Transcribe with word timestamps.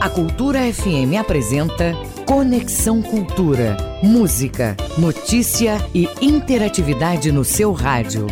A 0.00 0.08
Cultura 0.08 0.60
FM 0.72 1.20
apresenta 1.20 1.92
Conexão 2.24 3.02
Cultura. 3.02 3.76
Música, 4.02 4.74
notícia 4.96 5.76
e 5.94 6.08
interatividade 6.22 7.30
no 7.30 7.44
seu 7.44 7.70
rádio. 7.72 8.26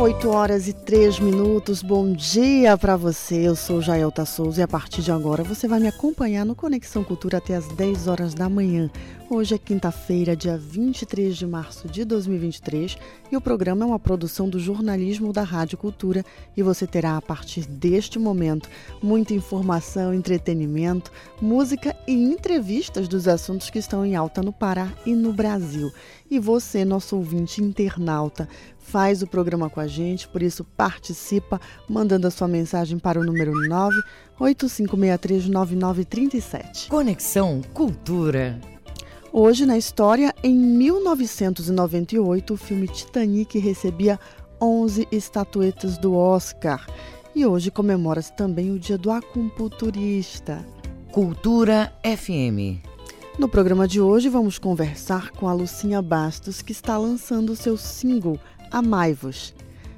Oito 0.00 0.30
horas 0.30 0.68
e 0.68 0.72
três 0.72 1.20
minutos. 1.20 1.82
Bom 1.82 2.10
dia 2.12 2.78
para 2.78 2.96
você. 2.96 3.48
Eu 3.48 3.54
sou 3.54 3.82
Jaelta 3.82 4.24
Souza 4.24 4.60
e 4.60 4.64
a 4.64 4.68
partir 4.68 5.02
de 5.02 5.12
agora 5.12 5.42
você 5.42 5.68
vai 5.68 5.80
me 5.80 5.88
acompanhar 5.88 6.46
no 6.46 6.54
Conexão 6.54 7.04
Cultura 7.04 7.38
até 7.38 7.56
as 7.56 7.68
10 7.68 8.08
horas 8.08 8.32
da 8.32 8.48
manhã. 8.48 8.90
Hoje 9.28 9.56
é 9.56 9.58
quinta-feira, 9.58 10.36
dia 10.36 10.56
23 10.56 11.36
de 11.36 11.48
março 11.48 11.88
de 11.88 12.04
2023 12.04 12.96
e 13.30 13.36
o 13.36 13.40
programa 13.40 13.84
é 13.84 13.88
uma 13.88 13.98
produção 13.98 14.48
do 14.48 14.56
jornalismo 14.56 15.32
da 15.32 15.42
Rádio 15.42 15.76
Cultura 15.76 16.24
e 16.56 16.62
você 16.62 16.86
terá 16.86 17.16
a 17.16 17.22
partir 17.22 17.66
deste 17.66 18.20
momento 18.20 18.68
muita 19.02 19.34
informação, 19.34 20.14
entretenimento, 20.14 21.10
música 21.42 21.96
e 22.06 22.12
entrevistas 22.12 23.08
dos 23.08 23.26
assuntos 23.26 23.68
que 23.68 23.80
estão 23.80 24.06
em 24.06 24.14
alta 24.14 24.40
no 24.42 24.52
Pará 24.52 24.92
e 25.04 25.12
no 25.12 25.32
Brasil. 25.32 25.90
E 26.30 26.38
você, 26.38 26.84
nosso 26.84 27.16
ouvinte 27.16 27.60
internauta, 27.60 28.48
faz 28.78 29.22
o 29.22 29.26
programa 29.26 29.68
com 29.68 29.80
a 29.80 29.88
gente, 29.88 30.28
por 30.28 30.40
isso 30.40 30.62
participa 30.62 31.60
mandando 31.88 32.28
a 32.28 32.30
sua 32.30 32.46
mensagem 32.46 32.96
para 32.96 33.18
o 33.18 33.24
número 33.24 33.50
985639937. 34.38 36.86
Conexão 36.88 37.60
Cultura. 37.74 38.75
Hoje 39.38 39.66
na 39.66 39.76
história, 39.76 40.34
em 40.42 40.56
1998, 40.56 42.54
o 42.54 42.56
filme 42.56 42.88
Titanic 42.88 43.58
recebia 43.58 44.18
11 44.58 45.06
estatuetas 45.12 45.98
do 45.98 46.14
Oscar. 46.14 46.86
E 47.34 47.44
hoje 47.44 47.70
comemora-se 47.70 48.32
também 48.32 48.70
o 48.70 48.78
Dia 48.78 48.96
do 48.96 49.10
Acupunturista. 49.10 50.64
Cultura 51.12 51.92
FM. 52.02 52.80
No 53.38 53.46
programa 53.46 53.86
de 53.86 54.00
hoje 54.00 54.30
vamos 54.30 54.58
conversar 54.58 55.32
com 55.32 55.46
a 55.46 55.52
Lucinha 55.52 56.00
Bastos, 56.00 56.62
que 56.62 56.72
está 56.72 56.96
lançando 56.96 57.50
o 57.50 57.56
seu 57.56 57.76
single 57.76 58.40
Amai-vos. 58.70 59.54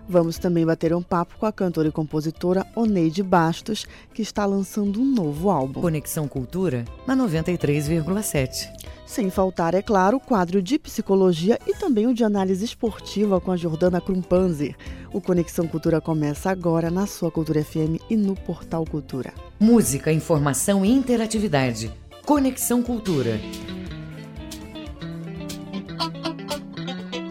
Vamos 0.08 0.36
também 0.36 0.66
bater 0.66 0.92
um 0.92 1.02
papo 1.02 1.36
com 1.38 1.46
a 1.46 1.52
cantora 1.52 1.86
e 1.86 1.92
compositora 1.92 2.66
Oneide 2.74 3.22
Bastos, 3.22 3.86
que 4.12 4.22
está 4.22 4.44
lançando 4.44 5.00
um 5.00 5.04
novo 5.04 5.48
álbum. 5.48 5.80
Conexão 5.80 6.26
Cultura 6.26 6.84
na 7.06 7.14
93,7. 7.14 8.87
Sem 9.08 9.30
faltar, 9.30 9.74
é 9.74 9.80
claro, 9.80 10.18
o 10.18 10.20
quadro 10.20 10.60
de 10.60 10.78
psicologia 10.78 11.58
e 11.66 11.72
também 11.72 12.06
o 12.06 12.12
de 12.12 12.22
análise 12.22 12.62
esportiva 12.62 13.40
com 13.40 13.50
a 13.50 13.56
Jordana 13.56 14.02
Krumpanzer. 14.02 14.76
O 15.10 15.18
Conexão 15.18 15.66
Cultura 15.66 15.98
começa 15.98 16.50
agora 16.50 16.90
na 16.90 17.06
sua 17.06 17.30
Cultura 17.30 17.64
FM 17.64 17.96
e 18.10 18.16
no 18.16 18.34
Portal 18.34 18.84
Cultura. 18.84 19.32
Música, 19.58 20.12
informação 20.12 20.84
e 20.84 20.90
interatividade. 20.90 21.90
Conexão 22.26 22.82
Cultura. 22.82 23.40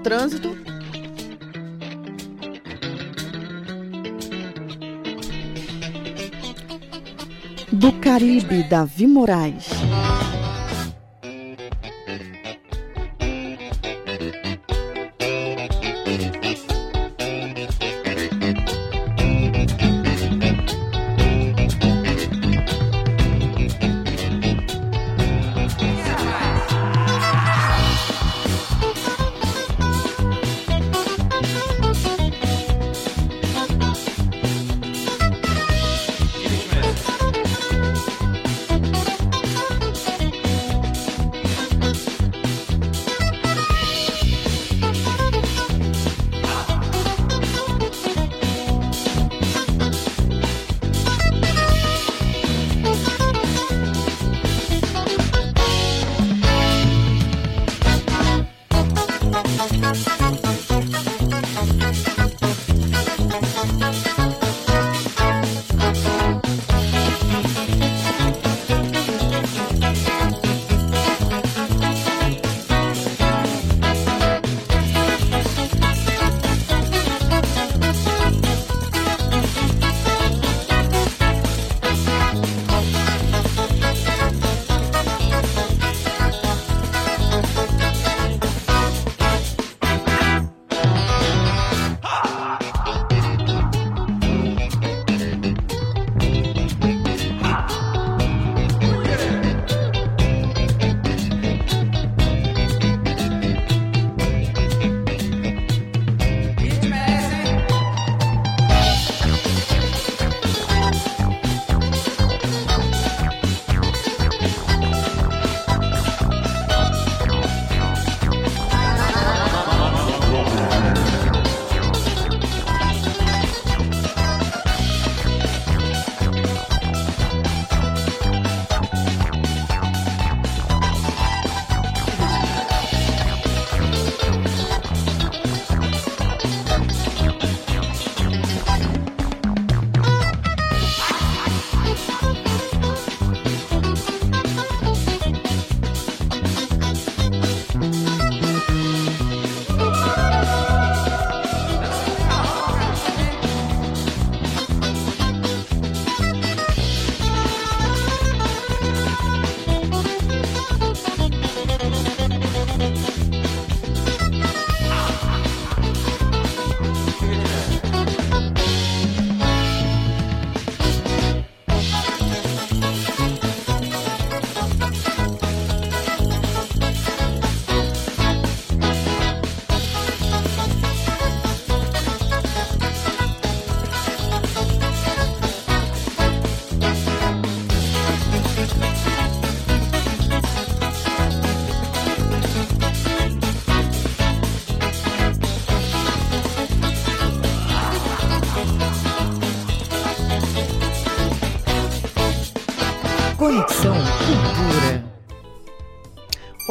Trânsito. 0.02 0.58
Do 7.72 7.94
Caribe, 8.02 8.64
Davi 8.64 9.06
Moraes. 9.06 9.68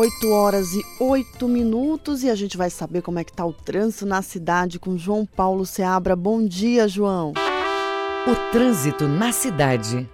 8 0.07 0.31
horas 0.31 0.73
e 0.73 0.85
8 1.01 1.49
minutos 1.49 2.23
e 2.23 2.31
a 2.31 2.35
gente 2.37 2.57
vai 2.57 2.71
saber 2.71 3.03
como 3.03 3.19
é 3.19 3.25
que 3.25 3.33
está 3.33 3.45
o 3.45 3.53
trânsito 3.53 4.07
na 4.07 4.23
cidade 4.23 4.79
com 4.79 4.97
João 4.97 5.27
Paulo 5.27 5.67
Seabra. 5.67 6.15
Bom 6.15 6.47
dia, 6.47 6.87
João. 6.87 7.33
O 7.33 8.53
trânsito 8.53 9.09
na 9.09 9.33
cidade. 9.33 10.09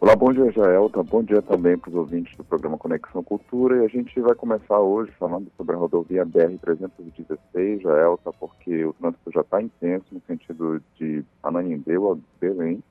Olá, 0.00 0.16
bom 0.16 0.32
dia, 0.32 0.50
Jaelta. 0.50 1.04
Bom 1.04 1.22
dia 1.22 1.40
também 1.40 1.78
para 1.78 1.88
os 1.88 1.94
ouvintes 1.94 2.36
do 2.36 2.42
programa 2.42 2.76
Conexão 2.76 3.22
Cultura. 3.22 3.76
E 3.76 3.84
a 3.84 3.88
gente 3.88 4.20
vai 4.20 4.34
começar 4.34 4.80
hoje 4.80 5.12
falando 5.20 5.52
sobre 5.56 5.76
a 5.76 5.78
rodovia 5.78 6.26
BR-316, 6.26 7.82
Jaelta, 7.82 8.32
porque 8.32 8.86
o 8.86 8.92
trânsito 8.94 9.30
já 9.32 9.42
está 9.42 9.62
intenso 9.62 10.06
no 10.10 10.20
sentido 10.26 10.82
de 10.98 11.24
Ananindeua 11.44 12.14
a 12.14 12.40
Belém. 12.40 12.82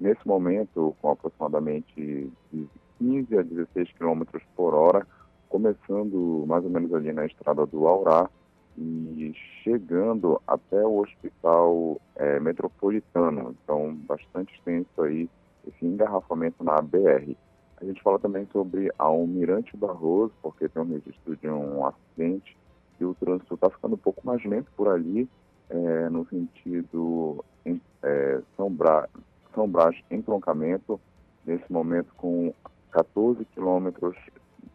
Nesse 0.00 0.26
momento, 0.26 0.96
com 1.02 1.10
aproximadamente 1.10 2.32
de 2.50 2.66
15 2.98 3.38
a 3.38 3.42
16 3.42 3.92
km 3.98 4.22
por 4.56 4.72
hora, 4.72 5.06
começando 5.48 6.44
mais 6.46 6.64
ou 6.64 6.70
menos 6.70 6.92
ali 6.94 7.12
na 7.12 7.26
estrada 7.26 7.64
do 7.66 7.86
Aurá 7.86 8.28
e 8.76 9.32
chegando 9.62 10.40
até 10.46 10.84
o 10.84 11.00
hospital 11.00 12.00
é, 12.16 12.38
metropolitano. 12.38 13.56
Então, 13.62 13.94
bastante 13.94 14.54
extenso 14.54 15.02
aí 15.02 15.28
esse 15.66 15.84
engarrafamento 15.84 16.62
na 16.62 16.80
BR. 16.80 17.34
A 17.80 17.84
gente 17.84 18.02
fala 18.02 18.18
também 18.18 18.46
sobre 18.52 18.90
Almirante 18.98 19.76
Barroso, 19.76 20.32
porque 20.42 20.68
tem 20.68 20.82
um 20.82 20.88
registro 20.88 21.36
de 21.36 21.48
um 21.48 21.86
acidente 21.86 22.56
e 23.00 23.04
o 23.04 23.14
trânsito 23.14 23.54
está 23.54 23.70
ficando 23.70 23.94
um 23.94 23.98
pouco 23.98 24.26
mais 24.26 24.44
lento 24.44 24.70
por 24.76 24.88
ali, 24.88 25.28
é, 25.70 26.08
no 26.08 26.26
sentido 26.26 27.44
em, 27.64 27.80
é, 28.02 28.40
São, 28.56 28.70
Bra 28.70 29.08
São 29.54 29.68
Brás 29.68 29.96
entroncamento, 30.10 31.00
nesse 31.46 31.70
momento 31.70 32.12
com 32.16 32.52
14 32.90 33.44
quilômetros 33.46 34.16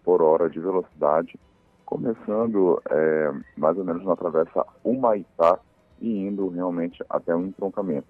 por 0.03 0.21
hora 0.21 0.49
de 0.49 0.59
velocidade, 0.59 1.39
começando 1.85 2.81
é, 2.89 3.31
mais 3.57 3.77
ou 3.77 3.83
menos 3.83 4.03
na 4.03 4.15
travessa 4.15 4.65
Humaitá 4.83 5.59
e 6.01 6.17
indo 6.17 6.47
realmente 6.49 7.03
até 7.09 7.35
o 7.35 7.41
entroncamento. 7.41 8.07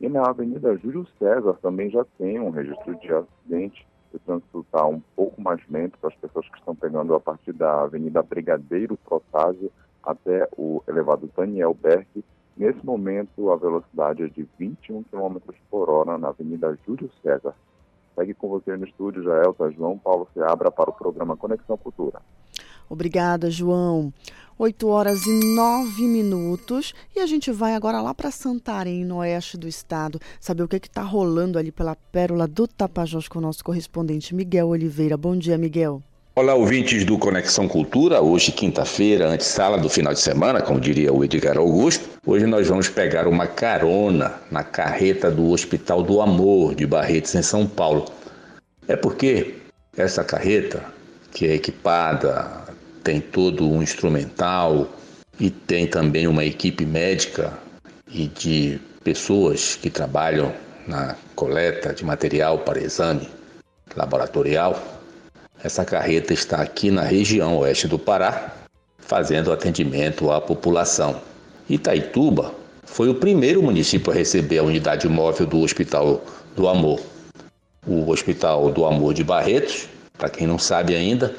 E 0.00 0.08
na 0.08 0.28
Avenida 0.28 0.76
Júlio 0.78 1.06
César 1.18 1.54
também 1.60 1.90
já 1.90 2.04
tem 2.16 2.40
um 2.40 2.50
registro 2.50 2.94
de 2.96 3.12
acidente. 3.12 3.86
O 4.12 4.18
trânsito 4.18 4.60
está 4.60 4.84
um 4.86 5.00
pouco 5.14 5.40
mais 5.40 5.60
lento 5.68 5.98
para 5.98 6.08
as 6.08 6.16
pessoas 6.16 6.48
que 6.48 6.58
estão 6.58 6.74
pegando 6.74 7.14
a 7.14 7.20
partir 7.20 7.52
da 7.52 7.82
Avenida 7.82 8.22
Brigadeiro 8.22 8.96
Protásio 8.96 9.70
até 10.02 10.48
o 10.56 10.82
elevado 10.88 11.30
Daniel 11.36 11.74
Berg. 11.74 12.24
Nesse 12.56 12.84
momento, 12.84 13.50
a 13.50 13.56
velocidade 13.56 14.22
é 14.22 14.28
de 14.28 14.46
21 14.58 15.02
km 15.04 15.36
por 15.70 15.88
hora 15.88 16.18
na 16.18 16.28
Avenida 16.28 16.76
Júlio 16.86 17.10
César. 17.22 17.54
Segue 18.20 18.34
com 18.34 18.48
você 18.50 18.76
no 18.76 18.86
estúdio, 18.86 19.22
Jaelta 19.22 19.70
João 19.70 19.96
Paulo 19.96 20.28
Seabra, 20.34 20.70
para 20.70 20.90
o 20.90 20.92
programa 20.92 21.38
Conexão 21.38 21.78
Cultura. 21.78 22.20
Obrigada, 22.86 23.50
João. 23.50 24.12
8 24.58 24.88
horas 24.88 25.24
e 25.24 25.54
9 25.54 26.02
minutos 26.02 26.92
e 27.16 27.20
a 27.20 27.26
gente 27.26 27.50
vai 27.50 27.74
agora 27.74 28.02
lá 28.02 28.12
para 28.12 28.30
Santarém, 28.30 29.06
no 29.06 29.16
oeste 29.16 29.56
do 29.56 29.66
estado, 29.66 30.20
saber 30.38 30.62
o 30.62 30.68
que 30.68 30.76
está 30.76 31.02
rolando 31.02 31.58
ali 31.58 31.72
pela 31.72 31.96
pérola 31.96 32.46
do 32.46 32.68
Tapajós 32.68 33.26
com 33.26 33.38
o 33.38 33.42
nosso 33.42 33.64
correspondente 33.64 34.34
Miguel 34.34 34.68
Oliveira. 34.68 35.16
Bom 35.16 35.34
dia, 35.34 35.56
Miguel. 35.56 36.02
Olá, 36.32 36.54
ouvintes 36.54 37.04
do 37.04 37.18
Conexão 37.18 37.66
Cultura. 37.66 38.22
Hoje, 38.22 38.52
quinta-feira, 38.52 39.26
antessala 39.26 39.76
do 39.76 39.88
final 39.88 40.14
de 40.14 40.20
semana, 40.20 40.62
como 40.62 40.78
diria 40.78 41.12
o 41.12 41.24
Edgar 41.24 41.58
Augusto. 41.58 42.08
Hoje 42.24 42.46
nós 42.46 42.68
vamos 42.68 42.88
pegar 42.88 43.26
uma 43.26 43.48
carona 43.48 44.34
na 44.48 44.62
carreta 44.62 45.28
do 45.28 45.50
Hospital 45.50 46.04
do 46.04 46.20
Amor 46.20 46.76
de 46.76 46.86
Barretos, 46.86 47.34
em 47.34 47.42
São 47.42 47.66
Paulo. 47.66 48.04
É 48.86 48.94
porque 48.94 49.56
essa 49.96 50.22
carreta, 50.22 50.84
que 51.32 51.48
é 51.48 51.54
equipada, 51.56 52.62
tem 53.02 53.20
todo 53.20 53.68
um 53.68 53.82
instrumental 53.82 54.88
e 55.38 55.50
tem 55.50 55.88
também 55.88 56.28
uma 56.28 56.44
equipe 56.44 56.86
médica 56.86 57.52
e 58.08 58.28
de 58.28 58.80
pessoas 59.02 59.74
que 59.74 59.90
trabalham 59.90 60.52
na 60.86 61.16
coleta 61.34 61.92
de 61.92 62.04
material 62.04 62.58
para 62.60 62.80
exame 62.80 63.28
laboratorial 63.96 64.99
essa 65.62 65.84
carreta 65.84 66.32
está 66.32 66.62
aqui 66.62 66.90
na 66.90 67.02
região 67.02 67.58
oeste 67.58 67.86
do 67.86 67.98
Pará, 67.98 68.54
fazendo 68.98 69.52
atendimento 69.52 70.30
à 70.30 70.40
população. 70.40 71.20
Itaituba 71.68 72.54
foi 72.84 73.08
o 73.08 73.14
primeiro 73.14 73.62
município 73.62 74.10
a 74.10 74.14
receber 74.14 74.58
a 74.58 74.62
unidade 74.62 75.08
móvel 75.08 75.46
do 75.46 75.60
Hospital 75.60 76.22
do 76.56 76.66
Amor. 76.66 77.00
O 77.86 78.10
Hospital 78.10 78.70
do 78.72 78.84
Amor 78.84 79.14
de 79.14 79.22
Barretos, 79.22 79.86
para 80.16 80.30
quem 80.30 80.46
não 80.46 80.58
sabe 80.58 80.94
ainda, 80.94 81.34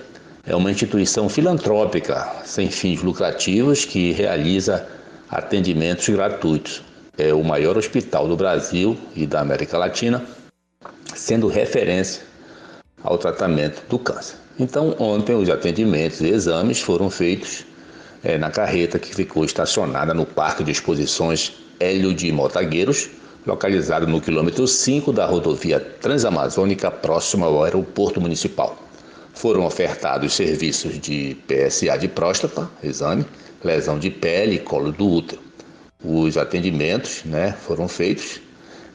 é 0.45 0.55
uma 0.55 0.71
instituição 0.71 1.27
filantrópica 1.29 2.31
sem 2.45 2.69
fins 2.69 3.01
lucrativos 3.01 3.85
que 3.85 4.11
realiza 4.11 4.87
atendimentos 5.29 6.07
gratuitos. 6.09 6.83
É 7.17 7.33
o 7.33 7.43
maior 7.43 7.77
hospital 7.77 8.27
do 8.27 8.35
Brasil 8.35 8.97
e 9.15 9.27
da 9.27 9.41
América 9.41 9.77
Latina, 9.77 10.23
sendo 11.13 11.47
referência 11.47 12.30
ao 13.03 13.17
tratamento 13.17 13.83
do 13.89 13.97
câncer. 13.97 14.35
Então, 14.59 14.95
ontem, 14.99 15.35
os 15.35 15.49
atendimentos 15.49 16.21
e 16.21 16.27
exames 16.27 16.81
foram 16.81 17.09
feitos 17.09 17.65
é, 18.23 18.37
na 18.37 18.51
carreta 18.51 18.99
que 18.99 19.15
ficou 19.15 19.43
estacionada 19.43 20.13
no 20.13 20.25
Parque 20.25 20.63
de 20.63 20.71
Exposições 20.71 21.53
Hélio 21.79 22.13
de 22.13 22.31
Motagueiros, 22.31 23.09
localizado 23.45 24.05
no 24.05 24.21
quilômetro 24.21 24.67
5 24.67 25.11
da 25.11 25.25
rodovia 25.25 25.79
Transamazônica, 25.79 26.91
próximo 26.91 27.45
ao 27.45 27.63
aeroporto 27.63 28.21
municipal. 28.21 28.77
Foram 29.33 29.65
ofertados 29.65 30.33
serviços 30.33 30.99
de 30.99 31.35
PSA 31.47 31.97
de 31.97 32.07
próstata, 32.07 32.69
exame, 32.83 33.25
lesão 33.63 33.97
de 33.97 34.11
pele 34.11 34.55
e 34.55 34.59
colo 34.59 34.91
do 34.91 35.09
útero. 35.09 35.41
Os 36.03 36.37
atendimentos 36.37 37.23
né, 37.25 37.55
foram 37.65 37.87
feitos 37.87 38.41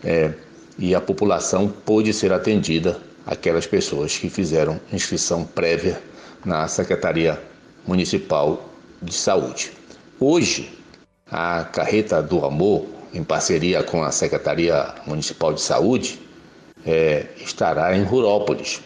é, 0.05 0.33
e 0.79 0.95
a 0.95 1.01
população 1.01 1.69
pôde 1.69 2.13
ser 2.13 2.33
atendida 2.33 3.01
aquelas 3.27 3.67
pessoas 3.67 4.17
que 4.17 4.31
fizeram 4.31 4.81
inscrição 4.93 5.45
prévia 5.45 6.01
na 6.45 6.69
Secretaria 6.69 7.41
Municipal 7.87 8.71
de 9.03 9.13
Saúde. 9.13 9.73
Hoje, 10.21 10.71
a 11.31 11.65
Carreta 11.65 12.23
do 12.23 12.45
Amor, 12.45 12.87
em 13.13 13.25
parceria 13.25 13.83
com 13.83 14.03
a 14.03 14.13
Secretaria 14.13 14.95
Municipal 15.07 15.53
de 15.53 15.61
Saúde, 15.61 16.21
é, 16.87 17.27
estará 17.39 17.97
em 17.97 18.05
Rurópolis, 18.05 18.81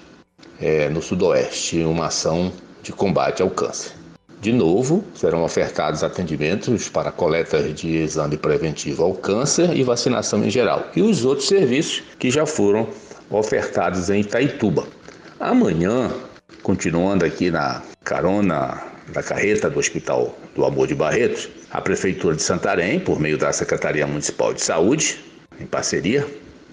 é, 0.60 0.88
no 0.88 1.02
Sudoeste, 1.02 1.82
uma 1.82 2.06
ação 2.06 2.50
de 2.82 2.92
combate 2.92 3.42
ao 3.42 3.50
câncer. 3.50 3.92
De 4.40 4.52
novo, 4.52 5.04
serão 5.14 5.44
ofertados 5.44 6.02
atendimentos 6.02 6.88
para 6.88 7.12
coletas 7.12 7.74
de 7.74 7.96
exame 7.98 8.38
preventivo 8.38 9.04
ao 9.04 9.12
câncer 9.12 9.76
e 9.76 9.82
vacinação 9.82 10.42
em 10.42 10.50
geral, 10.50 10.86
e 10.96 11.02
os 11.02 11.26
outros 11.26 11.46
serviços 11.46 12.02
que 12.18 12.30
já 12.30 12.46
foram 12.46 12.88
ofertados 13.30 14.10
em 14.10 14.20
Itaituba. 14.20 14.86
Amanhã, 15.38 16.10
continuando 16.62 17.24
aqui 17.24 17.50
na 17.50 17.82
carona 18.04 18.82
da 19.12 19.22
carreta 19.22 19.70
do 19.70 19.78
Hospital 19.78 20.36
do 20.54 20.64
Amor 20.64 20.86
de 20.86 20.94
Barretos, 20.94 21.48
a 21.70 21.80
Prefeitura 21.80 22.34
de 22.34 22.42
Santarém, 22.42 22.98
por 22.98 23.20
meio 23.20 23.38
da 23.38 23.52
Secretaria 23.52 24.06
Municipal 24.06 24.52
de 24.52 24.62
Saúde, 24.62 25.20
em 25.58 25.66
parceria 25.66 26.26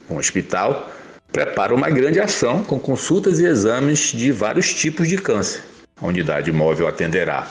com 0.08 0.16
o 0.16 0.20
hospital, 0.20 0.92
prepara 1.32 1.74
uma 1.74 1.90
grande 1.90 2.20
ação 2.20 2.64
com 2.64 2.80
consultas 2.80 3.40
e 3.40 3.46
exames 3.46 4.12
de 4.12 4.32
vários 4.32 4.74
tipos 4.74 5.08
de 5.08 5.18
câncer. 5.18 5.62
A 6.00 6.06
unidade 6.06 6.52
móvel 6.52 6.88
atenderá 6.88 7.48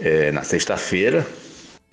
é, 0.00 0.30
na 0.32 0.42
sexta-feira, 0.42 1.26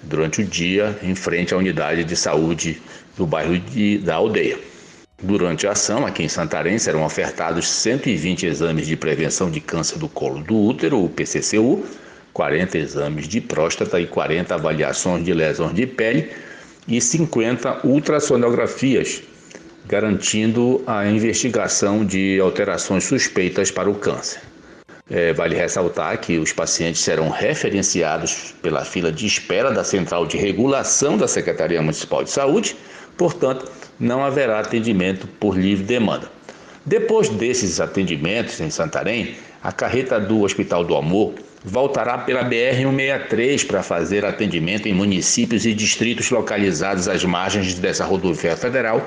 durante 0.03 0.41
o 0.41 0.45
dia, 0.45 0.97
em 1.01 1.15
frente 1.15 1.53
à 1.53 1.57
unidade 1.57 2.03
de 2.03 2.15
saúde 2.15 2.81
do 3.15 3.25
bairro 3.25 3.57
de, 3.57 4.00
da 4.00 4.15
aldeia. 4.15 4.57
Durante 5.24 5.65
a 5.65 5.72
ação, 5.72 6.06
aqui 6.06 6.22
em 6.22 6.27
Santarém, 6.27 6.77
serão 6.77 7.06
ofertados 7.06 7.70
120 7.70 8.46
exames 8.46 8.86
de 8.86 8.98
prevenção 8.98 9.50
de 9.50 9.62
câncer 9.62 9.98
do 9.98 10.10
colo 10.10 10.44
do 10.44 10.53
útero, 10.53 11.01
o 11.01 11.08
PCCU, 11.08 11.86
40 12.34 12.77
exames 12.77 13.25
de 13.25 13.39
próstata 13.39 14.01
e 14.01 14.06
40 14.06 14.53
avaliações 14.53 15.24
de 15.24 15.34
lesões 15.34 15.74
de 15.74 15.88
pele 15.88 16.30
e 16.86 17.00
50 17.00 17.88
ultrassonografias, 17.88 19.24
garantindo 19.86 20.84
a 20.86 21.08
investigação 21.08 22.06
de 22.06 22.38
alterações 22.42 23.06
suspeitas 23.06 23.72
para 23.72 23.89
o 23.89 23.96
câncer. 23.96 24.42
É, 25.10 25.32
vale 25.32 25.56
ressaltar 25.56 26.20
que 26.20 26.38
os 26.38 26.51
pacientes 26.51 27.01
serão 27.01 27.30
referenciados 27.30 28.53
pela 28.62 28.84
fila 28.84 29.10
de 29.10 29.25
espera 29.25 29.72
da 29.72 29.86
Central 29.86 30.25
de 30.25 30.36
Regulação 30.36 31.18
da 31.18 31.30
Secretaria 31.30 31.82
Municipal 31.82 32.25
de 32.25 32.30
Saúde, 32.30 32.75
portanto, 33.17 33.72
não 34.00 34.24
haverá 34.24 34.60
atendimento 34.60 35.27
por 35.39 35.58
livre 35.58 35.84
demanda. 35.86 36.32
Depois 36.86 37.29
desses 37.29 37.79
atendimentos 37.79 38.60
em 38.60 38.70
Santarém, 38.70 39.36
a 39.63 39.72
carreta 39.72 40.20
do 40.20 40.41
Hospital 40.41 40.84
do 40.84 40.96
Amor 40.96 41.34
voltará 41.63 42.17
pela 42.17 42.43
BR-163 42.43 43.65
para 43.65 43.82
fazer 43.82 44.25
atendimento 44.25 44.88
em 44.88 44.93
municípios 44.93 45.65
e 45.65 45.74
distritos 45.74 46.29
localizados 46.29 47.08
às 47.08 47.24
margens 47.24 47.75
dessa 47.75 48.03
rodovia 48.03 48.58
federal, 48.58 49.01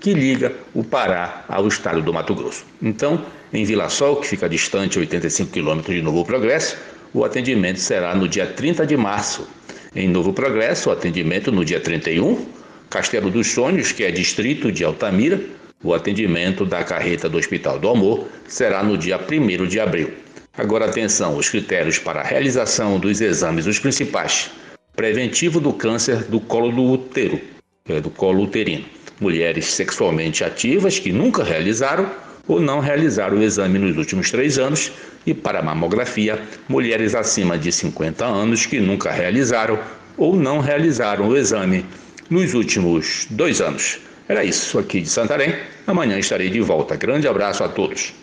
que 0.00 0.14
liga 0.14 0.52
o 0.74 0.82
Pará 0.82 1.44
ao 1.48 1.68
estado 1.68 2.00
do 2.00 2.12
Mato 2.12 2.34
Grosso. 2.34 2.64
Então, 2.80 3.24
em 3.52 3.64
Vila 3.64 3.90
Sol, 3.90 4.16
que 4.16 4.26
fica 4.26 4.48
distante 4.48 4.98
85 4.98 5.52
quilômetros 5.52 5.94
de 5.94 6.00
Novo 6.00 6.24
Progresso, 6.24 6.78
o 7.12 7.24
atendimento 7.24 7.78
será 7.78 8.14
no 8.14 8.26
dia 8.26 8.46
30 8.46 8.86
de 8.86 8.96
março. 8.96 9.46
Em 9.94 10.08
Novo 10.08 10.32
Progresso, 10.32 10.88
o 10.88 10.92
atendimento 10.92 11.52
no 11.52 11.62
dia 11.62 11.78
31. 11.78 12.61
Castelo 12.92 13.30
dos 13.30 13.46
Sonhos, 13.48 13.90
que 13.90 14.04
é 14.04 14.10
distrito 14.10 14.70
de 14.70 14.84
Altamira, 14.84 15.40
o 15.82 15.94
atendimento 15.94 16.66
da 16.66 16.84
carreta 16.84 17.26
do 17.26 17.38
Hospital 17.38 17.78
do 17.78 17.88
Amor 17.88 18.28
será 18.46 18.82
no 18.82 18.98
dia 18.98 19.18
1 19.18 19.66
de 19.66 19.80
abril. 19.80 20.12
Agora 20.58 20.84
atenção, 20.84 21.38
os 21.38 21.48
critérios 21.48 21.98
para 21.98 22.20
a 22.20 22.22
realização 22.22 22.98
dos 22.98 23.22
exames, 23.22 23.66
os 23.66 23.78
principais. 23.78 24.50
Preventivo 24.94 25.58
do 25.58 25.72
câncer 25.72 26.24
do 26.24 26.38
colo 26.38 26.70
do 26.70 26.82
útero, 26.82 27.40
é, 27.88 27.98
do 27.98 28.10
colo 28.10 28.42
uterino 28.42 28.84
mulheres 29.22 29.66
sexualmente 29.66 30.42
ativas 30.42 30.98
que 30.98 31.12
nunca 31.12 31.44
realizaram 31.44 32.10
ou 32.46 32.60
não 32.60 32.80
realizaram 32.80 33.38
o 33.38 33.42
exame 33.42 33.78
nos 33.78 33.96
últimos 33.96 34.30
três 34.30 34.58
anos, 34.58 34.90
e 35.24 35.32
para 35.32 35.62
mamografia, 35.62 36.42
mulheres 36.68 37.14
acima 37.14 37.56
de 37.56 37.70
50 37.70 38.24
anos 38.24 38.66
que 38.66 38.80
nunca 38.80 39.12
realizaram 39.12 39.78
ou 40.18 40.34
não 40.34 40.58
realizaram 40.58 41.28
o 41.28 41.36
exame 41.36 41.86
nos 42.32 42.54
últimos 42.54 43.26
dois 43.28 43.60
anos. 43.60 43.98
Era 44.26 44.42
isso 44.42 44.78
aqui 44.78 45.02
de 45.02 45.08
Santarém. 45.08 45.54
Amanhã 45.86 46.18
estarei 46.18 46.48
de 46.48 46.60
volta. 46.60 46.96
Grande 46.96 47.28
abraço 47.28 47.62
a 47.62 47.68
todos. 47.68 48.14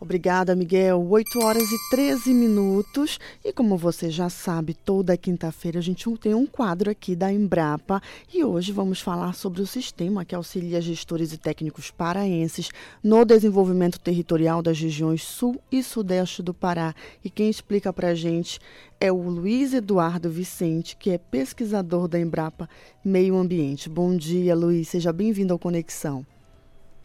Obrigada, 0.00 0.56
Miguel. 0.56 1.06
8 1.10 1.44
horas 1.44 1.70
e 1.70 1.90
13 1.90 2.32
minutos. 2.32 3.18
E 3.44 3.52
como 3.52 3.76
você 3.76 4.08
já 4.08 4.30
sabe, 4.30 4.72
toda 4.72 5.14
quinta-feira 5.14 5.78
a 5.78 5.82
gente 5.82 6.10
tem 6.16 6.34
um 6.34 6.46
quadro 6.46 6.90
aqui 6.90 7.14
da 7.14 7.30
Embrapa 7.30 8.00
e 8.32 8.42
hoje 8.42 8.72
vamos 8.72 9.02
falar 9.02 9.34
sobre 9.34 9.60
o 9.60 9.66
sistema 9.66 10.24
que 10.24 10.34
auxilia 10.34 10.80
gestores 10.80 11.34
e 11.34 11.38
técnicos 11.38 11.90
paraenses 11.90 12.70
no 13.04 13.26
desenvolvimento 13.26 14.00
territorial 14.00 14.62
das 14.62 14.80
regiões 14.80 15.22
sul 15.22 15.60
e 15.70 15.82
sudeste 15.82 16.42
do 16.42 16.54
Pará. 16.54 16.94
E 17.22 17.28
quem 17.28 17.50
explica 17.50 17.92
para 17.92 18.08
a 18.08 18.14
gente 18.14 18.58
é 18.98 19.12
o 19.12 19.28
Luiz 19.28 19.74
Eduardo 19.74 20.30
Vicente, 20.30 20.96
que 20.96 21.10
é 21.10 21.18
pesquisador 21.18 22.08
da 22.08 22.18
Embrapa 22.18 22.66
Meio 23.04 23.36
Ambiente. 23.36 23.90
Bom 23.90 24.16
dia, 24.16 24.54
Luiz. 24.54 24.88
Seja 24.88 25.12
bem-vindo 25.12 25.52
ao 25.52 25.58
Conexão. 25.58 26.24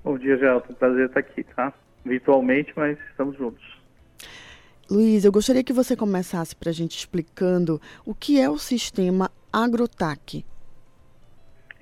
Bom 0.02 0.18
dia, 0.18 0.38
Gelton. 0.38 0.74
Prazer 0.76 1.08
estar 1.08 1.20
aqui, 1.20 1.44
tá? 1.44 1.74
Virtualmente, 2.06 2.72
mas 2.76 2.98
estamos 3.10 3.38
juntos. 3.38 3.64
Luiz, 4.90 5.26
eu 5.26 5.32
gostaria 5.32 5.64
que 5.64 5.74
você 5.74 5.96
começasse 5.96 6.56
para 6.56 6.70
a 6.70 6.74
gente 6.74 6.96
explicando 6.96 7.82
o 8.06 8.14
que 8.14 8.40
é 8.40 8.48
o 8.48 8.58
sistema 8.58 9.32
AgroTag. 9.52 10.46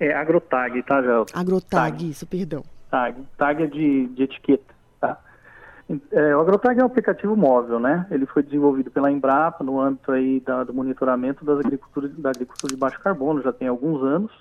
É 0.00 0.12
AgroTag, 0.14 0.82
tá, 0.82 1.02
Gel? 1.02 1.26
AgroTag, 1.34 1.98
Tag. 1.98 2.10
isso, 2.10 2.26
perdão. 2.26 2.64
Tag, 2.90 3.22
tag 3.36 3.62
é 3.62 3.66
de, 3.66 4.06
de 4.06 4.22
etiqueta, 4.22 4.74
tá? 5.00 5.20
É, 6.12 6.34
o 6.34 6.40
AgroTag 6.40 6.80
é 6.80 6.82
um 6.82 6.86
aplicativo 6.86 7.36
móvel, 7.36 7.78
né? 7.78 8.06
Ele 8.10 8.24
foi 8.24 8.42
desenvolvido 8.42 8.90
pela 8.90 9.10
Embrapa 9.10 9.62
no 9.62 9.78
âmbito 9.78 10.10
aí 10.10 10.40
da, 10.40 10.64
do 10.64 10.72
monitoramento 10.72 11.44
das 11.44 11.58
agricultura, 11.58 12.08
da 12.08 12.30
agricultura 12.30 12.72
de 12.72 12.78
baixo 12.78 13.00
carbono, 13.00 13.42
já 13.42 13.52
tem 13.52 13.68
alguns 13.68 14.02
anos. 14.02 14.32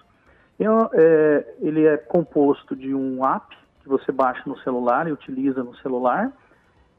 E, 0.58 0.64
é, 0.94 1.56
ele 1.60 1.86
é 1.86 1.98
composto 1.98 2.76
de 2.76 2.96
um 2.96 3.26
app, 3.26 3.58
que 3.84 3.90
você 3.90 4.12
baixa 4.12 4.42
no 4.46 4.58
celular 4.60 5.08
e 5.08 5.12
utiliza 5.12 5.64
no 5.64 5.76
celular. 5.78 6.32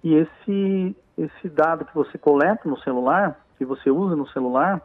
E 0.03 0.15
esse, 0.15 0.97
esse 1.17 1.49
dado 1.49 1.85
que 1.85 1.95
você 1.95 2.19
coleta 2.19 2.69
no 2.69 2.79
celular, 2.81 3.41
que 3.57 3.65
você 3.65 3.91
usa 3.91 4.15
no 4.15 4.29
celular, 4.29 4.83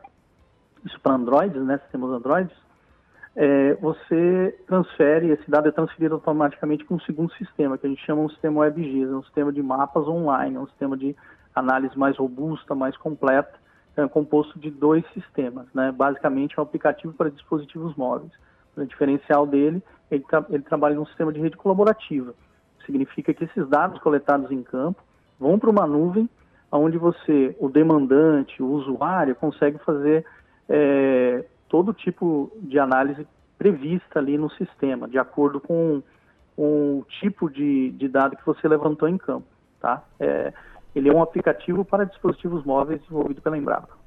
isso 0.85 0.99
para 1.01 1.13
Androids, 1.13 1.61
né, 1.61 1.77
sistemas 1.79 2.11
Androids, 2.11 2.55
é, 3.35 3.73
você 3.75 4.57
transfere, 4.65 5.29
esse 5.29 5.49
dado 5.49 5.67
é 5.67 5.71
transferido 5.71 6.15
automaticamente 6.15 6.83
para 6.85 6.95
um 6.95 6.99
segundo 7.01 7.31
sistema, 7.33 7.77
que 7.77 7.85
a 7.85 7.89
gente 7.89 8.05
chama 8.05 8.21
um 8.21 8.29
sistema 8.29 8.61
WebGIS, 8.61 9.09
é 9.09 9.15
um 9.15 9.23
sistema 9.23 9.51
de 9.51 9.61
mapas 9.61 10.07
online, 10.07 10.55
é 10.55 10.59
um 10.59 10.67
sistema 10.67 10.97
de 10.97 11.15
análise 11.53 11.97
mais 11.97 12.17
robusta, 12.17 12.73
mais 12.73 12.95
completa, 12.97 13.53
é 13.97 14.07
composto 14.07 14.57
de 14.57 14.71
dois 14.71 15.03
sistemas, 15.13 15.67
né? 15.73 15.91
basicamente 15.91 16.55
é 16.57 16.61
um 16.61 16.63
aplicativo 16.63 17.13
para 17.13 17.29
dispositivos 17.29 17.95
móveis. 17.95 18.31
O 18.75 18.85
diferencial 18.85 19.45
dele 19.45 19.83
ele, 20.11 20.23
tra 20.27 20.45
ele 20.49 20.63
trabalha 20.63 20.95
num 20.95 21.05
sistema 21.05 21.31
de 21.31 21.39
rede 21.39 21.57
colaborativa. 21.57 22.33
Significa 22.85 23.33
que 23.33 23.43
esses 23.43 23.67
dados 23.67 23.99
coletados 23.99 24.51
em 24.51 24.63
campo 24.63 25.01
vão 25.39 25.59
para 25.59 25.69
uma 25.69 25.85
nuvem 25.85 26.29
onde 26.71 26.97
você, 26.97 27.55
o 27.59 27.67
demandante, 27.69 28.61
o 28.61 28.67
usuário, 28.67 29.35
consegue 29.35 29.79
fazer 29.79 30.25
é, 30.67 31.43
todo 31.67 31.93
tipo 31.93 32.51
de 32.61 32.77
análise 32.77 33.27
prevista 33.57 34.19
ali 34.19 34.37
no 34.37 34.49
sistema, 34.51 35.07
de 35.07 35.17
acordo 35.17 35.59
com, 35.59 36.01
com 36.55 36.99
o 36.99 37.05
tipo 37.19 37.49
de, 37.49 37.91
de, 37.91 38.07
dado 38.07 38.37
que 38.37 38.45
você 38.45 38.67
levantou 38.67 39.09
em 39.09 39.17
campo. 39.17 39.47
Tá? 39.79 40.03
É, 40.19 40.53
ele 40.95 41.09
é 41.09 41.13
um 41.13 41.21
aplicativo 41.21 41.83
para 41.83 42.05
dispositivos 42.05 42.63
móveis 42.63 43.01
desenvolvido 43.01 43.41
pela 43.41 43.57
Embrapa. 43.57 43.97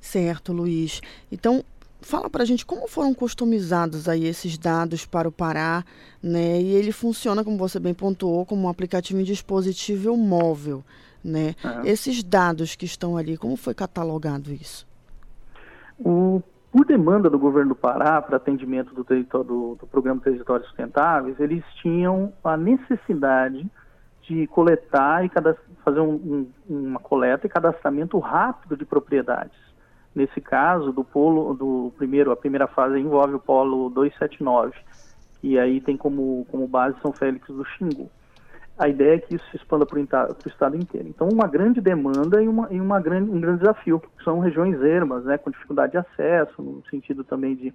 Certo, 0.00 0.52
Luiz. 0.52 1.02
Então, 1.30 1.62
Fala 2.00 2.30
para 2.30 2.42
a 2.42 2.46
gente 2.46 2.64
como 2.64 2.86
foram 2.86 3.12
customizados 3.12 4.08
aí 4.08 4.24
esses 4.24 4.56
dados 4.56 5.04
para 5.04 5.28
o 5.28 5.32
Pará, 5.32 5.84
né? 6.22 6.60
E 6.60 6.74
ele 6.74 6.92
funciona, 6.92 7.42
como 7.42 7.58
você 7.58 7.80
bem 7.80 7.92
pontuou, 7.92 8.46
como 8.46 8.66
um 8.66 8.68
aplicativo 8.68 9.20
em 9.20 9.24
dispositivo 9.24 10.16
móvel, 10.16 10.84
né? 11.24 11.54
Uhum. 11.64 11.84
Esses 11.84 12.22
dados 12.22 12.76
que 12.76 12.86
estão 12.86 13.16
ali, 13.16 13.36
como 13.36 13.56
foi 13.56 13.74
catalogado 13.74 14.52
isso? 14.52 14.86
O, 15.98 16.40
por 16.70 16.84
demanda 16.84 17.28
do 17.28 17.38
governo 17.38 17.70
do 17.70 17.74
Pará 17.74 18.22
para 18.22 18.36
atendimento 18.36 18.94
do, 18.94 19.02
do, 19.02 19.74
do 19.74 19.86
Programa 19.90 20.20
Territórios 20.20 20.68
Sustentáveis, 20.68 21.40
eles 21.40 21.64
tinham 21.82 22.32
a 22.44 22.56
necessidade 22.56 23.68
de 24.22 24.46
coletar 24.48 25.24
e 25.24 25.30
fazer 25.84 26.00
um, 26.00 26.46
um, 26.68 26.78
uma 26.86 27.00
coleta 27.00 27.46
e 27.46 27.50
cadastramento 27.50 28.18
rápido 28.18 28.76
de 28.76 28.84
propriedades. 28.84 29.67
Nesse 30.18 30.40
caso, 30.40 30.90
do 30.90 31.04
polo, 31.04 31.54
do 31.54 31.92
primeiro, 31.96 32.32
a 32.32 32.36
primeira 32.36 32.66
fase 32.66 32.98
envolve 32.98 33.34
o 33.34 33.38
polo 33.38 33.88
279, 33.88 34.74
e 35.44 35.56
aí 35.56 35.80
tem 35.80 35.96
como, 35.96 36.44
como 36.50 36.66
base 36.66 37.00
São 37.00 37.12
Félix 37.12 37.46
do 37.46 37.64
Xingu. 37.64 38.10
A 38.76 38.88
ideia 38.88 39.14
é 39.14 39.18
que 39.20 39.36
isso 39.36 39.48
se 39.52 39.56
expanda 39.56 39.86
para 39.86 39.96
o 39.96 40.48
estado 40.48 40.74
inteiro. 40.74 41.06
Então, 41.06 41.28
uma 41.28 41.46
grande 41.46 41.80
demanda 41.80 42.42
e, 42.42 42.48
uma, 42.48 42.66
e 42.68 42.80
uma 42.80 42.98
grande, 43.00 43.30
um 43.30 43.40
grande 43.40 43.60
desafio. 43.60 44.02
São 44.24 44.40
regiões 44.40 44.82
ermas, 44.82 45.24
né, 45.24 45.38
com 45.38 45.52
dificuldade 45.52 45.92
de 45.92 45.98
acesso, 45.98 46.60
no 46.60 46.82
sentido 46.90 47.22
também 47.22 47.54
de 47.54 47.72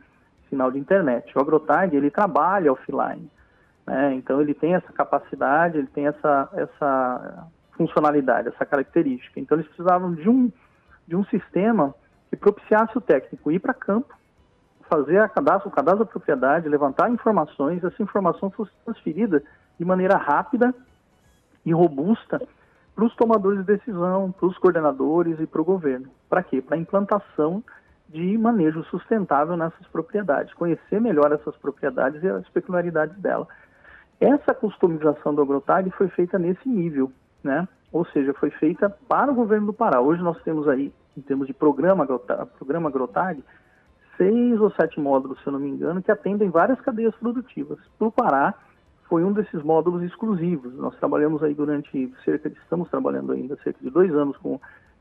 sinal 0.49 0.69
de 0.69 0.77
internet. 0.77 1.31
O 1.33 1.39
AgroTag, 1.39 1.95
ele 1.95 2.11
trabalha 2.11 2.73
offline. 2.73 3.31
Né, 3.87 4.15
então, 4.15 4.41
ele 4.41 4.53
tem 4.53 4.75
essa 4.75 4.91
capacidade, 4.91 5.77
ele 5.77 5.87
tem 5.87 6.07
essa, 6.07 6.49
essa 6.55 7.47
funcionalidade, 7.71 8.49
essa 8.49 8.65
característica. 8.65 9.39
Então, 9.39 9.55
eles 9.57 9.67
precisavam 9.67 10.13
de 10.13 10.27
um, 10.27 10.51
de 11.07 11.15
um 11.15 11.23
sistema 11.27 11.95
que 12.33 12.37
propiciasse 12.37 12.97
o 12.97 13.01
técnico 13.01 13.51
ir 13.51 13.59
para 13.59 13.75
campo, 13.75 14.11
fazer 14.89 15.19
a 15.19 15.29
cadastro, 15.29 15.69
o 15.69 15.71
cadastro 15.71 16.03
da 16.03 16.09
propriedade, 16.09 16.67
levantar 16.67 17.11
informações, 17.11 17.83
essa 17.83 18.01
informação 18.01 18.49
fosse 18.49 18.71
transferida 18.83 19.43
de 19.77 19.85
maneira 19.85 20.17
rápida 20.17 20.73
e 21.63 21.71
robusta 21.71 22.41
para 22.95 23.05
os 23.05 23.15
tomadores 23.15 23.59
de 23.59 23.65
decisão, 23.65 24.31
para 24.31 24.47
os 24.47 24.57
coordenadores 24.57 25.39
e 25.39 25.45
para 25.45 25.61
o 25.61 25.63
governo. 25.63 26.07
Para 26.27 26.41
quê? 26.41 26.59
Para 26.59 26.75
a 26.75 26.79
implantação 26.79 27.63
de 28.09 28.35
manejo 28.35 28.83
sustentável 28.85 29.55
nessas 29.55 29.85
propriedades, 29.89 30.55
conhecer 30.55 30.99
melhor 30.99 31.31
essas 31.31 31.55
propriedades 31.57 32.23
e 32.23 32.27
as 32.27 32.49
peculiaridades 32.49 33.15
dela. 33.17 33.47
Essa 34.19 34.55
customização 34.55 35.35
do 35.35 35.43
AgroTag 35.43 35.91
foi 35.91 36.07
feita 36.07 36.39
nesse 36.39 36.67
nível, 36.67 37.11
né? 37.43 37.67
ou 37.91 38.03
seja, 38.05 38.33
foi 38.33 38.49
feita 38.49 38.89
para 39.07 39.31
o 39.31 39.35
governo 39.35 39.67
do 39.67 39.73
Pará. 39.73 40.01
Hoje 40.01 40.23
nós 40.23 40.41
temos 40.41 40.67
aí 40.67 40.91
em 41.17 41.21
termos 41.21 41.47
de 41.47 41.53
programa, 41.53 42.05
programa 42.57 42.89
Agrotag, 42.89 43.43
seis 44.17 44.59
ou 44.59 44.71
sete 44.71 44.99
módulos, 44.99 45.39
se 45.41 45.47
eu 45.47 45.53
não 45.53 45.59
me 45.59 45.69
engano, 45.69 46.01
que 46.01 46.11
atendem 46.11 46.49
várias 46.49 46.79
cadeias 46.81 47.15
produtivas. 47.15 47.79
Para 47.97 48.07
o 48.07 48.11
Pará, 48.11 48.53
foi 49.07 49.23
um 49.23 49.31
desses 49.31 49.61
módulos 49.63 50.03
exclusivos. 50.03 50.73
Nós 50.75 50.95
trabalhamos 50.97 51.43
aí 51.43 51.53
durante 51.53 52.11
cerca 52.23 52.49
de, 52.49 52.57
estamos 52.57 52.89
trabalhando 52.89 53.31
ainda 53.31 53.55
cerca 53.63 53.79
de 53.81 53.89
dois 53.89 54.13
anos 54.13 54.37
com, 54.37 54.59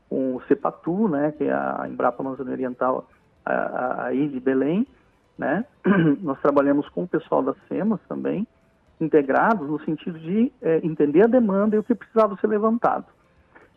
com 0.09 0.35
o 0.35 0.41
CEPATU, 0.43 1.07
né, 1.07 1.31
que 1.31 1.45
é 1.45 1.53
a 1.53 1.87
Embrapa 1.89 2.21
Amazônia 2.21 2.53
Oriental 2.53 3.07
aí 3.45 4.27
de 4.27 4.39
Belém, 4.39 4.87
né? 5.37 5.65
Nós 6.21 6.39
trabalhamos 6.41 6.87
com 6.89 7.03
o 7.03 7.07
pessoal 7.07 7.41
das 7.41 7.57
SEMAS 7.67 7.99
também, 8.07 8.47
integrados 9.01 9.67
no 9.67 9.83
sentido 9.83 10.17
de 10.19 10.51
é, 10.61 10.79
entender 10.85 11.23
a 11.23 11.27
demanda 11.27 11.75
e 11.75 11.79
o 11.79 11.83
que 11.83 11.95
precisava 11.95 12.37
ser 12.37 12.47
levantado. 12.47 13.05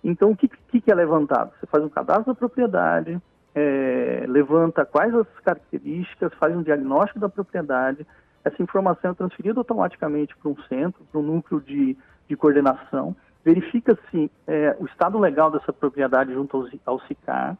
Então, 0.02 0.30
o 0.30 0.36
que, 0.36 0.48
que, 0.48 0.90
é 0.90 0.94
levantado? 0.94 1.52
Você 1.58 1.66
faz 1.66 1.82
um 1.82 1.88
cadastro 1.88 2.32
da 2.32 2.34
propriedade, 2.34 3.20
é, 3.54 4.24
levanta 4.28 4.84
quais 4.84 5.14
as 5.14 5.26
características, 5.44 6.32
faz 6.34 6.54
um 6.54 6.62
diagnóstico 6.62 7.18
da 7.18 7.28
propriedade, 7.28 8.06
essa 8.44 8.62
informação 8.62 9.10
é 9.10 9.14
transferida 9.14 9.58
automaticamente 9.58 10.36
para 10.36 10.50
um 10.50 10.56
centro, 10.68 11.04
para 11.10 11.20
um 11.20 11.24
núcleo 11.24 11.60
de, 11.60 11.96
de 12.28 12.36
coordenação, 12.36 13.16
verifica 13.44 13.98
se 14.10 14.30
é, 14.46 14.76
o 14.78 14.86
estado 14.86 15.18
legal 15.18 15.50
dessa 15.50 15.72
propriedade 15.72 16.32
junto 16.32 16.56
ao, 16.56 16.94
ao 16.94 17.00
SICAR, 17.06 17.56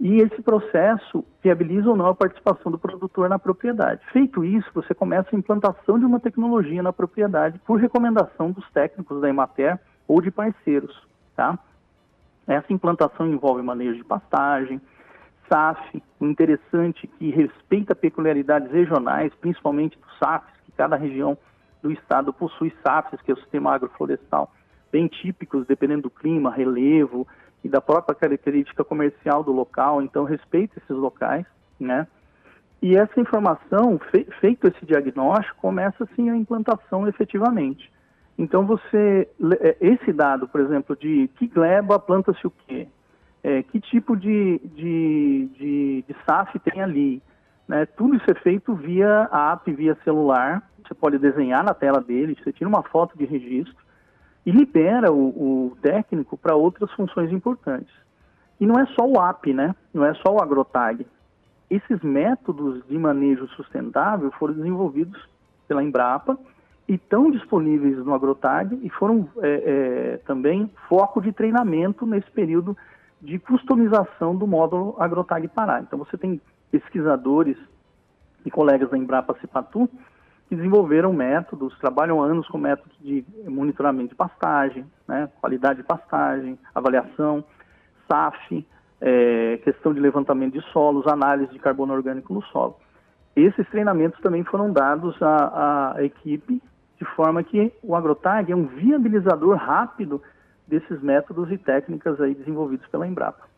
e 0.00 0.16
esse 0.16 0.42
processo 0.42 1.24
viabiliza 1.42 1.88
ou 1.88 1.96
não 1.96 2.06
a 2.06 2.14
participação 2.14 2.72
do 2.72 2.78
produtor 2.78 3.28
na 3.28 3.38
propriedade. 3.38 4.00
Feito 4.12 4.44
isso, 4.44 4.68
você 4.74 4.92
começa 4.92 5.28
a 5.32 5.38
implantação 5.38 5.96
de 5.96 6.04
uma 6.04 6.18
tecnologia 6.18 6.82
na 6.82 6.92
propriedade 6.92 7.60
por 7.60 7.78
recomendação 7.78 8.50
dos 8.50 8.68
técnicos 8.72 9.20
da 9.20 9.28
Emater 9.28 9.78
ou 10.08 10.20
de 10.20 10.30
parceiros, 10.30 11.06
tá? 11.36 11.58
Essa 12.46 12.72
implantação 12.72 13.26
envolve 13.26 13.62
manejo 13.62 13.96
de 13.96 14.04
pastagem, 14.04 14.80
SAF, 15.48 16.02
interessante 16.20 17.06
que 17.06 17.30
respeita 17.30 17.94
peculiaridades 17.94 18.70
regionais, 18.70 19.32
principalmente 19.34 19.98
dos 19.98 20.18
SAFs, 20.18 20.52
que 20.64 20.72
cada 20.72 20.96
região 20.96 21.36
do 21.82 21.90
estado 21.90 22.32
possui 22.32 22.72
SAFs, 22.82 23.20
que 23.22 23.30
é 23.30 23.34
o 23.34 23.38
sistema 23.38 23.74
agroflorestal, 23.74 24.52
bem 24.90 25.06
típicos, 25.08 25.66
dependendo 25.66 26.02
do 26.02 26.10
clima, 26.10 26.50
relevo, 26.50 27.26
e 27.64 27.68
da 27.68 27.80
própria 27.80 28.14
característica 28.14 28.84
comercial 28.84 29.44
do 29.44 29.52
local, 29.52 30.02
então 30.02 30.24
respeita 30.24 30.78
esses 30.78 30.96
locais, 30.96 31.46
né? 31.78 32.06
E 32.80 32.96
essa 32.96 33.20
informação, 33.20 33.98
fe 34.10 34.26
feito 34.40 34.66
esse 34.66 34.84
diagnóstico, 34.84 35.60
começa 35.60 36.08
sim 36.16 36.28
a 36.28 36.36
implantação 36.36 37.06
efetivamente. 37.06 37.90
Então 38.42 38.66
você, 38.66 39.28
é, 39.60 39.76
esse 39.80 40.12
dado, 40.12 40.48
por 40.48 40.60
exemplo, 40.60 40.96
de 40.96 41.28
que 41.36 41.46
gleba 41.46 41.96
planta-se 41.96 42.44
o 42.44 42.50
quê? 42.50 42.88
É, 43.40 43.62
que 43.62 43.80
tipo 43.80 44.16
de, 44.16 44.60
de, 44.64 45.48
de, 45.56 46.04
de 46.08 46.16
SAF 46.26 46.58
tem 46.58 46.82
ali? 46.82 47.22
Né? 47.68 47.86
Tudo 47.86 48.16
isso 48.16 48.28
é 48.28 48.34
feito 48.34 48.74
via 48.74 49.28
app, 49.32 49.72
via 49.72 49.96
celular. 50.02 50.68
Você 50.84 50.92
pode 50.92 51.18
desenhar 51.18 51.62
na 51.62 51.72
tela 51.72 52.00
dele, 52.00 52.36
você 52.42 52.52
tira 52.52 52.68
uma 52.68 52.82
foto 52.82 53.16
de 53.16 53.24
registro 53.24 53.76
e 54.44 54.50
libera 54.50 55.12
o, 55.12 55.28
o 55.68 55.76
técnico 55.80 56.36
para 56.36 56.56
outras 56.56 56.90
funções 56.94 57.30
importantes. 57.30 57.94
E 58.58 58.66
não 58.66 58.76
é 58.76 58.86
só 58.86 59.06
o 59.06 59.22
app, 59.24 59.54
né? 59.54 59.72
Não 59.94 60.04
é 60.04 60.14
só 60.14 60.34
o 60.34 60.42
agrotag. 60.42 61.06
Esses 61.70 62.00
métodos 62.02 62.84
de 62.88 62.98
manejo 62.98 63.46
sustentável 63.50 64.32
foram 64.32 64.54
desenvolvidos 64.54 65.28
pela 65.68 65.82
Embrapa 65.82 66.36
e 66.88 66.94
estão 66.94 67.30
disponíveis 67.30 67.96
no 67.98 68.14
agrotag 68.14 68.78
e 68.82 68.90
foram 68.90 69.28
é, 69.38 69.48
é, 69.48 70.16
também 70.26 70.70
foco 70.88 71.20
de 71.20 71.32
treinamento 71.32 72.04
nesse 72.06 72.30
período 72.30 72.76
de 73.20 73.38
customização 73.38 74.34
do 74.34 74.46
módulo 74.46 74.96
agrotag 74.98 75.46
Pará. 75.48 75.80
Então 75.80 75.98
você 75.98 76.18
tem 76.18 76.40
pesquisadores 76.70 77.56
e 78.44 78.50
colegas 78.50 78.90
da 78.90 78.98
Embrapa 78.98 79.36
Cipatu 79.40 79.88
que 80.48 80.56
desenvolveram 80.56 81.12
métodos, 81.12 81.78
trabalham 81.78 82.20
anos 82.20 82.46
com 82.48 82.58
métodos 82.58 82.94
de 83.00 83.24
monitoramento 83.46 84.10
de 84.10 84.14
pastagem, 84.14 84.84
né, 85.08 85.30
qualidade 85.40 85.78
de 85.78 85.84
pastagem, 85.84 86.58
avaliação, 86.74 87.44
SAF, 88.06 88.66
é, 89.00 89.56
questão 89.64 89.94
de 89.94 90.00
levantamento 90.00 90.52
de 90.52 90.62
solos, 90.70 91.06
análise 91.06 91.52
de 91.52 91.58
carbono 91.58 91.94
orgânico 91.94 92.34
no 92.34 92.42
solo. 92.42 92.76
Esses 93.34 93.66
treinamentos 93.70 94.20
também 94.20 94.44
foram 94.44 94.70
dados 94.70 95.16
à, 95.22 95.94
à 95.96 96.04
equipe, 96.04 96.62
de 97.02 97.16
forma 97.16 97.42
que 97.42 97.72
o 97.82 97.96
AgroTag 97.96 98.52
é 98.52 98.56
um 98.56 98.66
viabilizador 98.66 99.56
rápido 99.56 100.22
desses 100.66 101.02
métodos 101.02 101.50
e 101.50 101.58
técnicas 101.58 102.20
aí 102.20 102.32
desenvolvidos 102.32 102.86
pela 102.86 103.06
Embrapa. 103.06 103.50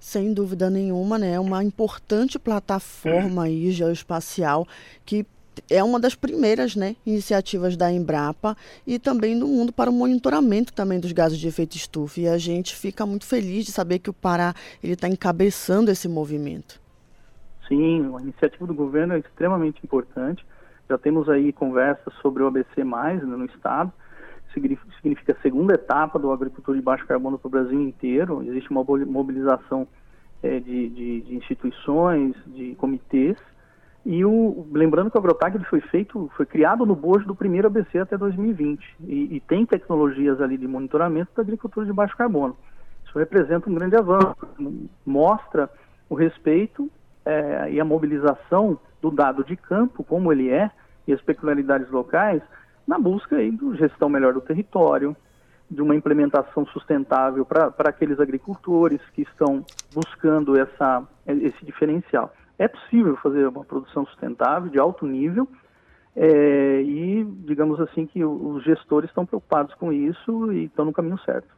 Sem 0.00 0.32
dúvida 0.32 0.70
nenhuma, 0.70 1.18
né? 1.18 1.34
É 1.34 1.40
uma 1.40 1.62
importante 1.62 2.38
plataforma 2.38 3.44
aí 3.44 3.70
geoespacial 3.70 4.66
que 5.04 5.26
é 5.68 5.84
uma 5.84 6.00
das 6.00 6.14
primeiras 6.14 6.74
né, 6.74 6.96
iniciativas 7.04 7.76
da 7.76 7.92
Embrapa 7.92 8.56
e 8.86 8.98
também 8.98 9.38
do 9.38 9.46
mundo 9.46 9.70
para 9.70 9.90
o 9.90 9.92
monitoramento 9.92 10.72
também 10.72 10.98
dos 10.98 11.12
gases 11.12 11.38
de 11.38 11.46
efeito 11.46 11.76
estufa. 11.76 12.20
E 12.20 12.26
a 12.26 12.38
gente 12.38 12.74
fica 12.74 13.04
muito 13.04 13.26
feliz 13.26 13.66
de 13.66 13.70
saber 13.70 13.98
que 13.98 14.08
o 14.08 14.14
Pará 14.14 14.54
está 14.82 15.06
encabeçando 15.08 15.90
esse 15.90 16.08
movimento. 16.08 16.80
Sim, 17.68 18.14
a 18.16 18.22
iniciativa 18.22 18.66
do 18.66 18.72
governo 18.72 19.12
é 19.12 19.18
extremamente 19.18 19.78
importante. 19.84 20.42
Já 20.92 20.98
temos 20.98 21.26
aí 21.26 21.54
conversas 21.54 22.12
sobre 22.20 22.42
o 22.42 22.46
ABC+, 22.46 22.84
né, 22.84 23.14
no 23.24 23.46
Estado. 23.46 23.90
Significa, 24.52 25.32
a 25.32 25.40
segunda 25.40 25.72
etapa 25.72 26.18
do 26.18 26.30
agricultura 26.30 26.76
de 26.76 26.84
baixo 26.84 27.06
carbono 27.06 27.38
para 27.38 27.48
o 27.48 27.50
Brasil 27.50 27.80
inteiro. 27.80 28.42
Existe 28.42 28.70
uma 28.70 28.84
mobilização 28.84 29.88
é, 30.42 30.60
de, 30.60 30.90
de, 30.90 31.20
de 31.22 31.34
instituições, 31.34 32.36
de 32.48 32.74
comitês, 32.74 33.38
e 34.04 34.22
o, 34.22 34.66
lembrando 34.70 35.10
que 35.10 35.16
o 35.16 35.20
AgroTag 35.20 35.64
foi 35.64 35.80
feito, 35.80 36.30
foi 36.36 36.44
criado 36.44 36.84
no 36.84 36.94
bojo 36.94 37.24
do 37.24 37.34
primeiro 37.34 37.68
ABC 37.68 37.98
até 37.98 38.18
2020 38.18 38.84
e, 39.00 39.36
e, 39.36 39.40
tem 39.40 39.64
tecnologias 39.64 40.42
ali 40.42 40.58
de 40.58 40.66
monitoramento 40.66 41.30
da 41.34 41.42
agricultura 41.42 41.86
de 41.86 41.92
baixo 41.92 42.14
carbono. 42.18 42.54
Isso 43.06 43.18
representa 43.18 43.70
um 43.70 43.74
grande 43.74 43.96
avanço, 43.96 44.36
mostra 45.06 45.70
o 46.10 46.14
respeito 46.14 46.90
é, 47.24 47.70
e 47.70 47.80
a 47.80 47.84
mobilização 47.84 48.78
do 49.02 49.10
dado 49.10 49.44
de 49.44 49.56
campo, 49.56 50.04
como 50.04 50.32
ele 50.32 50.48
é, 50.48 50.70
e 51.06 51.12
as 51.12 51.20
peculiaridades 51.20 51.90
locais, 51.90 52.40
na 52.86 52.98
busca 52.98 53.36
aí 53.36 53.50
de 53.50 53.76
gestão 53.76 54.08
melhor 54.08 54.32
do 54.32 54.40
território, 54.40 55.14
de 55.68 55.82
uma 55.82 55.96
implementação 55.96 56.64
sustentável 56.66 57.44
para 57.44 57.72
aqueles 57.88 58.20
agricultores 58.20 59.00
que 59.14 59.22
estão 59.22 59.64
buscando 59.92 60.56
essa, 60.56 61.02
esse 61.26 61.64
diferencial. 61.64 62.32
É 62.58 62.68
possível 62.68 63.16
fazer 63.16 63.48
uma 63.48 63.64
produção 63.64 64.06
sustentável, 64.06 64.70
de 64.70 64.78
alto 64.78 65.06
nível, 65.06 65.48
é, 66.14 66.82
e 66.82 67.24
digamos 67.24 67.80
assim 67.80 68.06
que 68.06 68.22
os 68.22 68.62
gestores 68.62 69.10
estão 69.10 69.24
preocupados 69.24 69.74
com 69.74 69.92
isso 69.92 70.52
e 70.52 70.64
estão 70.64 70.84
no 70.84 70.92
caminho 70.92 71.18
certo. 71.20 71.48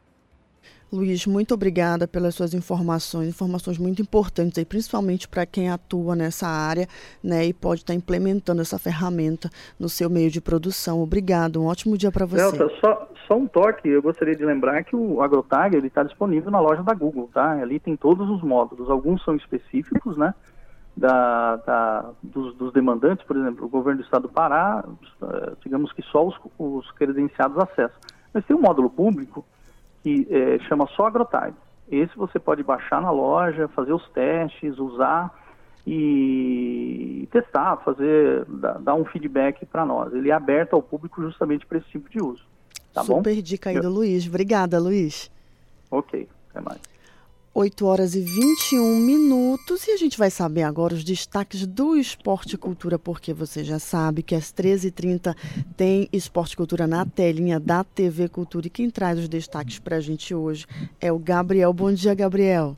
Luiz, 0.95 1.27
muito 1.27 1.53
obrigada 1.53 2.07
pelas 2.07 2.35
suas 2.35 2.53
informações, 2.53 3.27
informações 3.27 3.77
muito 3.77 4.01
importantes, 4.01 4.57
aí, 4.57 4.63
principalmente 4.63 5.27
para 5.27 5.45
quem 5.45 5.69
atua 5.69 6.15
nessa 6.15 6.47
área 6.47 6.87
né, 7.21 7.45
e 7.45 7.53
pode 7.53 7.81
estar 7.81 7.93
implementando 7.93 8.61
essa 8.61 8.79
ferramenta 8.79 9.49
no 9.77 9.89
seu 9.89 10.09
meio 10.09 10.31
de 10.31 10.39
produção. 10.39 11.01
Obrigado, 11.01 11.61
um 11.61 11.65
ótimo 11.65 11.97
dia 11.97 12.11
para 12.11 12.25
você. 12.25 12.57
Delta, 12.57 12.73
só, 12.79 13.09
só 13.27 13.37
um 13.37 13.45
toque, 13.45 13.89
eu 13.89 14.01
gostaria 14.01 14.35
de 14.35 14.45
lembrar 14.45 14.83
que 14.85 14.95
o 14.95 15.21
AgroTag 15.21 15.77
está 15.85 16.01
disponível 16.03 16.49
na 16.49 16.61
loja 16.61 16.81
da 16.81 16.93
Google, 16.93 17.29
tá? 17.33 17.51
Ali 17.51 17.77
tem 17.77 17.97
todos 17.97 18.29
os 18.29 18.41
módulos, 18.41 18.89
alguns 18.89 19.21
são 19.25 19.35
específicos, 19.35 20.15
né? 20.17 20.33
da, 20.95 21.57
da 21.57 22.11
dos, 22.23 22.55
dos, 22.55 22.71
demandantes, 22.71 23.25
por 23.25 23.35
exemplo, 23.35 23.65
o 23.65 23.69
governo 23.69 23.99
do 23.99 24.05
estado 24.05 24.23
do 24.23 24.29
Pará, 24.29 24.81
eh, 25.21 25.51
digamos 25.61 25.91
que 25.91 26.01
só 26.03 26.25
os, 26.25 26.35
os 26.57 26.89
credenciados 26.91 27.57
acessam. 27.57 27.99
Mas 28.33 28.45
tem 28.45 28.55
um 28.55 28.61
módulo 28.61 28.89
público 28.89 29.45
que 30.05 30.27
é, 30.29 30.59
chama 30.67 30.85
só 30.95 31.07
AgroTag. 31.07 31.55
Esse 31.89 32.15
você 32.15 32.37
pode 32.37 32.61
baixar 32.61 33.01
na 33.01 33.09
loja, 33.09 33.67
fazer 33.69 33.91
os 33.91 34.07
testes, 34.09 34.77
usar 34.77 35.33
e 35.85 37.27
testar, 37.31 37.77
fazer, 37.77 38.45
dar, 38.81 38.93
um 38.93 39.03
feedback 39.05 39.65
para 39.65 39.83
nós. 39.83 40.13
Ele 40.13 40.29
é 40.29 40.33
aberto 40.33 40.73
ao 40.73 40.81
público 40.83 41.23
justamente 41.23 41.65
para 41.65 41.79
esse 41.79 41.87
tipo 41.89 42.07
de 42.07 42.21
uso. 42.21 42.43
Tá 42.93 43.03
Super 43.03 43.35
bom? 43.35 43.41
dica 43.41 43.71
aí 43.71 43.79
do 43.79 43.89
Luiz. 43.89 44.27
Obrigada, 44.27 44.79
Luiz. 44.79 45.31
Ok, 45.89 46.29
até 46.51 46.61
mais. 46.61 46.79
8 47.57 47.85
horas 47.85 48.15
e 48.15 48.19
21 48.19 48.97
minutos 48.97 49.87
e 49.87 49.91
a 49.91 49.95
gente 49.95 50.17
vai 50.17 50.29
saber 50.29 50.63
agora 50.63 50.93
os 50.93 51.05
destaques 51.05 51.65
do 51.65 51.95
Esporte 51.95 52.57
Cultura, 52.57 52.99
porque 52.99 53.33
você 53.33 53.63
já 53.63 53.79
sabe 53.79 54.21
que 54.21 54.35
às 54.35 54.51
13h30 54.51 55.33
tem 55.77 56.09
Esporte 56.11 56.57
Cultura 56.57 56.85
na 56.85 57.05
telinha 57.05 57.57
da 57.57 57.81
TV 57.81 58.27
Cultura 58.27 58.67
e 58.67 58.69
quem 58.69 58.89
traz 58.89 59.17
os 59.17 59.29
destaques 59.29 59.79
para 59.79 59.95
a 59.95 59.99
gente 60.01 60.35
hoje 60.35 60.65
é 60.99 61.13
o 61.13 61.17
Gabriel. 61.17 61.71
Bom 61.71 61.93
dia, 61.93 62.13
Gabriel. 62.13 62.75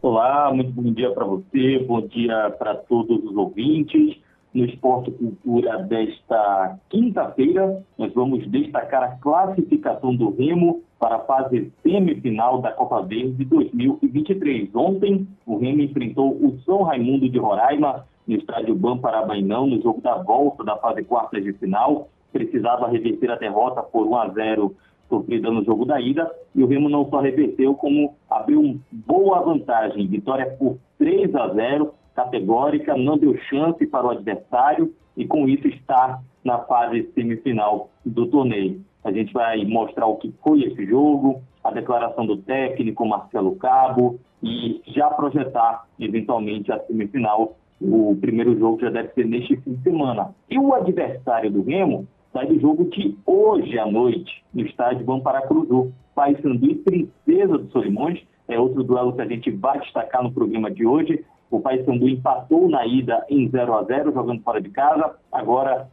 Olá, 0.00 0.54
muito 0.54 0.70
bom 0.70 0.92
dia 0.92 1.10
para 1.10 1.24
você, 1.24 1.80
bom 1.80 2.06
dia 2.06 2.54
para 2.56 2.76
todos 2.76 3.24
os 3.24 3.36
ouvintes. 3.36 4.16
No 4.54 4.64
Esporte 4.64 5.10
Cultura 5.10 5.78
desta 5.78 6.78
quinta-feira, 6.88 7.82
nós 7.98 8.12
vamos 8.14 8.48
destacar 8.48 9.02
a 9.02 9.16
classificação 9.16 10.14
do 10.14 10.30
Remo 10.36 10.84
para 11.02 11.16
a 11.16 11.24
fase 11.24 11.72
semifinal 11.82 12.60
da 12.60 12.70
Copa 12.70 13.02
Verde 13.02 13.44
2023. 13.46 14.72
Ontem, 14.72 15.26
o 15.44 15.58
Remo 15.58 15.82
enfrentou 15.82 16.30
o 16.30 16.60
São 16.64 16.84
Raimundo 16.84 17.28
de 17.28 17.40
Roraima 17.40 18.06
no 18.24 18.36
estádio 18.36 18.76
Bam 18.76 18.98
Parabainão, 18.98 19.66
no 19.66 19.82
jogo 19.82 20.00
da 20.00 20.14
volta 20.22 20.62
da 20.62 20.76
fase 20.76 21.02
quartas 21.02 21.42
de 21.42 21.54
final. 21.54 22.08
Precisava 22.32 22.88
reverter 22.88 23.32
a 23.32 23.34
derrota 23.34 23.82
por 23.82 24.06
1 24.06 24.16
a 24.16 24.28
0 24.28 24.76
sofrida 25.08 25.50
no 25.50 25.64
jogo 25.64 25.84
da 25.84 26.00
ida, 26.00 26.30
e 26.54 26.62
o 26.62 26.68
Remo 26.68 26.88
não 26.88 27.10
só 27.10 27.18
reverteu, 27.18 27.74
como 27.74 28.14
abriu 28.30 28.78
boa 28.92 29.40
vantagem. 29.40 30.06
Vitória 30.06 30.54
por 30.56 30.78
3 30.98 31.34
a 31.34 31.48
0 31.48 31.92
categórica, 32.14 32.96
não 32.96 33.18
deu 33.18 33.36
chance 33.50 33.84
para 33.88 34.06
o 34.06 34.10
adversário 34.10 34.94
e 35.16 35.26
com 35.26 35.48
isso 35.48 35.66
está 35.66 36.20
na 36.44 36.58
fase 36.58 37.10
semifinal 37.12 37.90
do 38.06 38.28
torneio. 38.28 38.80
A 39.04 39.10
gente 39.10 39.32
vai 39.32 39.64
mostrar 39.64 40.06
o 40.06 40.16
que 40.16 40.32
foi 40.42 40.62
esse 40.62 40.86
jogo, 40.86 41.42
a 41.62 41.70
declaração 41.70 42.26
do 42.26 42.36
técnico 42.36 43.06
Marcelo 43.06 43.56
Cabo 43.56 44.18
e 44.42 44.80
já 44.88 45.08
projetar 45.10 45.86
eventualmente 45.98 46.70
a 46.72 46.78
semifinal. 46.80 47.56
O 47.80 48.16
primeiro 48.20 48.56
jogo 48.58 48.80
já 48.80 48.90
deve 48.90 49.08
ser 49.12 49.26
neste 49.26 49.56
fim 49.56 49.74
de 49.74 49.82
semana. 49.82 50.34
E 50.48 50.58
o 50.58 50.72
adversário 50.72 51.50
do 51.50 51.62
Remo 51.62 52.06
sai 52.32 52.46
do 52.46 52.58
jogo 52.60 52.84
de 52.84 53.16
hoje 53.26 53.78
à 53.78 53.86
noite 53.86 54.42
no 54.54 54.64
estádio 54.64 55.04
Bamparacruzu. 55.04 55.92
Paysandu 56.14 56.66
e 56.66 56.74
Princesa 56.74 57.58
dos 57.58 57.72
Solimões 57.72 58.20
é 58.46 58.58
outro 58.58 58.84
duelo 58.84 59.14
que 59.14 59.22
a 59.22 59.26
gente 59.26 59.50
vai 59.50 59.80
destacar 59.80 60.22
no 60.22 60.32
programa 60.32 60.70
de 60.70 60.86
hoje. 60.86 61.24
O 61.50 61.60
Paysandu 61.60 62.08
empatou 62.08 62.68
na 62.68 62.86
ida 62.86 63.24
em 63.28 63.48
0 63.48 63.74
a 63.74 63.82
0 63.82 64.12
jogando 64.12 64.42
fora 64.42 64.60
de 64.60 64.70
casa. 64.70 65.16
Agora 65.30 65.88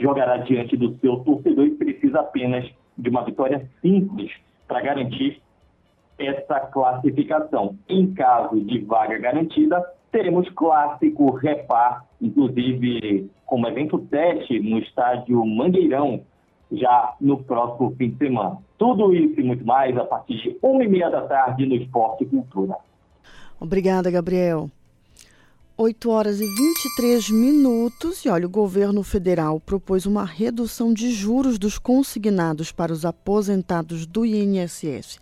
jogará 0.00 0.38
diante 0.38 0.76
do 0.76 0.96
seu 0.98 1.16
torcedor 1.20 1.66
e 1.66 1.70
precisa 1.70 2.20
apenas 2.20 2.68
de 2.96 3.08
uma 3.08 3.24
vitória 3.24 3.68
simples 3.80 4.30
para 4.66 4.80
garantir 4.80 5.40
essa 6.18 6.60
classificação. 6.60 7.76
Em 7.88 8.12
caso 8.14 8.60
de 8.60 8.78
vaga 8.80 9.18
garantida, 9.18 9.84
teremos 10.10 10.48
clássico 10.50 11.30
repar, 11.30 12.04
inclusive 12.20 13.30
como 13.46 13.66
evento 13.66 13.98
teste 13.98 14.60
no 14.60 14.78
estádio 14.78 15.44
Mangueirão, 15.44 16.22
já 16.72 17.14
no 17.20 17.42
próximo 17.42 17.94
fim 17.96 18.10
de 18.10 18.18
semana. 18.18 18.58
Tudo 18.78 19.14
isso 19.14 19.40
e 19.40 19.44
muito 19.44 19.64
mais 19.64 19.96
a 19.96 20.04
partir 20.04 20.36
de 20.36 20.56
uma 20.62 20.84
e 20.84 20.88
meia 20.88 21.10
da 21.10 21.22
tarde 21.22 21.66
no 21.66 21.74
Esporte 21.74 22.24
Cultura. 22.26 22.76
Obrigada, 23.60 24.10
Gabriel. 24.10 24.70
8 25.76 26.08
horas 26.08 26.40
e 26.40 26.46
23 26.46 27.30
minutos. 27.30 28.24
E 28.24 28.28
olha, 28.28 28.46
o 28.46 28.50
governo 28.50 29.02
federal 29.02 29.58
propôs 29.58 30.06
uma 30.06 30.24
redução 30.24 30.94
de 30.94 31.12
juros 31.12 31.58
dos 31.58 31.78
consignados 31.78 32.70
para 32.70 32.92
os 32.92 33.04
aposentados 33.04 34.06
do 34.06 34.24
INSS 34.24 35.18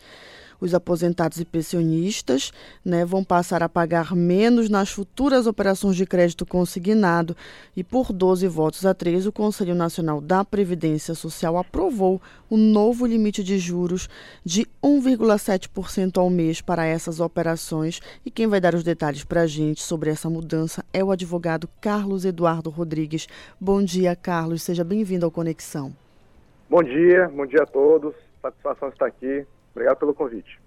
os 0.63 0.75
aposentados 0.75 1.41
e 1.41 1.45
pensionistas 1.45 2.53
né, 2.85 3.05
vão 3.05 3.25
passar 3.25 3.65
a 3.65 3.69
pagar 3.69 4.15
menos 4.15 4.71
nas 4.71 4.91
futuras 4.91 5.49
operações 5.49 5.97
de 5.97 6.07
crédito 6.07 6.47
consignado 6.47 7.37
e 7.77 7.83
por 7.83 8.13
12 8.13 8.47
votos 8.47 8.87
a 8.87 8.95
3, 8.95 9.27
o 9.27 9.33
Conselho 9.33 9.75
Nacional 9.75 10.21
da 10.21 10.45
Previdência 10.45 11.15
Social 11.17 11.59
aprovou 11.59 12.23
o 12.49 12.57
novo 12.57 13.05
limite 13.05 13.43
de 13.43 13.59
juros 13.59 14.09
de 14.45 14.65
1,7% 14.81 16.19
ao 16.19 16.31
mês 16.31 16.61
para 16.61 16.87
essas 16.87 17.19
operações. 17.19 18.01
E 18.25 18.31
quem 18.31 18.47
vai 18.47 18.61
dar 18.61 18.75
os 18.75 18.85
detalhes 18.85 19.25
para 19.25 19.43
a 19.43 19.47
gente 19.47 19.83
sobre 19.83 20.11
essa 20.11 20.31
mudança 20.31 20.85
é 20.93 21.03
o 21.03 21.11
advogado 21.11 21.69
Carlos 21.81 22.25
Eduardo 22.25 22.71
Rodrigues. 22.71 23.27
Bom 23.61 23.83
dia, 23.83 24.15
Carlos. 24.15 24.63
Seja 24.63 24.85
bem-vindo 24.85 25.27
ao 25.27 25.33
Conexão. 25.33 25.93
Bom 26.71 26.83
dia, 26.83 27.29
bom 27.35 27.47
dia 27.47 27.63
a 27.63 27.67
todos. 27.67 28.15
Satisfação 28.41 28.89
estar 28.91 29.07
aqui. 29.07 29.45
Obrigado 29.75 29.99
pelo 29.99 30.15
convite. 30.15 30.63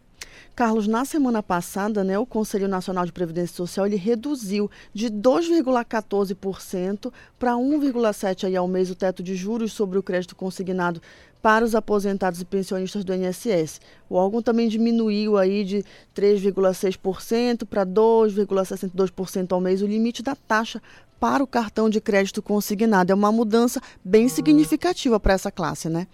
Carlos, 0.56 0.88
na 0.88 1.04
semana 1.04 1.44
passada, 1.44 2.02
né, 2.02 2.18
o 2.18 2.26
Conselho 2.26 2.70
Nacional 2.70 3.06
de 3.06 3.12
Previdência 3.12 3.54
Social 3.54 3.86
ele 3.86 3.98
reduziu 3.98 4.72
de 4.94 5.10
2,14% 5.10 7.12
para 7.38 7.56
1,7% 7.56 8.56
ao 8.56 8.66
mês 8.66 8.90
o 8.90 8.96
teto 8.96 9.22
de 9.22 9.36
juros 9.36 9.74
sobre 9.74 10.00
o 10.00 10.04
crédito 10.04 10.34
consignado 10.34 11.02
para 11.42 11.66
os 11.66 11.76
aposentados 11.76 12.40
e 12.40 12.46
pensionistas 12.46 13.04
do 13.04 13.14
INSS. 13.14 13.82
O 14.10 14.16
órgão 14.16 14.42
também 14.42 14.70
diminuiu 14.70 15.38
aí 15.38 15.66
de 15.66 15.84
3,6% 16.16 17.66
para 17.66 17.86
2,62% 17.86 19.52
ao 19.52 19.60
mês 19.60 19.82
o 19.82 19.86
limite 19.86 20.24
da 20.24 20.36
taxa 20.36 20.82
para 21.20 21.44
o 21.44 21.48
cartão 21.48 21.90
de 21.90 22.00
crédito 22.00 22.42
consignado. 22.42 23.12
É 23.12 23.16
uma 23.16 23.32
mudança 23.32 23.82
bem 24.04 24.30
significativa 24.30 25.20
para 25.20 25.34
essa 25.34 25.52
classe, 25.52 25.90
né? 25.90 26.08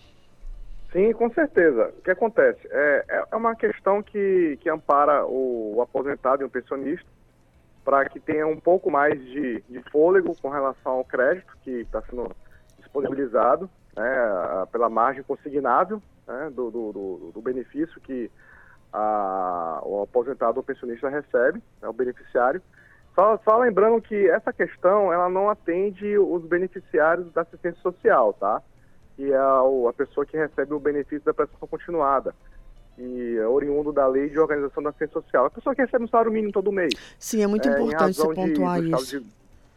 Sim, 0.92 1.14
com 1.14 1.32
certeza. 1.32 1.94
O 1.98 2.02
que 2.02 2.12
acontece? 2.12 2.60
É, 2.70 3.06
é, 3.08 3.24
é 3.32 3.36
uma 3.36 3.56
questão 3.56 4.04
que, 4.04 4.58
que 4.62 4.70
ampara 4.70 5.26
o, 5.26 5.76
o 5.78 5.82
aposentado 5.82 6.44
e 6.44 6.46
o 6.46 6.50
pensionista 6.50 7.08
para 7.84 8.08
que 8.08 8.20
tenha 8.20 8.46
um 8.46 8.60
pouco 8.60 8.92
mais 8.92 9.20
de, 9.20 9.64
de 9.68 9.82
fôlego 9.90 10.36
com 10.42 10.50
relação 10.50 10.94
ao 10.94 11.06
crédito 11.06 11.58
que 11.64 11.72
está 11.82 12.02
sendo 12.04 12.30
disponibilizado 12.78 13.70
né, 13.96 14.68
pela 14.72 14.90
margem 14.90 15.24
consignável 15.24 16.02
né, 16.28 16.52
do, 16.54 16.70
do, 16.70 17.32
do, 17.34 17.42
benefício 17.42 18.00
que 18.02 18.30
a, 18.94 19.82
o 19.84 20.04
aposentado 20.04 20.58
ou 20.58 20.64
pensionista 20.64 21.10
recebe, 21.10 21.62
é 21.82 21.88
o 21.88 21.94
beneficiário. 21.94 22.62
Só, 23.16 23.38
só, 23.40 23.58
lembrando 23.58 24.02
que 24.02 24.30
essa 24.30 24.54
questão 24.54 25.12
ela 25.12 25.28
não 25.30 25.50
atende 25.50 26.18
os 26.18 26.44
beneficiários 26.46 27.32
da 27.34 27.42
assistência 27.42 27.82
social, 27.82 28.34
tá? 28.34 28.62
Que 29.22 29.32
é 29.32 29.38
a, 29.38 29.94
pessoa 29.96 30.26
que 30.26 30.36
recebe 30.36 30.74
o 30.74 30.80
benefício 30.80 31.24
da 31.24 31.32
prestação 31.32 31.68
continuada 31.68 32.34
e 32.98 33.38
é 33.38 33.48
oriundo 33.48 33.94
da 33.94 34.08
lei 34.08 34.30
de 34.30 34.40
organização 34.40 34.82
da 34.82 34.90
assistência 34.90 35.22
social. 35.22 35.46
A 35.46 35.50
pessoa 35.52 35.76
que 35.76 35.82
recebe 35.84 36.06
um 36.06 36.08
salário 36.08 36.32
mínimo 36.32 36.52
todo 36.52 36.72
mês. 36.72 36.92
Sim, 37.20 37.44
é 37.44 37.48
muito 37.48 37.70
é, 37.70 37.72
importante 37.72 38.18
você 38.18 38.34
pontuar 38.34 38.82
de, 38.82 38.90
isso. 38.90 39.20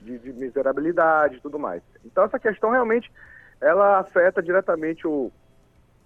De, 0.01 0.19
de, 0.19 0.19
de 0.19 0.33
miserabilidade 0.33 1.37
e 1.37 1.41
tudo 1.41 1.59
mais. 1.59 1.83
Então, 2.07 2.25
essa 2.25 2.39
questão 2.39 2.71
realmente 2.71 3.13
ela 3.61 3.99
afeta 3.99 4.43
diretamente 4.43 5.07
o, 5.07 5.31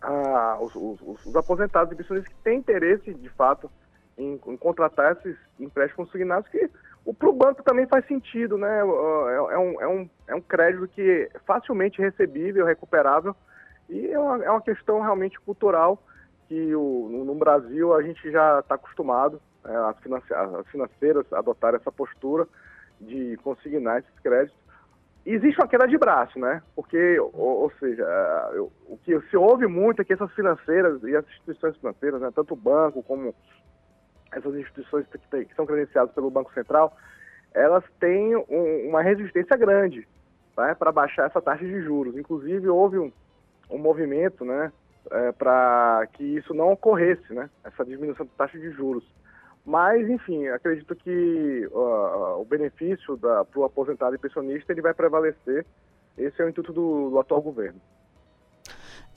a, 0.02 0.58
os, 0.60 0.74
os, 0.74 1.26
os, 1.26 1.36
aposentados 1.36 1.92
e 1.92 1.96
pensionistas 1.96 2.32
que 2.32 2.42
têm 2.42 2.58
interesse, 2.58 3.14
de 3.14 3.28
fato, 3.30 3.70
em, 4.16 4.32
em 4.48 4.56
contratar 4.56 5.12
esses 5.12 5.36
empréstimos 5.60 6.08
consignados 6.08 6.48
que 6.50 6.68
para 7.14 7.28
o 7.28 7.32
banco 7.32 7.62
também 7.62 7.86
faz 7.86 8.06
sentido, 8.06 8.58
né? 8.58 8.78
É, 8.78 8.80
é, 8.80 9.58
um, 9.58 9.80
é, 9.80 9.88
um, 9.88 10.10
é 10.28 10.34
um 10.34 10.40
crédito 10.40 10.88
que 10.88 11.30
é 11.34 11.38
facilmente 11.46 12.00
recebível, 12.00 12.66
recuperável, 12.66 13.34
e 13.88 14.08
é 14.08 14.18
uma, 14.18 14.44
é 14.44 14.50
uma 14.50 14.60
questão 14.60 15.00
realmente 15.00 15.40
cultural 15.40 16.02
que 16.48 16.74
o, 16.74 17.24
no, 17.26 17.34
Brasil 17.34 17.94
a 17.94 18.02
gente 18.02 18.30
já 18.30 18.60
está 18.60 18.74
acostumado, 18.74 19.40
é, 19.64 19.74
as, 19.74 19.98
finance, 20.00 20.32
as 20.32 20.66
financeiras 20.68 21.30
adotar 21.32 21.74
essa 21.74 21.92
postura 21.92 22.46
de 23.00 23.36
consignar 23.38 24.00
esses 24.00 24.18
créditos. 24.20 24.58
Existe 25.26 25.60
uma 25.60 25.68
queda 25.68 25.86
de 25.86 25.98
braço, 25.98 26.38
né? 26.38 26.62
Porque, 26.74 27.20
ou, 27.20 27.62
ou 27.62 27.72
seja, 27.78 28.02
é, 28.02 28.60
o 28.60 28.98
que 29.04 29.20
se 29.28 29.36
ouve 29.36 29.66
muito 29.66 30.00
é 30.00 30.04
que 30.04 30.12
essas 30.12 30.32
financeiras 30.32 31.02
e 31.02 31.14
as 31.14 31.26
instituições 31.26 31.76
financeiras, 31.76 32.20
né, 32.20 32.30
tanto 32.34 32.54
o 32.54 32.56
banco 32.56 33.02
como 33.02 33.34
essas 34.32 34.54
instituições 34.54 35.06
que, 35.06 35.44
que 35.44 35.54
são 35.54 35.66
credenciadas 35.66 36.14
pelo 36.14 36.30
Banco 36.30 36.52
Central, 36.52 36.96
elas 37.54 37.84
têm 37.98 38.36
um, 38.36 38.88
uma 38.88 39.02
resistência 39.02 39.56
grande 39.56 40.06
tá, 40.54 40.74
para 40.74 40.92
baixar 40.92 41.26
essa 41.26 41.40
taxa 41.40 41.64
de 41.64 41.80
juros. 41.82 42.16
Inclusive, 42.16 42.68
houve 42.68 42.98
um, 42.98 43.12
um 43.70 43.78
movimento 43.78 44.44
né, 44.44 44.72
é, 45.10 45.32
para 45.32 46.06
que 46.12 46.24
isso 46.24 46.52
não 46.54 46.72
ocorresse, 46.72 47.32
né, 47.32 47.48
essa 47.64 47.84
diminuição 47.84 48.26
da 48.26 48.32
taxa 48.36 48.58
de 48.58 48.70
juros. 48.70 49.04
Mas, 49.64 50.08
enfim, 50.08 50.46
acredito 50.48 50.96
que 50.96 51.68
uh, 51.70 52.40
o 52.40 52.44
benefício 52.48 53.18
para 53.18 53.44
o 53.54 53.64
aposentado 53.64 54.14
e 54.14 54.18
pensionista 54.18 54.72
ele 54.72 54.80
vai 54.80 54.94
prevalecer. 54.94 55.66
Esse 56.16 56.40
é 56.40 56.44
o 56.46 56.48
intuito 56.48 56.72
do, 56.72 57.10
do 57.10 57.18
atual 57.18 57.42
governo. 57.42 57.78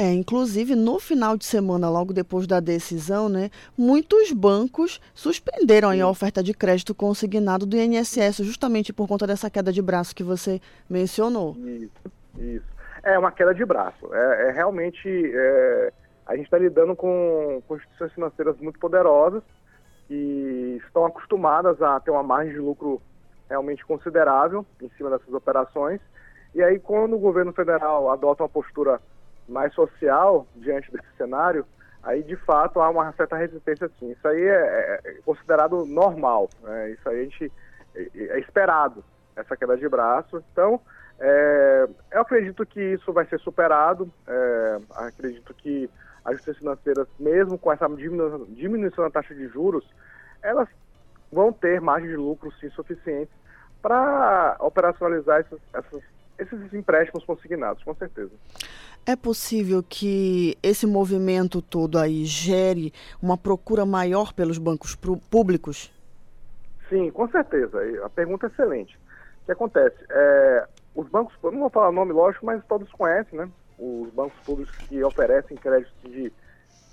É, 0.01 0.11
inclusive, 0.11 0.73
no 0.73 0.99
final 0.99 1.37
de 1.37 1.45
semana, 1.45 1.87
logo 1.87 2.11
depois 2.11 2.47
da 2.47 2.59
decisão, 2.59 3.29
né, 3.29 3.51
muitos 3.77 4.31
bancos 4.31 4.99
suspenderam 5.13 5.91
a 5.91 6.09
oferta 6.09 6.41
de 6.41 6.55
crédito 6.55 6.95
consignado 6.95 7.67
do 7.67 7.77
INSS, 7.77 8.37
justamente 8.37 8.91
por 8.91 9.07
conta 9.07 9.27
dessa 9.27 9.47
queda 9.47 9.71
de 9.71 9.79
braço 9.79 10.15
que 10.15 10.23
você 10.23 10.59
mencionou. 10.89 11.55
Isso, 11.55 11.91
isso. 12.35 12.65
É 13.03 13.19
uma 13.19 13.31
queda 13.31 13.53
de 13.53 13.63
braço. 13.63 14.11
É, 14.11 14.47
é 14.47 14.51
realmente. 14.51 15.07
É, 15.07 15.93
a 16.25 16.35
gente 16.35 16.45
está 16.45 16.57
lidando 16.57 16.95
com, 16.95 17.61
com 17.67 17.75
instituições 17.75 18.11
financeiras 18.13 18.57
muito 18.57 18.79
poderosas 18.79 19.43
que 20.07 20.81
estão 20.83 21.05
acostumadas 21.05 21.79
a 21.79 21.99
ter 21.99 22.09
uma 22.09 22.23
margem 22.23 22.53
de 22.53 22.59
lucro 22.59 22.99
realmente 23.47 23.85
considerável 23.85 24.65
em 24.81 24.89
cima 24.97 25.11
dessas 25.11 25.31
operações. 25.31 26.01
E 26.55 26.63
aí, 26.63 26.79
quando 26.79 27.15
o 27.15 27.19
governo 27.19 27.53
federal 27.53 28.09
adota 28.09 28.41
uma 28.41 28.49
postura 28.49 28.99
mais 29.51 29.73
social 29.73 30.47
diante 30.55 30.91
desse 30.91 31.07
cenário, 31.17 31.65
aí 32.01 32.23
de 32.23 32.35
fato 32.35 32.79
há 32.79 32.89
uma 32.89 33.11
certa 33.13 33.35
resistência 33.35 33.89
sim. 33.99 34.11
Isso 34.11 34.27
aí 34.27 34.41
é, 34.41 35.01
é 35.03 35.13
considerado 35.23 35.85
normal, 35.85 36.49
né? 36.63 36.91
isso 36.91 37.07
aí 37.07 37.19
a 37.19 37.23
gente 37.23 37.51
é, 37.95 38.09
é 38.15 38.39
esperado, 38.39 39.03
essa 39.35 39.55
queda 39.55 39.77
de 39.77 39.87
braço. 39.87 40.43
Então, 40.51 40.79
é, 41.19 41.87
eu 42.11 42.21
acredito 42.21 42.65
que 42.65 42.81
isso 42.81 43.13
vai 43.13 43.25
ser 43.25 43.39
superado, 43.39 44.11
é, 44.27 44.79
acredito 44.95 45.53
que 45.53 45.89
as 46.23 46.33
justiças 46.33 46.57
financeiras, 46.57 47.07
mesmo 47.19 47.57
com 47.57 47.71
essa 47.71 47.87
diminuição, 47.87 49.03
da 49.03 49.09
taxa 49.11 49.33
de 49.33 49.47
juros, 49.47 49.85
elas 50.41 50.67
vão 51.31 51.51
ter 51.51 51.79
margem 51.81 52.09
de 52.09 52.15
lucro 52.15 52.51
sim 52.59 52.69
suficiente 52.71 53.31
para 53.81 54.57
operacionalizar 54.59 55.39
essas, 55.73 56.03
esses 56.37 56.73
empréstimos 56.73 57.23
consignados, 57.23 57.83
com 57.83 57.93
certeza. 57.95 58.31
É 59.05 59.15
possível 59.15 59.83
que 59.87 60.57
esse 60.61 60.85
movimento 60.85 61.61
todo 61.61 61.97
aí 61.97 62.23
gere 62.23 62.93
uma 63.21 63.35
procura 63.35 63.85
maior 63.85 64.31
pelos 64.31 64.59
bancos 64.59 64.95
públicos? 65.29 65.91
Sim, 66.87 67.09
com 67.09 67.27
certeza. 67.29 67.79
A 68.05 68.09
pergunta 68.09 68.45
é 68.45 68.49
excelente. 68.49 68.95
O 69.41 69.45
que 69.45 69.51
acontece? 69.53 69.97
É, 70.09 70.67
os 70.93 71.07
bancos, 71.07 71.33
não 71.43 71.61
vou 71.61 71.69
falar 71.69 71.91
nome 71.91 72.13
lógico, 72.13 72.45
mas 72.45 72.63
todos 72.65 72.91
conhecem, 72.91 73.39
né? 73.39 73.49
Os 73.79 74.09
bancos 74.13 74.37
públicos 74.45 74.75
que 74.87 75.03
oferecem 75.03 75.57
créditos 75.57 76.11
de 76.11 76.31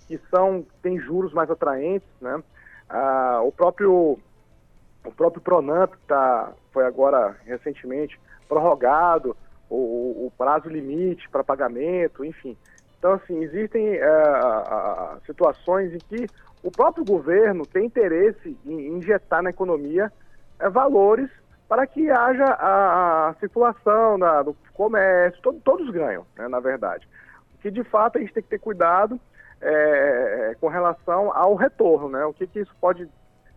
que 0.07 0.19
são 0.31 0.65
têm 0.81 0.99
juros 0.99 1.35
mais 1.35 1.51
atraentes, 1.51 2.09
né? 2.21 2.43
Ah, 2.89 3.41
o 3.43 3.53
próprio 3.53 4.19
o 5.05 5.13
próprio 5.13 5.43
Pronamp 5.43 5.93
tá, 6.07 6.53
foi 6.73 6.87
agora 6.87 7.37
recentemente 7.45 8.19
prorrogado 8.49 9.37
o, 9.69 10.27
o 10.27 10.33
prazo 10.37 10.69
limite 10.69 11.29
para 11.29 11.45
pagamento, 11.45 12.25
enfim. 12.25 12.57
Então, 12.99 13.13
assim, 13.13 13.43
existem 13.43 13.97
uh, 13.97 15.21
situações 15.25 15.95
em 15.95 15.99
que 15.99 16.27
o 16.63 16.71
próprio 16.71 17.05
governo 17.05 17.65
tem 17.65 17.87
interesse 17.87 18.57
em 18.67 18.89
injetar 18.89 19.43
na 19.43 19.51
economia 19.51 20.13
uh, 20.61 20.71
valores 20.71 21.31
para 21.69 21.87
que 21.87 22.11
haja 22.11 22.45
a, 22.45 23.29
a 23.29 23.35
circulação 23.35 24.19
da, 24.19 24.43
do 24.43 24.57
comércio, 24.73 25.41
todo, 25.43 25.61
todos 25.61 25.91
ganham, 25.91 26.27
né, 26.37 26.49
na 26.49 26.61
verdade. 26.61 27.07
Que 27.61 27.71
de 27.71 27.85
fato 27.85 28.17
a 28.17 28.21
gente 28.21 28.33
tem 28.33 28.43
que 28.43 28.49
ter 28.49 28.59
cuidado 28.59 29.21
é, 29.61 30.57
com 30.61 30.69
relação 30.69 31.33
ao 31.37 31.55
retorno, 31.55 32.09
né? 32.09 32.25
O 32.25 32.33
que, 32.33 32.47
que 32.47 32.61
isso 32.61 32.75
pode, 32.81 33.09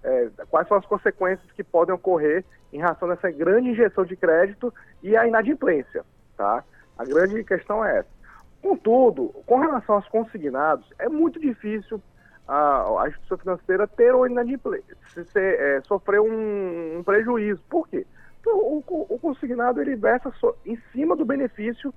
é, 0.04 0.30
quais 0.50 0.68
são 0.68 0.78
as 0.78 0.86
consequências 0.86 1.52
que 1.52 1.64
podem 1.64 1.94
ocorrer 1.94 2.44
em 2.74 2.78
relação 2.78 3.10
a 3.10 3.14
essa 3.14 3.30
grande 3.32 3.70
injeção 3.70 4.06
de 4.06 4.16
crédito 4.16 4.74
e 5.04 5.16
a 5.16 5.28
inadimplência, 5.28 6.04
tá? 6.38 6.64
A 6.98 7.06
grande 7.06 7.44
questão 7.44 7.84
é 7.84 8.00
essa. 8.00 8.10
Contudo, 8.62 9.30
com 9.46 9.60
relação 9.60 9.96
aos 9.96 10.08
consignados, 10.08 10.88
é 11.00 11.10
muito 11.10 11.40
difícil 11.40 12.02
a, 12.48 13.04
a 13.04 13.08
instituição 13.08 13.38
financeira 13.38 13.88
ter 13.88 14.14
ou 14.14 14.28
inadimplência, 14.28 14.96
é, 15.36 15.82
sofrer 15.88 16.20
um, 16.20 17.00
um, 17.00 17.04
prejuízo. 17.04 17.62
Por 17.70 17.88
quê? 17.88 18.06
O, 18.46 18.84
o, 18.88 19.06
o 19.10 19.20
consignado 19.20 19.82
ele 19.82 19.96
versa 19.96 20.32
so, 20.40 20.56
em 20.66 20.78
cima 20.92 21.16
do 21.16 21.26
benefício 21.26 21.94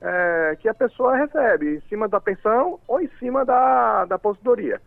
é, 0.00 0.56
que 0.60 0.68
a 0.68 0.74
pessoa 0.74 1.16
recebe, 1.16 1.76
em 1.76 1.80
cima 1.82 2.08
da 2.08 2.20
pensão 2.20 2.78
ou 2.86 3.00
em 3.00 3.08
cima 3.18 3.44
da, 3.44 4.04
da 4.04 4.14
aposentadoria. 4.14 4.80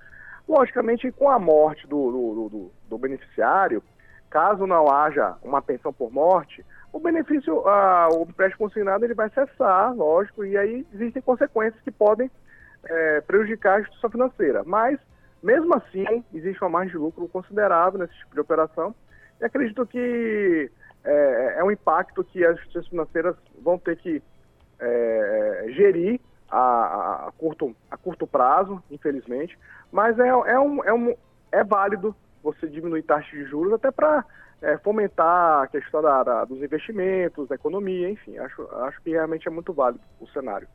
Logicamente, 0.47 1.11
com 1.11 1.29
a 1.29 1.39
morte 1.39 1.87
do, 1.87 2.11
do, 2.11 2.49
do, 2.49 2.71
do 2.89 2.97
beneficiário, 2.97 3.83
caso 4.29 4.65
não 4.65 4.89
haja 4.89 5.35
uma 5.43 5.61
pensão 5.61 5.93
por 5.93 6.11
morte, 6.11 6.65
o 6.93 6.99
benefício, 6.99 7.63
o 7.63 8.23
empréstimo 8.23 8.67
consignado, 8.67 9.05
ele 9.05 9.13
vai 9.13 9.29
cessar, 9.29 9.93
lógico, 9.95 10.43
e 10.43 10.57
aí 10.57 10.85
existem 10.93 11.21
consequências 11.21 11.81
que 11.83 11.91
podem 11.91 12.29
é, 12.83 13.21
prejudicar 13.21 13.77
a 13.77 13.79
instituição 13.81 14.09
financeira. 14.09 14.63
Mas, 14.65 14.99
mesmo 15.41 15.73
assim, 15.75 16.23
existe 16.33 16.61
uma 16.61 16.69
margem 16.69 16.91
de 16.91 16.97
lucro 16.97 17.27
considerável 17.29 17.99
nesse 17.99 18.13
tipo 18.17 18.33
de 18.33 18.41
operação, 18.41 18.93
e 19.39 19.45
acredito 19.45 19.85
que 19.85 20.69
é, 21.03 21.55
é 21.59 21.63
um 21.63 21.71
impacto 21.71 22.23
que 22.23 22.43
as 22.45 22.55
instituições 22.55 22.87
financeiras 22.89 23.35
vão 23.61 23.77
ter 23.77 23.95
que 23.97 24.21
é, 24.79 25.65
gerir 25.69 26.19
a, 26.51 27.27
a, 27.27 27.31
curto, 27.37 27.75
a 27.89 27.97
curto 27.97 28.27
prazo, 28.27 28.83
infelizmente, 28.91 29.57
mas 29.91 30.19
é, 30.19 30.27
é, 30.27 30.59
um, 30.59 30.83
é, 30.83 30.93
um, 30.93 31.15
é 31.51 31.63
válido 31.63 32.15
você 32.43 32.67
diminuir 32.67 33.03
taxas 33.03 33.31
de 33.31 33.45
juros 33.45 33.73
até 33.73 33.89
para 33.91 34.25
é, 34.61 34.77
fomentar 34.79 35.63
a 35.63 35.67
questão 35.67 36.01
da, 36.01 36.23
da, 36.23 36.45
dos 36.45 36.61
investimentos, 36.61 37.47
da 37.47 37.55
economia, 37.55 38.09
enfim, 38.09 38.37
acho, 38.37 38.67
acho 38.83 39.01
que 39.01 39.11
realmente 39.11 39.47
é 39.47 39.51
muito 39.51 39.73
válido 39.73 40.03
o 40.19 40.27
cenário. 40.27 40.67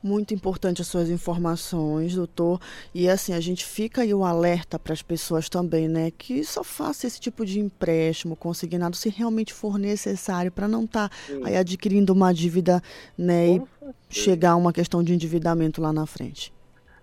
Muito 0.00 0.32
importante 0.32 0.80
as 0.80 0.86
suas 0.86 1.10
informações, 1.10 2.14
doutor. 2.14 2.60
E 2.94 3.08
assim, 3.08 3.32
a 3.32 3.40
gente 3.40 3.64
fica 3.64 4.02
aí 4.02 4.14
o 4.14 4.24
alerta 4.24 4.78
para 4.78 4.92
as 4.92 5.02
pessoas 5.02 5.48
também, 5.48 5.88
né? 5.88 6.12
Que 6.12 6.44
só 6.44 6.62
faça 6.62 7.04
esse 7.04 7.18
tipo 7.18 7.44
de 7.44 7.58
empréstimo 7.58 8.36
consignado 8.36 8.94
se 8.94 9.08
realmente 9.08 9.52
for 9.52 9.76
necessário, 9.76 10.52
para 10.52 10.68
não 10.68 10.84
estar 10.84 11.08
tá 11.08 11.16
aí 11.44 11.56
adquirindo 11.56 12.12
uma 12.12 12.32
dívida, 12.32 12.80
né? 13.16 13.56
e 13.56 13.62
chegar 14.08 14.52
a 14.52 14.56
uma 14.56 14.72
questão 14.72 15.02
de 15.02 15.14
endividamento 15.14 15.80
lá 15.80 15.92
na 15.92 16.06
frente. 16.06 16.52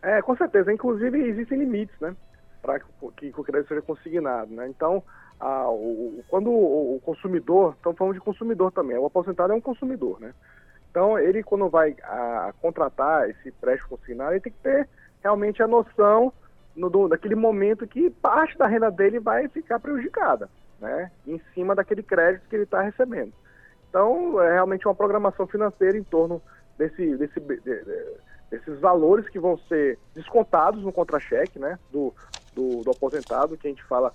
É, 0.02 0.22
com 0.22 0.36
certeza. 0.36 0.72
Inclusive, 0.72 1.20
existem 1.20 1.60
limites, 1.60 1.96
né? 2.00 2.16
Para 2.62 2.80
que, 2.80 3.34
o 3.36 3.44
crédito 3.44 3.70
seja 3.70 3.82
consignado, 3.82 4.54
né? 4.54 4.68
Então, 4.68 5.04
a, 5.40 5.70
o, 5.70 6.24
quando 6.28 6.50
o, 6.50 6.96
o 6.96 7.00
consumidor, 7.02 7.74
estamos 7.76 7.98
falando 7.98 8.14
de 8.14 8.20
consumidor 8.20 8.72
também, 8.72 8.98
o 8.98 9.06
aposentado 9.06 9.52
é 9.52 9.56
um 9.56 9.62
consumidor, 9.62 10.20
né? 10.20 10.34
Então, 10.90 11.20
ele, 11.20 11.44
quando 11.44 11.70
vai 11.70 11.96
a, 12.04 12.54
contratar 12.62 13.30
esse 13.30 13.50
empréstimo 13.50 13.98
consignado, 13.98 14.32
ele 14.32 14.40
tem 14.40 14.54
que 14.54 14.60
ter 14.60 14.88
realmente 15.22 15.62
a 15.62 15.68
noção 15.68 16.32
no, 16.76 16.90
do, 16.90 17.08
daquele 17.08 17.36
momento 17.36 17.88
que 17.88 18.10
parte 18.10 18.58
da 18.58 18.68
renda 18.68 18.92
dele 18.92 19.20
vai 19.20 19.48
ficar 19.48 19.80
prejudicada, 19.80 20.50
né? 20.80 21.12
Em 21.28 21.42
cima 21.54 21.76
daquele 21.76 22.04
crédito 22.04 22.48
que 22.48 22.56
ele 22.56 22.64
está 22.64 22.82
recebendo. 22.82 23.34
Então, 23.90 24.42
é 24.42 24.54
realmente 24.54 24.88
uma 24.88 24.96
programação 24.96 25.48
financeira 25.48 25.98
em 25.98 26.04
torno 26.04 26.42
desse, 26.78 27.16
desse, 27.18 27.40
de, 27.40 27.58
de, 27.60 27.84
desses 28.50 28.80
valores 28.80 29.28
que 29.30 29.40
vão 29.40 29.58
ser 29.58 29.98
descontados 30.14 30.84
no 30.84 30.92
contra-cheque, 30.92 31.60
né? 31.60 31.80
Do, 31.92 32.14
do, 32.54 32.84
do, 32.84 32.92
aposentado, 32.92 33.58
que 33.58 33.68
a 33.68 33.70
gente 33.70 33.84
fala 33.84 34.14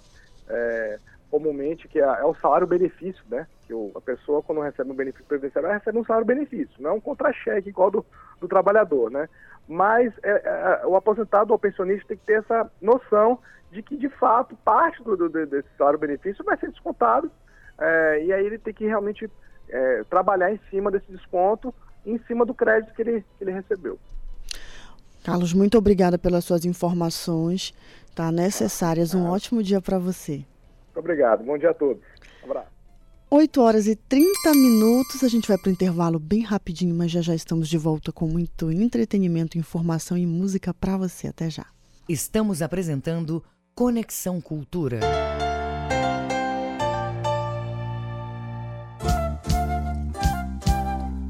é, 0.49 0.99
comumente, 1.31 1.89
que 1.89 1.99
é, 1.99 2.05
é 2.05 2.25
o 2.25 2.35
salário-benefício, 2.35 3.23
né? 3.29 3.47
Que 3.67 3.75
o, 3.75 3.93
a 3.95 4.01
pessoa, 4.01 4.43
quando 4.43 4.61
recebe 4.61 4.91
um 4.91 4.95
benefício 4.95 5.27
previdenciário, 5.27 5.69
ela 5.69 5.79
recebe 5.79 5.99
um 5.99 6.05
salário-benefício, 6.05 6.75
não 6.79 6.91
é 6.91 6.93
um 6.93 7.01
contra-cheque 7.01 7.69
igual 7.69 7.91
do, 7.91 8.05
do 8.41 8.49
trabalhador, 8.49 9.11
né? 9.11 9.29
Mas 9.69 10.13
é, 10.23 10.31
é, 10.31 10.87
o 10.87 10.97
aposentado 10.97 11.53
ou 11.53 11.59
pensionista 11.59 12.09
tem 12.09 12.17
que 12.17 12.27
ter 12.27 12.41
essa 12.41 12.71
noção 12.81 13.39
de 13.71 13.83
que, 13.83 13.97
de 13.97 14.09
fato, 14.09 14.57
parte 14.65 15.03
do, 15.03 15.17
do 15.17 15.29
desse 15.47 15.69
salário-benefício 15.79 16.45
vai 16.45 16.57
ser 16.57 16.71
descontado 16.71 17.31
é, 17.81 18.25
e 18.25 18.33
aí 18.33 18.45
ele 18.45 18.59
tem 18.59 18.75
que 18.75 18.87
realmente 18.87 19.31
é, 19.69 20.05
trabalhar 20.05 20.53
em 20.53 20.61
cima 20.71 20.91
desse 20.91 21.11
desconto, 21.11 21.75
em 22.05 22.19
cima 22.27 22.45
do 22.45 22.55
crédito 22.55 22.95
que 22.95 23.03
ele, 23.03 23.25
que 23.39 23.45
ele 23.45 23.53
recebeu. 23.53 23.99
Carlos, 25.23 25.53
muito 25.53 25.77
obrigada 25.77 26.19
pelas 26.19 26.45
suas 26.45 26.65
informações, 26.65 27.75
tá 28.15 28.33
necessárias. 28.33 29.15
Um 29.15 29.27
ótimo 29.27 29.63
dia 29.63 29.81
para 29.81 29.99
você. 29.99 30.45
Muito 30.87 30.99
obrigado. 30.99 31.45
Bom 31.45 31.59
dia 31.59 31.71
a 31.71 31.75
todos. 31.75 32.03
Um 32.43 32.47
abraço. 32.47 32.81
8 33.31 33.61
horas 33.61 33.87
e 33.87 33.95
30 33.95 34.53
minutos. 34.55 35.23
A 35.23 35.29
gente 35.29 35.47
vai 35.47 35.57
para 35.57 35.69
o 35.69 35.73
intervalo 35.73 36.19
bem 36.19 36.43
rapidinho, 36.43 36.95
mas 36.95 37.13
já 37.13 37.21
já 37.21 37.35
estamos 37.35 37.69
de 37.69 37.79
volta 37.79 38.11
com 38.11 38.27
muito 38.27 38.73
entretenimento, 38.73 39.57
informação 39.57 40.19
e 40.19 40.27
música 40.27 40.75
para 40.75 40.97
você. 40.97 41.29
Até 41.29 41.49
já. 41.49 41.67
Estamos 42.09 42.61
apresentando 42.61 43.45
Conexão 43.73 44.41
Cultura. 44.41 44.99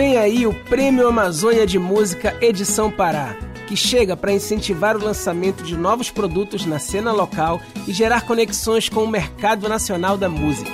Vem 0.00 0.16
aí 0.16 0.46
o 0.46 0.54
Prêmio 0.54 1.06
Amazônia 1.06 1.66
de 1.66 1.78
Música 1.78 2.34
Edição 2.40 2.90
Pará 2.90 3.36
que 3.66 3.76
chega 3.76 4.16
para 4.16 4.32
incentivar 4.32 4.96
o 4.96 5.04
lançamento 5.04 5.62
de 5.62 5.76
novos 5.76 6.10
produtos 6.10 6.64
na 6.64 6.78
cena 6.78 7.12
local 7.12 7.60
e 7.86 7.92
gerar 7.92 8.22
conexões 8.22 8.88
com 8.88 9.04
o 9.04 9.06
mercado 9.06 9.68
nacional 9.68 10.16
da 10.16 10.26
música. 10.26 10.70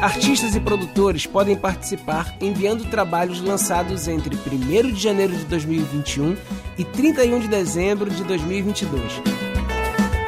Artistas 0.00 0.56
e 0.56 0.60
produtores 0.60 1.26
podem 1.26 1.56
participar 1.56 2.34
enviando 2.40 2.88
trabalhos 2.88 3.42
lançados 3.42 4.08
entre 4.08 4.34
1 4.34 4.90
de 4.90 4.98
janeiro 4.98 5.36
de 5.36 5.44
2021 5.44 6.38
e 6.78 6.84
31 6.84 7.38
de 7.38 7.48
dezembro 7.48 8.08
de 8.08 8.24
2022. 8.24 9.20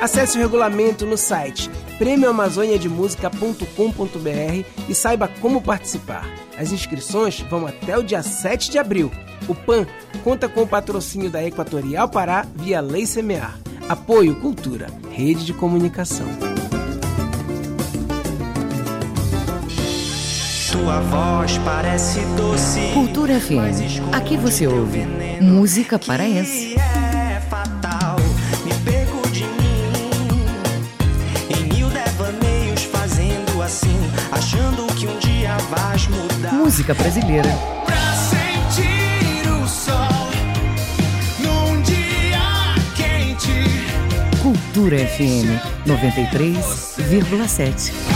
Acesse 0.02 0.36
o 0.36 0.40
regulamento 0.42 1.06
no 1.06 1.16
site 1.16 1.70
prêmioamazoniademusica.com.br 1.96 4.90
e 4.90 4.94
saiba 4.94 5.26
como 5.40 5.62
participar. 5.62 6.45
As 6.58 6.72
inscrições 6.72 7.40
vão 7.40 7.66
até 7.66 7.96
o 7.98 8.02
dia 8.02 8.22
7 8.22 8.70
de 8.70 8.78
abril. 8.78 9.10
O 9.48 9.54
PAN 9.54 9.86
conta 10.24 10.48
com 10.48 10.62
o 10.62 10.66
patrocínio 10.66 11.30
da 11.30 11.44
Equatorial 11.44 12.08
Pará 12.08 12.46
via 12.54 12.80
Lei 12.80 13.06
Semear. 13.06 13.58
Apoio 13.88 14.34
Cultura, 14.36 14.88
Rede 15.10 15.44
de 15.44 15.52
Comunicação. 15.52 16.26
Tua 20.72 21.00
voz 21.00 21.58
parece 21.58 22.20
doce. 22.36 22.80
Cultura 22.92 23.40
FM. 23.40 24.12
Aqui 24.12 24.36
você 24.36 24.66
ouve 24.66 25.00
música 25.40 25.98
paraense. 25.98 26.75
Um 35.66 35.66
dia 35.66 35.68
vais 35.68 36.06
mudar. 36.08 36.52
Música 36.52 36.94
brasileira 36.94 37.50
Cultura 44.42 44.96
FM 44.96 45.60
93,7. 45.86 48.15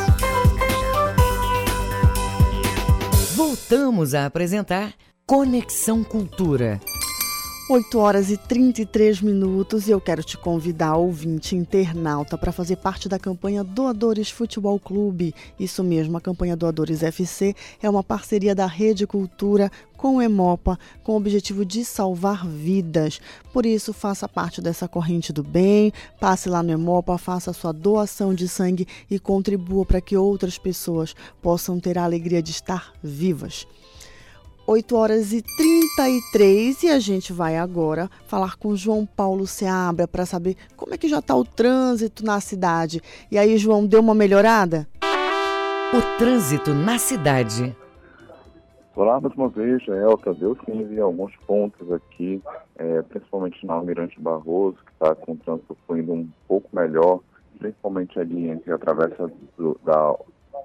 Voltamos 3.43 4.13
a 4.13 4.27
apresentar 4.27 4.93
Conexão 5.25 6.03
Cultura. 6.03 6.79
8 7.69 7.99
horas 7.99 8.29
e 8.29 8.35
33 8.35 9.21
minutos 9.21 9.87
e 9.87 9.91
eu 9.91 10.01
quero 10.01 10.23
te 10.23 10.37
convidar, 10.37 10.95
ouvinte 10.95 11.55
internauta, 11.55 12.37
para 12.37 12.51
fazer 12.51 12.75
parte 12.75 13.07
da 13.07 13.17
campanha 13.17 13.63
Doadores 13.63 14.29
Futebol 14.29 14.77
Clube. 14.77 15.33
Isso 15.57 15.81
mesmo, 15.81 16.17
a 16.17 16.21
campanha 16.21 16.57
Doadores 16.57 17.01
FC 17.01 17.55
é 17.81 17.89
uma 17.89 18.03
parceria 18.03 18.53
da 18.53 18.65
Rede 18.65 19.07
Cultura 19.07 19.71
com 19.95 20.17
o 20.17 20.21
Emopa, 20.21 20.77
com 21.03 21.13
o 21.13 21.17
objetivo 21.17 21.63
de 21.63 21.85
salvar 21.85 22.45
vidas. 22.45 23.21
Por 23.53 23.65
isso, 23.65 23.93
faça 23.93 24.27
parte 24.27 24.59
dessa 24.59 24.87
corrente 24.87 25.31
do 25.31 25.43
bem, 25.43 25.93
passe 26.19 26.49
lá 26.49 26.61
no 26.61 26.71
Emopa, 26.71 27.17
faça 27.17 27.53
sua 27.53 27.71
doação 27.71 28.33
de 28.33 28.49
sangue 28.49 28.87
e 29.09 29.17
contribua 29.17 29.85
para 29.85 30.01
que 30.01 30.17
outras 30.17 30.57
pessoas 30.57 31.15
possam 31.41 31.79
ter 31.79 31.97
a 31.97 32.03
alegria 32.03 32.41
de 32.41 32.51
estar 32.51 32.91
vivas. 33.01 33.65
8 34.71 34.95
horas 34.95 35.33
e 35.33 35.41
33 35.41 36.83
e 36.83 36.89
a 36.89 36.97
gente 36.97 37.33
vai 37.33 37.57
agora 37.57 38.09
falar 38.25 38.55
com 38.55 38.73
João 38.73 39.05
Paulo 39.05 39.45
Seabra 39.45 40.07
para 40.07 40.25
saber 40.25 40.55
como 40.77 40.93
é 40.93 40.97
que 40.97 41.09
já 41.09 41.19
está 41.19 41.35
o 41.35 41.43
trânsito 41.43 42.23
na 42.23 42.39
cidade. 42.39 43.01
E 43.29 43.37
aí, 43.37 43.57
João, 43.57 43.85
deu 43.85 43.99
uma 43.99 44.15
melhorada? 44.15 44.87
O 45.93 46.17
trânsito 46.17 46.73
na 46.73 46.97
cidade. 46.97 47.75
Olá, 48.95 49.19
mais 49.19 49.35
uma 49.35 49.49
vez, 49.49 49.85
Elta, 49.89 50.33
deu 50.33 50.57
sim, 50.65 50.85
vi 50.85 51.01
alguns 51.01 51.35
pontos 51.45 51.91
aqui, 51.91 52.41
é, 52.77 53.01
principalmente 53.01 53.65
na 53.65 53.73
Almirante 53.73 54.21
Barroso, 54.21 54.77
que 54.85 54.91
está 54.93 55.13
com 55.15 55.33
o 55.33 55.37
trânsito 55.37 55.77
fluindo 55.85 56.13
um 56.13 56.29
pouco 56.47 56.69
melhor, 56.71 57.19
principalmente 57.59 58.17
ali 58.17 58.49
entre 58.49 58.71
a 58.71 58.77
travessa, 58.77 59.29
do, 59.57 59.77
da 59.83 60.15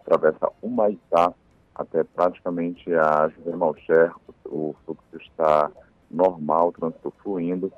travessa 0.05 0.49
Humaitá 0.63 1.35
até 1.77 2.03
praticamente 2.03 2.93
a 2.95 3.29
José 3.29 3.55
Malcher, 3.55 4.13
o 4.47 4.75
fluxo 4.85 5.17
está 5.21 5.71
normal, 6.11 6.69
o 6.69 6.73
trânsito 6.73 7.13
fluindo. 7.23 7.73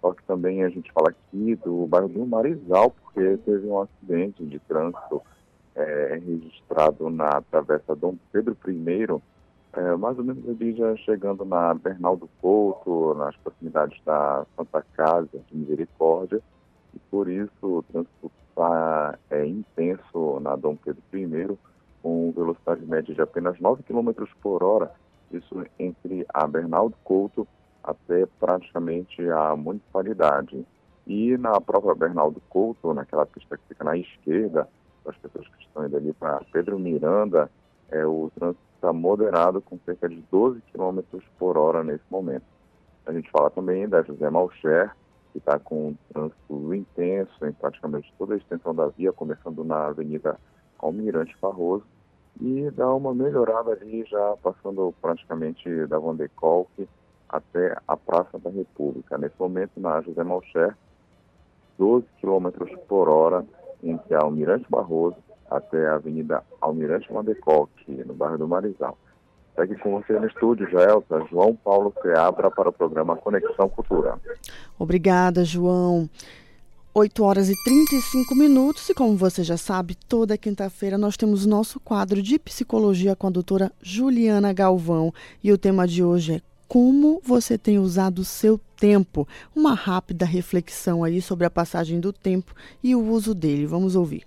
Só 0.00 0.12
que 0.12 0.22
também 0.24 0.62
a 0.62 0.68
gente 0.68 0.90
fala 0.92 1.10
aqui 1.10 1.56
do 1.56 1.86
bairro 1.86 2.08
do 2.08 2.26
Marizal, 2.26 2.90
porque 2.90 3.36
teve 3.38 3.66
um 3.66 3.80
acidente 3.80 4.44
de 4.44 4.58
trânsito 4.60 5.22
é, 5.74 6.20
registrado 6.24 7.10
na 7.10 7.40
travessa 7.42 7.94
Dom 7.94 8.16
Pedro 8.32 8.56
I, 8.66 9.06
é, 9.72 9.96
mais 9.96 10.18
ou 10.18 10.24
menos 10.24 10.48
ali 10.48 10.74
já 10.74 10.96
chegando 10.96 11.44
na 11.44 11.74
Bernaldo 11.74 12.28
Couto, 12.40 13.14
nas 13.14 13.36
proximidades 13.36 14.00
da 14.04 14.44
Santa 14.56 14.84
Casa 14.94 15.28
de 15.32 15.56
Misericórdia, 15.56 16.40
e 16.94 16.98
por 17.10 17.28
isso 17.28 17.52
o 17.62 17.82
trânsito 17.84 18.30
está 18.48 19.18
é, 19.30 19.46
intenso 19.46 20.40
na 20.40 20.56
Dom 20.56 20.76
Pedro 20.76 21.02
I, 21.12 21.58
com 22.02 22.32
velocidade 22.32 22.84
média 22.84 23.14
de 23.14 23.20
apenas 23.20 23.58
9 23.60 23.82
km 23.82 24.10
por 24.40 24.62
hora, 24.62 24.92
isso 25.30 25.64
entre 25.78 26.26
a 26.32 26.46
Bernaldo 26.46 26.96
Couto 27.04 27.46
até 27.82 28.26
praticamente 28.38 29.22
a 29.30 29.56
municipalidade. 29.56 30.66
E 31.06 31.36
na 31.38 31.60
própria 31.60 31.94
Bernaldo 31.94 32.40
Couto, 32.48 32.92
naquela 32.92 33.24
pista 33.24 33.56
que 33.56 33.68
fica 33.68 33.84
na 33.84 33.96
esquerda, 33.96 34.68
as 35.06 35.16
pessoas 35.16 35.46
que 35.48 35.62
estão 35.62 35.86
indo 35.86 35.96
ali 35.96 36.12
para 36.12 36.42
Pedro 36.52 36.78
Miranda, 36.78 37.50
é, 37.90 38.04
o 38.04 38.30
trânsito 38.34 38.60
está 38.74 38.92
moderado 38.92 39.60
com 39.62 39.78
cerca 39.84 40.08
de 40.08 40.22
12 40.30 40.60
km 40.72 41.00
por 41.38 41.56
hora 41.56 41.82
nesse 41.82 42.04
momento. 42.10 42.44
A 43.06 43.12
gente 43.12 43.30
fala 43.30 43.50
também 43.50 43.88
da 43.88 44.02
José 44.02 44.28
Malcher, 44.28 44.94
que 45.32 45.38
está 45.38 45.58
com 45.58 45.88
um 45.88 45.96
trânsito 46.12 46.74
intenso 46.74 47.46
em 47.46 47.52
praticamente 47.52 48.12
toda 48.18 48.34
a 48.34 48.36
extensão 48.36 48.74
da 48.74 48.88
via, 48.88 49.12
começando 49.12 49.64
na 49.64 49.86
Avenida 49.86 50.38
Almirante 50.78 51.36
Barroso 51.40 51.84
e 52.40 52.70
dá 52.70 52.92
uma 52.94 53.14
melhorada 53.14 53.72
ali, 53.72 54.04
já 54.04 54.36
passando 54.42 54.94
praticamente 55.00 55.86
da 55.86 55.98
Van 55.98 56.16
até 57.28 57.76
a 57.86 57.96
Praça 57.96 58.38
da 58.38 58.50
República. 58.50 59.18
Nesse 59.18 59.34
momento, 59.38 59.72
na 59.76 60.00
José 60.00 60.22
Malcher, 60.22 60.76
12 61.78 62.06
km 62.20 62.48
por 62.88 63.08
hora 63.08 63.44
entre 63.82 64.14
a 64.14 64.20
Almirante 64.20 64.66
Barroso 64.68 65.16
até 65.50 65.88
a 65.88 65.94
Avenida 65.94 66.44
Almirante 66.60 67.12
Van 67.12 67.24
no 67.24 68.14
bairro 68.14 68.38
do 68.38 68.48
Marizal. 68.48 68.96
Segue 69.56 69.76
com 69.76 70.00
você 70.00 70.12
no 70.12 70.26
estúdio, 70.26 70.70
Joelta, 70.70 71.26
João 71.28 71.56
Paulo 71.56 71.92
Seabra, 72.00 72.48
para 72.48 72.68
o 72.68 72.72
programa 72.72 73.16
Conexão 73.16 73.68
Cultura. 73.68 74.16
Obrigada, 74.78 75.44
João. 75.44 76.08
8 76.94 77.22
horas 77.22 77.48
e 77.48 77.54
35 77.64 78.34
minutos 78.34 78.88
e 78.88 78.94
como 78.94 79.16
você 79.16 79.44
já 79.44 79.56
sabe, 79.56 79.94
toda 80.08 80.38
quinta-feira 80.38 80.98
nós 80.98 81.16
temos 81.16 81.46
nosso 81.46 81.78
quadro 81.78 82.22
de 82.22 82.38
psicologia 82.38 83.14
com 83.14 83.26
a 83.26 83.30
doutora 83.30 83.70
Juliana 83.80 84.52
Galvão 84.52 85.12
e 85.42 85.52
o 85.52 85.58
tema 85.58 85.86
de 85.86 86.02
hoje 86.02 86.34
é 86.34 86.40
como 86.66 87.20
você 87.24 87.56
tem 87.56 87.78
usado 87.78 88.20
o 88.20 88.24
seu 88.24 88.60
tempo. 88.78 89.26
Uma 89.54 89.74
rápida 89.74 90.26
reflexão 90.26 91.02
aí 91.02 91.22
sobre 91.22 91.46
a 91.46 91.50
passagem 91.50 91.98
do 91.98 92.12
tempo 92.12 92.54
e 92.82 92.94
o 92.94 93.10
uso 93.10 93.34
dele. 93.34 93.64
Vamos 93.64 93.96
ouvir. 93.96 94.24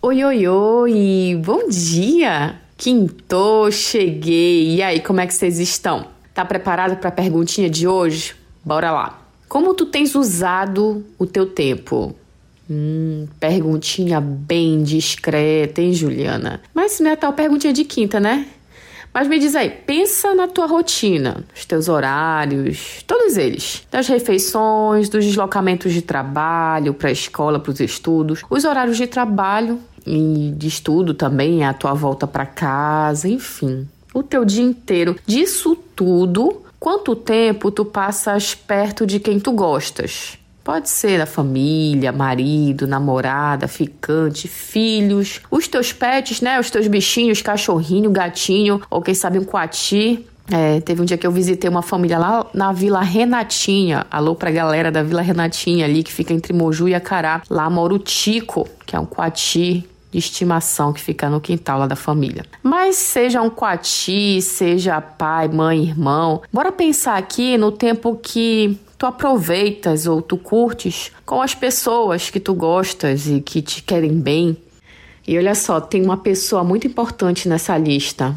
Oi, 0.00 0.22
oi, 0.22 0.46
oi! 0.46 1.42
Bom 1.44 1.68
dia! 1.68 2.60
Quintou, 2.76 3.70
cheguei! 3.70 4.76
E 4.76 4.82
aí, 4.82 5.00
como 5.00 5.20
é 5.20 5.26
que 5.26 5.34
vocês 5.34 5.58
estão? 5.58 6.08
Tá 6.34 6.44
preparado 6.44 6.98
para 6.98 7.08
a 7.08 7.12
perguntinha 7.12 7.70
de 7.70 7.88
hoje? 7.88 8.36
Bora 8.64 8.92
lá! 8.92 9.23
Como 9.48 9.74
tu 9.74 9.86
tens 9.86 10.14
usado 10.14 11.04
o 11.18 11.26
teu 11.26 11.46
tempo? 11.46 12.14
Hum, 12.68 13.26
perguntinha 13.38 14.20
bem 14.20 14.82
discreta, 14.82 15.82
hein, 15.82 15.92
Juliana? 15.92 16.62
Mas 16.72 16.98
não 17.00 17.10
é 17.10 17.16
tal 17.16 17.32
perguntinha 17.32 17.72
de 17.72 17.84
quinta, 17.84 18.18
né? 18.18 18.46
Mas 19.14 19.28
me 19.28 19.38
diz 19.38 19.54
aí, 19.54 19.70
pensa 19.70 20.34
na 20.34 20.48
tua 20.48 20.66
rotina, 20.66 21.44
os 21.54 21.64
teus 21.64 21.88
horários, 21.88 23.04
todos 23.06 23.36
eles. 23.36 23.86
Das 23.88 24.08
refeições, 24.08 25.08
dos 25.08 25.24
deslocamentos 25.24 25.92
de 25.92 26.02
trabalho 26.02 26.92
para 26.92 27.10
a 27.10 27.12
escola, 27.12 27.60
para 27.60 27.70
os 27.70 27.78
estudos, 27.78 28.42
os 28.50 28.64
horários 28.64 28.96
de 28.96 29.06
trabalho 29.06 29.78
e 30.04 30.52
de 30.56 30.66
estudo 30.66 31.14
também, 31.14 31.64
a 31.64 31.72
tua 31.72 31.94
volta 31.94 32.26
para 32.26 32.44
casa, 32.44 33.28
enfim. 33.28 33.86
O 34.12 34.20
teu 34.20 34.44
dia 34.44 34.64
inteiro. 34.64 35.14
Disso 35.24 35.76
tudo, 35.94 36.63
Quanto 36.84 37.16
tempo 37.16 37.70
tu 37.70 37.82
passas 37.82 38.54
perto 38.54 39.06
de 39.06 39.18
quem 39.18 39.40
tu 39.40 39.52
gostas? 39.52 40.36
Pode 40.62 40.90
ser 40.90 41.18
a 41.18 41.24
família, 41.24 42.12
marido, 42.12 42.86
namorada, 42.86 43.66
ficante, 43.66 44.46
filhos, 44.46 45.40
os 45.50 45.66
teus 45.66 45.94
pets, 45.94 46.42
né? 46.42 46.60
Os 46.60 46.70
teus 46.70 46.86
bichinhos, 46.86 47.40
cachorrinho, 47.40 48.10
gatinho, 48.10 48.82
ou 48.90 49.00
quem 49.00 49.14
sabe 49.14 49.38
um 49.38 49.44
coati. 49.44 50.26
É, 50.52 50.78
teve 50.82 51.00
um 51.00 51.06
dia 51.06 51.16
que 51.16 51.26
eu 51.26 51.32
visitei 51.32 51.70
uma 51.70 51.80
família 51.80 52.18
lá 52.18 52.44
na 52.52 52.70
Vila 52.70 53.00
Renatinha. 53.00 54.06
Alô 54.10 54.34
pra 54.34 54.50
galera 54.50 54.92
da 54.92 55.02
Vila 55.02 55.22
Renatinha 55.22 55.86
ali, 55.86 56.02
que 56.02 56.12
fica 56.12 56.34
entre 56.34 56.52
Moju 56.52 56.86
e 56.86 56.94
Acará. 56.94 57.40
Lá 57.48 57.70
mora 57.70 57.94
o 57.94 57.98
Tico, 57.98 58.68
que 58.84 58.94
é 58.94 59.00
um 59.00 59.06
coati 59.06 59.88
de 60.14 60.18
estimação 60.20 60.92
que 60.92 61.00
fica 61.00 61.28
no 61.28 61.40
quintal 61.40 61.80
lá 61.80 61.88
da 61.88 61.96
família. 61.96 62.44
Mas 62.62 62.94
seja 62.94 63.42
um 63.42 63.50
coati, 63.50 64.40
seja 64.40 65.00
pai, 65.00 65.48
mãe, 65.48 65.82
irmão, 65.82 66.40
bora 66.52 66.70
pensar 66.70 67.16
aqui 67.16 67.58
no 67.58 67.72
tempo 67.72 68.16
que 68.22 68.78
tu 68.96 69.06
aproveitas 69.06 70.06
ou 70.06 70.22
tu 70.22 70.36
curtes 70.36 71.10
com 71.26 71.42
as 71.42 71.52
pessoas 71.52 72.30
que 72.30 72.38
tu 72.38 72.54
gostas 72.54 73.26
e 73.26 73.40
que 73.40 73.60
te 73.60 73.82
querem 73.82 74.12
bem. 74.12 74.56
E 75.26 75.36
olha 75.36 75.54
só, 75.56 75.80
tem 75.80 76.04
uma 76.04 76.18
pessoa 76.18 76.62
muito 76.62 76.86
importante 76.86 77.48
nessa 77.48 77.76
lista. 77.76 78.36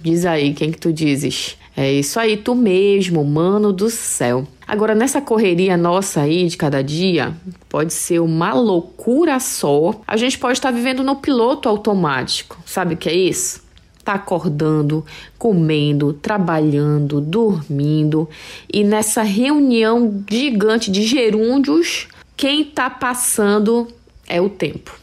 Diz 0.00 0.24
aí 0.24 0.54
quem 0.54 0.70
que 0.70 0.78
tu 0.78 0.92
dizes. 0.92 1.56
É 1.76 1.92
isso 1.92 2.20
aí, 2.20 2.36
tu 2.36 2.54
mesmo, 2.54 3.24
mano 3.24 3.72
do 3.72 3.90
céu. 3.90 4.46
Agora, 4.70 4.94
nessa 4.94 5.20
correria 5.20 5.76
nossa 5.76 6.20
aí 6.20 6.46
de 6.46 6.56
cada 6.56 6.80
dia, 6.80 7.34
pode 7.68 7.92
ser 7.92 8.20
uma 8.20 8.54
loucura 8.54 9.40
só. 9.40 10.00
A 10.06 10.16
gente 10.16 10.38
pode 10.38 10.58
estar 10.58 10.70
vivendo 10.70 11.02
no 11.02 11.16
piloto 11.16 11.68
automático. 11.68 12.56
Sabe 12.64 12.94
o 12.94 12.96
que 12.96 13.08
é 13.08 13.12
isso? 13.12 13.64
Tá 14.04 14.12
acordando, 14.12 15.04
comendo, 15.36 16.12
trabalhando, 16.12 17.20
dormindo 17.20 18.28
e 18.72 18.84
nessa 18.84 19.22
reunião 19.22 20.22
gigante 20.30 20.88
de 20.88 21.02
gerúndios, 21.02 22.06
quem 22.36 22.64
tá 22.64 22.88
passando 22.88 23.88
é 24.24 24.40
o 24.40 24.48
tempo. 24.48 24.99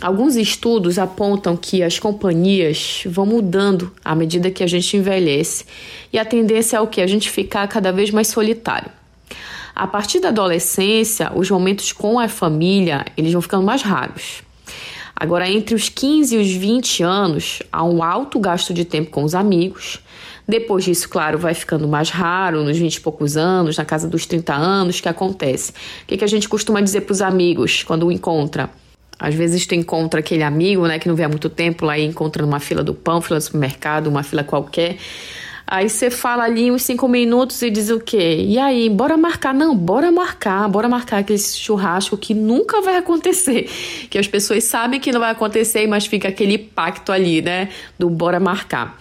Alguns 0.00 0.36
estudos 0.36 0.96
apontam 0.96 1.56
que 1.56 1.82
as 1.82 1.98
companhias 1.98 3.02
vão 3.04 3.26
mudando 3.26 3.92
à 4.04 4.14
medida 4.14 4.48
que 4.48 4.62
a 4.62 4.66
gente 4.66 4.96
envelhece 4.96 5.64
e 6.12 6.18
a 6.20 6.24
tendência 6.24 6.76
é 6.76 6.80
o 6.80 6.86
que? 6.86 7.00
A 7.00 7.06
gente 7.06 7.28
ficar 7.28 7.66
cada 7.66 7.90
vez 7.90 8.12
mais 8.12 8.28
solitário. 8.28 8.92
A 9.74 9.88
partir 9.88 10.20
da 10.20 10.28
adolescência, 10.28 11.32
os 11.34 11.50
momentos 11.50 11.92
com 11.92 12.20
a 12.20 12.28
família, 12.28 13.06
eles 13.16 13.32
vão 13.32 13.42
ficando 13.42 13.64
mais 13.64 13.82
raros. 13.82 14.42
Agora, 15.16 15.50
entre 15.50 15.74
os 15.74 15.88
15 15.88 16.36
e 16.36 16.38
os 16.38 16.48
20 16.48 17.02
anos, 17.02 17.60
há 17.72 17.82
um 17.82 18.00
alto 18.00 18.38
gasto 18.38 18.72
de 18.72 18.84
tempo 18.84 19.10
com 19.10 19.24
os 19.24 19.34
amigos. 19.34 19.98
Depois 20.46 20.84
disso, 20.84 21.08
claro, 21.08 21.38
vai 21.38 21.54
ficando 21.54 21.88
mais 21.88 22.08
raro, 22.08 22.62
nos 22.62 22.78
20 22.78 22.94
e 22.94 23.00
poucos 23.00 23.36
anos, 23.36 23.76
na 23.76 23.84
casa 23.84 24.06
dos 24.06 24.26
30 24.26 24.54
anos, 24.54 25.00
que 25.00 25.08
acontece? 25.08 25.72
O 25.72 26.06
que, 26.06 26.16
que 26.16 26.24
a 26.24 26.28
gente 26.28 26.48
costuma 26.48 26.80
dizer 26.80 27.00
para 27.00 27.12
os 27.12 27.20
amigos 27.20 27.82
quando 27.82 28.06
o 28.06 28.12
encontra? 28.12 28.70
Às 29.18 29.34
vezes 29.34 29.66
tu 29.66 29.74
encontra 29.74 30.20
aquele 30.20 30.42
amigo, 30.42 30.86
né, 30.86 30.98
que 30.98 31.08
não 31.08 31.16
vê 31.16 31.24
há 31.24 31.28
muito 31.28 31.50
tempo, 31.50 31.84
lá 31.84 31.98
e 31.98 32.04
encontra 32.04 32.44
numa 32.44 32.60
fila 32.60 32.84
do 32.84 32.94
pão, 32.94 33.20
fila 33.20 33.38
do 33.38 33.42
supermercado, 33.42 34.06
uma 34.06 34.22
fila 34.22 34.44
qualquer. 34.44 34.96
Aí 35.70 35.90
você 35.90 36.08
fala 36.08 36.44
ali 36.44 36.70
uns 36.70 36.80
cinco 36.80 37.06
minutos 37.06 37.60
e 37.60 37.68
diz 37.68 37.90
o 37.90 38.00
quê? 38.00 38.42
E 38.46 38.58
aí, 38.58 38.88
bora 38.88 39.18
marcar? 39.18 39.52
Não, 39.52 39.76
bora 39.76 40.10
marcar, 40.10 40.66
bora 40.66 40.88
marcar 40.88 41.18
aquele 41.18 41.38
churrasco 41.38 42.16
que 42.16 42.32
nunca 42.32 42.80
vai 42.80 42.96
acontecer. 42.96 43.68
Que 44.08 44.16
as 44.16 44.26
pessoas 44.26 44.64
sabem 44.64 44.98
que 44.98 45.12
não 45.12 45.20
vai 45.20 45.30
acontecer, 45.30 45.86
mas 45.86 46.06
fica 46.06 46.28
aquele 46.28 46.56
pacto 46.56 47.12
ali, 47.12 47.42
né? 47.42 47.68
Do 47.98 48.08
bora 48.08 48.40
marcar. 48.40 48.98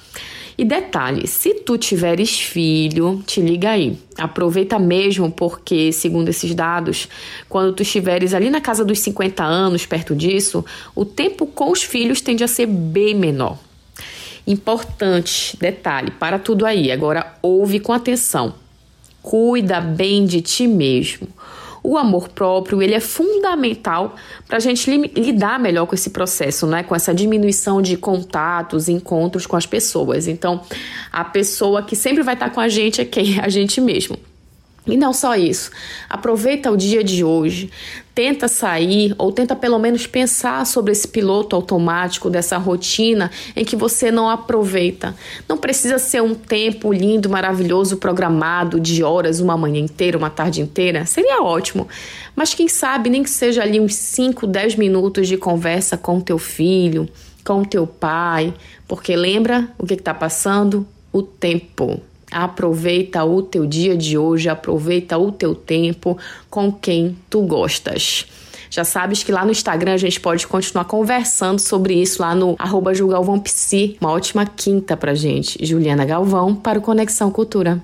E 0.58 0.66
detalhe, 0.66 1.28
se 1.28 1.53
tu 1.53 1.78
tiveres 1.78 2.39
filho, 2.39 3.22
te 3.28 3.39
liga 3.39 3.70
aí. 3.70 3.95
Aproveita 4.18 4.80
mesmo 4.80 5.32
porque, 5.32 5.91
segundo 5.91 6.30
esses 6.30 6.55
dados, 6.55 7.08
quando 7.47 7.74
tu 7.74 7.84
estiveres 7.84 8.34
ali 8.34 8.49
na 8.49 8.60
casa 8.60 8.84
dos 8.84 8.99
50 8.99 9.43
anos, 9.43 9.86
perto 9.86 10.16
disso, 10.16 10.66
o 10.95 11.05
tempo 11.05 11.45
com 11.45 11.70
os 11.70 11.84
filhos 11.84 12.22
tende 12.22 12.43
a 12.43 12.47
ser 12.47 12.66
bem 12.66 13.14
menor. 13.14 13.60
Importante, 14.47 15.55
detalhe, 15.58 16.10
para 16.10 16.39
tudo 16.39 16.66
aí. 16.66 16.91
Agora 16.91 17.36
ouve 17.41 17.80
com 17.80 17.93
atenção. 17.93 18.55
Cuida 19.22 19.80
bem 19.80 20.26
de 20.26 20.41
ti 20.41 20.66
mesmo. 20.66 21.28
O 21.84 21.97
amor 21.97 22.30
próprio 22.30 22.82
ele 22.82 22.93
é 22.93 22.99
fundamental 22.99 24.15
para 24.47 24.57
a 24.57 24.59
gente 24.59 24.89
lidar 24.89 25.59
melhor 25.59 25.86
com 25.86 25.95
esse 25.95 26.09
processo, 26.09 26.67
né? 26.67 26.84
com 26.84 26.95
essa 26.95 27.13
diminuição 27.13 27.82
de 27.82 27.97
contatos, 27.97 28.89
encontros 28.89 29.45
com 29.45 29.55
as 29.55 29.65
pessoas. 29.65 30.28
Então, 30.28 30.61
a 31.11 31.23
pessoa 31.23 31.84
que 31.84 31.95
sempre 31.95 32.23
vai 32.23 32.34
estar 32.34 32.49
com 32.49 32.59
a 32.59 32.67
gente 32.67 33.01
é 33.01 33.05
quem? 33.05 33.39
A 33.47 33.49
gente 33.49 33.80
mesmo. 33.80 34.17
E 34.88 34.95
não 34.95 35.11
só 35.11 35.35
isso, 35.35 35.69
aproveita 36.09 36.71
o 36.71 36.77
dia 36.77 37.03
de 37.03 37.23
hoje, 37.23 37.69
tenta 38.15 38.47
sair 38.47 39.13
ou 39.17 39.31
tenta 39.31 39.55
pelo 39.55 39.77
menos 39.77 40.07
pensar 40.07 40.65
sobre 40.65 40.91
esse 40.91 41.07
piloto 41.07 41.55
automático 41.55 42.29
dessa 42.29 42.57
rotina 42.57 43.29
em 43.55 43.65
que 43.65 43.75
você 43.75 44.09
não 44.09 44.29
aproveita. 44.29 45.13
Não 45.47 45.57
precisa 45.57 45.99
ser 45.99 46.23
um 46.23 46.33
tempo 46.33 46.93
lindo, 46.93 47.29
maravilhoso, 47.29 47.97
programado 47.97 48.79
de 48.79 49.03
horas, 49.03 49.39
uma 49.39 49.57
manhã 49.57 49.79
inteira, 49.79 50.17
uma 50.17 50.29
tarde 50.29 50.61
inteira, 50.61 51.05
seria 51.05 51.43
ótimo. 51.43 51.88
Mas 52.35 52.53
quem 52.53 52.67
sabe 52.67 53.09
nem 53.09 53.23
que 53.23 53.29
seja 53.29 53.61
ali 53.61 53.79
uns 53.79 53.93
5, 53.95 54.47
10 54.47 54.75
minutos 54.75 55.27
de 55.27 55.38
conversa 55.38 55.97
com 55.97 56.21
teu 56.21 56.39
filho, 56.39 57.09
com 57.43 57.63
teu 57.63 57.85
pai, 57.85 58.53
porque 58.88 59.15
lembra 59.15 59.69
o 59.77 59.85
que 59.85 59.93
está 59.93 60.13
passando? 60.13 60.88
O 61.11 61.21
tempo. 61.21 62.01
Aproveita 62.32 63.23
o 63.23 63.41
teu 63.41 63.65
dia 63.65 63.95
de 63.95 64.17
hoje, 64.17 64.49
aproveita 64.49 65.17
o 65.17 65.32
teu 65.32 65.55
tempo 65.55 66.17
com 66.49 66.71
quem 66.71 67.17
tu 67.30 67.41
gostas. 67.43 68.25
Já 68.69 68.84
sabes 68.84 69.23
que 69.23 69.32
lá 69.32 69.45
no 69.45 69.51
Instagram 69.51 69.93
a 69.93 69.97
gente 69.97 70.19
pode 70.19 70.45
continuar 70.45 70.86
conversando 70.86 71.59
sobre 71.59 71.93
isso 71.93 72.21
lá 72.21 72.36
no 72.36 72.55
arroba 72.59 72.91
Uma 74.01 74.11
ótima 74.11 74.45
quinta 74.45 74.97
pra 74.97 75.15
gente. 75.15 75.65
Juliana 75.65 76.05
Galvão 76.05 76.53
para 76.53 76.80
o 76.80 76.82
Conexão 76.82 77.32
Cultura. 77.32 77.82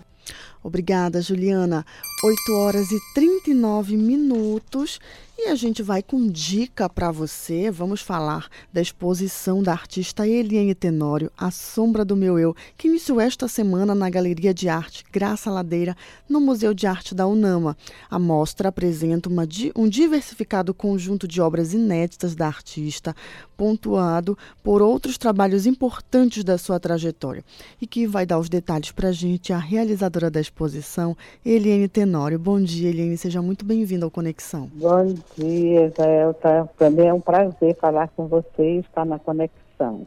Obrigada, 0.62 1.22
Juliana. 1.22 1.86
8 2.24 2.54
horas 2.54 2.92
e 2.92 3.00
39 3.14 3.98
minutos. 3.98 5.00
E 5.46 5.48
a 5.48 5.56
gente 5.56 5.84
vai 5.84 6.02
com 6.02 6.26
dica 6.26 6.88
para 6.88 7.12
você. 7.12 7.70
Vamos 7.70 8.00
falar 8.00 8.48
da 8.72 8.82
exposição 8.82 9.62
da 9.62 9.74
artista 9.74 10.26
Eliane 10.26 10.74
Tenório, 10.74 11.30
A 11.38 11.52
Sombra 11.52 12.06
do 12.06 12.16
Meu 12.16 12.40
Eu, 12.40 12.56
que 12.78 12.88
iniciou 12.88 13.20
esta 13.20 13.50
semana 13.50 13.94
na 13.94 14.10
Galeria 14.10 14.54
de 14.54 14.70
Arte 14.70 15.04
Graça 15.12 15.52
Ladeira, 15.52 15.98
no 16.30 16.40
Museu 16.40 16.74
de 16.74 16.88
Arte 16.88 17.14
da 17.14 17.28
UNAMA. 17.28 17.76
A 18.10 18.18
mostra 18.18 18.70
apresenta 18.70 19.28
uma, 19.28 19.46
um 19.76 19.90
diversificado 19.90 20.74
conjunto 20.74 21.28
de 21.28 21.42
obras 21.42 21.74
inéditas 21.74 22.36
da 22.36 22.48
artista, 22.48 23.14
pontuado 23.58 24.38
por 24.64 24.82
outros 24.82 25.18
trabalhos 25.18 25.66
importantes 25.66 26.46
da 26.46 26.58
sua 26.58 26.80
trajetória. 26.80 27.44
E 27.82 27.86
que 27.86 28.08
vai 28.08 28.26
dar 28.26 28.40
os 28.40 28.48
detalhes 28.48 28.92
para 28.92 29.10
a 29.10 29.14
gente 29.14 29.52
a 29.52 29.58
realizadora 29.58 30.32
da 30.32 30.40
exposição, 30.40 31.18
Eliane 31.46 31.90
Tenório. 31.90 32.40
Bom 32.40 32.62
dia, 32.62 32.90
Eliane. 32.90 33.18
Seja 33.18 33.42
muito 33.42 33.66
bem-vinda 33.66 34.06
ao 34.06 34.12
Conexão. 34.12 34.72
Bom 34.74 35.14
dia, 35.38 35.92
Jael. 35.98 36.34
Tá, 36.34 36.68
também 36.78 37.08
é 37.08 37.14
um 37.14 37.22
prazer 37.22 37.76
falar 37.76 38.10
com 38.10 38.28
você 38.28 38.76
e 38.76 38.80
estar 38.80 39.06
na 39.06 39.20
conexão. 39.20 40.06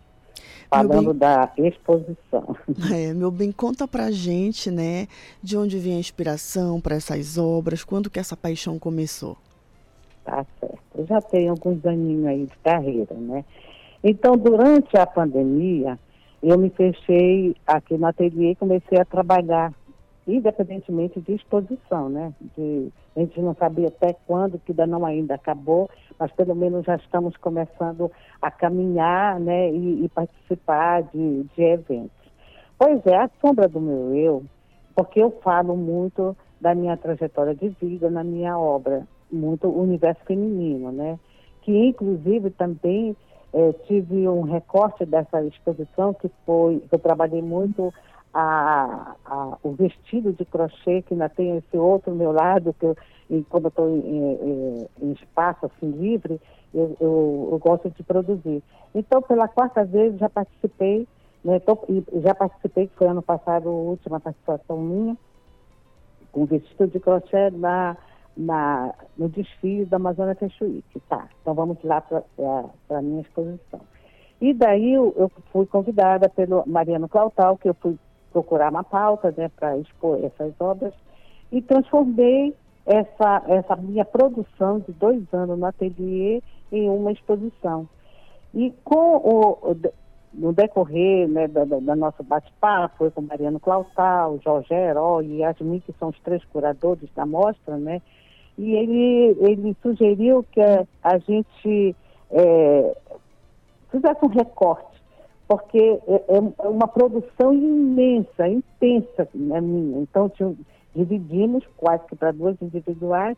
Falando 0.68 1.14
bem, 1.14 1.18
da 1.18 1.52
exposição. 1.56 2.56
É, 2.92 3.14
meu 3.14 3.30
bem, 3.30 3.52
conta 3.52 3.86
pra 3.86 4.10
gente, 4.10 4.70
né, 4.70 5.06
de 5.42 5.56
onde 5.56 5.78
vem 5.78 5.96
a 5.96 6.00
inspiração 6.00 6.80
para 6.80 6.96
essas 6.96 7.38
obras, 7.38 7.84
quando 7.84 8.10
que 8.10 8.18
essa 8.18 8.36
paixão 8.36 8.78
começou? 8.78 9.36
Tá 10.24 10.44
certo. 10.58 10.78
Eu 10.96 11.06
já 11.06 11.20
tenho 11.20 11.52
alguns 11.52 11.84
aninhos 11.86 12.26
aí 12.26 12.46
de 12.46 12.56
carreira, 12.64 13.14
né? 13.14 13.44
Então, 14.02 14.36
durante 14.36 14.96
a 14.96 15.06
pandemia, 15.06 15.98
eu 16.42 16.58
me 16.58 16.70
fechei 16.70 17.54
aqui 17.66 17.96
no 17.96 18.06
ateliê 18.06 18.52
e 18.52 18.56
comecei 18.56 18.98
a 18.98 19.04
trabalhar 19.04 19.72
independentemente 20.26 21.20
de 21.20 21.34
exposição, 21.34 22.08
né? 22.08 22.34
De, 22.56 22.92
a 23.16 23.20
gente 23.20 23.40
não 23.40 23.54
sabia 23.54 23.88
até 23.88 24.14
quando, 24.26 24.58
que 24.58 24.72
ainda 24.72 24.86
não 24.86 25.04
ainda 25.04 25.34
acabou, 25.34 25.88
mas 26.18 26.32
pelo 26.32 26.54
menos 26.54 26.84
já 26.84 26.96
estamos 26.96 27.36
começando 27.36 28.10
a 28.42 28.50
caminhar, 28.50 29.38
né? 29.38 29.70
E, 29.70 30.04
e 30.04 30.08
participar 30.08 31.02
de, 31.04 31.44
de 31.44 31.62
eventos. 31.62 32.26
Pois 32.78 33.04
é, 33.06 33.16
a 33.16 33.30
sombra 33.40 33.68
do 33.68 33.80
meu 33.80 34.14
eu, 34.14 34.44
porque 34.94 35.20
eu 35.20 35.30
falo 35.42 35.76
muito 35.76 36.36
da 36.60 36.74
minha 36.74 36.96
trajetória 36.96 37.54
de 37.54 37.68
vida 37.68 38.10
na 38.10 38.24
minha 38.24 38.58
obra, 38.58 39.06
muito 39.30 39.68
universo 39.68 40.20
feminino, 40.24 40.90
né? 40.90 41.18
Que 41.62 41.72
inclusive 41.72 42.50
também 42.50 43.16
eh, 43.52 43.72
tive 43.86 44.28
um 44.28 44.42
recorte 44.42 45.04
dessa 45.04 45.42
exposição 45.42 46.12
que 46.14 46.30
foi, 46.44 46.82
eu 46.90 46.98
trabalhei 46.98 47.42
muito 47.42 47.92
a, 48.38 49.16
a, 49.24 49.56
o 49.62 49.72
vestido 49.72 50.30
de 50.34 50.44
crochê, 50.44 51.00
que 51.00 51.14
ainda 51.14 51.26
tem 51.26 51.56
esse 51.56 51.76
outro 51.78 52.14
meu 52.14 52.32
lado, 52.32 52.74
que 52.78 52.84
eu, 52.84 52.94
e 53.30 53.42
quando 53.44 53.68
estou 53.68 53.88
em, 53.88 54.00
em, 54.00 54.88
em, 55.00 55.12
espaço 55.12 55.64
assim 55.64 55.90
livre, 55.90 56.38
eu, 56.74 56.94
eu, 57.00 57.48
eu, 57.52 57.58
gosto 57.58 57.88
de 57.88 58.02
produzir. 58.02 58.62
Então, 58.94 59.22
pela 59.22 59.48
quarta 59.48 59.86
vez, 59.86 60.18
já 60.18 60.28
participei, 60.28 61.08
né, 61.42 61.58
tô, 61.60 61.78
já 62.22 62.34
participei, 62.34 62.88
que 62.88 62.96
foi 62.96 63.06
ano 63.06 63.22
passado 63.22 63.70
a 63.70 63.72
última 63.72 64.20
participação 64.20 64.76
minha, 64.76 65.16
com 66.30 66.44
vestido 66.44 66.88
de 66.88 67.00
crochê 67.00 67.50
na, 67.52 67.96
na, 68.36 68.92
no 69.16 69.30
desfile 69.30 69.86
da 69.86 69.96
Amazônia 69.96 70.36
Week. 70.60 71.00
Tá, 71.08 71.26
então 71.40 71.54
vamos 71.54 71.78
lá 71.82 72.02
para 72.02 72.22
a 72.90 73.00
minha 73.00 73.22
exposição. 73.22 73.80
E 74.42 74.52
daí 74.52 74.92
eu, 74.92 75.14
eu, 75.16 75.32
fui 75.50 75.64
convidada 75.64 76.28
pelo 76.28 76.62
Mariano 76.66 77.08
Clautal, 77.08 77.56
que 77.56 77.70
eu 77.70 77.74
fui 77.74 77.96
procurar 78.36 78.70
uma 78.70 78.84
pauta 78.84 79.32
né, 79.34 79.48
para 79.48 79.78
expor 79.78 80.22
essas 80.22 80.52
obras 80.60 80.92
e 81.50 81.62
transformei 81.62 82.54
essa, 82.84 83.42
essa 83.48 83.76
minha 83.76 84.04
produção 84.04 84.78
de 84.80 84.92
dois 84.92 85.22
anos 85.32 85.58
no 85.58 85.64
ateliê 85.64 86.42
em 86.70 86.90
uma 86.90 87.12
exposição. 87.12 87.88
E 88.52 88.74
com 88.84 89.16
o, 89.16 89.76
no 90.34 90.52
decorrer 90.52 91.26
né, 91.28 91.48
da, 91.48 91.64
da, 91.64 91.96
nosso 91.96 92.22
bate-papo, 92.22 93.10
com 93.10 93.22
Mariano 93.22 93.58
Clautal, 93.58 94.38
Jorge 94.44 94.74
Herói 94.74 95.24
e 95.24 95.38
Yasmin, 95.38 95.80
que 95.80 95.94
são 95.98 96.10
os 96.10 96.20
três 96.20 96.44
curadores 96.44 97.08
da 97.14 97.24
mostra, 97.24 97.78
né? 97.78 98.02
E 98.58 98.74
ele, 98.74 99.36
ele 99.40 99.76
sugeriu 99.82 100.44
que 100.52 100.60
a 100.60 101.18
gente 101.18 101.96
é, 102.30 102.96
fizesse 103.90 104.22
um 104.22 104.28
recorte 104.28 104.95
porque 105.48 105.78
é, 105.78 106.14
é, 106.14 106.36
é 106.36 106.68
uma 106.68 106.88
produção 106.88 107.52
imensa, 107.52 108.48
intensa 108.48 109.28
na 109.34 109.60
minha. 109.60 110.00
Então, 110.00 110.30
dividimos 110.94 111.64
quase 111.76 112.04
que 112.06 112.16
para 112.16 112.32
duas 112.32 112.60
individuais 112.60 113.36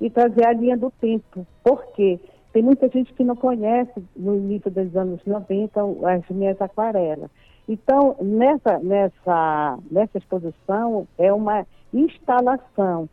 e 0.00 0.08
trazer 0.08 0.46
a 0.46 0.52
linha 0.52 0.76
do 0.76 0.90
tempo. 0.90 1.46
Por 1.62 1.84
quê? 1.92 2.18
Tem 2.52 2.62
muita 2.62 2.88
gente 2.88 3.12
que 3.14 3.24
não 3.24 3.36
conhece, 3.36 3.92
no 4.14 4.36
início 4.36 4.70
dos 4.70 4.94
anos 4.96 5.20
90, 5.24 5.80
as 6.06 6.28
minhas 6.28 6.60
aquarelas. 6.60 7.30
Então, 7.68 8.16
nessa, 8.20 8.78
nessa, 8.78 9.78
nessa 9.90 10.18
exposição, 10.18 11.06
é 11.16 11.32
uma 11.32 11.66
instalação 11.92 13.08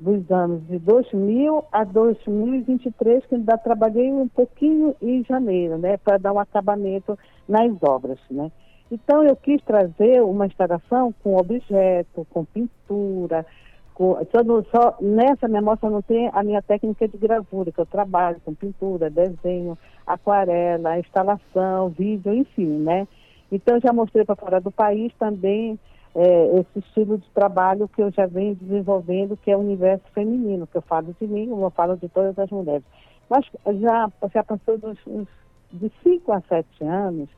dos 0.00 0.30
anos 0.30 0.66
de 0.66 0.78
2000 0.78 1.64
a 1.70 1.84
2023, 1.84 3.26
que 3.26 3.34
ainda 3.34 3.58
trabalhei 3.58 4.10
um 4.10 4.26
pouquinho 4.26 4.96
em 5.00 5.22
janeiro, 5.24 5.76
né, 5.76 5.98
para 5.98 6.16
dar 6.16 6.32
um 6.32 6.38
acabamento 6.38 7.18
nas 7.46 7.70
obras, 7.82 8.18
né. 8.30 8.50
Então 8.90 9.22
eu 9.22 9.36
quis 9.36 9.62
trazer 9.62 10.22
uma 10.22 10.46
instalação 10.46 11.14
com 11.22 11.36
objeto, 11.36 12.26
com 12.30 12.44
pintura, 12.44 13.44
com, 13.94 14.16
só, 14.32 14.62
só 14.70 14.96
nessa 15.00 15.46
minha 15.46 15.62
mostra 15.62 15.90
não 15.90 16.00
tem 16.00 16.30
a 16.32 16.42
minha 16.42 16.62
técnica 16.62 17.06
de 17.06 17.18
gravura, 17.18 17.70
que 17.70 17.78
eu 17.78 17.86
trabalho 17.86 18.40
com 18.42 18.54
pintura, 18.54 19.10
desenho, 19.10 19.76
aquarela, 20.06 20.98
instalação, 20.98 21.90
vídeo, 21.90 22.32
enfim, 22.32 22.78
né. 22.78 23.06
Então 23.52 23.78
já 23.80 23.92
mostrei 23.92 24.24
para 24.24 24.34
fora 24.34 24.60
do 24.60 24.70
país 24.70 25.12
também 25.18 25.78
é, 26.14 26.60
esse 26.60 26.78
estilo 26.78 27.18
de 27.18 27.28
trabalho 27.30 27.88
que 27.88 28.02
eu 28.02 28.10
já 28.10 28.26
venho 28.26 28.54
desenvolvendo, 28.56 29.36
que 29.36 29.50
é 29.50 29.56
o 29.56 29.60
universo 29.60 30.04
feminino, 30.12 30.66
que 30.66 30.76
eu 30.76 30.82
falo 30.82 31.14
de 31.20 31.26
mim, 31.26 31.48
eu 31.48 31.70
falo 31.70 31.96
de 31.96 32.08
todas 32.08 32.38
as 32.38 32.50
mulheres. 32.50 32.84
Mas 33.28 33.46
já, 33.80 34.10
já 34.32 34.42
passou 34.42 34.76
dos, 34.78 34.98
de 35.72 35.92
5 36.02 36.32
a 36.32 36.40
7 36.40 36.84
anos, 36.84 37.28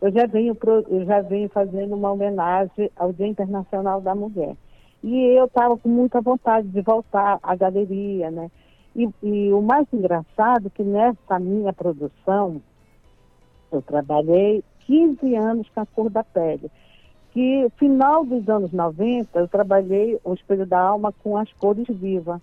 eu 0.00 0.10
já, 0.10 0.26
venho, 0.26 0.56
eu 0.88 1.04
já 1.04 1.20
venho 1.20 1.48
fazendo 1.50 1.94
uma 1.94 2.10
homenagem 2.10 2.90
ao 2.96 3.12
Dia 3.12 3.26
Internacional 3.26 4.00
da 4.00 4.14
Mulher. 4.14 4.56
E 5.02 5.38
eu 5.38 5.44
estava 5.44 5.76
com 5.76 5.88
muita 5.88 6.20
vontade 6.20 6.68
de 6.68 6.80
voltar 6.80 7.38
à 7.42 7.54
galeria, 7.54 8.30
né? 8.30 8.50
E, 8.94 9.08
e, 9.22 9.52
o 9.52 9.60
mais 9.60 9.86
engraçado 9.92 10.66
é 10.66 10.70
que 10.70 10.82
nessa 10.82 11.38
minha 11.38 11.72
produção, 11.72 12.60
eu 13.70 13.80
trabalhei 13.82 14.62
15 14.80 15.34
anos 15.36 15.68
com 15.70 15.80
a 15.80 15.86
cor 15.86 16.10
da 16.10 16.22
pele 16.22 16.70
que 17.32 17.66
final 17.78 18.24
dos 18.24 18.48
anos 18.48 18.72
90 18.72 19.38
eu 19.38 19.48
trabalhei 19.48 20.18
o 20.22 20.34
Espelho 20.34 20.66
da 20.66 20.80
Alma 20.80 21.12
com 21.22 21.36
as 21.36 21.50
cores 21.54 21.86
vivas. 21.88 22.40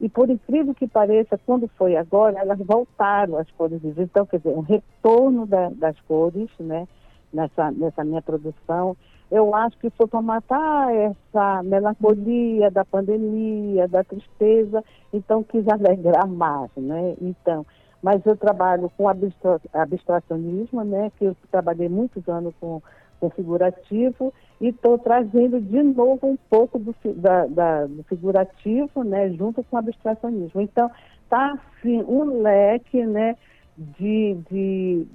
E 0.00 0.08
por 0.08 0.28
incrível 0.28 0.74
que 0.74 0.88
pareça, 0.88 1.38
quando 1.46 1.68
foi 1.78 1.96
agora, 1.96 2.40
elas 2.40 2.58
voltaram 2.58 3.38
às 3.38 3.48
cores 3.52 3.80
vivas. 3.80 4.04
Então, 4.04 4.26
quer 4.26 4.38
dizer, 4.38 4.50
um 4.50 4.60
retorno 4.60 5.46
da, 5.46 5.68
das 5.70 5.98
cores, 6.00 6.50
né, 6.58 6.88
nessa, 7.32 7.70
nessa 7.70 8.02
minha 8.04 8.20
produção. 8.20 8.96
Eu 9.30 9.54
acho 9.54 9.78
que 9.78 9.88
foi 9.90 10.08
para 10.08 10.20
matar 10.20 10.92
essa 10.92 11.62
melancolia 11.62 12.68
da 12.70 12.84
pandemia, 12.84 13.86
da 13.86 14.02
tristeza, 14.02 14.84
então 15.12 15.42
quis 15.42 15.66
alegrar 15.68 16.26
mais, 16.26 16.70
né? 16.76 17.14
Então, 17.20 17.64
mas 18.02 18.26
eu 18.26 18.36
trabalho 18.36 18.90
com 18.96 19.08
abstra 19.08 19.60
abstracionismo, 19.72 20.84
né, 20.84 21.10
que 21.16 21.24
eu 21.26 21.36
trabalhei 21.50 21.88
muitos 21.88 22.28
anos 22.28 22.52
com 22.60 22.82
configurativo 23.22 24.34
e 24.60 24.68
estou 24.68 24.98
trazendo 24.98 25.60
de 25.60 25.80
novo 25.80 26.26
um 26.26 26.36
pouco 26.50 26.76
do, 26.76 26.92
da, 27.14 27.46
da, 27.46 27.86
do 27.86 28.02
figurativo, 28.02 29.04
né, 29.04 29.30
junto 29.30 29.62
com 29.62 29.76
o 29.76 29.78
abstracionismo. 29.78 30.60
Então, 30.60 30.90
está 31.22 31.52
assim, 31.78 32.02
um 32.02 32.42
leque, 32.42 33.06
né, 33.06 33.36
de, 33.78 34.36
de, 34.50 35.06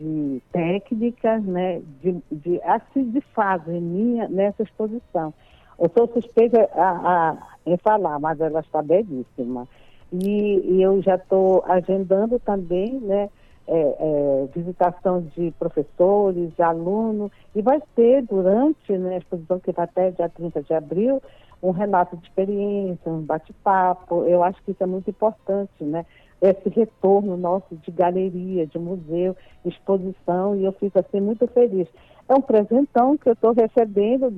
de 0.00 0.42
técnicas, 0.50 1.44
né, 1.44 1.82
de, 2.02 2.16
de, 2.32 2.62
assim, 2.62 3.10
de 3.10 3.20
fase 3.34 3.70
minha 3.70 4.26
nessa 4.26 4.62
exposição. 4.62 5.34
Eu 5.78 5.90
sou 5.94 6.08
suspeita 6.08 6.66
a, 6.74 6.90
a, 7.30 7.36
em 7.66 7.76
falar, 7.76 8.18
mas 8.18 8.40
ela 8.40 8.60
está 8.60 8.80
belíssima. 8.80 9.68
E, 10.12 10.76
e 10.76 10.82
eu 10.82 11.02
já 11.02 11.16
estou 11.16 11.62
agendando 11.66 12.38
também, 12.38 12.98
né, 13.00 13.28
é, 13.66 13.72
é, 13.72 14.48
visitação 14.54 15.22
de 15.36 15.52
professores, 15.58 16.54
de 16.54 16.62
alunos, 16.62 17.30
e 17.54 17.62
vai 17.62 17.80
ter 17.94 18.22
durante 18.22 18.92
né, 18.96 19.14
a 19.14 19.18
exposição 19.18 19.60
que 19.60 19.72
vai 19.72 19.84
até 19.84 20.10
dia 20.10 20.28
30 20.28 20.62
de 20.62 20.74
abril, 20.74 21.22
um 21.62 21.70
relato 21.70 22.16
de 22.16 22.24
experiência, 22.24 23.10
um 23.10 23.20
bate-papo. 23.20 24.24
Eu 24.24 24.42
acho 24.42 24.62
que 24.64 24.72
isso 24.72 24.82
é 24.82 24.86
muito 24.86 25.10
importante, 25.10 25.84
né? 25.84 26.06
Esse 26.40 26.70
retorno 26.70 27.36
nosso 27.36 27.76
de 27.76 27.90
galeria, 27.90 28.66
de 28.66 28.78
museu, 28.78 29.36
exposição, 29.64 30.56
e 30.56 30.64
eu 30.64 30.72
fico 30.72 30.98
assim 30.98 31.20
muito 31.20 31.46
feliz. 31.48 31.86
É 32.26 32.34
um 32.34 32.40
presentão 32.40 33.18
que 33.18 33.28
eu 33.28 33.34
estou 33.34 33.52
recebendo, 33.52 34.32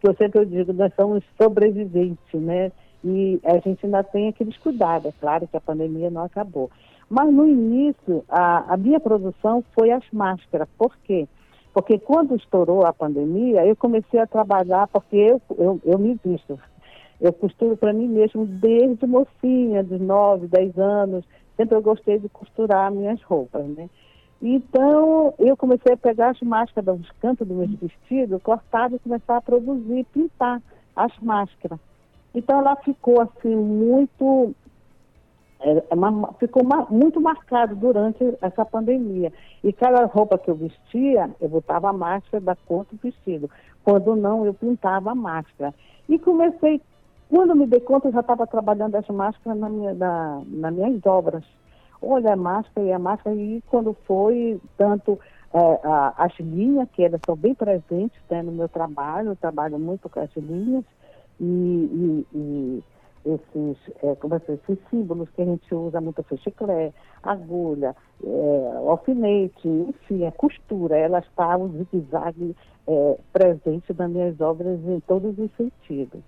que 0.00 0.08
eu 0.08 0.14
sempre 0.14 0.46
digo, 0.46 0.72
nós 0.72 0.92
somos 0.94 1.24
sobreviventes, 1.40 2.40
né? 2.40 2.70
E 3.04 3.40
a 3.44 3.58
gente 3.58 3.84
ainda 3.84 4.02
tem 4.02 4.28
aqueles 4.28 4.56
cuidados, 4.58 5.06
é 5.06 5.12
claro 5.20 5.48
que 5.48 5.56
a 5.56 5.60
pandemia 5.60 6.10
não 6.10 6.24
acabou. 6.24 6.70
Mas 7.08 7.32
no 7.32 7.46
início, 7.46 8.24
a, 8.28 8.74
a 8.74 8.76
minha 8.76 9.00
produção 9.00 9.64
foi 9.72 9.90
as 9.90 10.04
máscaras. 10.12 10.68
Por 10.76 10.94
quê? 11.04 11.26
Porque 11.72 11.98
quando 11.98 12.36
estourou 12.36 12.84
a 12.84 12.92
pandemia, 12.92 13.64
eu 13.64 13.76
comecei 13.76 14.20
a 14.20 14.26
trabalhar, 14.26 14.88
porque 14.88 15.16
eu, 15.16 15.40
eu, 15.56 15.80
eu 15.84 15.98
me 15.98 16.18
visto. 16.22 16.58
Eu 17.20 17.32
costuro 17.32 17.76
para 17.76 17.92
mim 17.92 18.08
mesmo 18.08 18.46
desde 18.46 19.06
mocinha, 19.06 19.82
de 19.82 19.98
9, 19.98 20.46
10 20.48 20.78
anos. 20.78 21.24
Sempre 21.56 21.76
eu 21.76 21.82
gostei 21.82 22.18
de 22.18 22.28
costurar 22.28 22.92
minhas 22.92 23.22
roupas, 23.22 23.64
né? 23.64 23.88
Então, 24.40 25.34
eu 25.38 25.56
comecei 25.56 25.94
a 25.94 25.96
pegar 25.96 26.30
as 26.30 26.40
máscaras 26.40 26.96
dos 26.96 27.10
cantos 27.20 27.46
do 27.46 27.54
meu 27.54 27.66
vestido, 27.66 28.38
cortar 28.38 28.92
e 28.92 28.98
começar 29.00 29.38
a 29.38 29.40
produzir, 29.40 30.04
pintar 30.12 30.62
as 30.94 31.12
máscaras. 31.20 31.80
Então, 32.32 32.60
ela 32.60 32.76
ficou 32.76 33.20
assim, 33.20 33.54
muito 33.54 34.54
é, 35.60 35.82
é 35.90 35.94
uma, 35.94 36.32
ficou 36.34 36.62
uma, 36.62 36.86
muito 36.88 37.20
marcado 37.20 37.74
durante 37.74 38.22
essa 38.40 38.64
pandemia. 38.64 39.32
E 39.62 39.72
cada 39.72 40.04
roupa 40.06 40.38
que 40.38 40.50
eu 40.50 40.54
vestia, 40.54 41.30
eu 41.40 41.48
botava 41.48 41.90
a 41.90 41.92
máscara 41.92 42.40
da 42.40 42.56
cor 42.56 42.86
do 42.90 42.98
vestido. 43.02 43.50
Quando 43.84 44.14
não, 44.14 44.46
eu 44.46 44.54
pintava 44.54 45.10
a 45.10 45.14
máscara. 45.14 45.74
E 46.08 46.18
comecei, 46.18 46.80
quando 47.28 47.56
me 47.56 47.66
dei 47.66 47.80
conta, 47.80 48.08
eu 48.08 48.12
já 48.12 48.20
estava 48.20 48.46
trabalhando 48.46 48.94
as 48.94 49.06
máscaras 49.08 49.58
na 49.58 49.68
minha, 49.68 49.94
na, 49.94 50.42
nas 50.46 50.72
minhas 50.72 51.04
obras. 51.04 51.44
Olha 52.00 52.34
a 52.34 52.36
máscara 52.36 52.86
e 52.86 52.92
a 52.92 52.98
máscara, 52.98 53.34
e 53.34 53.60
quando 53.68 53.96
foi, 54.06 54.60
tanto 54.76 55.18
é, 55.52 55.80
a, 55.82 56.14
as 56.16 56.38
linhas, 56.38 56.88
que 56.92 57.02
elas 57.02 57.20
são 57.26 57.34
bem 57.34 57.54
presentes 57.54 58.20
né, 58.30 58.42
no 58.42 58.52
meu 58.52 58.68
trabalho, 58.68 59.30
eu 59.30 59.36
trabalho 59.36 59.78
muito 59.78 60.08
com 60.08 60.20
as 60.20 60.30
linhas, 60.36 60.84
e, 61.40 61.44
e, 61.44 62.26
e 62.34 62.84
esses, 63.34 63.76
é, 64.02 64.14
como 64.16 64.34
é, 64.34 64.40
esses 64.48 64.78
símbolos 64.90 65.28
que 65.30 65.42
a 65.42 65.44
gente 65.44 65.74
usa 65.74 66.00
muito, 66.00 66.24
chiclete, 66.42 66.94
agulha, 67.22 67.94
é, 68.24 68.72
alfinete, 68.88 69.68
enfim, 69.68 70.26
a 70.26 70.32
costura, 70.32 70.96
ela 70.96 71.18
está 71.18 71.56
o 71.56 71.68
zigue-zague 71.68 72.56
é, 72.86 73.18
presente 73.32 73.92
nas 73.96 74.10
minhas 74.10 74.40
obras 74.40 74.80
em 74.86 75.00
todos 75.00 75.38
os 75.38 75.50
sentidos. 75.56 76.20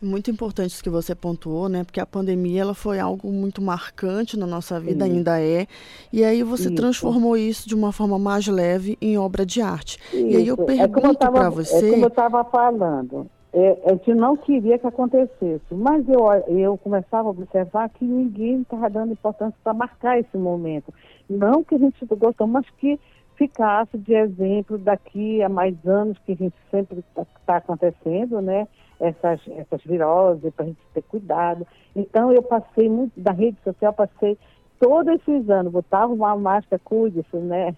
Muito 0.00 0.30
importante 0.30 0.72
isso 0.72 0.82
que 0.82 0.90
você 0.90 1.14
pontuou, 1.14 1.70
né? 1.70 1.82
Porque 1.82 1.98
a 1.98 2.04
pandemia 2.04 2.60
ela 2.60 2.74
foi 2.74 3.00
algo 3.00 3.32
muito 3.32 3.62
marcante 3.62 4.38
na 4.38 4.46
nossa 4.46 4.78
vida, 4.78 5.06
ainda 5.06 5.40
é. 5.40 5.66
E 6.12 6.22
aí 6.22 6.42
você 6.42 6.64
isso. 6.64 6.74
transformou 6.74 7.34
isso 7.34 7.66
de 7.66 7.74
uma 7.74 7.90
forma 7.92 8.18
mais 8.18 8.46
leve 8.46 8.98
em 9.00 9.16
obra 9.16 9.46
de 9.46 9.62
arte. 9.62 9.98
Isso. 10.12 10.26
E 10.26 10.36
aí 10.36 10.46
eu 10.46 10.56
pergunto 10.58 11.26
é 11.26 11.30
para 11.30 11.48
você. 11.48 11.88
É 11.88 11.90
como 11.92 12.04
eu 12.04 12.08
estava 12.08 12.44
falando 12.44 13.26
é, 13.58 13.78
a 13.86 13.92
gente 13.92 14.12
não 14.12 14.36
queria 14.36 14.78
que 14.78 14.86
acontecesse. 14.86 15.64
Mas 15.70 16.06
eu, 16.06 16.30
eu 16.46 16.76
começava 16.76 17.28
a 17.28 17.30
observar 17.30 17.88
que 17.88 18.04
ninguém 18.04 18.60
estava 18.60 18.90
dando 18.90 19.12
importância 19.12 19.56
para 19.64 19.72
marcar 19.72 20.18
esse 20.18 20.36
momento. 20.36 20.92
Não 21.28 21.64
que 21.64 21.74
a 21.74 21.78
gente 21.78 22.04
gostou, 22.04 22.46
mas 22.46 22.68
que 22.76 23.00
ficasse 23.34 23.96
de 23.96 24.12
exemplo 24.12 24.76
daqui 24.76 25.42
a 25.42 25.48
mais 25.48 25.74
anos 25.86 26.18
que 26.26 26.32
a 26.32 26.36
gente 26.36 26.56
sempre 26.70 26.98
está 26.98 27.26
tá 27.46 27.56
acontecendo, 27.56 28.42
né? 28.42 28.68
Essas, 29.00 29.40
essas 29.48 29.82
viroses, 29.84 30.52
para 30.54 30.66
a 30.66 30.68
gente 30.68 30.80
ter 30.92 31.02
cuidado. 31.02 31.66
Então 31.94 32.30
eu 32.30 32.42
passei 32.42 32.90
muito, 32.90 33.18
da 33.18 33.32
rede 33.32 33.56
social, 33.64 33.92
passei 33.94 34.36
todos 34.78 35.14
esses 35.14 35.48
anos, 35.48 35.72
botava 35.72 36.12
uma 36.12 36.36
máscara, 36.36 36.80
cuide-se, 36.84 37.36
né? 37.36 37.74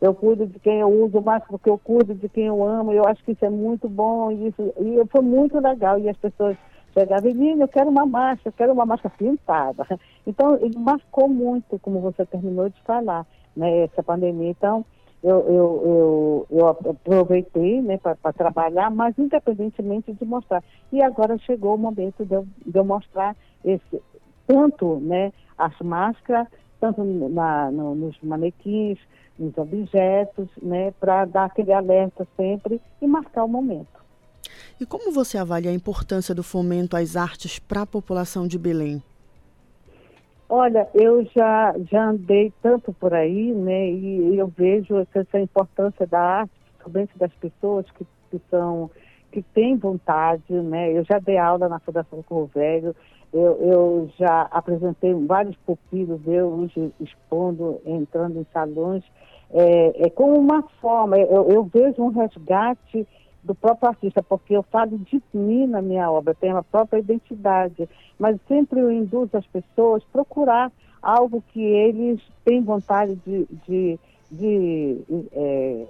Eu 0.00 0.14
cuido 0.14 0.46
de 0.46 0.58
quem 0.60 0.78
eu 0.78 0.88
uso 0.88 1.20
máscara 1.20 1.50
porque 1.50 1.68
eu 1.68 1.78
cuido 1.78 2.14
de 2.14 2.28
quem 2.28 2.46
eu 2.46 2.62
amo, 2.62 2.92
eu 2.92 3.04
acho 3.06 3.22
que 3.24 3.32
isso 3.32 3.44
é 3.44 3.50
muito 3.50 3.88
bom, 3.88 4.30
e, 4.30 4.48
isso, 4.48 4.74
e 4.78 5.04
foi 5.10 5.20
muito 5.20 5.58
legal, 5.58 5.98
e 5.98 6.08
as 6.08 6.16
pessoas 6.16 6.56
chegavam 6.94 7.28
e 7.28 7.32
diziam, 7.32 7.58
eu 7.58 7.68
quero 7.68 7.88
uma 7.88 8.06
máscara, 8.06 8.40
eu 8.46 8.52
quero 8.52 8.72
uma 8.72 8.86
máscara 8.86 9.14
pintada. 9.16 9.86
Então, 10.26 10.56
ele 10.56 10.78
marcou 10.78 11.28
muito, 11.28 11.78
como 11.80 12.00
você 12.00 12.24
terminou 12.24 12.68
de 12.68 12.80
falar, 12.82 13.26
né, 13.56 13.84
essa 13.84 14.02
pandemia. 14.02 14.50
Então, 14.50 14.84
eu, 15.22 15.38
eu, 15.48 16.46
eu, 16.50 16.58
eu 16.58 16.68
aproveitei 16.68 17.80
né, 17.80 17.96
para 17.98 18.32
trabalhar, 18.32 18.90
mas 18.90 19.16
independentemente 19.18 20.12
de 20.12 20.24
mostrar. 20.24 20.62
E 20.92 21.00
agora 21.02 21.38
chegou 21.38 21.76
o 21.76 21.78
momento 21.78 22.24
de 22.24 22.34
eu, 22.34 22.46
de 22.66 22.76
eu 22.76 22.84
mostrar 22.84 23.36
esse, 23.64 24.02
tanto 24.52 25.00
né, 25.00 25.32
as 25.56 25.78
máscaras, 25.80 26.46
tanto 26.78 27.02
na, 27.02 27.70
no, 27.70 27.94
nos 27.94 28.20
manequins, 28.22 28.98
nos 29.38 29.56
objetos, 29.56 30.48
né, 30.60 30.92
para 31.00 31.24
dar 31.24 31.46
aquele 31.46 31.72
alerta 31.72 32.28
sempre 32.36 32.80
e 33.00 33.06
marcar 33.06 33.44
o 33.44 33.48
momento. 33.48 34.02
E 34.78 34.84
como 34.84 35.10
você 35.10 35.38
avalia 35.38 35.70
a 35.70 35.74
importância 35.74 36.34
do 36.34 36.42
fomento 36.42 36.96
às 36.96 37.16
artes 37.16 37.58
para 37.58 37.82
a 37.82 37.86
população 37.86 38.46
de 38.46 38.58
Belém? 38.58 39.02
Olha, 40.48 40.86
eu 40.92 41.24
já, 41.34 41.74
já 41.90 42.10
andei 42.10 42.52
tanto 42.60 42.92
por 42.92 43.14
aí, 43.14 43.52
né, 43.52 43.90
e 43.90 44.36
eu 44.36 44.48
vejo 44.48 44.98
essa 45.14 45.40
importância 45.40 46.06
da 46.06 46.20
arte, 46.20 46.52
principalmente 46.74 47.18
das 47.18 47.32
pessoas 47.34 47.86
que, 47.92 48.06
que 48.30 48.40
são 48.50 48.90
que 49.30 49.40
têm 49.40 49.78
vontade, 49.78 50.52
né? 50.52 50.92
Eu 50.92 51.04
já 51.04 51.18
dei 51.18 51.38
aula 51.38 51.66
na 51.66 51.78
Fundação 51.78 52.22
Corro 52.22 52.50
Velho, 52.54 52.94
eu, 53.32 53.58
eu, 53.60 54.10
já 54.18 54.42
apresentei 54.50 55.14
vários 55.14 55.56
pupilos, 55.64 56.20
eu 56.26 56.48
hoje 56.48 56.92
expondo, 57.00 57.80
entrando 57.86 58.38
em 58.38 58.46
salões, 58.52 59.02
é, 59.50 60.06
é 60.06 60.10
como 60.10 60.38
uma 60.38 60.62
forma, 60.80 61.18
eu, 61.18 61.50
eu, 61.50 61.64
vejo 61.64 62.02
um 62.02 62.10
resgate 62.10 63.06
do 63.42 63.54
próprio 63.54 63.88
artista, 63.88 64.22
porque 64.22 64.54
eu 64.54 64.62
falo 64.64 64.98
de 64.98 65.22
mim 65.32 65.66
na 65.66 65.80
minha 65.80 66.10
obra, 66.10 66.34
tenho 66.34 66.56
a 66.56 66.62
própria 66.62 66.98
identidade, 66.98 67.88
mas 68.18 68.38
sempre 68.46 68.80
eu 68.80 68.92
induzo 68.92 69.36
as 69.36 69.46
pessoas 69.46 70.02
a 70.02 70.12
procurar 70.12 70.70
algo 71.02 71.42
que 71.52 71.60
eles 71.60 72.20
têm 72.44 72.62
vontade 72.62 73.16
de, 73.26 73.46
de, 73.66 73.98
de 74.30 75.00
é, 75.32 75.86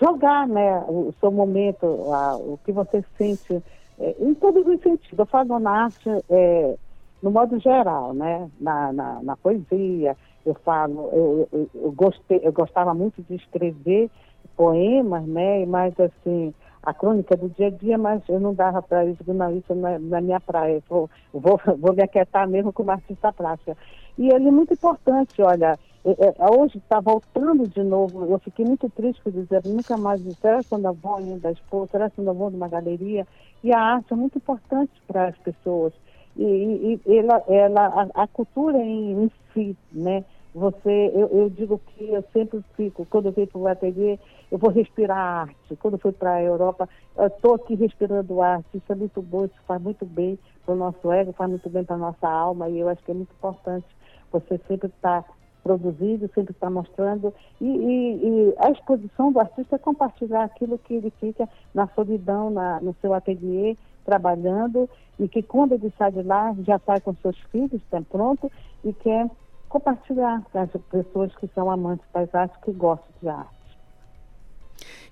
jogar, 0.00 0.46
né, 0.46 0.84
o 0.88 1.14
seu 1.20 1.30
momento, 1.30 2.12
a, 2.12 2.36
o 2.36 2.58
que 2.64 2.72
você 2.72 3.04
sente 3.16 3.62
é, 3.98 4.16
em 4.18 4.34
todos 4.34 4.66
os 4.66 4.80
sentidos. 4.80 5.18
Eu 5.18 5.26
falo 5.26 5.58
na 5.58 5.84
arte 5.84 6.08
é, 6.30 6.76
no 7.22 7.30
modo 7.30 7.58
geral, 7.58 8.12
né? 8.14 8.50
Na, 8.60 8.92
na, 8.92 9.22
na 9.22 9.36
poesia, 9.36 10.16
eu 10.44 10.54
falo, 10.64 11.10
eu, 11.12 11.48
eu, 11.52 11.70
eu, 11.74 11.92
gostei, 11.92 12.40
eu 12.42 12.52
gostava 12.52 12.94
muito 12.94 13.22
de 13.22 13.34
escrever 13.34 14.10
poemas, 14.56 15.26
né? 15.26 15.66
Mas 15.66 15.98
assim, 15.98 16.54
a 16.82 16.94
crônica 16.94 17.36
do 17.36 17.48
dia 17.48 17.66
a 17.66 17.70
dia, 17.70 17.98
mas 17.98 18.22
eu 18.28 18.38
não 18.38 18.54
dava 18.54 18.80
para 18.80 19.04
isso, 19.06 19.22
não, 19.26 19.56
isso 19.56 19.74
não 19.74 19.88
é 19.88 19.98
na 19.98 20.20
minha 20.20 20.40
praia. 20.40 20.80
Vou, 20.88 21.10
vou, 21.32 21.60
vou 21.78 21.92
me 21.94 22.02
aquietar 22.02 22.48
mesmo 22.48 22.72
como 22.72 22.90
artista 22.90 23.32
plástica. 23.32 23.76
E 24.16 24.28
ele 24.28 24.48
é 24.48 24.52
muito 24.52 24.72
importante, 24.72 25.42
olha, 25.42 25.78
é, 26.04 26.10
é, 26.10 26.50
hoje 26.56 26.78
está 26.78 27.00
voltando 27.00 27.66
de 27.66 27.82
novo. 27.82 28.24
Eu 28.26 28.38
fiquei 28.38 28.64
muito 28.64 28.88
triste 28.88 29.20
por 29.20 29.32
dizer, 29.32 29.62
nunca 29.64 29.96
mais 29.96 30.22
será 30.40 30.62
quando 30.68 30.84
eu 30.84 30.94
vou 30.94 31.16
ainda 31.16 31.50
expor, 31.50 31.88
será 31.88 32.08
quando 32.08 32.28
eu 32.28 32.34
vou 32.34 32.48
numa 32.48 32.68
galeria? 32.68 33.26
E 33.62 33.72
a 33.72 33.80
arte 33.80 34.12
é 34.12 34.16
muito 34.16 34.38
importante 34.38 34.92
para 35.06 35.28
as 35.28 35.38
pessoas. 35.38 35.92
E, 36.36 36.44
e, 36.44 37.00
e 37.06 37.18
ela, 37.18 37.42
ela, 37.48 37.86
a, 38.14 38.22
a 38.22 38.26
cultura 38.26 38.78
em, 38.78 39.24
em, 39.24 39.30
si, 39.52 39.76
né? 39.92 40.24
Você, 40.54 41.12
eu, 41.14 41.28
eu, 41.28 41.50
digo 41.50 41.78
que 41.88 42.08
eu 42.08 42.24
sempre 42.32 42.64
fico, 42.76 43.06
quando 43.10 43.26
eu 43.26 43.32
venho 43.32 43.46
para 43.46 43.58
o 43.58 43.68
ateliê, 43.68 44.18
eu 44.50 44.56
vou 44.56 44.70
respirar 44.70 45.18
arte. 45.18 45.76
Quando 45.76 45.94
eu 45.94 46.00
fui 46.00 46.12
para 46.12 46.34
a 46.34 46.42
Europa, 46.42 46.88
eu 47.16 47.26
estou 47.26 47.54
aqui 47.56 47.74
respirando 47.74 48.40
arte. 48.40 48.66
Isso 48.74 48.90
é 48.90 48.94
muito 48.94 49.20
bom, 49.20 49.44
isso 49.44 49.54
faz 49.66 49.82
muito 49.82 50.06
bem 50.06 50.38
para 50.64 50.74
o 50.74 50.78
nosso 50.78 51.12
ego, 51.12 51.32
faz 51.32 51.50
muito 51.50 51.68
bem 51.68 51.84
para 51.84 51.96
a 51.96 51.98
nossa 51.98 52.28
alma, 52.28 52.68
e 52.68 52.78
eu 52.78 52.88
acho 52.88 53.02
que 53.04 53.10
é 53.10 53.14
muito 53.14 53.32
importante 53.32 53.86
você 54.32 54.58
sempre 54.66 54.88
estar 54.88 55.22
tá 55.22 55.32
produzido, 55.66 56.30
sempre 56.32 56.52
está 56.52 56.70
mostrando. 56.70 57.34
E, 57.60 57.66
e, 57.66 58.28
e, 58.28 58.54
a 58.58 58.70
exposição 58.70 59.32
do 59.32 59.40
artista 59.40 59.74
é 59.74 59.78
compartilhar 59.78 60.44
aquilo 60.44 60.78
que 60.78 60.94
ele 60.94 61.12
fica 61.18 61.48
na 61.74 61.88
solidão, 61.88 62.50
na, 62.50 62.80
no 62.80 62.94
seu 63.00 63.12
ateliê, 63.12 63.76
trabalhando, 64.04 64.88
e 65.18 65.26
que 65.26 65.42
quando 65.42 65.72
ele 65.72 65.92
sai 65.98 66.12
de 66.12 66.22
lá, 66.22 66.54
já 66.60 66.78
sai 66.86 67.00
com 67.00 67.12
seus 67.16 67.36
filhos, 67.50 67.82
está 67.82 68.00
pronto, 68.02 68.50
e 68.84 68.92
quer 68.92 69.28
compartilhar 69.68 70.42
com 70.52 70.58
as 70.60 70.70
pessoas 70.88 71.34
que 71.34 71.48
são 71.48 71.68
amantes 71.68 72.06
das 72.14 72.32
artes, 72.32 72.56
que 72.62 72.70
gostam 72.70 73.08
de 73.20 73.28
arte. 73.28 73.56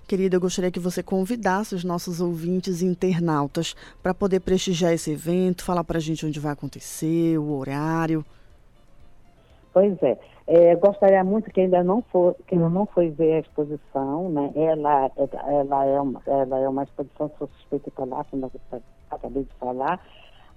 Querida, 0.07 0.37
eu 0.37 0.39
gostaria 0.39 0.71
que 0.71 0.79
você 0.79 1.03
convidasse 1.03 1.75
os 1.75 1.83
nossos 1.83 2.21
ouvintes 2.21 2.81
e 2.81 2.85
internautas 2.85 3.75
para 4.01 4.13
poder 4.13 4.39
prestigiar 4.39 4.93
esse 4.93 5.11
evento, 5.11 5.65
falar 5.65 5.83
para 5.83 5.97
a 5.97 6.01
gente 6.01 6.25
onde 6.25 6.39
vai 6.39 6.53
acontecer, 6.53 7.37
o 7.39 7.57
horário. 7.57 8.23
Pois 9.73 10.01
é. 10.03 10.17
É 10.47 10.75
gostaria 10.75 11.23
muito 11.23 11.49
que 11.49 11.61
ainda 11.61 11.83
não 11.83 12.03
for, 12.03 12.35
que 12.47 12.55
não 12.55 12.85
foi 12.85 13.09
ver 13.09 13.33
a 13.33 13.39
exposição, 13.39 14.29
né? 14.29 14.51
Ela, 14.55 15.11
ela, 15.47 15.85
é, 15.85 15.99
uma, 15.99 16.21
ela 16.27 16.59
é 16.59 16.69
uma 16.69 16.83
exposição, 16.83 17.31
suspeita 17.37 17.89
falar, 17.91 18.25
como 18.25 18.51
eu 18.71 18.81
acabei 19.09 19.43
de 19.43 19.53
falar. 19.59 19.99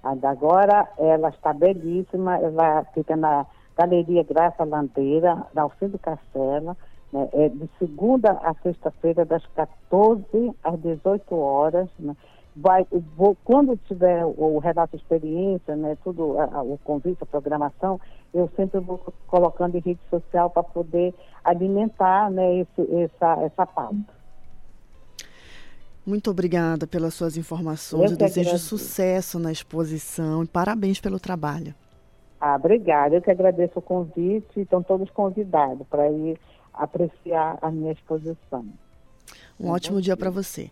Agora, 0.03 0.87
ela 0.97 1.29
está 1.29 1.53
belíssima, 1.53 2.37
ela 2.37 2.85
fica 2.93 3.15
na 3.15 3.45
Galeria 3.75 4.23
Graça 4.23 4.63
Landeira, 4.63 5.45
na 5.53 5.63
Alcindo 5.63 5.97
Castela, 5.97 6.77
né? 7.11 7.29
é 7.33 7.49
de 7.49 7.67
segunda 7.79 8.31
a 8.43 8.53
sexta-feira, 8.61 9.25
das 9.25 9.45
14 9.55 10.53
às 10.63 10.79
18 10.79 11.35
horas, 11.35 11.89
né? 11.97 12.15
Vai, 12.55 12.85
vou, 13.15 13.35
quando 13.43 13.77
tiver 13.87 14.25
o, 14.25 14.55
o 14.55 14.59
relato 14.59 14.95
de 14.95 15.03
experiência, 15.03 15.75
né, 15.75 15.97
tudo, 16.03 16.37
a, 16.39 16.61
o 16.61 16.77
convite, 16.83 17.21
a 17.21 17.25
programação, 17.25 17.99
eu 18.33 18.49
sempre 18.55 18.79
vou 18.79 18.97
colocando 19.27 19.75
em 19.75 19.81
rede 19.81 19.99
social 20.09 20.49
para 20.49 20.63
poder 20.63 21.13
alimentar 21.43 22.29
né, 22.29 22.59
esse, 22.59 22.95
essa, 22.95 23.43
essa 23.43 23.65
pauta. 23.65 24.19
Muito 26.05 26.31
obrigada 26.31 26.87
pelas 26.87 27.13
suas 27.13 27.37
informações. 27.37 28.11
Eu, 28.11 28.11
eu 28.11 28.17
desejo 28.17 28.49
agradeço. 28.49 28.77
sucesso 28.77 29.39
na 29.39 29.51
exposição 29.51 30.43
e 30.43 30.47
parabéns 30.47 30.99
pelo 30.99 31.19
trabalho. 31.19 31.73
Ah, 32.41 32.55
obrigada. 32.55 33.15
Eu 33.15 33.21
que 33.21 33.29
agradeço 33.29 33.77
o 33.77 33.81
convite. 33.81 34.61
Estão 34.61 34.81
todos 34.81 35.09
convidados 35.11 35.85
para 35.87 36.09
ir 36.09 36.39
apreciar 36.73 37.59
a 37.61 37.69
minha 37.69 37.91
exposição. 37.91 38.65
Um 39.59 39.69
ótimo 39.69 40.01
dia 40.01 40.15
para 40.15 40.29
você. 40.29 40.71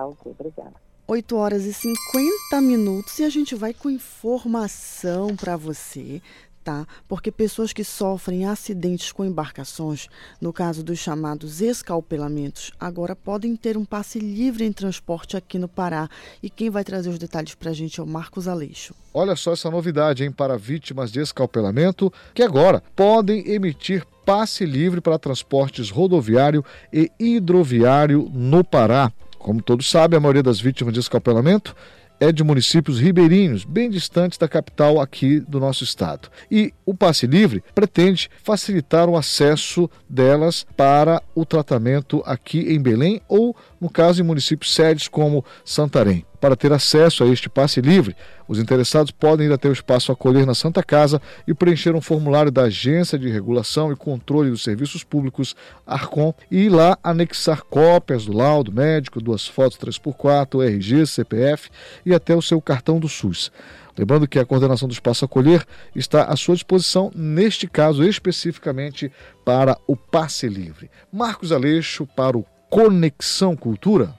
Tá 0.00 0.06
ok, 0.06 0.32
obrigada. 0.38 0.72
8 1.06 1.36
horas 1.36 1.64
e 1.66 1.74
50 1.74 2.62
minutos 2.62 3.18
e 3.18 3.24
a 3.24 3.28
gente 3.28 3.54
vai 3.54 3.74
com 3.74 3.90
informação 3.90 5.36
para 5.36 5.58
você, 5.58 6.22
tá? 6.64 6.86
Porque 7.06 7.30
pessoas 7.30 7.74
que 7.74 7.84
sofrem 7.84 8.46
acidentes 8.46 9.12
com 9.12 9.26
embarcações, 9.26 10.08
no 10.40 10.54
caso 10.54 10.82
dos 10.82 10.98
chamados 10.98 11.60
escalpelamentos, 11.60 12.72
agora 12.80 13.14
podem 13.14 13.54
ter 13.56 13.76
um 13.76 13.84
passe 13.84 14.18
livre 14.18 14.64
em 14.64 14.72
transporte 14.72 15.36
aqui 15.36 15.58
no 15.58 15.68
Pará. 15.68 16.08
E 16.42 16.48
quem 16.48 16.70
vai 16.70 16.82
trazer 16.82 17.10
os 17.10 17.18
detalhes 17.18 17.54
para 17.54 17.68
a 17.68 17.74
gente 17.74 18.00
é 18.00 18.02
o 18.02 18.06
Marcos 18.06 18.48
Aleixo. 18.48 18.94
Olha 19.12 19.36
só 19.36 19.52
essa 19.52 19.70
novidade, 19.70 20.24
hein, 20.24 20.32
para 20.32 20.56
vítimas 20.56 21.12
de 21.12 21.20
escalpelamento, 21.20 22.10
que 22.32 22.42
agora 22.42 22.82
podem 22.96 23.46
emitir 23.50 24.06
passe 24.24 24.64
livre 24.64 25.02
para 25.02 25.18
transportes 25.18 25.90
rodoviário 25.90 26.64
e 26.90 27.10
hidroviário 27.18 28.30
no 28.32 28.64
Pará. 28.64 29.12
Como 29.40 29.62
todos 29.62 29.88
sabem, 29.88 30.18
a 30.18 30.20
maioria 30.20 30.42
das 30.42 30.60
vítimas 30.60 30.92
de 30.92 31.00
escapelamento 31.00 31.74
é 32.20 32.30
de 32.30 32.44
municípios 32.44 33.00
ribeirinhos, 33.00 33.64
bem 33.64 33.88
distantes 33.88 34.36
da 34.36 34.46
capital 34.46 35.00
aqui 35.00 35.40
do 35.40 35.58
nosso 35.58 35.82
estado. 35.82 36.28
E 36.50 36.74
o 36.84 36.94
passe 36.94 37.26
livre 37.26 37.64
pretende 37.74 38.30
facilitar 38.42 39.08
o 39.08 39.16
acesso 39.16 39.90
delas 40.06 40.66
para 40.76 41.22
o 41.34 41.46
tratamento 41.46 42.22
aqui 42.26 42.60
em 42.70 42.78
Belém 42.78 43.22
ou, 43.26 43.56
no 43.80 43.88
caso, 43.88 44.20
em 44.20 44.24
municípios 44.24 44.74
sedes 44.74 45.08
como 45.08 45.44
Santarém. 45.64 46.24
Para 46.40 46.56
ter 46.56 46.72
acesso 46.72 47.22
a 47.22 47.26
este 47.26 47.48
passe 47.48 47.80
livre, 47.80 48.16
os 48.48 48.58
interessados 48.58 49.10
podem 49.10 49.46
ir 49.46 49.52
até 49.52 49.68
o 49.68 49.72
espaço 49.72 50.10
Acolher 50.10 50.46
na 50.46 50.54
Santa 50.54 50.82
Casa 50.82 51.20
e 51.46 51.52
preencher 51.52 51.94
um 51.94 52.00
formulário 52.00 52.50
da 52.50 52.62
Agência 52.62 53.18
de 53.18 53.28
Regulação 53.28 53.92
e 53.92 53.96
Controle 53.96 54.50
dos 54.50 54.62
Serviços 54.62 55.04
Públicos, 55.04 55.54
ARCOM, 55.86 56.32
e 56.50 56.62
ir 56.64 56.68
lá 56.70 56.98
anexar 57.02 57.62
cópias 57.62 58.24
do 58.24 58.32
laudo 58.32 58.72
médico, 58.72 59.20
duas 59.20 59.46
fotos 59.46 59.78
3x4, 59.78 60.64
RG, 60.66 61.06
CPF 61.06 61.68
e 62.06 62.14
até 62.14 62.34
o 62.34 62.42
seu 62.42 62.60
cartão 62.60 62.98
do 62.98 63.08
SUS. 63.08 63.52
Lembrando 63.98 64.26
que 64.26 64.38
a 64.38 64.46
coordenação 64.46 64.88
do 64.88 64.92
Espaço 64.92 65.26
Acolher 65.26 65.66
está 65.94 66.24
à 66.24 66.36
sua 66.36 66.54
disposição, 66.54 67.10
neste 67.14 67.68
caso 67.68 68.02
especificamente 68.02 69.12
para 69.44 69.76
o 69.86 69.94
passe 69.94 70.48
livre. 70.48 70.90
Marcos 71.12 71.52
Aleixo 71.52 72.06
para 72.06 72.38
o 72.38 72.46
Conexão 72.70 73.56
Cultura. 73.56 74.14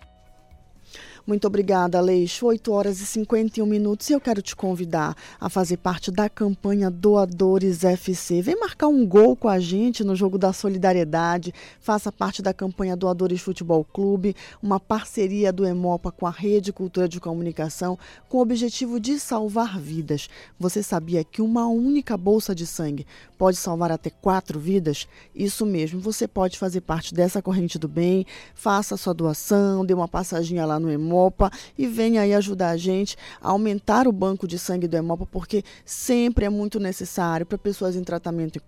Muito 1.26 1.46
obrigada, 1.46 2.00
Aleixo. 2.00 2.48
8 2.48 2.72
horas 2.72 3.00
e 3.00 3.06
51 3.06 3.64
minutos 3.64 4.10
e 4.10 4.14
eu 4.14 4.20
quero 4.20 4.42
te 4.42 4.56
convidar 4.56 5.16
a 5.40 5.50
fazer 5.50 5.78
parte 5.78 6.10
da 6.10 6.28
campanha 6.28 6.90
Doadores 6.90 7.84
FC. 7.84 8.42
Vem 8.42 8.60
marcar 8.60 8.88
um 8.88 9.06
gol 9.06 9.36
com 9.36 9.48
a 9.48 9.60
gente 9.60 10.04
no 10.04 10.16
jogo 10.16 10.40
da 10.40 10.52
solidariedade. 10.52 11.54
Faça 11.80 12.12
parte 12.12 12.42
da 12.42 12.54
campanha 12.54 12.96
Doadores 12.96 13.40
Futebol 13.40 13.84
Clube, 13.84 14.36
uma 14.64 14.80
parceria 14.80 15.54
do 15.54 15.64
Emopa 15.64 16.12
com 16.12 16.26
a 16.26 16.32
Rede 16.32 16.74
Cultura 16.74 17.08
de 17.08 17.20
Comunicação 17.20 18.00
com 18.28 18.40
o 18.40 18.42
objetivo 18.42 19.00
de 19.00 19.20
salvar 19.20 19.80
vidas. 19.80 20.28
Você 20.60 20.82
sabia 20.82 21.24
que 21.24 21.42
uma 21.42 21.68
única 21.68 22.18
bolsa 22.18 22.56
de 22.56 22.66
sangue 22.66 23.06
pode 23.38 23.58
salvar 23.58 23.92
até 23.92 24.10
quatro 24.10 24.60
vidas? 24.60 25.08
Isso 25.36 25.68
mesmo, 25.68 26.00
você 26.00 26.28
pode 26.28 26.58
fazer 26.58 26.82
parte 26.82 27.14
dessa 27.14 27.44
corrente 27.44 27.78
do 27.78 27.88
bem. 27.88 28.26
Faça 28.56 28.98
sua 28.98 29.14
doação, 29.14 29.86
dê 29.86 29.94
uma 29.94 30.08
passadinha 30.08 30.66
lá 30.66 30.80
no 30.80 30.90
Emopa 30.90 31.11
Hemopa 31.12 31.52
e 31.78 31.86
venha 31.86 32.22
aí 32.22 32.34
ajudar 32.34 32.70
a 32.70 32.78
gente 32.78 33.18
a 33.42 33.50
aumentar 33.50 34.08
o 34.08 34.12
banco 34.12 34.48
de 34.48 34.58
sangue 34.58 34.88
do 34.88 34.96
Hemopa, 34.96 35.26
porque 35.26 35.64
sempre 35.86 36.46
é 36.46 36.50
muito 36.50 36.80
necessário 36.80 37.46
para 37.46 37.58
pessoas 37.58 37.96
em 37.96 38.04
tratamento 38.04 38.62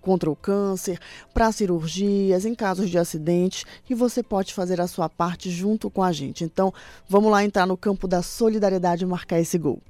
contra 0.00 0.30
o 0.30 0.36
câncer, 0.36 0.98
para 1.34 1.52
cirurgias, 1.52 2.46
em 2.46 2.54
casos 2.54 2.88
de 2.88 2.96
acidentes, 2.96 3.66
e 3.88 3.94
você 3.94 4.22
pode 4.22 4.54
fazer 4.54 4.80
a 4.80 4.86
sua 4.86 5.10
parte 5.10 5.50
junto 5.50 5.90
com 5.90 6.02
a 6.02 6.10
gente. 6.10 6.42
Então, 6.42 6.72
vamos 7.06 7.30
lá 7.30 7.44
entrar 7.44 7.66
no 7.66 7.76
campo 7.76 8.08
da 8.08 8.22
solidariedade 8.22 9.04
e 9.04 9.06
marcar 9.06 9.38
esse 9.38 9.58
gol. 9.58 9.80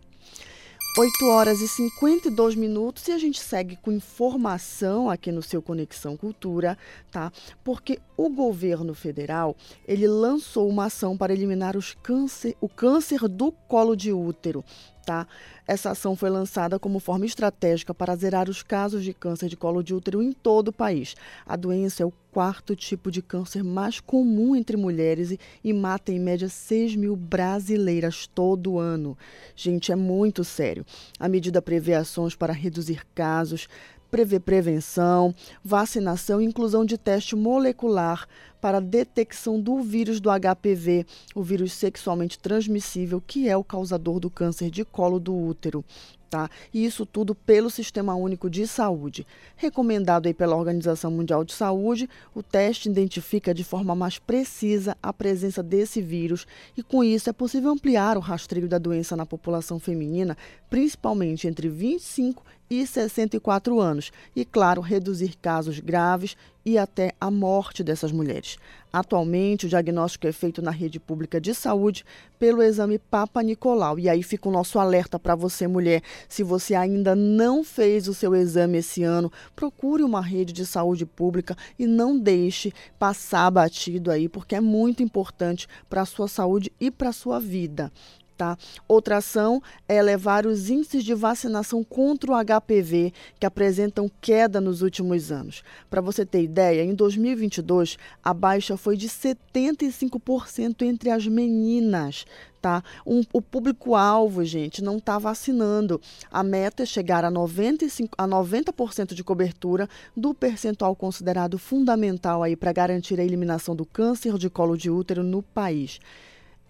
8 0.99 1.25
horas 1.29 1.61
e 1.61 1.69
52 1.69 2.57
minutos 2.57 3.07
e 3.07 3.13
a 3.13 3.19
gente 3.19 3.39
segue 3.39 3.77
com 3.77 3.93
informação 3.93 5.09
aqui 5.09 5.31
no 5.31 5.41
seu 5.41 5.63
Conexão 5.63 6.17
Cultura, 6.17 6.77
tá? 7.13 7.33
Porque 7.63 8.01
o 8.17 8.29
governo 8.29 8.93
federal, 8.93 9.57
ele 9.87 10.09
lançou 10.09 10.69
uma 10.69 10.87
ação 10.87 11.17
para 11.17 11.33
eliminar 11.33 11.77
os 11.77 11.95
câncer, 11.95 12.57
o 12.61 12.69
câncer 12.69 13.29
do 13.29 13.53
colo 13.53 13.95
de 13.95 14.13
útero, 14.13 14.65
tá? 15.07 15.29
Essa 15.71 15.93
ação 15.93 16.17
foi 16.17 16.29
lançada 16.31 16.81
como 16.81 16.99
forma 16.99 17.25
estratégica 17.25 17.95
para 17.95 18.17
zerar 18.17 18.51
os 18.51 18.61
casos 18.61 19.05
de 19.05 19.15
câncer 19.15 19.49
de 19.49 19.57
colo 19.57 19.85
de 19.85 19.95
útero 19.95 20.21
em 20.21 20.33
todo 20.33 20.67
o 20.67 20.73
país. 20.73 21.15
A 21.47 21.55
doença 21.55 22.03
é 22.03 22.07
o 22.07 22.13
quarto 22.33 22.75
tipo 22.75 23.09
de 23.09 23.23
câncer 23.23 23.63
mais 23.63 24.01
comum 24.01 24.57
entre 24.57 24.77
mulheres 24.77 25.39
e, 25.63 25.73
mata 25.73 26.11
em 26.11 26.19
média 26.19 26.49
6 26.49 26.97
mil 26.97 27.15
brasileiras 27.15 28.27
todo 28.27 28.81
ano. 28.81 29.17
Gente, 29.55 29.93
é 29.93 29.95
muito 29.95 30.43
sério. 30.43 30.85
A 31.21 31.29
medida 31.29 31.63
prevê 31.63 31.95
ações 31.95 32.35
para 32.35 32.53
reduzir 32.53 33.07
casos, 33.15 33.69
prevê 34.11 34.41
prevenção, 34.41 35.35
vacinação 35.65 36.41
e 36.41 36.45
inclusão 36.45 36.85
de 36.85 36.99
teste 36.99 37.37
molecular 37.37 38.27
para 38.61 38.81
detecção 38.81 39.61
do 39.61 39.81
vírus 39.81 40.21
do 40.21 40.29
HPV, 40.29 41.07
o 41.35 41.43
vírus 41.43 41.73
sexualmente 41.73 42.39
transmissível, 42.39 43.23
que 43.27 43.49
é 43.49 43.57
o 43.57 43.65
causador 43.65 44.21
do 44.21 44.31
câncer 44.31 44.71
de 44.71 44.85
colo 44.85 45.19
do 45.19 45.35
útero. 45.35 45.85
Tá? 46.29 46.49
E 46.73 46.85
isso 46.85 47.05
tudo 47.05 47.35
pelo 47.35 47.69
Sistema 47.69 48.15
Único 48.15 48.49
de 48.49 48.65
Saúde. 48.65 49.27
Recomendado 49.57 50.27
aí 50.27 50.35
pela 50.35 50.55
Organização 50.55 51.11
Mundial 51.11 51.43
de 51.43 51.53
Saúde, 51.53 52.09
o 52.33 52.41
teste 52.41 52.89
identifica 52.89 53.53
de 53.53 53.65
forma 53.65 53.97
mais 53.97 54.17
precisa 54.17 54.97
a 55.03 55.13
presença 55.13 55.61
desse 55.61 56.01
vírus 56.01 56.47
e 56.77 56.85
com 56.85 57.03
isso 57.03 57.29
é 57.29 57.33
possível 57.33 57.71
ampliar 57.71 58.17
o 58.17 58.21
rastreio 58.21 58.69
da 58.69 58.79
doença 58.79 59.17
na 59.17 59.27
população 59.27 59.81
feminina, 59.81 60.39
principalmente 60.69 61.49
entre 61.49 61.69
25 61.69 62.45
e 62.71 62.87
64 62.87 63.81
anos, 63.81 64.13
e 64.35 64.45
claro, 64.45 64.81
reduzir 64.81 65.37
casos 65.43 65.81
graves 65.81 66.37
e 66.65 66.79
até 66.79 67.13
a 67.21 67.31
morte 67.31 67.83
dessas 67.83 68.13
mulheres. 68.13 68.57
Atualmente, 68.93 69.67
o 69.67 69.69
diagnóstico 69.69 70.27
é 70.27 70.33
feito 70.33 70.61
na 70.61 70.71
rede 70.71 71.01
pública 71.01 71.41
de 71.41 71.55
saúde 71.55 72.05
pelo 72.39 72.63
exame 72.63 72.99
Papa 72.99 73.43
Nicolau. 73.43 73.99
E 73.99 74.09
aí 74.09 74.23
fica 74.23 74.49
o 74.49 74.53
nosso 74.53 74.79
alerta 74.79 75.19
para 75.19 75.35
você, 75.35 75.67
mulher. 75.67 76.03
Se 76.29 76.43
você 76.43 76.75
ainda 76.75 77.15
não 77.15 77.65
fez 77.65 78.09
o 78.09 78.15
seu 78.15 78.35
exame 78.35 78.79
esse 78.79 79.03
ano, 79.03 79.33
procure 79.55 80.03
uma 80.03 80.21
rede 80.21 80.53
de 80.53 80.67
saúde 80.67 81.07
pública 81.07 81.57
e 81.79 81.87
não 81.87 82.19
deixe 82.19 82.73
passar 82.99 83.51
batido 83.51 84.11
aí, 84.11 84.29
porque 84.29 84.55
é 84.55 84.61
muito 84.61 85.03
importante 85.03 85.67
para 85.89 86.03
a 86.03 86.07
sua 86.07 86.29
saúde 86.29 86.73
e 86.81 86.91
para 86.91 87.11
a 87.11 87.13
sua 87.13 87.39
vida. 87.39 87.93
Tá? 88.41 88.57
Outra 88.89 89.19
ação 89.19 89.63
é 89.87 90.01
levar 90.01 90.47
os 90.47 90.71
índices 90.71 91.05
de 91.05 91.13
vacinação 91.13 91.85
contra 91.85 92.33
o 92.33 92.35
HPV, 92.35 93.13
que 93.39 93.45
apresentam 93.45 94.11
queda 94.19 94.63
nos 94.63 94.81
últimos 94.81 95.31
anos. 95.31 95.63
Para 95.91 96.01
você 96.01 96.25
ter 96.25 96.43
ideia, 96.43 96.83
em 96.83 96.95
2022, 96.95 97.99
a 98.25 98.33
baixa 98.33 98.79
foi 98.79 98.97
de 98.97 99.11
75% 99.11 100.81
entre 100.81 101.11
as 101.11 101.27
meninas. 101.27 102.25
Tá? 102.63 102.83
Um, 103.07 103.21
o 103.31 103.43
público-alvo, 103.43 104.43
gente, 104.43 104.83
não 104.83 104.97
está 104.97 105.19
vacinando. 105.19 106.01
A 106.31 106.43
meta 106.43 106.85
é 106.85 106.87
chegar 106.87 107.27
a, 107.27 107.31
95, 107.31 108.15
a 108.17 108.27
90% 108.27 109.13
de 109.13 109.23
cobertura 109.23 109.87
do 110.17 110.33
percentual 110.33 110.97
considerado 110.97 111.59
fundamental 111.59 112.41
para 112.59 112.73
garantir 112.73 113.21
a 113.21 113.25
eliminação 113.25 113.77
do 113.77 113.85
câncer 113.85 114.39
de 114.39 114.49
colo 114.49 114.79
de 114.79 114.89
útero 114.89 115.23
no 115.23 115.43
país. 115.43 116.01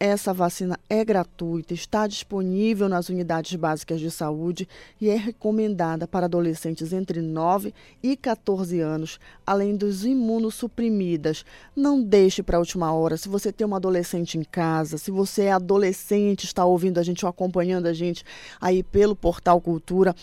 Essa 0.03 0.32
vacina 0.32 0.80
é 0.88 1.05
gratuita, 1.05 1.74
está 1.74 2.07
disponível 2.07 2.88
nas 2.88 3.11
unidades 3.11 3.55
básicas 3.55 4.01
de 4.01 4.11
saúde 4.11 4.66
e 4.98 5.11
é 5.11 5.14
recomendada 5.14 6.09
para 6.09 6.24
adolescentes 6.24 6.94
entre 6.94 7.20
9 7.20 7.74
e 8.03 8.16
14 8.16 8.80
anos, 8.80 9.20
além 9.46 9.76
dos 9.76 10.07
imunossuprimidas. 10.07 11.44
Não 11.76 12.03
deixe 12.03 12.42
para 12.42 12.57
a 12.57 12.61
última 12.61 12.90
hora. 12.94 13.18
Se 13.18 13.28
você 13.28 13.53
tem 13.53 13.66
uma 13.66 13.76
adolescente 13.76 14.38
em 14.38 14.42
casa, 14.42 14.96
se 14.96 15.11
você 15.11 15.42
é 15.42 15.53
adolescente, 15.53 16.44
está 16.44 16.64
ouvindo 16.64 16.96
a 16.96 17.03
gente 17.03 17.26
ou 17.26 17.28
acompanhando 17.28 17.84
a 17.84 17.92
gente 17.92 18.24
aí 18.59 18.82
pelo 18.82 19.14
Portal 19.14 19.61
Cultura, 19.61 20.16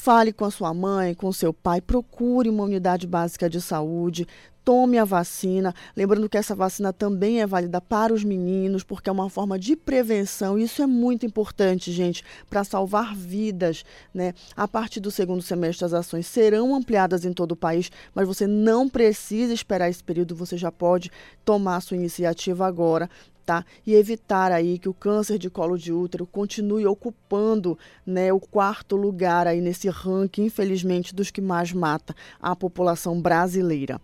Fale 0.00 0.32
com 0.32 0.44
a 0.44 0.50
sua 0.50 0.72
mãe, 0.72 1.12
com 1.12 1.32
seu 1.32 1.52
pai, 1.52 1.80
procure 1.80 2.48
uma 2.48 2.62
unidade 2.62 3.04
básica 3.04 3.50
de 3.50 3.60
saúde, 3.60 4.28
tome 4.68 4.98
a 4.98 5.04
vacina. 5.06 5.74
Lembrando 5.96 6.28
que 6.28 6.36
essa 6.36 6.54
vacina 6.54 6.92
também 6.92 7.40
é 7.40 7.46
válida 7.46 7.80
para 7.80 8.12
os 8.12 8.22
meninos, 8.22 8.84
porque 8.84 9.08
é 9.08 9.12
uma 9.12 9.30
forma 9.30 9.58
de 9.58 9.74
prevenção. 9.74 10.58
Isso 10.58 10.82
é 10.82 10.86
muito 10.86 11.24
importante, 11.24 11.90
gente, 11.90 12.22
para 12.50 12.62
salvar 12.64 13.16
vidas. 13.16 13.82
Né? 14.12 14.34
A 14.54 14.68
partir 14.68 15.00
do 15.00 15.10
segundo 15.10 15.40
semestre, 15.40 15.86
as 15.86 15.94
ações 15.94 16.26
serão 16.26 16.74
ampliadas 16.74 17.24
em 17.24 17.32
todo 17.32 17.52
o 17.52 17.56
país, 17.56 17.90
mas 18.14 18.28
você 18.28 18.46
não 18.46 18.90
precisa 18.90 19.54
esperar 19.54 19.88
esse 19.88 20.04
período, 20.04 20.36
você 20.36 20.58
já 20.58 20.70
pode 20.70 21.10
tomar 21.46 21.76
a 21.76 21.80
sua 21.80 21.96
iniciativa 21.96 22.66
agora 22.66 23.08
Tá? 23.46 23.64
E 23.86 23.94
evitar 23.94 24.52
aí 24.52 24.78
que 24.78 24.90
o 24.90 24.92
câncer 24.92 25.38
de 25.38 25.48
colo 25.48 25.78
de 25.78 25.90
útero 25.90 26.26
continue 26.26 26.86
ocupando 26.86 27.78
né, 28.04 28.30
o 28.30 28.38
quarto 28.38 28.94
lugar 28.94 29.46
aí 29.46 29.62
nesse 29.62 29.88
ranking, 29.88 30.44
infelizmente, 30.44 31.14
dos 31.14 31.30
que 31.30 31.40
mais 31.40 31.72
mata 31.72 32.14
a 32.38 32.54
população 32.54 33.18
brasileira. 33.18 33.98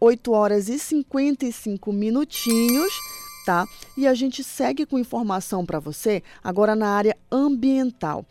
8 0.00 0.32
horas 0.32 0.68
e 0.68 0.78
55 0.78 1.92
minutinhos, 1.92 2.92
tá? 3.44 3.66
E 3.96 4.06
a 4.06 4.14
gente 4.14 4.44
segue 4.44 4.86
com 4.86 4.98
informação 4.98 5.64
para 5.64 5.78
você 5.78 6.22
agora 6.42 6.76
na 6.76 6.88
área 6.88 7.16
ambiental. 7.30 8.24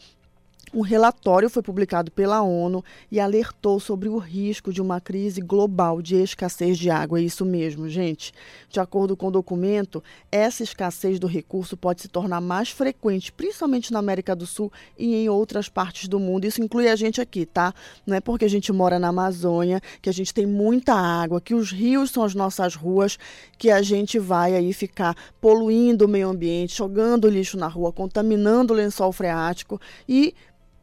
Um 0.74 0.82
relatório 0.82 1.50
foi 1.50 1.64
publicado 1.64 2.12
pela 2.12 2.42
ONU 2.42 2.84
e 3.10 3.22
alertou 3.22 3.80
sobre 3.80 4.10
o 4.10 4.18
risco 4.18 4.74
de 4.74 4.82
uma 4.82 5.00
crise 5.00 5.40
global 5.40 6.02
de 6.02 6.16
escassez 6.16 6.78
de 6.78 6.90
água. 6.90 7.20
É 7.20 7.24
isso 7.24 7.46
mesmo, 7.46 7.88
gente. 7.88 8.34
De 8.70 8.80
acordo 8.80 9.16
com 9.16 9.28
o 9.28 9.32
documento, 9.32 10.04
essa 10.30 10.64
escassez 10.64 11.20
do 11.20 11.28
recurso 11.28 11.78
pode 11.78 12.02
se 12.02 12.10
tornar 12.10 12.42
mais 12.42 12.70
frequente, 12.70 13.32
principalmente 13.32 13.94
na 13.94 14.00
América 14.00 14.36
do 14.36 14.46
Sul 14.46 14.72
e 14.98 15.16
em 15.16 15.30
outras 15.30 15.70
partes 15.70 16.10
do 16.10 16.20
mundo. 16.20 16.46
Isso 16.46 16.62
inclui 16.62 16.90
a 16.90 16.98
gente 16.98 17.22
aqui, 17.22 17.46
tá? 17.46 17.74
Não 18.06 18.16
é 18.16 18.20
porque 18.20 18.44
a 18.44 18.50
gente 18.50 18.72
mora 18.74 19.00
na 19.00 19.08
Amazônia, 19.08 19.82
que 20.02 20.10
a 20.10 20.14
gente 20.14 20.34
tem 20.34 20.46
muita 20.46 20.94
água, 20.94 21.40
que 21.40 21.56
os 21.56 21.72
rios 21.72 22.12
são 22.12 22.24
as 22.24 22.36
nossas 22.36 22.76
ruas, 22.76 23.18
que 23.58 23.72
a 23.72 23.82
gente 23.82 24.20
vai 24.20 24.54
aí 24.54 24.74
ficar 24.74 25.16
poluindo 25.40 26.06
o 26.06 26.10
meio 26.10 26.28
ambiente, 26.28 26.76
jogando 26.76 27.30
lixo 27.30 27.58
na 27.58 27.68
rua, 27.68 27.94
contaminando 27.94 28.74
o 28.74 28.76
lençol 28.76 29.14
freático 29.14 29.80
e 30.08 30.36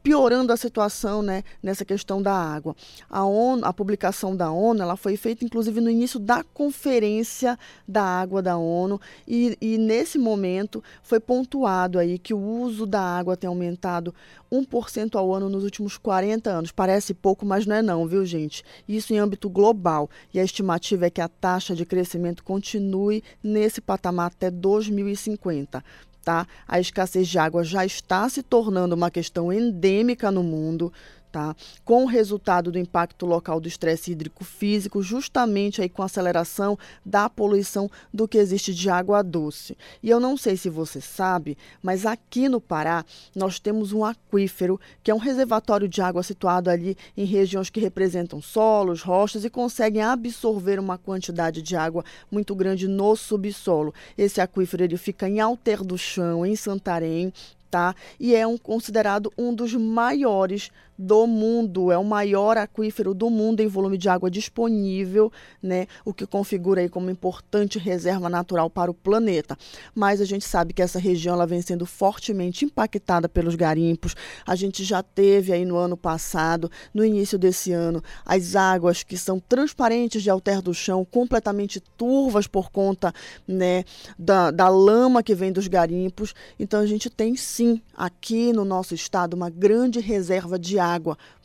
piorando 0.05 0.53
a 0.53 0.57
situação 0.57 1.23
né, 1.23 1.43
nessa 1.63 1.83
questão 1.83 2.21
da 2.21 2.31
água. 2.31 2.75
A, 3.09 3.25
ONU, 3.25 3.65
a 3.65 3.73
publicação 3.73 4.35
da 4.35 4.51
ONU 4.51 4.83
ela 4.83 4.95
foi 4.95 5.17
feita, 5.17 5.43
inclusive, 5.43 5.81
no 5.81 5.89
início 5.89 6.19
da 6.19 6.43
Conferência 6.43 7.57
da 7.87 8.03
Água 8.03 8.39
da 8.39 8.55
ONU, 8.55 9.01
e, 9.27 9.57
e 9.59 9.79
nesse 9.79 10.19
momento 10.19 10.83
foi 11.01 11.19
pontuado 11.19 11.97
aí 11.97 12.19
que 12.19 12.35
o 12.35 12.39
uso 12.39 12.85
da 12.85 13.01
água 13.01 13.35
tem 13.35 13.47
aumentado 13.47 14.13
1% 14.51 15.15
ao 15.15 15.33
ano 15.33 15.49
nos 15.49 15.63
últimos 15.63 15.97
40 15.97 16.51
anos. 16.51 16.71
Parece 16.71 17.15
pouco, 17.15 17.43
mas 17.43 17.65
não 17.65 17.75
é 17.75 17.81
não, 17.81 18.07
viu, 18.07 18.23
gente? 18.27 18.63
Isso 18.87 19.11
em 19.11 19.17
âmbito 19.17 19.49
global. 19.49 20.07
E 20.31 20.39
a 20.39 20.43
estimativa 20.43 21.07
é 21.07 21.09
que 21.09 21.19
a 21.19 21.27
taxa 21.27 21.75
de 21.75 21.83
crescimento 21.83 22.43
continue 22.43 23.23
nesse 23.43 23.81
patamar 23.81 24.27
até 24.27 24.51
2050 24.51 25.83
tá? 26.25 26.47
A 26.67 26.79
escassez 26.79 27.27
de 27.27 27.37
água 27.37 27.63
já 27.63 27.85
está 27.85 28.27
se 28.27 28.41
tornando 28.41 28.95
uma 28.95 29.11
questão 29.11 29.53
endêmica 29.53 30.31
no 30.31 30.41
mundo 30.41 30.91
tá? 31.35 31.53
Com 31.83 32.05
o 32.05 32.07
resultado 32.07 32.71
do 32.71 32.79
impacto 32.79 33.25
local 33.25 33.59
do 33.59 33.67
estresse 33.67 34.13
hídrico 34.13 34.45
físico, 34.45 35.01
justamente 35.01 35.81
aí 35.81 35.89
com 35.89 36.01
a 36.01 36.05
aceleração 36.05 36.79
da 37.05 37.29
poluição 37.29 37.91
do 38.13 38.25
que 38.25 38.37
existe 38.37 38.73
de 38.73 38.89
água 38.89 39.21
doce. 39.21 39.77
E 40.01 40.09
eu 40.09 40.17
não 40.17 40.37
sei 40.37 40.55
se 40.55 40.69
você 40.69 41.01
sabe, 41.01 41.57
mas 41.83 42.05
aqui 42.05 42.47
no 42.47 42.61
Pará 42.61 43.03
nós 43.35 43.59
temos 43.59 43.91
um 43.91 44.05
aquífero, 44.05 44.79
que 45.03 45.11
é 45.11 45.13
um 45.13 45.17
reservatório 45.17 45.89
de 45.89 46.01
água 46.01 46.23
situado 46.23 46.69
ali 46.69 46.95
em 47.17 47.25
regiões 47.25 47.69
que 47.69 47.81
representam 47.81 48.41
solos, 48.41 49.01
rochas 49.01 49.43
e 49.43 49.49
conseguem 49.49 50.03
absorver 50.03 50.79
uma 50.79 50.97
quantidade 50.97 51.61
de 51.61 51.75
água 51.75 52.05
muito 52.31 52.55
grande 52.55 52.87
no 52.87 53.13
subsolo. 53.13 53.93
Esse 54.17 54.39
aquífero 54.39 54.85
ele 54.85 54.95
fica 54.95 55.27
em 55.27 55.41
Alter 55.41 55.83
do 55.83 55.97
Chão, 55.97 56.45
em 56.45 56.55
Santarém, 56.55 57.33
tá? 57.75 57.93
E 58.17 58.33
é 58.33 58.47
um, 58.47 58.57
considerado 58.57 59.33
um 59.37 59.53
dos 59.53 59.73
maiores 59.73 60.71
do 60.97 61.27
mundo, 61.27 61.91
é 61.91 61.97
o 61.97 62.03
maior 62.03 62.57
aquífero 62.57 63.13
do 63.13 63.29
mundo 63.29 63.61
em 63.61 63.67
volume 63.67 63.97
de 63.97 64.09
água 64.09 64.29
disponível, 64.29 65.31
né? 65.61 65.87
O 66.03 66.13
que 66.13 66.25
configura 66.25 66.81
aí 66.81 66.89
como 66.89 67.09
importante 67.09 67.77
reserva 67.79 68.29
natural 68.29 68.69
para 68.69 68.89
o 68.89 68.93
planeta. 68.93 69.57
Mas 69.93 70.21
a 70.21 70.25
gente 70.25 70.45
sabe 70.45 70.73
que 70.73 70.81
essa 70.81 70.99
região 70.99 71.35
ela 71.35 71.45
vem 71.45 71.61
sendo 71.61 71.85
fortemente 71.85 72.65
impactada 72.65 73.27
pelos 73.27 73.55
garimpos. 73.55 74.15
A 74.45 74.55
gente 74.55 74.83
já 74.83 75.03
teve 75.03 75.51
aí 75.51 75.65
no 75.65 75.75
ano 75.77 75.97
passado, 75.97 76.69
no 76.93 77.03
início 77.03 77.37
desse 77.37 77.71
ano, 77.71 78.03
as 78.25 78.55
águas 78.55 79.03
que 79.03 79.17
são 79.17 79.39
transparentes 79.39 80.23
de 80.23 80.29
alter 80.29 80.61
do 80.61 80.73
chão, 80.73 81.05
completamente 81.05 81.79
turvas 81.79 82.47
por 82.47 82.71
conta, 82.71 83.13
né, 83.47 83.83
da, 84.17 84.51
da 84.51 84.67
lama 84.69 85.23
que 85.23 85.35
vem 85.35 85.51
dos 85.51 85.67
garimpos. 85.67 86.33
Então 86.59 86.79
a 86.79 86.85
gente 86.85 87.09
tem 87.09 87.35
sim 87.35 87.81
aqui 87.95 88.53
no 88.53 88.65
nosso 88.65 88.93
estado 88.93 89.33
uma 89.33 89.49
grande 89.49 89.99
reserva 89.99 90.57
de 90.57 90.79
água, 90.79 90.84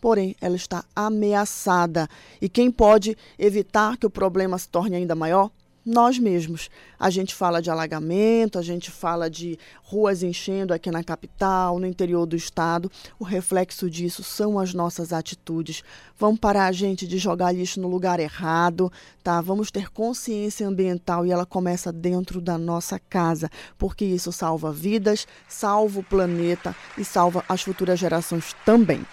porém 0.00 0.36
ela 0.40 0.56
está 0.56 0.84
ameaçada. 0.94 2.08
E 2.40 2.48
quem 2.48 2.70
pode 2.70 3.16
evitar 3.38 3.96
que 3.96 4.06
o 4.06 4.10
problema 4.10 4.58
se 4.58 4.68
torne 4.68 4.96
ainda 4.96 5.14
maior? 5.14 5.50
nós 5.84 6.18
mesmos. 6.18 6.68
A 6.98 7.08
gente 7.08 7.34
fala 7.34 7.62
de 7.62 7.70
alagamento, 7.70 8.58
a 8.58 8.62
gente 8.62 8.90
fala 8.90 9.30
de 9.30 9.58
ruas 9.82 10.22
enchendo 10.22 10.74
aqui 10.74 10.90
na 10.90 11.02
capital, 11.02 11.78
no 11.78 11.86
interior 11.86 12.26
do 12.26 12.36
estado. 12.36 12.90
O 13.18 13.24
reflexo 13.24 13.88
disso 13.88 14.22
são 14.22 14.58
as 14.58 14.74
nossas 14.74 15.12
atitudes. 15.12 15.82
Vamos 16.18 16.38
parar 16.38 16.66
a 16.66 16.72
gente 16.72 17.06
de 17.06 17.18
jogar 17.18 17.52
lixo 17.52 17.80
no 17.80 17.88
lugar 17.88 18.20
errado, 18.20 18.92
tá? 19.22 19.40
Vamos 19.40 19.70
ter 19.70 19.90
consciência 19.90 20.68
ambiental 20.68 21.26
e 21.26 21.32
ela 21.32 21.46
começa 21.46 21.92
dentro 21.92 22.40
da 22.40 22.58
nossa 22.58 22.98
casa, 22.98 23.50
porque 23.78 24.04
isso 24.04 24.30
salva 24.30 24.70
vidas, 24.70 25.26
salva 25.48 26.00
o 26.00 26.04
planeta 26.04 26.76
e 26.98 27.04
salva 27.04 27.42
as 27.48 27.62
futuras 27.62 27.98
gerações 27.98 28.54
também. 28.64 29.04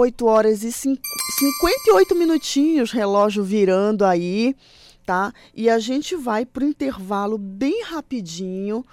8 0.00 0.26
horas 0.26 0.62
e 0.62 0.70
58 0.70 2.14
minutinhos, 2.14 2.92
relógio 2.92 3.42
virando 3.42 4.04
aí 4.04 4.54
tá? 5.08 5.32
E 5.54 5.70
a 5.70 5.78
gente 5.78 6.14
vai 6.14 6.44
para 6.44 6.62
o 6.62 6.68
intervalo 6.68 7.38
bem 7.38 7.82
rapidinho 7.82 8.84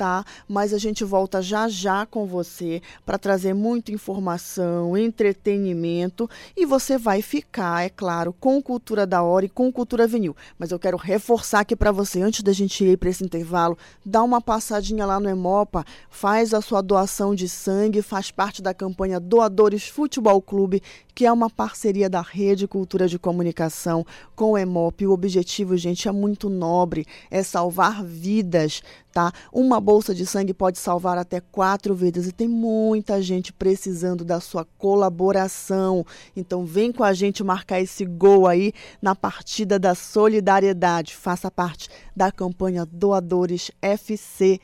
tá? 0.00 0.24
Mas 0.48 0.72
a 0.72 0.78
gente 0.78 1.04
volta 1.04 1.42
já 1.42 1.68
já 1.68 2.06
com 2.06 2.24
você 2.24 2.80
para 3.04 3.18
trazer 3.18 3.52
muita 3.52 3.92
informação, 3.92 4.96
entretenimento 4.96 6.26
e 6.56 6.64
você 6.64 6.96
vai 6.96 7.20
ficar, 7.20 7.84
é 7.84 7.90
claro, 7.90 8.32
com 8.32 8.62
Cultura 8.62 9.06
da 9.06 9.22
Hora 9.22 9.44
e 9.44 9.48
com 9.50 9.70
Cultura 9.70 10.06
Vinil. 10.06 10.34
Mas 10.58 10.70
eu 10.70 10.78
quero 10.78 10.96
reforçar 10.96 11.60
aqui 11.60 11.76
para 11.76 11.92
você, 11.92 12.22
antes 12.22 12.42
da 12.42 12.50
gente 12.50 12.82
ir 12.82 12.96
para 12.96 13.10
esse 13.10 13.22
intervalo, 13.22 13.76
dá 14.02 14.22
uma 14.22 14.40
passadinha 14.40 15.04
lá 15.04 15.20
no 15.20 15.28
Emopa, 15.28 15.84
faz 16.08 16.54
a 16.54 16.62
sua 16.62 16.80
doação 16.80 17.34
de 17.34 17.46
sangue, 17.46 18.00
faz 18.00 18.30
parte 18.30 18.62
da 18.62 18.72
campanha 18.72 19.20
Doadores 19.20 19.86
Futebol 19.86 20.40
Clube, 20.40 20.82
que 21.14 21.26
é 21.26 21.32
uma 21.32 21.50
parceria 21.50 22.08
da 22.08 22.22
Rede 22.22 22.66
Cultura 22.66 23.06
de 23.06 23.18
Comunicação 23.18 24.06
com 24.34 24.52
o 24.52 24.56
Emop. 24.56 25.06
O 25.06 25.12
objetivo, 25.12 25.76
gente, 25.76 26.08
é 26.08 26.12
muito 26.12 26.48
nobre, 26.48 27.06
é 27.30 27.42
salvar 27.42 28.02
vidas, 28.02 28.82
tá? 29.12 29.32
Uma 29.52 29.80
bolsa 29.80 30.14
de 30.14 30.24
sangue 30.24 30.54
pode 30.54 30.78
salvar 30.78 31.18
até 31.18 31.40
quatro 31.40 31.94
vidas 31.94 32.26
e 32.26 32.32
tem 32.32 32.48
muita 32.48 33.20
gente 33.20 33.52
precisando 33.52 34.24
da 34.24 34.40
sua 34.40 34.64
colaboração. 34.78 36.04
Então 36.36 36.64
vem 36.64 36.92
com 36.92 37.04
a 37.04 37.12
gente 37.12 37.42
marcar 37.42 37.80
esse 37.80 38.04
gol 38.04 38.46
aí 38.46 38.72
na 39.00 39.14
partida 39.14 39.78
da 39.78 39.94
solidariedade. 39.94 41.16
Faça 41.16 41.50
parte 41.50 41.88
da 42.14 42.30
campanha 42.30 42.86
Doadores 42.86 43.70
FC. 43.82 44.60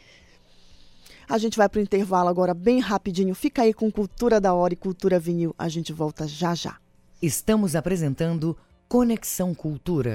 A 1.29 1.39
gente 1.39 1.57
vai 1.57 1.69
para 1.69 1.81
o 1.81 1.83
intervalo 1.83 2.29
agora 2.29 2.55
bem 2.55 2.79
rapidinho. 2.79 3.35
Fica 3.35 3.63
aí 3.63 3.75
com 3.75 3.91
Cultura 3.91 4.41
da 4.41 4.55
Hora 4.55 4.75
e 4.75 4.77
Cultura 4.77 5.19
Vinil. 5.19 5.55
A 5.59 5.69
gente 5.69 5.93
volta 5.93 6.27
já 6.27 6.55
já. 6.55 6.77
Estamos 7.21 7.75
apresentando 7.75 8.57
Conexão 8.89 9.53
Cultura. 9.53 10.15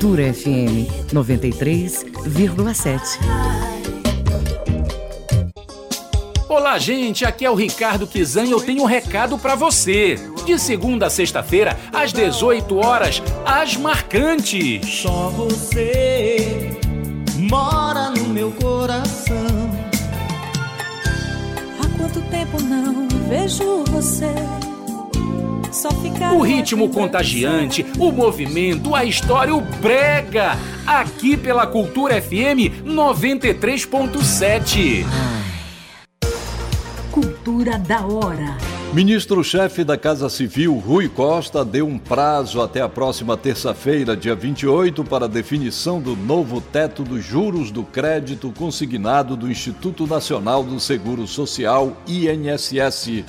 Cultura 0.03 0.33
FM 0.33 0.91
93,7. 1.13 3.19
Olá, 6.49 6.77
gente. 6.77 7.23
Aqui 7.23 7.45
é 7.45 7.49
o 7.49 7.55
Ricardo 7.55 8.05
Kizan 8.05 8.43
e 8.43 8.51
eu 8.51 8.59
tenho 8.59 8.83
um 8.83 8.85
recado 8.85 9.37
para 9.37 9.55
você. 9.55 10.19
De 10.45 10.59
segunda 10.59 11.05
a 11.05 11.09
sexta-feira, 11.09 11.79
às 11.93 12.11
18 12.11 12.75
horas, 12.75 13.23
as 13.45 13.77
marcantes. 13.77 14.85
Só 14.85 15.29
você 15.29 16.77
mora 17.37 18.09
no 18.09 18.27
meu 18.27 18.51
coração 18.51 19.71
quanto 21.97 22.19
tempo 22.29 22.61
não 22.61 23.07
vejo 23.29 23.85
você. 23.85 24.33
O 26.35 26.43
ritmo 26.43 26.87
contagiante, 26.89 27.83
o 27.97 28.11
movimento, 28.11 28.93
a 28.93 29.03
história, 29.03 29.55
o 29.55 29.59
brega. 29.59 30.55
Aqui 30.85 31.35
pela 31.35 31.65
Cultura 31.65 32.21
FM 32.21 32.85
93.7. 32.85 35.03
Cultura 37.11 37.79
da 37.79 38.05
hora. 38.05 38.55
Ministro-chefe 38.93 39.83
da 39.83 39.97
Casa 39.97 40.29
Civil, 40.29 40.75
Rui 40.75 41.09
Costa, 41.09 41.65
deu 41.65 41.87
um 41.87 41.97
prazo 41.97 42.61
até 42.61 42.79
a 42.79 42.87
próxima 42.87 43.35
terça-feira, 43.35 44.15
dia 44.15 44.35
28, 44.35 45.03
para 45.03 45.25
a 45.25 45.27
definição 45.27 45.99
do 45.99 46.15
novo 46.15 46.61
teto 46.61 47.01
dos 47.01 47.25
juros 47.25 47.71
do 47.71 47.83
crédito 47.83 48.53
consignado 48.55 49.35
do 49.35 49.49
Instituto 49.49 50.05
Nacional 50.05 50.63
do 50.63 50.79
Seguro 50.79 51.25
Social, 51.25 51.97
INSS. 52.07 53.23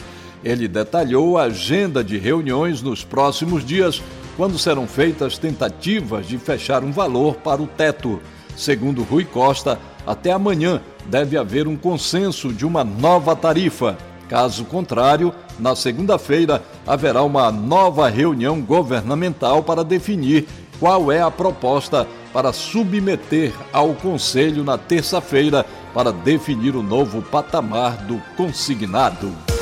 Ele 0.45 0.69
detalhou 0.69 1.39
a 1.39 1.45
agenda 1.45 2.05
de 2.05 2.19
reuniões 2.19 2.83
nos 2.83 3.03
próximos 3.03 3.65
dias, 3.65 4.03
quando 4.37 4.59
serão 4.59 4.87
feitas 4.87 5.39
tentativas 5.39 6.27
de 6.27 6.37
fechar 6.37 6.85
um 6.85 6.93
valor 6.93 7.37
para 7.37 7.63
o 7.63 7.67
teto. 7.67 8.21
Segundo 8.55 9.03
Rui 9.03 9.25
Costa, 9.25 9.79
até 10.07 10.33
amanhã 10.33 10.83
deve 11.07 11.39
haver 11.39 11.67
um 11.67 11.77
consenso 11.77 12.53
de 12.53 12.67
uma 12.67 12.85
nova 12.85 13.35
tarifa. 13.35 13.97
Caso 14.29 14.65
contrário, 14.65 15.33
na 15.59 15.75
segunda-feira 15.75 16.63
haverá 16.87 17.23
uma 17.23 17.51
nova 17.51 18.09
reunião 18.09 18.61
governamental 18.61 19.63
para 19.63 19.83
definir 19.83 20.47
qual 20.79 21.11
é 21.11 21.23
a 21.23 21.31
proposta 21.31 22.07
para 22.33 22.53
submeter 22.53 23.53
ao 23.73 23.95
Conselho 23.95 24.65
na 24.65 24.77
terça-feira 24.77 25.65
para 25.95 26.13
definir 26.13 26.75
o 26.75 26.83
novo 26.83 27.23
patamar 27.23 27.97
do 27.99 28.21
consignado. 28.37 29.54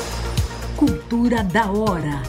Cultura 0.75 1.43
da 1.43 1.71
hora. 1.71 2.21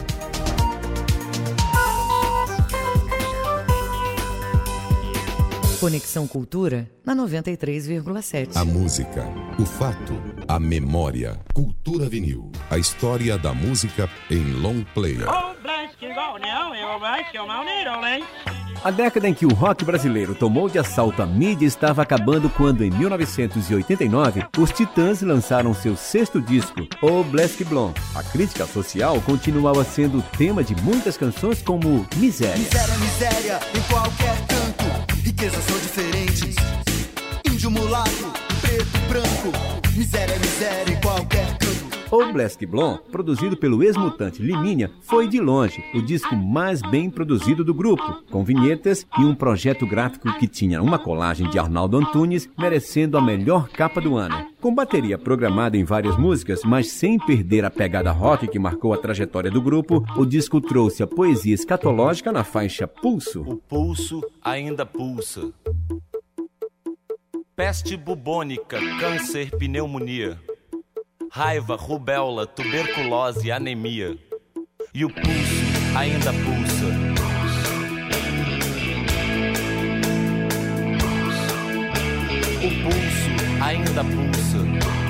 Conexão 5.79 6.27
Cultura 6.27 6.89
na 7.05 7.15
93,7. 7.15 8.55
A 8.55 8.63
música, 8.63 9.27
o 9.59 9.65
fato, 9.65 10.13
a 10.47 10.59
memória. 10.59 11.39
Cultura 11.53 12.07
Vinil. 12.07 12.51
A 12.69 12.77
história 12.77 13.37
da 13.37 13.53
música 13.53 14.09
em 14.29 14.53
long 14.53 14.83
play. 14.93 15.17
A 18.85 18.91
década 18.91 19.27
em 19.27 19.33
que 19.33 19.47
o 19.47 19.53
rock 19.55 19.83
brasileiro 19.83 20.35
tomou 20.35 20.69
de 20.69 20.77
assalto 20.77 21.19
a 21.23 21.25
mídia 21.25 21.65
estava 21.65 22.03
acabando 22.03 22.51
quando, 22.51 22.83
em 22.83 22.91
1989, 22.91 24.45
os 24.59 24.69
Titãs 24.69 25.23
lançaram 25.23 25.73
seu 25.73 25.97
sexto 25.97 26.39
disco, 26.39 26.87
O 27.01 27.23
Black 27.23 27.63
Blonde. 27.63 27.99
A 28.13 28.21
crítica 28.21 28.67
social 28.67 29.19
continuava 29.21 29.83
sendo 29.83 30.19
o 30.19 30.21
tema 30.37 30.63
de 30.63 30.75
muitas 30.83 31.17
canções 31.17 31.63
como 31.63 32.05
Miséria. 32.17 32.57
Miséria, 32.57 32.97
miséria, 32.99 33.59
em 33.75 33.81
qualquer 33.91 34.37
canto, 34.45 35.15
riquezas 35.23 35.63
são 35.63 35.79
diferentes. 35.79 36.55
Índio 37.51 37.71
mulato, 37.71 38.33
preto, 38.61 38.99
branco, 39.09 39.97
miséria, 39.97 40.37
miséria, 40.37 40.93
em 40.93 41.01
qualquer. 41.01 41.34
O 42.15 42.31
Black 42.31 42.65
Blonde, 42.65 43.01
produzido 43.11 43.57
pelo 43.57 43.83
ex-mutante 43.83 44.41
Liminha, 44.41 44.89
foi 45.01 45.27
de 45.27 45.37
longe 45.37 45.83
o 45.93 46.01
disco 46.01 46.33
mais 46.33 46.81
bem 46.81 47.09
produzido 47.09 47.61
do 47.61 47.73
grupo, 47.73 48.23
com 48.31 48.41
vinhetas 48.41 49.05
e 49.19 49.25
um 49.25 49.35
projeto 49.35 49.85
gráfico 49.85 50.31
que 50.39 50.47
tinha 50.47 50.81
uma 50.81 50.97
colagem 50.97 51.49
de 51.49 51.59
Arnaldo 51.59 51.97
Antunes, 51.97 52.49
merecendo 52.57 53.17
a 53.17 53.21
melhor 53.21 53.67
capa 53.67 53.99
do 53.99 54.15
ano. 54.15 54.47
Com 54.61 54.73
bateria 54.73 55.17
programada 55.17 55.75
em 55.75 55.83
várias 55.83 56.17
músicas, 56.17 56.61
mas 56.63 56.87
sem 56.87 57.19
perder 57.19 57.65
a 57.65 57.69
pegada 57.69 58.13
rock 58.13 58.47
que 58.47 58.57
marcou 58.57 58.93
a 58.93 58.97
trajetória 58.97 59.51
do 59.51 59.61
grupo, 59.61 60.01
o 60.15 60.25
disco 60.25 60.61
trouxe 60.61 61.03
a 61.03 61.07
poesia 61.07 61.53
escatológica 61.53 62.31
na 62.31 62.45
faixa 62.45 62.87
Pulso. 62.87 63.41
O 63.41 63.57
pulso 63.57 64.21
ainda 64.41 64.85
pulsa. 64.85 65.51
Peste 67.57 67.97
bubônica, 67.97 68.79
câncer, 69.01 69.49
pneumonia 69.57 70.39
raiva, 71.35 71.75
rubéola, 71.75 72.47
tuberculose, 72.47 73.51
anemia. 73.51 74.17
E 74.93 75.03
o 75.03 75.09
pulso 75.09 75.97
ainda 75.97 76.31
pulsa. 76.31 76.85
O 82.63 82.69
pulso 82.83 83.61
ainda 83.61 84.01
pulsa. 84.01 85.04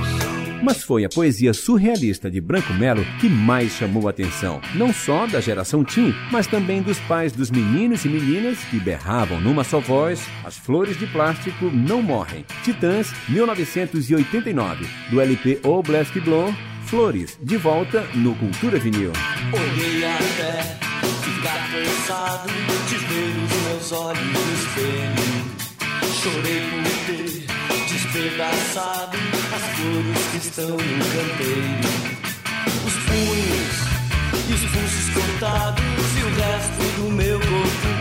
Mas 0.61 0.83
foi 0.83 1.05
a 1.05 1.09
poesia 1.09 1.53
surrealista 1.53 2.29
de 2.29 2.39
Branco 2.39 2.73
Melo 2.73 3.05
que 3.19 3.29
mais 3.29 3.71
chamou 3.73 4.07
a 4.07 4.09
atenção, 4.11 4.61
não 4.75 4.93
só 4.93 5.27
da 5.27 5.39
geração 5.39 5.83
teen, 5.83 6.13
mas 6.31 6.47
também 6.47 6.81
dos 6.81 6.99
pais 7.01 7.31
dos 7.31 7.51
meninos 7.51 8.05
e 8.05 8.09
meninas 8.09 8.57
que 8.65 8.79
berravam 8.79 9.39
numa 9.39 9.63
só 9.63 9.79
voz: 9.79 10.25
As 10.43 10.57
flores 10.57 10.97
de 10.97 11.07
plástico 11.07 11.65
não 11.65 12.01
morrem. 12.01 12.45
Titãs, 12.63 13.11
1989, 13.29 14.85
do 15.09 15.21
LP 15.21 15.59
O 15.63 15.81
Black 15.81 16.19
Blonde, 16.19 16.57
Flores, 16.85 17.37
de 17.41 17.57
volta 17.57 18.05
no 18.13 18.35
Cultura 18.35 18.77
Vinil. 18.79 19.11
Olhei 19.51 20.05
até 20.05 20.85
ficar 21.23 21.71
cansado 21.71 22.49
de 22.87 22.95
ver 22.97 23.43
os 23.43 23.67
meus 23.67 23.91
olhos 23.91 24.25
no 24.25 24.53
espelho. 24.53 25.35
Chorei 26.21 26.61
por 26.69 26.83
ter 27.05 27.45
despedaçado 27.87 29.44
flores 29.85 30.27
que 30.31 30.37
estão 30.37 30.69
no 30.69 30.77
canteiro. 30.77 31.79
Os 32.85 32.93
punhos 33.05 33.75
e 34.49 34.53
os 34.53 34.61
pulsos 34.71 35.09
cortados 35.13 35.83
e 36.17 36.23
o 36.23 36.29
resto 36.35 37.01
do 37.01 37.11
meu 37.11 37.39
corpo 37.39 37.94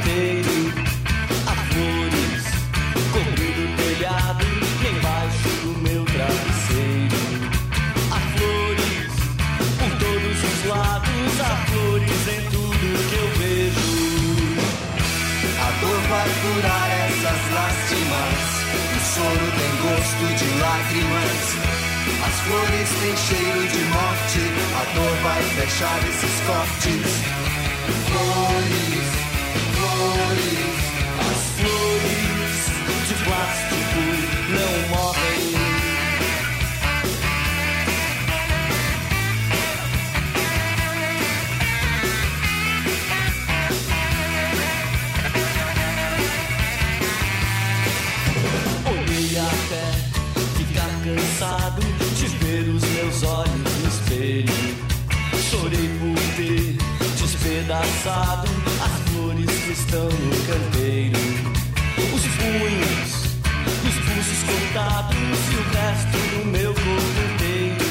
flores 22.54 22.90
têm 23.00 23.16
cheiro 23.16 23.68
de 23.68 23.84
morte. 23.86 24.40
A 24.80 24.84
dor 24.94 25.16
vai 25.22 25.42
fechar 25.42 25.98
esses 26.08 26.40
cortes. 26.46 27.24
Flores, 28.06 28.93
despedaçado 58.04 58.48
as 58.84 58.94
flores 59.10 59.50
que 59.50 59.72
estão 59.72 60.04
no 60.04 60.36
canteiro. 60.46 61.18
Os 62.14 62.22
punhos, 62.36 63.10
os 63.86 63.96
pulsos 64.04 64.40
cortados 64.44 65.16
e 65.16 65.56
o 65.56 65.62
resto 65.72 66.18
do 66.30 66.44
meu 66.46 66.74
corpo 66.74 67.20
inteiro. 67.32 67.84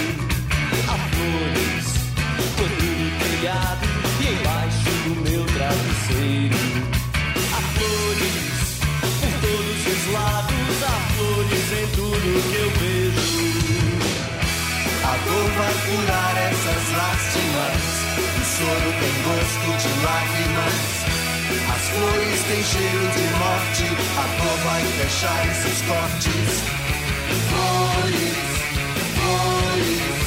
Há 0.88 0.97
flores 1.09 1.86
cobrindo 2.57 3.05
o 3.07 3.20
telhado 3.20 3.86
e 4.20 4.24
embaixo 4.34 4.91
do 5.03 5.14
meu 5.30 5.43
travesseiro. 5.45 6.61
Há 7.51 7.61
flores 7.74 8.45
por 9.20 9.34
todos 9.41 9.82
os 9.88 10.03
lados, 10.14 10.76
há 10.84 10.95
flores 11.16 11.68
em 11.72 11.88
tudo 11.95 12.26
que 12.49 12.57
eu 12.57 12.70
vejo. 12.80 13.34
A 15.03 15.14
dor 15.26 15.47
vai 15.57 15.74
curar 15.86 16.22
choro 18.64 18.91
tem 18.99 19.16
gosto 19.24 19.68
de 19.82 19.89
lágrimas. 20.05 20.82
As 21.76 21.84
flores 21.89 22.41
têm 22.47 22.64
cheiro 22.64 23.05
de 23.16 23.26
morte. 23.41 23.86
A 24.18 24.26
dor 24.38 24.57
vai 24.64 24.84
fechar 24.84 25.41
esses 25.51 25.82
cortes. 25.82 26.51
Flores, 27.49 28.36
flores, 29.16 30.22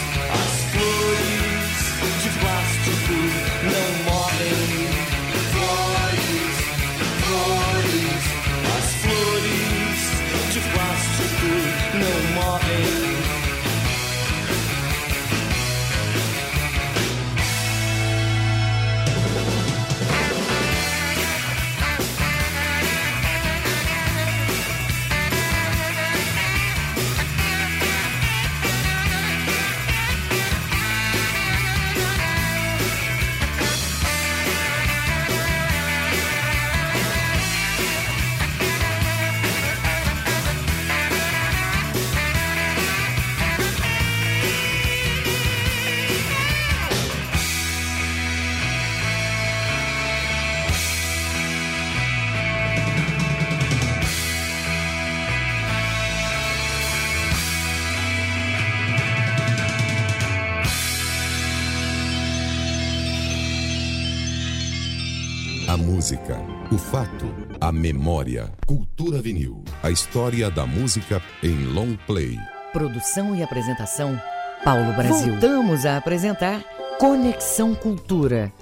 memória. 68.06 68.52
Cultura 68.64 69.20
Vinil. 69.20 69.64
A 69.82 69.90
história 69.90 70.48
da 70.48 70.64
música 70.64 71.20
em 71.42 71.64
long 71.72 71.96
play. 72.06 72.38
Produção 72.72 73.34
e 73.34 73.42
apresentação, 73.42 74.16
Paulo 74.62 74.92
Brasil. 74.92 75.32
Voltamos 75.32 75.84
a 75.84 75.96
apresentar 75.96 76.62
Conexão 77.00 77.74
Cultura. 77.74 78.52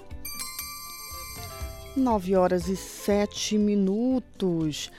9 1.94 2.34
horas 2.34 2.68
e 2.68 2.76
7 2.76 3.58
minutos. 3.58 4.90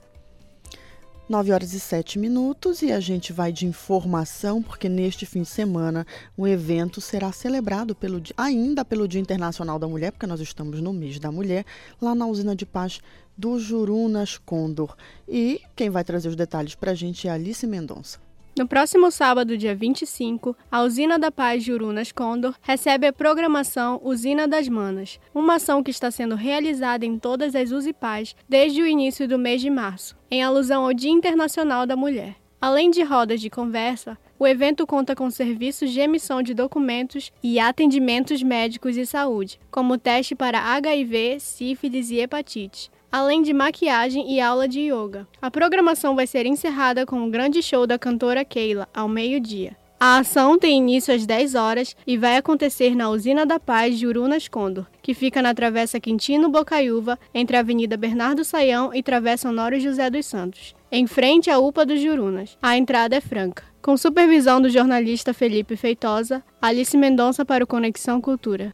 9 1.29 1.53
horas 1.53 1.75
e 1.75 1.81
7 1.81 2.19
minutos 2.19 2.81
e 2.81 2.91
a 2.91 3.01
gente 3.01 3.35
vai 3.35 3.53
de 3.53 3.67
informação, 3.67 4.63
porque 4.63 4.89
neste 4.89 5.27
fim 5.27 5.43
de 5.43 5.49
semana 5.49 6.07
o 6.37 6.47
evento 6.47 7.03
será 7.03 7.31
celebrado 7.33 7.95
pelo, 7.95 8.23
ainda 8.35 8.83
pelo 8.83 9.07
Dia 9.07 9.21
Internacional 9.21 9.79
da 9.79 9.87
Mulher, 9.87 10.11
porque 10.11 10.27
nós 10.27 10.41
estamos 10.41 10.81
no 10.81 10.93
mês 10.93 11.19
da 11.19 11.31
mulher, 11.31 11.67
lá 12.01 12.15
na 12.15 12.27
usina 12.27 12.57
de 12.57 12.65
paz 12.65 13.01
do 13.37 13.59
Jurunas 13.59 14.39
Condor. 14.39 14.97
E 15.29 15.61
quem 15.77 15.91
vai 15.91 16.03
trazer 16.03 16.29
os 16.29 16.37
detalhes 16.37 16.75
para 16.75 16.93
a 16.93 16.95
gente 16.95 17.29
é 17.29 17.31
Alice 17.31 17.67
Mendonça. 17.67 18.28
No 18.59 18.67
próximo 18.67 19.09
sábado, 19.13 19.57
dia 19.57 19.73
25, 19.73 20.57
a 20.69 20.83
Usina 20.83 21.17
da 21.17 21.31
Paz 21.31 21.63
Jurunas 21.63 22.11
Condor 22.11 22.57
recebe 22.61 23.07
a 23.07 23.13
programação 23.13 24.01
Usina 24.03 24.49
das 24.49 24.69
Manas, 24.69 25.21
uma 25.33 25.55
ação 25.55 25.81
que 25.81 25.93
está 25.93 26.11
sendo 26.11 26.35
realizada 26.35 27.07
em 27.07 27.21
todas 27.21 27.55
as 27.55 27.71
USIPAs 27.71 28.35
desde 28.49 28.83
o 28.83 28.87
início 28.87 29.29
do 29.29 29.39
mês 29.39 29.61
de 29.61 29.71
março, 29.71 30.17
em 30.29 30.43
alusão 30.43 30.85
ao 30.85 30.93
Dia 30.93 31.13
Internacional 31.13 31.87
da 31.87 31.95
Mulher. 31.95 32.35
Além 32.61 32.91
de 32.91 33.05
rodas 33.05 33.41
de 33.41 33.49
conversa, 33.49 34.19
o 34.37 34.45
evento 34.45 34.85
conta 34.89 35.15
com 35.15 35.31
serviços 35.31 35.93
de 35.93 36.01
emissão 36.01 36.43
de 36.43 36.53
documentos 36.53 37.31
e 37.41 37.61
atendimentos 37.61 38.43
médicos 38.43 38.97
e 38.97 39.07
saúde, 39.07 39.61
como 39.71 39.97
teste 39.97 40.35
para 40.35 40.59
HIV, 40.59 41.39
sífilis 41.39 42.11
e 42.11 42.19
hepatite, 42.19 42.91
além 43.11 43.43
de 43.43 43.53
maquiagem 43.53 44.33
e 44.33 44.41
aula 44.41 44.69
de 44.69 44.81
yoga. 44.81 45.27
A 45.41 45.51
programação 45.51 46.15
vai 46.15 46.27
ser 46.27 46.47
encerrada 46.47 47.07
com 47.07 47.17
um 47.17 47.31
grande 47.31 47.63
show 47.63 47.87
da 47.87 47.99
cantora 47.99 48.45
Keila, 48.45 48.89
ao 48.95 49.09
meio-dia. 49.09 49.77
A 50.01 50.19
ação 50.19 50.57
tem 50.57 50.79
início 50.79 51.13
às 51.13 51.27
10 51.27 51.57
horas 51.57 51.97
e 52.07 52.17
vai 52.17 52.37
acontecer 52.37 52.95
na 52.95 53.11
Usina 53.11 53.45
da 53.45 53.59
Paz 53.59 53.99
de 53.99 54.07
Urunas 54.07 54.47
Condor, 54.47 54.87
que 55.03 55.13
fica 55.13 55.43
na 55.43 55.53
Travessa 55.53 55.99
Quintino 55.99 56.49
Bocaiúva, 56.49 57.19
entre 57.35 57.57
a 57.57 57.61
Avenida 57.61 57.97
Bernardo 57.97 58.45
Saião 58.45 58.95
e 58.95 59.03
Travessa 59.03 59.49
Honório 59.49 59.81
José 59.81 60.09
dos 60.09 60.25
Santos, 60.25 60.73
em 60.93 61.09
frente 61.09 61.51
à 61.51 61.59
UPA 61.59 61.85
dos 61.85 62.01
Jurunas. 62.01 62.57
A 62.63 62.79
entrada 62.79 63.17
é 63.17 63.21
franca. 63.21 63.65
Com 63.83 63.97
supervisão 63.97 64.61
do 64.61 64.71
jornalista 64.71 65.35
Felipe 65.35 65.75
Feitosa, 65.75 66.45
Alice 66.63 66.97
Mendonça 66.97 67.45
para 67.45 67.65
o 67.65 67.67
Conexão 67.67 68.21
Cultura. 68.21 68.73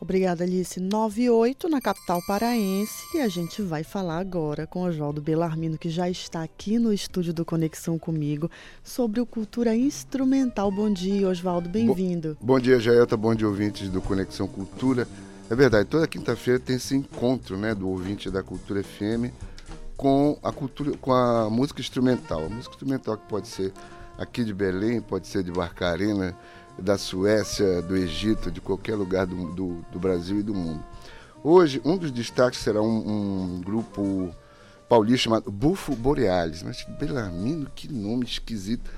Obrigada, 0.00 0.44
Alice. 0.44 0.78
98 0.78 1.68
na 1.68 1.80
capital 1.80 2.20
paraense. 2.26 3.04
E 3.14 3.20
a 3.20 3.28
gente 3.28 3.60
vai 3.62 3.82
falar 3.82 4.18
agora 4.18 4.66
com 4.66 4.82
Oswaldo 4.82 5.20
Belarmino, 5.20 5.76
que 5.76 5.90
já 5.90 6.08
está 6.08 6.42
aqui 6.42 6.78
no 6.78 6.92
estúdio 6.92 7.34
do 7.34 7.44
Conexão 7.44 7.98
comigo, 7.98 8.48
sobre 8.82 9.20
o 9.20 9.26
Cultura 9.26 9.74
Instrumental. 9.74 10.70
Bom 10.70 10.90
dia, 10.92 11.28
Oswaldo. 11.28 11.68
Bem-vindo. 11.68 12.36
Bom, 12.40 12.54
bom 12.54 12.60
dia, 12.60 12.78
Jaelta. 12.78 13.16
Bom 13.16 13.34
dia, 13.34 13.48
ouvintes 13.48 13.88
do 13.88 14.00
Conexão 14.00 14.46
Cultura. 14.46 15.08
É 15.50 15.54
verdade, 15.54 15.88
toda 15.88 16.06
quinta-feira 16.06 16.60
tem 16.60 16.76
esse 16.76 16.94
encontro 16.94 17.56
né, 17.56 17.74
do 17.74 17.88
ouvinte 17.88 18.30
da 18.30 18.42
Cultura 18.42 18.84
FM 18.84 19.32
com 19.96 20.38
a, 20.44 20.52
cultura, 20.52 20.96
com 20.98 21.12
a 21.12 21.50
música 21.50 21.80
instrumental. 21.80 22.44
A 22.44 22.48
música 22.48 22.74
instrumental 22.74 23.16
que 23.16 23.26
pode 23.26 23.48
ser 23.48 23.72
aqui 24.16 24.44
de 24.44 24.54
Belém, 24.54 25.00
pode 25.00 25.26
ser 25.26 25.42
de 25.42 25.50
Barcarena, 25.50 26.36
da 26.78 26.96
Suécia, 26.96 27.82
do 27.82 27.96
Egito, 27.96 28.50
de 28.50 28.60
qualquer 28.60 28.94
lugar 28.94 29.26
do, 29.26 29.52
do, 29.52 29.84
do 29.92 29.98
Brasil 29.98 30.38
e 30.38 30.42
do 30.42 30.54
mundo. 30.54 30.82
Hoje, 31.42 31.80
um 31.84 31.96
dos 31.96 32.10
destaques 32.10 32.60
será 32.60 32.80
um, 32.82 33.56
um 33.56 33.60
grupo 33.60 34.34
paulista 34.88 35.24
chamado 35.24 35.50
Bufo 35.50 35.94
Borealis. 35.94 36.62
Mas, 36.62 36.84
Belarmino, 36.98 37.70
que 37.74 37.92
nome 37.92 38.24
esquisito. 38.24 38.90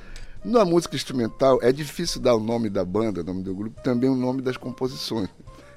Na 0.42 0.64
música 0.64 0.96
instrumental, 0.96 1.58
é 1.62 1.70
difícil 1.70 2.20
dar 2.20 2.34
o 2.34 2.40
nome 2.40 2.70
da 2.70 2.84
banda, 2.84 3.20
o 3.20 3.24
nome 3.24 3.42
do 3.42 3.54
grupo, 3.54 3.80
também 3.82 4.08
o 4.08 4.14
nome 4.14 4.40
das 4.40 4.56
composições. 4.56 5.28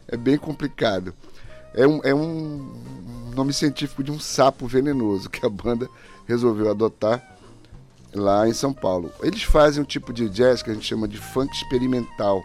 É 0.08 0.16
bem 0.16 0.38
complicado. 0.38 1.14
É 1.74 1.86
um, 1.88 2.00
é 2.04 2.14
um 2.14 3.32
nome 3.36 3.52
científico 3.52 4.04
de 4.04 4.12
um 4.12 4.20
sapo 4.20 4.68
venenoso 4.68 5.30
que 5.30 5.46
a 5.46 5.50
banda 5.50 5.90
resolveu 6.26 6.70
adotar 6.70 7.33
lá 8.14 8.48
em 8.48 8.54
São 8.54 8.74
Paulo. 8.74 9.12
Eles 9.22 9.44
fazem 9.44 9.82
um 9.82 9.86
tipo 9.86 10.14
de 10.14 10.30
jazz 10.30 10.62
que 10.62 10.70
a 10.70 10.74
gente 10.74 10.86
chama 10.86 11.08
de 11.08 11.18
funk 11.18 11.54
experimental, 11.54 12.44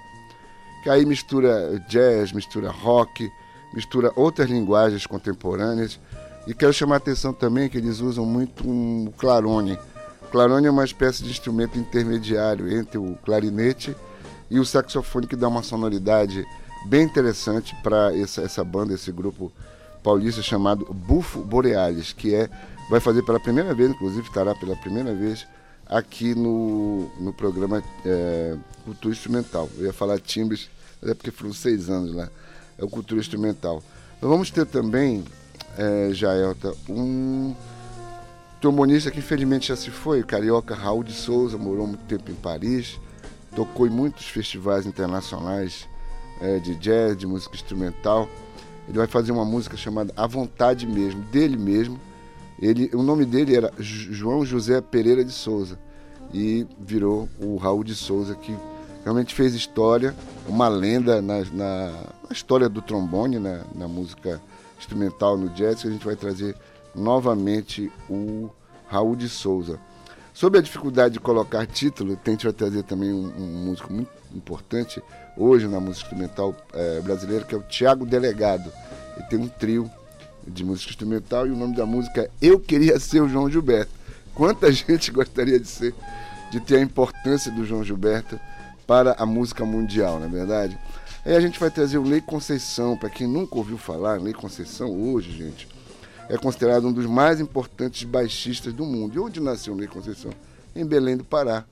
que 0.83 0.91
aí 0.91 1.05
mistura 1.05 1.79
jazz, 1.89 2.33
mistura 2.33 2.71
rock, 2.71 3.31
mistura 3.73 4.13
outras 4.17 4.49
linguagens 4.49 5.07
contemporâneas. 5.07 5.99
E 6.47 6.55
quero 6.55 6.73
chamar 6.73 6.97
a 6.97 6.99
atenção 6.99 7.33
também 7.33 7.69
que 7.69 7.77
eles 7.77 8.01
usam 8.01 8.25
muito 8.25 8.69
um 8.69 9.13
clarone. 9.19 9.79
O 10.23 10.27
clarone 10.31 10.67
é 10.67 10.71
uma 10.71 10.85
espécie 10.85 11.23
de 11.23 11.31
instrumento 11.31 11.79
intermediário 11.79 12.71
entre 12.73 12.99
o 12.99 13.17
clarinete 13.25 13.95
e 14.51 14.59
o 14.59 14.65
saxofone 14.65 15.27
que 15.27 15.37
dá 15.37 15.49
uma 15.49 15.63
sonoridade 15.63 16.47
bem 16.87 17.03
interessante 17.03 17.75
para 17.83 18.17
essa, 18.17 18.43
essa 18.43 18.65
banda, 18.65 18.95
esse 18.95 19.13
grupo 19.13 19.53
paulista 20.03 20.41
chamado 20.41 20.87
Bufo 20.93 21.41
Borealis, 21.41 22.13
que 22.13 22.35
é 22.35 22.49
vai 22.89 23.01
fazer 23.01 23.23
pela 23.23 23.39
primeira 23.39 23.75
vez, 23.75 23.91
inclusive 23.91 24.27
estará 24.27 24.55
pela 24.55 24.75
primeira 24.77 25.15
vez 25.15 25.47
aqui 25.89 26.35
no, 26.35 27.11
no 27.19 27.33
programa 27.33 27.83
é, 28.05 28.57
Cultura 28.85 29.15
Instrumental. 29.15 29.69
Eu 29.79 29.87
ia 29.87 29.93
falar 29.93 30.21
timbres, 30.21 30.69
é 31.03 31.15
porque 31.15 31.31
foram 31.31 31.53
seis 31.53 31.89
anos 31.89 32.15
lá. 32.15 32.29
É 32.77 32.85
o 32.85 32.89
Cultura 32.89 33.21
Instrumental. 33.21 33.83
Nós 34.21 34.31
vamos 34.31 34.51
ter 34.51 34.67
também, 34.67 35.25
é, 35.77 36.11
Jaelta, 36.13 36.75
um 36.89 37.55
trombonista 38.61 39.11
que 39.11 39.21
infelizmente 39.21 39.69
já 39.69 39.77
se 39.77 39.91
foi, 39.91 40.21
o 40.21 40.27
carioca 40.27 40.75
Raul 40.75 41.05
de 41.05 41.13
Souza, 41.13 41.57
morou 41.57 41.87
muito 41.87 42.05
tempo 42.05 42.31
em 42.31 42.35
Paris, 42.35 43.01
tocou 43.55 43.87
em 43.87 43.91
muitos 43.91 44.27
festivais 44.27 44.87
internacionais 44.87 45.89
é, 46.41 46.59
de 46.59 46.75
jazz, 46.75 47.17
de 47.17 47.27
música 47.27 47.55
instrumental. 47.55 48.29
Ele 48.89 48.99
vai 48.99 49.07
fazer 49.07 49.33
uma 49.33 49.45
música 49.45 49.77
chamada 49.77 50.13
A 50.17 50.27
Vontade 50.27 50.87
Mesmo, 50.87 51.21
dele 51.25 51.57
mesmo, 51.57 52.01
ele, 52.61 52.91
o 52.93 53.03
nome 53.03 53.25
dele 53.25 53.57
era 53.57 53.73
João 53.79 54.45
José 54.45 54.81
Pereira 54.81 55.25
de 55.25 55.33
Souza 55.33 55.79
e 56.33 56.67
virou 56.79 57.29
o 57.41 57.57
Raul 57.57 57.85
de 57.85 57.95
Souza, 57.95 58.35
que 58.35 58.55
realmente 59.05 59.35
fez 59.35 59.55
história, 59.55 60.15
uma 60.47 60.69
lenda 60.69 61.23
na, 61.23 61.41
na, 61.45 61.91
na 61.93 62.33
história 62.33 62.69
do 62.69 62.83
trombone, 62.83 63.39
na, 63.39 63.65
na, 63.75 63.89
música 63.89 64.41
instrumental, 64.79 65.37
no 65.37 65.49
jazz, 65.51 65.83
que 65.83 65.89
a 65.89 65.91
gente 65.91 66.05
vai 66.05 66.17
trazer 66.17 66.55
novamente 66.95 67.91
o 68.11 68.51
Raul 68.89 69.17
de 69.17 69.29
Souza. 69.29 69.79
Sobre 70.35 70.59
a 70.59 70.63
dificuldade 70.63 71.15
de 71.15 71.21
colocar 71.21 71.67
título, 71.67 72.19
a 72.25 72.31
gente 72.31 72.45
vai 72.45 72.53
trazer 72.53 72.83
também 72.83 73.13
um, 73.13 73.33
um 73.37 73.65
músico 73.67 73.93
muito 73.93 74.11
importante 74.35 75.03
hoje 75.37 75.67
na 75.67 75.81
música 75.81 76.07
instrumental 76.07 76.55
é, 76.73 77.01
brasileira, 77.01 77.45
que 77.45 77.55
é 77.55 77.59
o 77.59 77.63
Tiago 77.63 78.05
Delegado. 78.05 78.71
Ele 79.17 79.27
tem 79.27 79.39
um 79.39 79.49
trio 79.49 79.91
de 80.49 80.65
música 80.65 80.91
instrumental 80.91 81.47
e 81.47 81.51
o 81.51 81.57
nome 81.57 81.77
da 81.77 81.87
música 81.87 82.23
é 82.23 82.31
Eu 82.41 82.59
Queria 82.59 82.99
Ser 82.99 83.21
o 83.21 83.29
João 83.29 83.51
Gilberto. 83.51 83.93
Quanta 84.35 84.71
gente 84.73 85.11
gostaria 85.11 85.59
de 85.59 85.69
ser, 85.69 85.95
de 86.51 86.61
ter 86.61 86.77
a 86.77 86.81
importância 86.81 87.51
do 87.51 87.65
João 87.65 87.85
Gilberto 87.85 88.39
para 88.87 89.13
a 89.19 89.27
música 89.27 89.65
mundial, 89.65 90.19
não 90.19 90.27
é 90.27 90.31
verdade? 90.31 90.79
Aí 91.25 91.37
a 91.37 91.41
gente 91.41 91.59
vai 91.61 91.71
trazer 91.71 91.99
o 91.99 92.03
Lei 92.03 92.21
Conceição, 92.21 92.97
para 92.97 93.11
quem 93.11 93.27
nunca 93.27 93.57
ouviu 93.57 93.77
falar, 93.77 94.21
Lei 94.21 94.33
Conceição 94.33 94.91
hoje, 94.91 95.31
gente, 95.33 95.69
é 96.29 96.37
considerado 96.37 96.87
um 96.87 96.93
dos 96.93 97.07
mais 97.07 97.41
importantes 97.41 98.05
baixistas 98.05 98.73
do 98.73 98.85
mundo. 98.85 99.17
E 99.17 99.19
onde 99.19 99.41
nasceu 99.41 99.75
Lei 99.75 99.89
Conceição? 99.89 100.31
Em 100.75 100.85
Belém 100.85 101.17
do 101.17 101.25
Pará. 101.25 101.65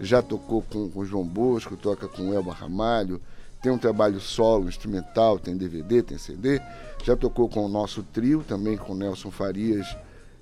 Já 0.00 0.22
tocou 0.22 0.62
com, 0.62 0.88
com 0.88 1.04
João 1.04 1.24
Bosco, 1.24 1.76
toca 1.76 2.06
com 2.06 2.32
Elba 2.32 2.52
Ramalho, 2.52 3.20
tem 3.62 3.72
um 3.72 3.78
trabalho 3.78 4.20
solo, 4.20 4.68
instrumental, 4.68 5.38
tem 5.38 5.56
DVD, 5.56 6.02
tem 6.02 6.18
CD. 6.18 6.60
Já 7.08 7.16
tocou 7.16 7.48
com 7.48 7.64
o 7.64 7.68
nosso 7.70 8.02
trio, 8.02 8.44
também 8.46 8.76
com 8.76 8.94
Nelson 8.94 9.30
Farias 9.30 9.96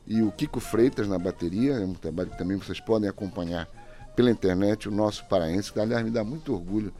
e 0.05 0.20
o 0.20 0.32
Kiko 0.32 0.59
Freitas 0.59 1.06
na 1.06 1.16
bateria. 1.16 1.74
É 1.74 1.84
um 1.84 1.94
trabalho 1.94 2.30
que 2.30 2.36
também 2.36 2.56
vocês 2.56 2.80
podem 2.80 3.09
acompanhar 3.09 3.68
pela 4.16 4.32
internet, 4.32 4.88
o 4.88 4.90
nosso 4.90 5.24
paraense, 5.26 5.72
que 5.72 5.78
aliás 5.78 6.05
me 6.05 6.10
dá 6.10 6.24
muito 6.24 6.52
orgulho 6.52 6.93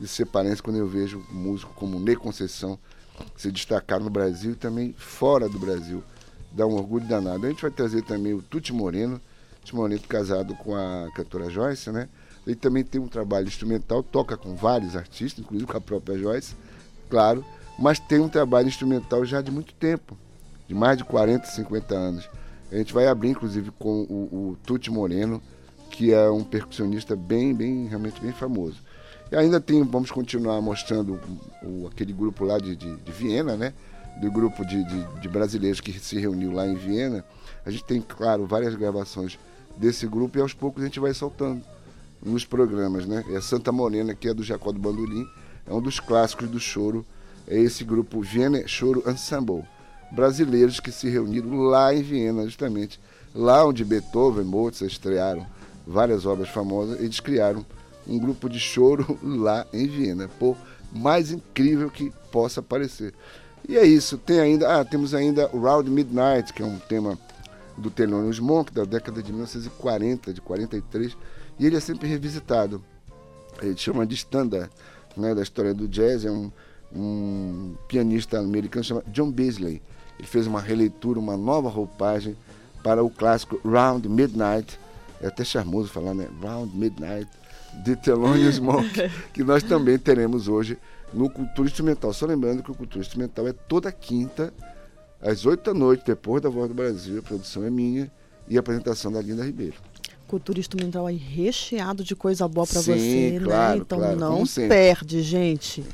de 0.00 0.08
ser 0.08 0.26
paraense 0.26 0.60
quando 0.60 0.78
eu 0.78 0.88
vejo 0.88 1.24
músico 1.30 1.72
como 1.74 2.00
Ney 2.00 2.16
Conceição 2.16 2.76
se 3.36 3.52
destacar 3.52 4.00
no 4.00 4.10
Brasil 4.10 4.54
e 4.54 4.56
também 4.56 4.92
fora 4.98 5.48
do 5.48 5.56
Brasil. 5.56 6.02
Dá 6.50 6.66
um 6.66 6.74
orgulho 6.74 7.06
danado. 7.06 7.46
A 7.46 7.48
gente 7.48 7.62
vai 7.62 7.70
trazer 7.70 8.02
também 8.02 8.34
o 8.34 8.42
Tuti 8.42 8.72
Moreno, 8.72 9.20
Tuti 9.60 9.76
Moreno 9.76 10.02
casado 10.08 10.56
com 10.56 10.74
a 10.74 11.08
cantora 11.14 11.48
Joyce, 11.48 11.92
né? 11.92 12.08
Ele 12.44 12.56
também 12.56 12.82
tem 12.82 13.00
um 13.00 13.06
trabalho 13.06 13.46
instrumental, 13.46 14.02
toca 14.02 14.36
com 14.36 14.56
vários 14.56 14.96
artistas, 14.96 15.44
inclusive 15.44 15.70
com 15.70 15.78
a 15.78 15.80
própria 15.80 16.18
Joyce, 16.18 16.56
claro, 17.08 17.44
mas 17.78 17.98
tem 17.98 18.20
um 18.20 18.28
trabalho 18.28 18.68
instrumental 18.68 19.24
já 19.24 19.40
de 19.40 19.50
muito 19.50 19.74
tempo, 19.74 20.16
de 20.68 20.74
mais 20.74 20.96
de 20.96 21.04
40, 21.04 21.46
50 21.46 21.94
anos. 21.94 22.28
A 22.70 22.76
gente 22.76 22.92
vai 22.92 23.06
abrir, 23.06 23.30
inclusive, 23.30 23.70
com 23.78 24.02
o, 24.02 24.50
o 24.50 24.56
Tuti 24.64 24.90
Moreno, 24.90 25.42
que 25.90 26.12
é 26.12 26.30
um 26.30 26.42
percussionista 26.42 27.14
bem, 27.14 27.54
bem, 27.54 27.86
realmente 27.86 28.20
bem 28.20 28.32
famoso. 28.32 28.78
E 29.30 29.36
ainda 29.36 29.60
tem, 29.60 29.82
vamos 29.82 30.10
continuar 30.10 30.60
mostrando 30.60 31.20
o, 31.62 31.86
aquele 31.86 32.12
grupo 32.12 32.44
lá 32.44 32.58
de, 32.58 32.74
de, 32.74 32.96
de, 32.96 33.12
Viena, 33.12 33.56
né? 33.56 33.72
Do 34.20 34.30
grupo 34.30 34.64
de, 34.64 34.84
de, 34.84 35.20
de 35.20 35.28
brasileiros 35.28 35.80
que 35.80 35.92
se 35.92 36.18
reuniu 36.18 36.52
lá 36.52 36.66
em 36.66 36.74
Viena. 36.74 37.24
A 37.64 37.70
gente 37.70 37.84
tem, 37.84 38.00
claro, 38.00 38.46
várias 38.46 38.74
gravações 38.74 39.38
desse 39.76 40.06
grupo 40.06 40.38
e 40.38 40.40
aos 40.40 40.52
poucos 40.52 40.82
a 40.82 40.86
gente 40.86 41.00
vai 41.00 41.14
soltando 41.14 41.62
nos 42.22 42.44
programas, 42.44 43.06
né? 43.06 43.24
É 43.30 43.40
Santa 43.40 43.72
Morena, 43.72 44.14
que 44.14 44.28
é 44.28 44.34
do 44.34 44.42
Jacó 44.42 44.70
do 44.70 44.78
Bandolim, 44.78 45.26
é 45.66 45.72
um 45.72 45.80
dos 45.80 45.98
clássicos 45.98 46.48
do 46.48 46.60
choro, 46.60 47.04
é 47.46 47.58
esse 47.58 47.84
grupo 47.84 48.20
Viena 48.20 48.66
Choro 48.66 49.02
Ensemble, 49.06 49.64
brasileiros 50.10 50.80
que 50.80 50.92
se 50.92 51.08
reuniram 51.08 51.62
lá 51.62 51.94
em 51.94 52.02
Viena, 52.02 52.44
justamente, 52.44 53.00
lá 53.34 53.64
onde 53.64 53.84
Beethoven 53.84 54.42
e 54.42 54.46
Mozart 54.46 54.90
estrearam 54.90 55.46
várias 55.86 56.26
obras 56.26 56.48
famosas, 56.48 57.00
eles 57.00 57.20
criaram 57.20 57.64
um 58.06 58.18
grupo 58.18 58.48
de 58.48 58.58
choro 58.58 59.18
lá 59.22 59.66
em 59.72 59.86
Viena, 59.86 60.28
por 60.38 60.56
mais 60.92 61.30
incrível 61.30 61.90
que 61.90 62.12
possa 62.30 62.62
parecer. 62.62 63.14
E 63.68 63.76
é 63.76 63.84
isso, 63.86 64.18
tem 64.18 64.40
ainda, 64.40 64.80
ah, 64.80 64.84
temos 64.84 65.14
ainda 65.14 65.46
Round 65.46 65.88
Midnight, 65.88 66.52
que 66.52 66.62
é 66.62 66.66
um 66.66 66.78
tema 66.78 67.18
do 67.76 67.90
Thelonious 67.90 68.38
Monk 68.38 68.72
da 68.72 68.84
década 68.84 69.22
de 69.22 69.32
1940, 69.32 70.32
de 70.32 70.40
43, 70.40 71.16
e 71.58 71.66
ele 71.66 71.76
é 71.76 71.80
sempre 71.80 72.08
revisitado. 72.08 72.82
Ele 73.60 73.76
chama 73.76 74.06
de 74.06 74.14
standard 74.14 74.70
né, 75.16 75.34
da 75.34 75.42
história 75.42 75.72
do 75.72 75.86
jazz, 75.86 76.24
é 76.24 76.30
um, 76.30 76.50
um 76.94 77.74
pianista 77.88 78.38
americano 78.38 78.84
chamado 78.84 79.10
John 79.10 79.30
Beasley. 79.30 79.82
Ele 80.18 80.28
fez 80.28 80.46
uma 80.46 80.60
releitura, 80.60 81.18
uma 81.18 81.36
nova 81.36 81.68
roupagem 81.68 82.36
para 82.82 83.02
o 83.02 83.10
clássico 83.10 83.60
Round 83.64 84.08
Midnight. 84.08 84.78
É 85.20 85.28
até 85.28 85.44
charmoso 85.44 85.88
falar, 85.88 86.14
né? 86.14 86.28
Round 86.40 86.76
Midnight, 86.76 87.28
de 87.84 87.96
Thelonious 87.96 88.58
Monk, 88.58 88.90
que 89.32 89.42
nós 89.42 89.62
também 89.62 89.98
teremos 89.98 90.48
hoje 90.48 90.78
no 91.12 91.30
Cultura 91.30 91.68
Instrumental. 91.68 92.12
Só 92.12 92.26
lembrando 92.26 92.62
que 92.62 92.70
o 92.70 92.74
Cultura 92.74 93.04
Instrumental 93.04 93.46
é 93.46 93.52
toda 93.52 93.90
quinta, 93.92 94.52
às 95.20 95.46
oito 95.46 95.72
da 95.72 95.78
noite, 95.78 96.04
depois 96.04 96.42
da 96.42 96.48
Voz 96.48 96.68
do 96.68 96.74
Brasil. 96.74 97.18
A 97.18 97.22
produção 97.22 97.64
é 97.64 97.70
minha 97.70 98.10
e 98.48 98.56
a 98.56 98.60
apresentação 98.60 99.12
da 99.12 99.20
Linda 99.20 99.44
Ribeiro. 99.44 99.76
Cultura 100.26 100.58
instrumental 100.58 101.06
aí 101.06 101.16
recheado 101.16 102.02
de 102.02 102.16
coisa 102.16 102.48
boa 102.48 102.66
para 102.66 102.80
você, 102.80 103.38
claro, 103.44 103.76
né? 103.76 103.82
Então 103.84 103.98
claro, 103.98 104.18
não 104.18 104.44
perde, 104.46 105.22
gente. 105.22 105.84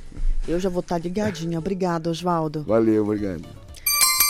Eu 0.48 0.58
já 0.58 0.70
vou 0.70 0.80
estar 0.80 0.98
ligadinha. 0.98 1.58
Obrigada, 1.58 2.08
Oswaldo. 2.08 2.64
Valeu, 2.64 3.04
obrigado. 3.04 3.44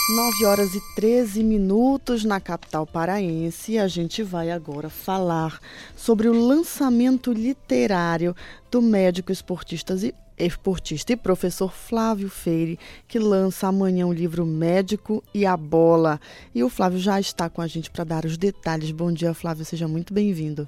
9 0.09 0.45
horas 0.45 0.73
e 0.73 0.81
13 0.95 1.43
minutos 1.43 2.25
na 2.25 2.41
capital 2.41 2.85
paraense. 2.85 3.77
A 3.77 3.87
gente 3.87 4.21
vai 4.21 4.51
agora 4.51 4.89
falar 4.89 5.59
sobre 5.95 6.27
o 6.27 6.33
lançamento 6.33 7.31
literário 7.31 8.35
do 8.69 8.81
médico 8.81 9.31
esportista 9.31 9.95
e, 9.95 10.13
esportista 10.37 11.13
e 11.13 11.15
professor 11.15 11.71
Flávio 11.71 12.27
Feire, 12.27 12.79
que 13.07 13.19
lança 13.19 13.67
amanhã 13.67 14.07
o 14.07 14.13
livro 14.13 14.45
Médico 14.45 15.23
e 15.33 15.45
a 15.45 15.55
Bola. 15.55 16.19
E 16.55 16.63
o 16.63 16.69
Flávio 16.69 16.99
já 16.99 17.19
está 17.19 17.49
com 17.49 17.61
a 17.61 17.67
gente 17.67 17.91
para 17.91 18.03
dar 18.03 18.25
os 18.25 18.35
detalhes. 18.35 18.91
Bom 18.91 19.11
dia, 19.11 19.33
Flávio, 19.33 19.63
seja 19.63 19.87
muito 19.87 20.13
bem-vindo. 20.13 20.67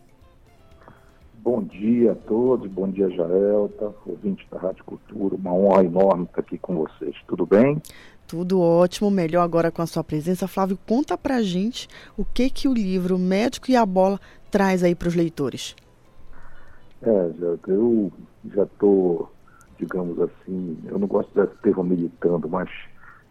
Bom 1.44 1.64
dia 1.64 2.12
a 2.12 2.16
todos, 2.16 2.70
bom 2.70 2.88
dia 2.88 3.10
Jaelta, 3.10 3.92
ouvinte 4.06 4.48
da 4.52 4.60
Rádio 4.60 4.84
Cultura, 4.84 5.36
uma 5.36 5.52
honra 5.52 5.84
enorme 5.84 6.26
estar 6.26 6.42
aqui 6.42 6.56
com 6.56 6.76
vocês, 6.76 7.16
tudo 7.28 7.48
bem? 7.48 7.82
Tudo 8.28 8.62
ótimo, 8.62 9.10
melhor 9.10 9.42
agora 9.42 9.72
com 9.72 9.82
a 9.82 9.88
sua 9.88 10.04
presença. 10.04 10.48
Flávio, 10.48 10.78
conta 10.88 11.18
pra 11.18 11.42
gente 11.42 11.88
o 12.16 12.24
que 12.24 12.48
que 12.48 12.68
o 12.68 12.74
livro 12.74 13.18
Médico 13.18 13.72
e 13.72 13.76
a 13.76 13.84
Bola 13.84 14.20
traz 14.52 14.84
aí 14.84 14.94
para 14.94 15.08
os 15.08 15.16
leitores. 15.16 15.76
É, 17.02 17.32
eu 17.68 18.12
já 18.54 18.62
estou, 18.62 19.32
digamos 19.80 20.20
assim, 20.20 20.78
eu 20.86 21.00
não 21.00 21.08
gosto 21.08 21.34
desse 21.34 21.60
termo 21.64 21.84
militando, 21.84 22.48
mas 22.48 22.70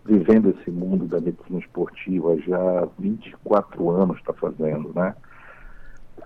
vivendo 0.05 0.51
esse 0.51 0.69
mundo 0.69 1.07
da 1.07 1.21
medicina 1.21 1.61
esportiva 1.61 2.37
já 2.39 2.59
há 2.59 2.89
24 2.99 3.89
anos 3.89 4.17
está 4.17 4.33
fazendo, 4.33 4.93
né? 4.97 5.15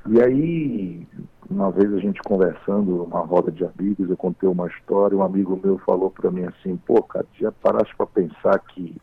E 0.07 0.21
aí, 0.21 1.09
uma 1.49 1.71
vez 1.71 1.93
a 1.95 1.99
gente 1.99 2.21
conversando, 2.23 3.05
uma 3.05 3.21
roda 3.21 3.51
de 3.51 3.65
amigos, 3.65 4.11
eu 4.11 4.17
contei 4.19 4.47
uma 4.47 4.67
história, 4.67 5.17
um 5.17 5.23
amigo 5.23 5.59
meu 5.63 5.79
falou 5.79 6.11
para 6.11 6.31
mim 6.31 6.45
assim, 6.45 6.77
pô, 6.77 7.03
cara, 7.03 7.27
já 7.41 7.51
paraste 7.51 7.97
para 7.97 8.07
pensar 8.07 8.59
que 8.59 9.01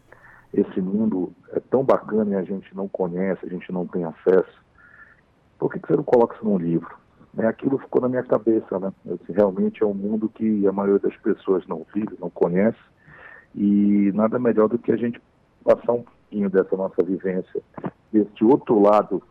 esse 0.54 0.80
mundo 0.80 1.34
é 1.54 1.60
tão 1.60 1.84
bacana 1.84 2.32
e 2.32 2.36
a 2.36 2.44
gente 2.44 2.76
não 2.76 2.88
conhece, 2.88 3.44
a 3.44 3.50
gente 3.50 3.72
não 3.72 3.88
tem 3.88 4.04
acesso, 4.04 4.64
por 5.58 5.72
que, 5.72 5.80
que 5.80 5.88
você 5.88 5.96
não 5.96 6.04
coloca 6.04 6.36
isso 6.36 6.46
num 6.46 6.58
livro? 6.58 6.96
Né? 7.34 7.48
Aquilo 7.48 7.80
ficou 7.80 8.02
na 8.02 8.10
minha 8.10 8.24
cabeça, 8.24 8.80
né? 8.80 8.94
Realmente 9.30 9.82
é 9.82 9.86
um 9.86 9.94
mundo 9.94 10.30
que 10.30 10.68
a 10.68 10.72
maioria 10.72 11.00
das 11.00 11.18
pessoas 11.18 11.66
não 11.66 11.84
vive, 11.96 12.16
não 12.20 12.30
conhece, 12.30 12.80
e 13.56 14.12
nada 14.14 14.38
melhor 14.38 14.70
do 14.70 14.78
que 14.78 14.92
a 14.92 14.98
gente 14.98 15.20
passar 15.64 15.94
um 15.94 16.04
pouquinho 16.04 16.50
dessa 16.50 16.76
nossa 16.76 17.02
vivência, 17.04 17.62
desse 18.12 18.44
outro 18.44 18.80
lado 18.80 19.24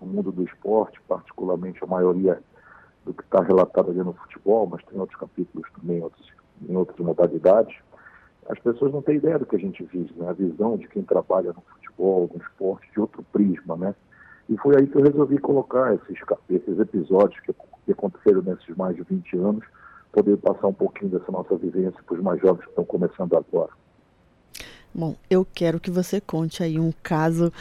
no 0.00 0.06
mundo 0.06 0.32
do 0.32 0.42
esporte, 0.42 1.00
particularmente 1.08 1.82
a 1.82 1.86
maioria 1.86 2.40
do 3.04 3.14
que 3.14 3.22
está 3.22 3.42
relatado 3.42 3.90
ali 3.90 3.98
no 3.98 4.12
futebol, 4.12 4.66
mas 4.66 4.84
tem 4.84 4.98
outros 4.98 5.18
capítulos 5.18 5.66
também 5.78 6.02
outros, 6.02 6.26
em 6.68 6.76
outras 6.76 6.98
modalidades, 6.98 7.74
as 8.48 8.58
pessoas 8.60 8.92
não 8.92 9.02
têm 9.02 9.16
ideia 9.16 9.38
do 9.38 9.46
que 9.46 9.56
a 9.56 9.58
gente 9.58 9.84
vive, 9.84 10.12
né? 10.16 10.28
a 10.28 10.32
visão 10.32 10.76
de 10.76 10.88
quem 10.88 11.02
trabalha 11.02 11.52
no 11.52 11.62
futebol, 11.74 12.30
no 12.32 12.40
esporte, 12.40 12.90
de 12.92 13.00
outro 13.00 13.22
prisma, 13.30 13.76
né? 13.76 13.94
E 14.48 14.56
foi 14.56 14.76
aí 14.76 14.86
que 14.86 14.96
eu 14.96 15.02
resolvi 15.02 15.36
colocar 15.38 15.94
esses, 15.94 16.18
esses 16.48 16.78
episódios 16.78 17.38
que, 17.40 17.52
que 17.84 17.92
aconteceram 17.92 18.40
nesses 18.40 18.74
mais 18.76 18.96
de 18.96 19.02
20 19.02 19.36
anos, 19.36 19.64
poder 20.10 20.38
passar 20.38 20.68
um 20.68 20.72
pouquinho 20.72 21.10
dessa 21.10 21.30
nossa 21.30 21.54
vivência 21.56 22.02
para 22.06 22.16
os 22.16 22.22
mais 22.22 22.40
jovens 22.40 22.64
que 22.64 22.70
estão 22.70 22.84
começando 22.84 23.36
agora. 23.36 23.70
Bom, 24.94 25.16
eu 25.28 25.44
quero 25.44 25.78
que 25.78 25.90
você 25.90 26.18
conte 26.18 26.62
aí 26.62 26.80
um 26.80 26.92
caso 27.02 27.52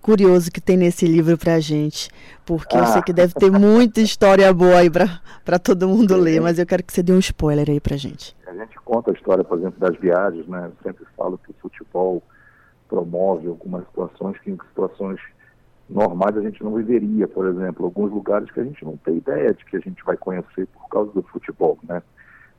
curioso 0.00 0.50
que 0.50 0.60
tem 0.60 0.76
nesse 0.76 1.06
livro 1.06 1.36
pra 1.36 1.60
gente, 1.60 2.10
porque 2.46 2.76
ah. 2.76 2.80
eu 2.80 2.86
sei 2.86 3.02
que 3.02 3.12
deve 3.12 3.34
ter 3.34 3.50
muita 3.50 4.00
história 4.00 4.52
boa 4.52 4.78
aí 4.78 4.90
para 4.90 5.58
todo 5.58 5.88
mundo 5.88 6.14
é. 6.14 6.16
ler, 6.16 6.40
mas 6.40 6.58
eu 6.58 6.66
quero 6.66 6.82
que 6.82 6.92
você 6.92 7.02
dê 7.02 7.12
um 7.12 7.18
spoiler 7.18 7.68
aí 7.68 7.80
pra 7.80 7.96
gente. 7.96 8.36
A 8.46 8.54
gente 8.54 8.76
conta 8.84 9.10
a 9.10 9.14
história, 9.14 9.44
por 9.44 9.58
exemplo, 9.58 9.78
das 9.78 9.98
viagens, 9.98 10.46
né? 10.46 10.66
Eu 10.66 10.72
sempre 10.82 11.04
falo 11.16 11.38
que 11.38 11.50
o 11.50 11.54
futebol 11.60 12.22
promove 12.88 13.46
algumas 13.46 13.84
situações 13.86 14.38
que 14.40 14.50
em 14.50 14.58
situações 14.68 15.20
normais 15.88 16.36
a 16.36 16.42
gente 16.42 16.62
não 16.62 16.74
viveria, 16.74 17.26
por 17.26 17.46
exemplo, 17.46 17.84
alguns 17.84 18.10
lugares 18.10 18.50
que 18.50 18.60
a 18.60 18.64
gente 18.64 18.84
não 18.84 18.96
tem 18.96 19.16
ideia 19.16 19.54
de 19.54 19.64
que 19.64 19.76
a 19.76 19.80
gente 19.80 20.04
vai 20.04 20.16
conhecer 20.16 20.66
por 20.66 20.88
causa 20.88 21.12
do 21.12 21.22
futebol, 21.22 21.78
né? 21.82 22.02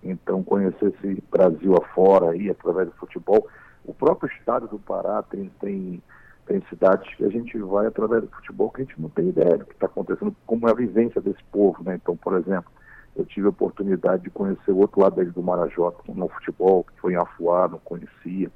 Então, 0.03 0.44
conhecer 0.44 0.94
esse 0.94 1.24
Brasil 1.30 1.76
afora 1.76 2.32
aí, 2.32 2.49
através 2.49 2.88
do 2.88 2.95
futebol. 2.95 3.48
O 3.86 3.94
próprio 3.94 4.32
estado 4.32 4.68
do 4.68 4.80
Pará 4.80 5.22
tem, 5.24 5.52
tem 5.60 6.02
tem 6.50 6.64
cidades 6.68 7.14
que 7.14 7.24
a 7.24 7.30
gente 7.30 7.56
vai 7.60 7.86
através 7.86 8.24
do 8.24 8.30
futebol 8.30 8.72
que 8.72 8.82
a 8.82 8.84
gente 8.84 9.00
não 9.00 9.08
tem 9.08 9.30
ideia 9.30 9.56
do 9.56 9.66
que 9.66 9.74
está 9.74 9.86
acontecendo, 9.86 10.36
como 10.48 10.68
é 10.68 10.72
a 10.72 10.76
vivência 10.76 11.22
desse 11.22 11.44
povo, 11.52 11.84
né? 11.84 12.00
Então, 12.02 12.18
por 12.18 12.36
exemplo, 12.36 12.72
eu 13.16 13.24
tive 13.24 13.46
a 13.46 13.52
oportunidade 13.52 14.24
de 14.24 14.32
conhecer 14.32 14.72
o 14.72 14.78
outro 14.78 15.00
lado 15.00 15.24
do 15.24 15.44
Marajó, 15.44 15.94
no 16.08 16.28
futebol, 16.28 16.84
que 16.84 17.00
foi 17.00 17.14
em 17.14 17.18
Afuá, 17.18 17.68
não 17.68 17.78
conhecia, 17.78 18.52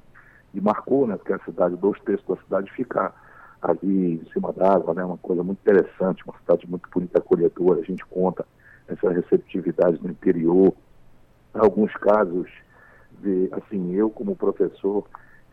e 0.52 0.60
marcou, 0.60 1.06
né? 1.06 1.16
Porque 1.16 1.32
a 1.32 1.38
cidade, 1.44 1.76
dois 1.76 2.00
terços 2.00 2.26
da 2.26 2.36
cidade 2.42 2.72
fica 2.72 3.14
ali 3.62 4.14
em 4.14 4.32
cima 4.32 4.52
d'água, 4.52 4.92
né? 4.92 5.04
Uma 5.04 5.18
coisa 5.18 5.44
muito 5.44 5.60
interessante, 5.60 6.24
uma 6.26 6.36
cidade 6.38 6.68
muito 6.68 6.88
bonita, 6.92 7.20
acolhedora, 7.20 7.80
a 7.80 7.84
gente 7.84 8.04
conta 8.06 8.44
essa 8.88 9.08
receptividade 9.08 10.02
no 10.02 10.10
interior. 10.10 10.74
Em 11.54 11.60
alguns 11.60 11.92
casos, 11.94 12.50
de, 13.20 13.48
assim, 13.52 13.94
eu 13.94 14.10
como 14.10 14.34
professor, 14.34 15.04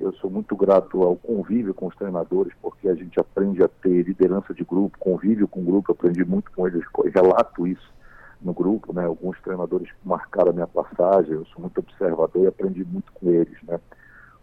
eu 0.02 0.14
sou 0.14 0.30
muito 0.30 0.56
grato 0.56 1.04
ao 1.04 1.16
convívio 1.16 1.74
com 1.74 1.88
os 1.88 1.96
treinadores, 1.96 2.52
porque 2.62 2.90
a 2.90 2.96
gente 2.96 3.20
aprende 3.20 3.64
a 3.64 3.68
ter 3.68 4.04
liderança 4.04 4.54
de 4.54 4.64
grupo, 4.64 4.98
convívio 5.00 5.48
com 5.48 5.62
o 5.62 5.64
grupo, 5.64 5.92
aprendi 5.92 6.26
muito 6.26 6.52
com 6.52 6.68
eles, 6.68 6.84
relato 7.14 7.68
isso 7.68 7.94
no 8.42 8.54
grupo, 8.54 8.92
né? 8.92 9.06
Alguns 9.06 9.40
treinadores 9.42 9.90
marcaram 10.04 10.50
a 10.50 10.54
minha 10.54 10.68
passagem, 10.68 11.34
eu 11.34 11.46
sou 11.46 11.62
muito 11.62 11.80
observador 11.80 12.44
e 12.44 12.48
aprendi 12.48 12.84
muito 12.84 13.12
com 13.14 13.30
eles, 13.30 13.58
né? 13.64 13.80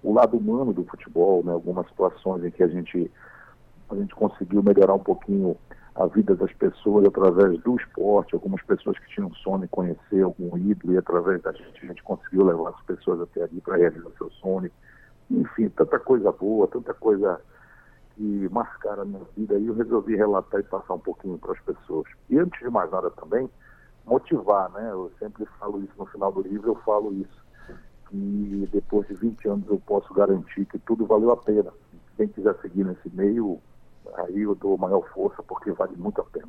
O 0.02 0.12
lado 0.12 0.36
humano 0.36 0.72
do 0.72 0.85
futebol, 0.85 1.43
né? 1.44 1.52
Algumas 1.52 1.86
situações 1.89 2.44
em 2.44 2.51
que 2.51 2.62
a 2.62 2.68
gente 2.68 3.10
a 3.90 3.97
gente 3.97 4.14
conseguiu 4.14 4.62
melhorar 4.62 4.94
um 4.94 4.98
pouquinho 4.98 5.56
a 5.94 6.06
vida 6.06 6.36
das 6.36 6.52
pessoas 6.52 7.06
através 7.06 7.59
do 7.62 7.74
esporte, 7.76 8.35
algumas 8.35 8.62
pessoas 8.62 8.98
que 8.98 9.09
tinham 9.09 9.32
sonho 9.35 9.64
em 9.64 9.68
conhecer 9.68 10.22
algum 10.22 10.56
ídolo 10.56 10.93
e 10.93 10.98
através 10.98 11.43
da 11.43 11.51
gente 11.52 11.82
a 11.82 11.86
gente 11.86 12.02
conseguiu 12.02 12.44
levar 12.44 12.68
as 12.68 12.80
pessoas 12.82 13.20
até 13.22 13.43
ali 13.43 13.60
para 13.60 13.76
realizar 13.76 14.10
seu 14.16 14.30
sonho 14.32 14.70
enfim, 15.30 15.68
tanta 15.70 15.98
coisa 15.98 16.32
boa, 16.32 16.66
tanta 16.68 16.94
coisa 16.94 17.40
que 18.14 18.48
marcaram 18.50 19.02
a 19.02 19.05
minha 19.05 19.24
vida 19.36 19.59
e 19.59 19.66
eu 19.66 19.74
resolvi 19.74 20.16
relatar 20.16 20.60
e 20.60 20.64
passar 20.64 20.94
um 20.94 20.98
pouquinho 20.98 21.38
para 21.38 21.52
as 21.52 21.60
pessoas. 21.60 22.09
E 22.28 22.38
antes 22.38 22.59
de 22.59 22.68
mais 22.68 22.90
nada 22.90 23.10
também, 23.10 23.48
motivar, 24.05 24.70
né? 24.70 24.90
Eu 24.90 25.12
sempre 25.18 25.46
falo 25.59 25.82
isso 25.82 25.92
no 25.96 26.06
final 26.06 26.32
do 26.32 26.40
livro, 26.40 26.70
eu 26.70 26.74
falo 26.76 27.12
isso, 27.12 27.44
que 28.09 28.68
depois 28.72 29.06
de 29.06 29.14
20 29.14 29.48
anos 29.48 29.68
eu 29.68 29.80
posso 29.86 30.12
garantir 30.14 30.64
que 30.66 30.78
tudo 30.78 31.06
valeu 31.06 31.30
a 31.30 31.36
pena. 31.36 31.72
Quem 32.16 32.26
quiser 32.28 32.56
seguir 32.60 32.84
nesse 32.84 33.09
meio, 33.14 33.60
aí 34.14 34.40
eu 34.40 34.55
dou 34.55 34.76
maior 34.76 35.02
força 35.12 35.42
porque 35.42 35.70
vale 35.72 35.94
muito 35.96 36.20
a 36.20 36.24
pena. 36.24 36.48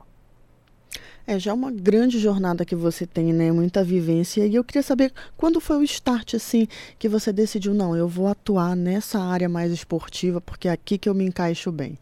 É 1.28 1.38
já 1.38 1.54
uma 1.54 1.72
grande 1.72 2.18
jornada 2.18 2.66
que 2.66 2.76
você 2.76 3.06
tem, 3.06 3.32
né? 3.32 3.52
Muita 3.52 3.84
vivência. 3.84 4.46
E 4.46 4.56
eu 4.56 4.64
queria 4.64 4.82
saber 4.82 5.14
quando 5.38 5.60
foi 5.60 5.78
o 5.78 5.84
start, 5.84 6.34
assim, 6.34 6.68
que 6.98 7.08
você 7.08 7.32
decidiu, 7.32 7.74
não, 7.74 7.96
eu 7.96 8.08
vou 8.08 8.28
atuar 8.28 8.76
nessa 8.76 9.20
área 9.20 9.48
mais 9.48 9.72
esportiva, 9.72 10.42
porque 10.42 10.68
é 10.68 10.72
aqui 10.72 10.98
que 10.98 11.08
eu 11.08 11.14
me 11.14 11.26
encaixo 11.26 11.72
bem. 11.72 11.98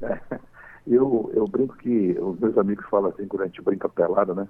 É, 0.00 0.20
Eu, 0.86 1.30
eu 1.34 1.48
brinco 1.48 1.76
que 1.76 2.16
os 2.20 2.38
meus 2.38 2.56
amigos 2.56 2.86
falam 2.88 3.10
assim, 3.10 3.26
quando 3.26 3.42
a 3.42 3.46
gente 3.46 3.60
brinca 3.60 3.88
pelada, 3.88 4.34
né? 4.34 4.48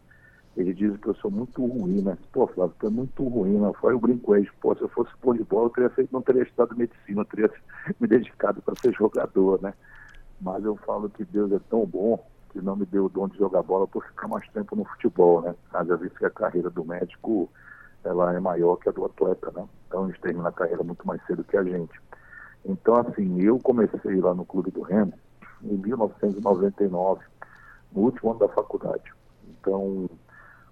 Eles 0.54 0.76
dizem 0.76 0.96
que 0.98 1.08
eu 1.08 1.14
sou 1.16 1.30
muito 1.30 1.64
ruim, 1.64 2.02
né? 2.02 2.16
Pô, 2.30 2.46
Flávio, 2.46 2.74
tu 2.78 2.86
é 2.86 2.90
muito 2.90 3.26
ruim, 3.26 3.58
né? 3.58 3.72
Eu 3.82 3.98
brinco 3.98 4.36
eles, 4.36 4.50
pô, 4.60 4.74
se 4.74 4.82
eu 4.82 4.88
fosse 4.88 5.10
pôr 5.20 5.36
de 5.36 5.44
bola, 5.44 5.66
eu 5.66 5.70
teria 5.70 5.90
feito, 5.90 6.12
não 6.12 6.20
teria 6.20 6.42
estudado 6.42 6.76
medicina, 6.76 7.22
eu 7.22 7.24
teria 7.24 7.50
me 7.98 8.06
dedicado 8.06 8.60
para 8.60 8.74
ser 8.76 8.92
jogador, 8.92 9.60
né? 9.62 9.72
Mas 10.38 10.62
eu 10.62 10.76
falo 10.76 11.08
que 11.08 11.24
Deus 11.24 11.50
é 11.52 11.60
tão 11.70 11.86
bom 11.86 12.22
que 12.56 12.64
não 12.64 12.74
me 12.74 12.86
deu 12.86 13.04
o 13.04 13.08
dom 13.10 13.28
de 13.28 13.36
jogar 13.36 13.62
bola 13.62 13.86
por 13.86 14.02
ficar 14.06 14.28
mais 14.28 14.48
tempo 14.48 14.74
no 14.74 14.84
futebol, 14.86 15.42
né? 15.42 15.54
Haja 15.74 15.96
visto 15.96 16.16
que 16.16 16.24
a 16.24 16.30
carreira 16.30 16.70
do 16.70 16.84
médico 16.84 17.50
ela 18.02 18.32
é 18.32 18.40
maior 18.40 18.76
que 18.76 18.88
a 18.88 18.92
do 18.92 19.04
atleta, 19.04 19.52
né? 19.54 19.68
Então 19.86 20.08
eles 20.08 20.18
terminam 20.20 20.46
a 20.46 20.52
carreira 20.52 20.82
muito 20.82 21.06
mais 21.06 21.20
cedo 21.26 21.44
que 21.44 21.56
a 21.56 21.62
gente. 21.62 22.00
Então, 22.64 22.96
assim, 22.96 23.42
eu 23.42 23.58
comecei 23.58 24.20
lá 24.20 24.34
no 24.34 24.44
Clube 24.44 24.70
do 24.70 24.80
Remo 24.80 25.12
em 25.62 25.76
1999, 25.76 27.24
no 27.92 28.02
último 28.02 28.30
ano 28.30 28.40
da 28.40 28.48
faculdade. 28.48 29.12
Então, 29.48 30.08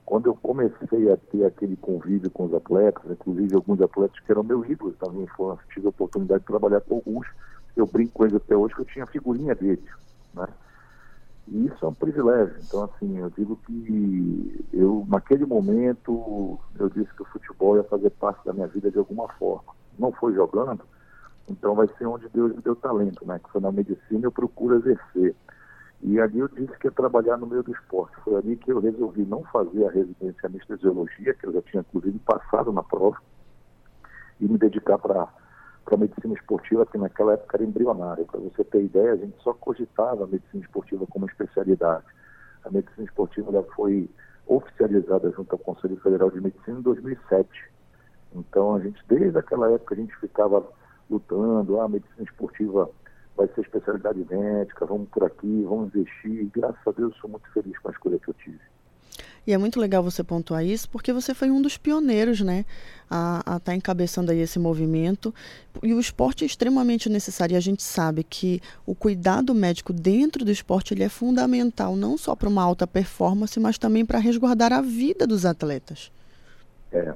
quando 0.07 0.27
eu 0.27 0.35
comecei 0.37 1.13
a 1.13 1.17
ter 1.17 1.45
aquele 1.45 1.77
convívio 1.77 2.31
com 2.31 2.47
os 2.47 2.55
atletas, 2.55 3.11
inclusive 3.11 3.55
alguns 3.55 3.81
atletas 3.81 4.19
que 4.21 4.33
eram 4.33 4.43
meus 4.43 4.67
ídolos 4.69 4.97
da 4.99 5.11
minha 5.11 5.25
infância, 5.25 5.65
tive 5.73 5.87
a 5.87 5.91
oportunidade 5.91 6.41
de 6.41 6.47
trabalhar 6.47 6.81
com 6.81 6.97
alguns, 6.97 7.27
eu 7.77 7.87
brinco 7.87 8.13
com 8.15 8.25
eles 8.25 8.37
até 8.37 8.57
hoje 8.57 8.75
que 8.75 8.81
eu 8.81 8.87
tinha 8.87 9.07
figurinha 9.07 9.55
deles, 9.55 9.91
né? 10.33 10.47
E 11.47 11.67
isso 11.67 11.85
é 11.85 11.89
um 11.89 11.95
privilégio. 11.95 12.57
Então, 12.67 12.85
assim, 12.85 13.19
eu 13.19 13.31
digo 13.31 13.57
que 13.67 14.67
eu, 14.73 15.05
naquele 15.09 15.45
momento, 15.45 16.59
eu 16.79 16.89
disse 16.89 17.13
que 17.15 17.23
o 17.23 17.27
futebol 17.27 17.77
ia 17.77 17.85
fazer 17.85 18.11
parte 18.11 18.45
da 18.45 18.53
minha 18.53 18.67
vida 18.67 18.91
de 18.91 18.99
alguma 18.99 19.29
forma. 19.35 19.75
Não 19.99 20.11
foi 20.13 20.35
jogando, 20.35 20.81
então 21.49 21.75
vai 21.75 21.89
ser 21.99 22.07
onde 22.07 22.29
Deus 22.31 22.55
me 22.55 22.63
deu 22.63 22.75
talento, 22.75 23.27
né? 23.27 23.39
Que 23.39 23.51
foi 23.51 23.61
na 23.61 23.71
medicina 23.71 24.25
eu 24.25 24.33
procuro 24.33 24.77
exercer. 24.77 25.35
E 26.03 26.19
ali 26.19 26.39
eu 26.39 26.49
disse 26.49 26.77
que 26.79 26.87
ia 26.87 26.93
trabalhar 26.93 27.37
no 27.37 27.47
meio 27.47 27.63
do 27.63 27.73
esporte. 27.73 28.15
Foi 28.25 28.37
ali 28.37 28.57
que 28.57 28.73
eu 28.73 28.81
resolvi 28.81 29.25
não 29.25 29.43
fazer 29.45 29.87
a 29.87 29.91
residência 29.91 30.41
em 30.45 30.47
anestesiologia, 30.47 31.35
que 31.35 31.47
eu 31.47 31.53
já 31.53 31.63
tinha 31.63 31.81
inclusive 31.81 32.19
passado 32.21 32.73
na 32.73 32.83
prova, 32.83 33.19
e 34.41 34.47
me 34.47 34.59
dedicar 34.59 34.99
para 34.99 35.29
a 35.93 35.97
medicina 35.97 36.35
esportiva, 36.35 36.87
que 36.87 36.97
naquela 36.97 37.35
época 37.35 37.57
era 37.57 37.65
embrionária. 37.65 38.25
Para 38.25 38.41
você 38.41 38.65
ter 38.65 38.85
ideia, 38.85 39.13
a 39.13 39.17
gente 39.17 39.37
só 39.43 39.53
cogitava 39.53 40.25
a 40.25 40.27
medicina 40.27 40.63
esportiva 40.63 41.07
como 41.07 41.27
especialidade. 41.27 42.07
A 42.65 42.71
medicina 42.71 43.07
esportiva 43.07 43.53
já 43.53 43.63
foi 43.75 44.09
oficializada 44.47 45.31
junto 45.33 45.53
ao 45.53 45.59
Conselho 45.59 45.97
Federal 45.99 46.31
de 46.31 46.41
Medicina 46.41 46.79
em 46.79 46.83
2007. 46.83 47.49
Então, 48.35 48.75
a 48.75 48.81
gente, 48.81 49.03
desde 49.09 49.39
aquela 49.39 49.71
época, 49.71 49.95
a 49.95 49.99
gente 49.99 50.17
ficava 50.17 50.65
lutando, 51.11 51.81
ah, 51.81 51.85
a 51.85 51.89
medicina 51.89 52.25
esportiva 52.25 52.91
vai 53.37 53.49
ser 53.49 53.63
especialidade 53.63 54.25
médica, 54.31 54.87
vamos 54.87 55.09
por 55.09 55.25
aqui, 55.25 55.65
vamos 55.69 55.95
investir. 55.95 56.43
E, 56.43 56.45
graças 56.47 56.81
a 56.87 56.93
Deus, 56.93 57.13
eu 57.15 57.21
sou 57.21 57.31
muito 57.31 57.51
feliz 57.53 57.77
com 57.79 57.89
a 57.89 57.93
escolha 57.93 58.19
que 58.19 58.29
eu 58.31 58.35
tive. 58.35 58.61
E 59.47 59.53
é 59.53 59.59
muito 59.59 59.79
legal 59.79 60.03
você 60.03 60.25
pontuar 60.25 60.65
isso, 60.65 60.89
porque 60.89 61.13
você 61.13 61.35
foi 61.35 61.51
um 61.51 61.61
dos 61.61 61.77
pioneiros, 61.77 62.41
né, 62.41 62.65
a 63.11 63.39
estar 63.41 63.61
tá 63.61 63.75
encabeçando 63.75 64.31
aí 64.31 64.41
esse 64.41 64.59
movimento. 64.59 65.35
E 65.83 65.93
o 65.93 66.01
esporte 66.01 66.45
é 66.45 66.47
extremamente 66.47 67.11
necessário. 67.11 67.55
E 67.55 67.57
a 67.57 67.61
gente 67.61 67.83
sabe 67.83 68.25
que 68.25 68.61
o 68.87 68.95
cuidado 68.95 69.55
médico 69.55 69.93
dentro 69.93 70.45
do 70.45 70.51
esporte 70.51 70.95
ele 70.95 71.03
é 71.03 71.09
fundamental, 71.09 71.95
não 71.95 72.17
só 72.17 72.35
para 72.35 72.49
uma 72.49 72.63
alta 72.63 72.87
performance, 72.87 73.59
mas 73.61 73.77
também 73.77 74.07
para 74.07 74.19
resguardar 74.19 74.73
a 74.73 74.81
vida 74.81 75.27
dos 75.27 75.45
atletas. 75.45 76.11
É, 76.91 77.15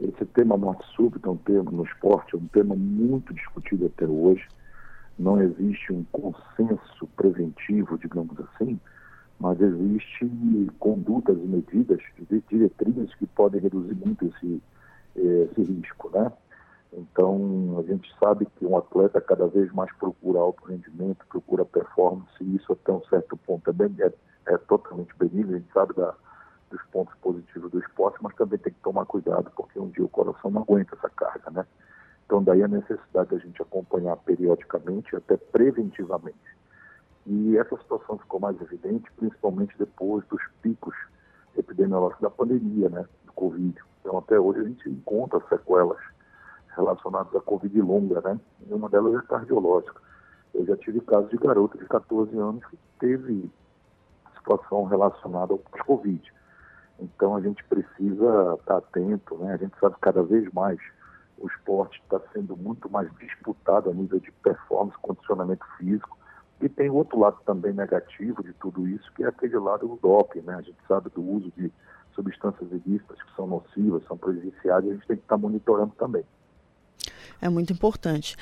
esse 0.00 0.24
tema 0.26 0.56
morte 0.56 0.84
súbita 0.94 1.28
é 1.28 1.32
um 1.32 1.36
tema 1.36 1.70
no 1.70 1.84
esporte, 1.84 2.34
é 2.34 2.38
um 2.38 2.46
tema 2.46 2.74
muito 2.74 3.34
discutido 3.34 3.86
até 3.86 4.06
hoje. 4.06 4.46
Não 5.18 5.42
existe 5.42 5.92
um 5.92 6.04
consenso 6.12 7.06
preventivo, 7.16 7.98
digamos 7.98 8.36
assim, 8.40 8.78
mas 9.40 9.60
existe 9.60 10.28
condutas 10.78 11.36
e 11.38 11.46
medidas, 11.46 12.00
diretrizes 12.48 13.14
que 13.14 13.26
podem 13.26 13.60
reduzir 13.60 13.94
muito 13.94 14.26
esse, 14.26 14.62
eh, 15.16 15.48
esse 15.52 15.62
risco, 15.62 16.10
né? 16.10 16.32
Então, 16.92 17.76
a 17.78 17.82
gente 17.82 18.10
sabe 18.18 18.46
que 18.56 18.64
um 18.64 18.76
atleta 18.76 19.20
cada 19.20 19.46
vez 19.46 19.70
mais 19.72 19.92
procura 19.96 20.40
alto 20.40 20.64
rendimento, 20.64 21.26
procura 21.28 21.64
performance, 21.64 22.32
e 22.40 22.56
isso 22.56 22.72
até 22.72 22.92
um 22.92 23.04
certo 23.04 23.36
ponto 23.36 23.68
é, 23.68 23.72
bem, 23.72 23.94
é, 24.00 24.12
é 24.46 24.58
totalmente 24.58 25.14
benigno, 25.18 25.54
a 25.54 25.58
gente 25.58 25.72
sabe 25.72 25.94
da, 25.94 26.14
dos 26.70 26.82
pontos 26.90 27.14
positivos 27.20 27.70
do 27.70 27.78
esporte, 27.78 28.18
mas 28.22 28.34
também 28.34 28.58
tem 28.58 28.72
que 28.72 28.80
tomar 28.80 29.04
cuidado, 29.04 29.50
porque 29.54 29.78
um 29.78 29.90
dia 29.90 30.04
o 30.04 30.08
coração 30.08 30.50
não 30.50 30.62
aguenta 30.62 30.96
essa 30.96 31.10
carga, 31.10 31.50
né? 31.50 31.66
Então, 32.24 32.42
daí 32.42 32.62
a 32.62 32.68
necessidade 32.68 33.30
da 33.30 33.38
gente 33.38 33.60
acompanhar 33.62 34.16
periodicamente, 34.18 35.14
até 35.14 35.36
preventivamente. 35.36 36.57
E 37.28 37.58
essa 37.58 37.76
situação 37.76 38.16
ficou 38.16 38.40
mais 38.40 38.58
evidente, 38.60 39.10
principalmente 39.12 39.76
depois 39.78 40.24
dos 40.28 40.42
picos 40.62 40.94
epidemiológicos 41.56 42.22
da 42.22 42.30
pandemia, 42.30 42.88
né, 42.88 43.04
do 43.26 43.32
Covid. 43.32 43.78
Então, 44.00 44.18
até 44.18 44.40
hoje 44.40 44.60
a 44.60 44.64
gente 44.64 44.88
encontra 44.88 45.38
sequelas 45.48 45.98
relacionadas 46.74 47.34
à 47.36 47.40
Covid 47.40 47.80
longa, 47.82 48.20
né? 48.22 48.40
E 48.66 48.72
uma 48.72 48.88
delas 48.88 49.22
é 49.22 49.26
cardiológica. 49.26 50.00
Eu 50.54 50.64
já 50.64 50.76
tive 50.76 51.00
casos 51.02 51.28
de 51.28 51.36
garoto 51.36 51.76
de 51.76 51.84
14 51.84 52.34
anos 52.38 52.64
que 52.64 52.78
teve 52.98 53.50
situação 54.36 54.84
relacionada 54.84 55.52
ao 55.52 55.58
Covid. 55.58 56.32
Então 56.98 57.36
a 57.36 57.40
gente 57.40 57.62
precisa 57.64 58.56
estar 58.58 58.78
atento, 58.78 59.36
né? 59.36 59.52
A 59.52 59.56
gente 59.56 59.78
sabe 59.78 59.96
cada 60.00 60.22
vez 60.22 60.50
mais 60.52 60.78
o 61.36 61.46
esporte 61.46 62.00
está 62.02 62.20
sendo 62.32 62.56
muito 62.56 62.90
mais 62.90 63.08
disputado 63.18 63.90
a 63.90 63.94
nível 63.94 64.18
de 64.18 64.32
performance, 64.32 64.98
condicionamento 64.98 65.64
físico. 65.76 66.17
E 66.60 66.68
tem 66.68 66.90
outro 66.90 67.18
lado 67.18 67.38
também 67.46 67.72
negativo 67.72 68.42
de 68.42 68.52
tudo 68.54 68.88
isso, 68.88 69.12
que 69.14 69.22
é 69.22 69.28
aquele 69.28 69.56
lado 69.58 69.86
do 69.86 69.96
doping, 69.96 70.40
né? 70.40 70.54
A 70.54 70.62
gente 70.62 70.78
sabe 70.88 71.08
do 71.10 71.22
uso 71.22 71.52
de 71.56 71.72
substâncias 72.14 72.68
ilícitas 72.72 73.22
que 73.22 73.36
são 73.36 73.46
nocivas, 73.46 74.02
são 74.08 74.16
prejudiciais, 74.16 74.84
e 74.84 74.90
a 74.90 74.92
gente 74.94 75.06
tem 75.06 75.16
que 75.16 75.22
estar 75.22 75.36
monitorando 75.36 75.92
também. 75.96 76.24
É 77.40 77.48
muito 77.48 77.72
importante. 77.72 78.36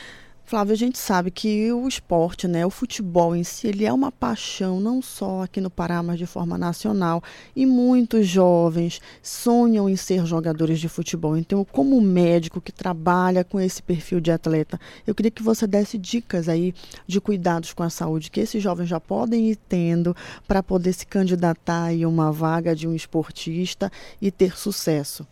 Flávio, 0.49 0.75
a 0.75 0.77
gente 0.77 0.97
sabe 0.97 1.33
que 1.33 1.73
o 1.73 1.89
esporte, 1.89 2.47
né, 2.47 2.65
o 2.65 2.71
futebol 2.71 3.35
em 3.35 3.43
si, 3.43 3.67
ele 3.67 3.85
é 3.85 3.93
uma 3.93 4.13
paixão 4.13 4.79
não 4.79 5.03
só 5.03 5.43
aqui 5.43 5.61
no 5.61 5.69
Pará, 5.69 6.01
mas 6.05 6.21
de 6.21 6.25
forma 6.25 6.57
nacional. 6.57 7.21
E 7.57 7.67
muitos 7.67 8.29
jovens 8.29 9.01
sonham 9.21 9.89
em 9.89 9.97
ser 9.97 10.25
jogadores 10.25 10.79
de 10.79 10.89
futebol. 10.89 11.37
Então, 11.37 11.65
como 11.65 12.01
médico 12.01 12.61
que 12.61 12.71
trabalha 12.71 13.43
com 13.43 13.59
esse 13.59 13.83
perfil 13.83 14.21
de 14.21 14.31
atleta, 14.31 14.79
eu 15.05 15.17
queria 15.17 15.33
que 15.33 15.43
você 15.43 15.67
desse 15.67 15.99
dicas 15.99 16.49
aí 16.49 16.73
de 17.09 17.21
cuidados 17.21 17.73
com 17.73 17.83
a 17.83 17.91
saúde 17.91 18.31
que 18.31 18.39
esses 18.39 18.63
jovens 18.63 18.89
já 18.89 19.01
podem 19.01 19.51
ir 19.51 19.57
tendo 19.57 20.15
para 20.47 20.63
poder 20.63 20.93
se 20.93 21.05
candidatar 21.05 21.89
a 21.89 22.09
uma 22.09 22.31
vaga 22.31 22.73
de 22.73 22.87
um 22.87 22.95
esportista 22.95 23.91
e 24.23 24.31
ter 24.31 24.57
sucesso. 24.57 25.27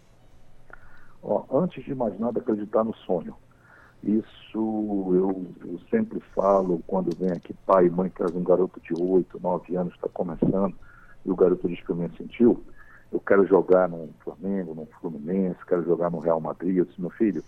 Ó, 1.23 1.45
antes 1.62 1.85
de 1.85 1.95
mais 1.95 2.19
nada, 2.19 2.41
acreditar 2.41 2.82
no 2.82 2.93
sonho 3.07 3.36
isso 4.05 4.59
eu, 5.14 5.47
eu, 5.64 5.81
sempre 5.90 6.20
falo 6.35 6.82
quando 6.86 7.16
vem 7.16 7.32
aqui 7.32 7.55
pai 7.66 7.86
e 7.86 7.90
mãe 7.90 8.10
traz 8.10 8.35
um 8.35 8.44
garoto 8.44 8.81
de 8.81 8.93
8, 9.01 9.40
9 9.40 9.76
anos, 9.76 9.94
está 9.94 10.09
começando, 10.09 10.74
e 11.24 11.31
o 11.31 11.36
garoto 11.36 11.68
diz 11.68 11.81
que 11.81 11.90
eu 11.90 11.97
me 11.97 12.09
sentiu, 12.16 12.62
eu 13.14 13.20
quero 13.20 13.47
jogar 13.47 13.89
no 13.89 14.10
Flamengo, 14.24 14.74
no 14.74 14.86
Fluminense, 15.01 15.64
quero 15.66 15.85
jogar 15.85 16.10
no 16.10 16.18
Real 16.18 16.40
Madrid. 16.40 16.76
Eu 16.76 16.85
disse, 16.85 17.01
meu 17.01 17.10
filho, 17.10 17.44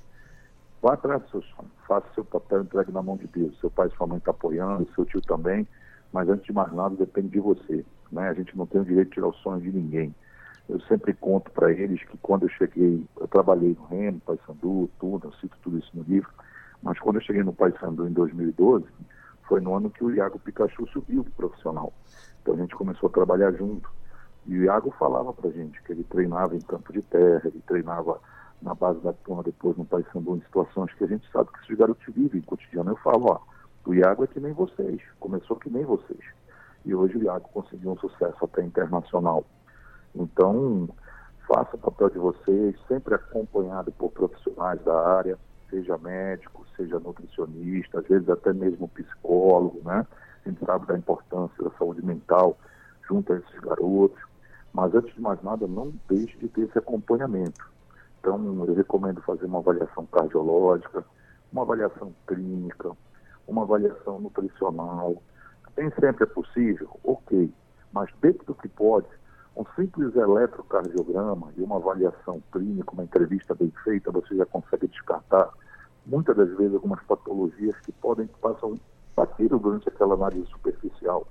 vá 0.81 0.95
atrás 0.95 1.21
do 1.23 1.29
seu 1.29 1.43
sonho, 1.43 1.71
faça 1.89 2.07
seu 2.15 2.25
papel, 2.25 2.63
entregue 2.63 2.93
na 2.93 3.03
mão 3.03 3.17
de 3.17 3.27
Deus. 3.27 3.59
Seu 3.59 3.69
pai 3.69 3.89
e 3.89 3.97
sua 3.97 4.07
mãe 4.07 4.19
estão 4.19 4.33
tá 4.33 4.39
apoiando, 4.39 4.89
seu 4.95 5.05
tio 5.05 5.21
também, 5.21 5.67
mas 6.13 6.29
antes 6.29 6.47
de 6.47 6.53
mais 6.53 6.73
nada 6.73 6.95
depende 6.95 7.31
de 7.31 7.41
você. 7.41 7.85
Né? 8.13 8.29
A 8.29 8.35
gente 8.35 8.57
não 8.57 8.65
tem 8.65 8.81
o 8.81 8.85
direito 8.85 9.09
de 9.09 9.15
tirar 9.15 9.27
o 9.27 9.35
sonho 9.35 9.61
de 9.61 9.73
ninguém. 9.73 10.15
Eu 10.69 10.81
sempre 10.81 11.15
conto 11.15 11.51
para 11.53 11.71
eles 11.71 12.03
que 12.05 12.19
quando 12.19 12.45
eu 12.45 12.49
cheguei, 12.51 13.05
eu 13.21 13.29
trabalhei 13.29 13.77
no 13.79 13.87
Remo, 13.87 14.21
Paysandu, 14.21 14.91
tudo, 14.99 15.29
eu 15.29 15.33
cito 15.35 15.57
tudo 15.63 15.79
isso 15.79 15.91
no 15.95 16.03
livro, 16.03 16.31
mas 16.83 16.99
quando 16.99 17.17
eu 17.17 17.23
cheguei 17.23 17.43
no 17.43 17.53
Paysandu 17.53 18.07
em 18.07 18.13
2012, 18.13 18.85
foi 19.49 19.61
no 19.61 19.75
ano 19.75 19.91
que 19.91 20.03
o 20.03 20.13
Iago 20.13 20.39
Pikachu 20.41 20.89
subiu 20.89 21.23
pro 21.23 21.49
profissional. 21.49 21.93
Então 22.43 22.55
a 22.55 22.57
gente 22.57 22.75
começou 22.75 23.09
a 23.09 23.13
trabalhar 23.13 23.53
junto. 23.53 23.89
E 24.47 24.59
o 24.59 24.65
Iago 24.65 24.93
falava 24.99 25.33
pra 25.33 25.51
gente 25.51 25.81
que 25.83 25.93
ele 25.93 26.05
treinava 26.05 26.55
em 26.57 26.61
campo 26.61 26.93
de 26.93 27.03
terra, 27.03 27.43
ele 27.45 27.63
treinava 27.67 28.21
na 28.63 28.75
base 28.75 29.01
da 29.01 29.13
turma 29.13 29.43
depois 29.43 29.77
no 29.77 29.85
Paysandu 29.85 30.37
em 30.37 30.41
situações 30.41 30.93
que 30.95 31.05
a 31.05 31.07
gente 31.07 31.31
sabe 31.31 31.51
que 31.53 31.65
esses 31.65 31.77
garotos 31.77 32.15
vivem 32.15 32.41
cotidiano. 32.43 32.91
Eu 32.91 32.97
falo, 32.97 33.27
ó, 33.31 33.41
o 33.85 33.95
Iago 33.95 34.25
é 34.25 34.27
que 34.27 34.41
nem 34.41 34.53
vocês, 34.53 35.01
começou 35.21 35.57
que 35.57 35.71
nem 35.71 35.85
vocês. 35.85 36.21
E 36.85 36.95
hoje 36.95 37.17
o 37.19 37.23
Iago 37.23 37.49
conseguiu 37.53 37.93
um 37.93 37.99
sucesso 37.99 38.45
até 38.45 38.63
internacional. 38.63 39.45
Então, 40.17 40.89
faça 41.47 41.77
o 41.77 41.79
papel 41.79 42.11
de 42.11 42.19
vocês, 42.19 42.77
sempre 42.89 43.15
acompanhado 43.15 43.93
por 43.93 44.11
profissionais 44.11 44.83
da 44.83 45.17
área, 45.17 45.39
seja 45.71 45.99
médico, 45.99 46.65
seja 46.77 46.99
nutricionista, 46.99 48.01
às 48.01 48.07
vezes 48.07 48.29
até 48.29 48.53
mesmo 48.53 48.89
psicólogo, 48.89 49.81
né? 49.85 50.07
A 50.45 50.49
gente 50.49 50.65
sabe 50.65 50.87
da 50.87 50.97
importância 50.97 51.63
da 51.63 51.71
saúde 51.79 52.05
mental 52.05 52.57
junto 53.09 53.33
a 53.33 53.37
esses 53.37 53.61
garotos. 53.61 54.21
Mas 54.73 54.95
antes 54.95 55.15
de 55.15 55.21
mais 55.21 55.43
nada, 55.43 55.67
não 55.67 55.93
deixe 56.09 56.37
de 56.39 56.49
ter 56.49 56.63
esse 56.63 56.79
acompanhamento. 56.79 57.71
Então, 58.21 58.65
eu 58.67 58.75
recomendo 58.75 59.23
fazer 59.23 59.47
uma 59.47 59.59
avaliação 59.59 60.05
cardiológica, 60.07 61.05
uma 61.53 61.63
avaliação 61.63 62.13
clínica, 62.27 62.91
uma 63.47 63.63
avaliação 63.63 64.21
nutricional, 64.21 65.23
Nem 65.77 65.91
sempre 66.01 66.25
é 66.25 66.27
possível, 66.27 66.89
ok, 67.05 67.53
mas 67.93 68.09
dentro 68.21 68.47
do 68.47 68.55
que 68.55 68.69
pode, 68.69 69.07
um 69.57 69.65
simples 69.75 70.15
eletrocardiograma 70.15 71.51
e 71.57 71.63
uma 71.63 71.77
avaliação 71.77 72.43
clínica, 72.53 72.93
uma 72.93 73.05
entrevista 73.05 73.55
bem 73.55 73.73
feita, 73.83 74.11
você 74.11 74.37
já 74.37 74.45
consegue 74.45 74.87
descartar 74.87 75.51
muitas 76.05 76.37
das 76.37 76.55
vezes 76.57 76.75
algumas 76.75 77.03
patologias 77.05 77.75
que 77.81 77.91
podem 77.93 78.27
passar 78.41 78.71
batido 79.17 79.59
durante 79.59 79.89
aquela 79.89 80.15
análise 80.15 80.47
superficial. 80.51 81.27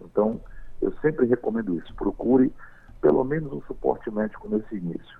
Então, 0.00 0.40
eu 0.80 0.92
sempre 1.00 1.26
recomendo 1.26 1.76
isso. 1.76 1.92
Procure 1.94 2.52
pelo 3.00 3.24
menos 3.24 3.52
um 3.52 3.60
suporte 3.62 4.08
médico 4.10 4.48
nesse 4.48 4.76
início. 4.76 5.18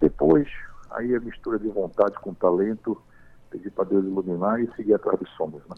Depois, 0.00 0.48
aí 0.92 1.14
a 1.14 1.20
mistura 1.20 1.58
de 1.58 1.68
vontade 1.68 2.14
com 2.20 2.32
talento, 2.32 2.96
pedir 3.50 3.70
para 3.70 3.84
Deus 3.84 4.04
iluminar 4.04 4.60
e 4.60 4.72
seguir 4.76 4.94
atrás 4.94 5.18
dos 5.18 5.30
sonhos, 5.30 5.62
né? 5.68 5.74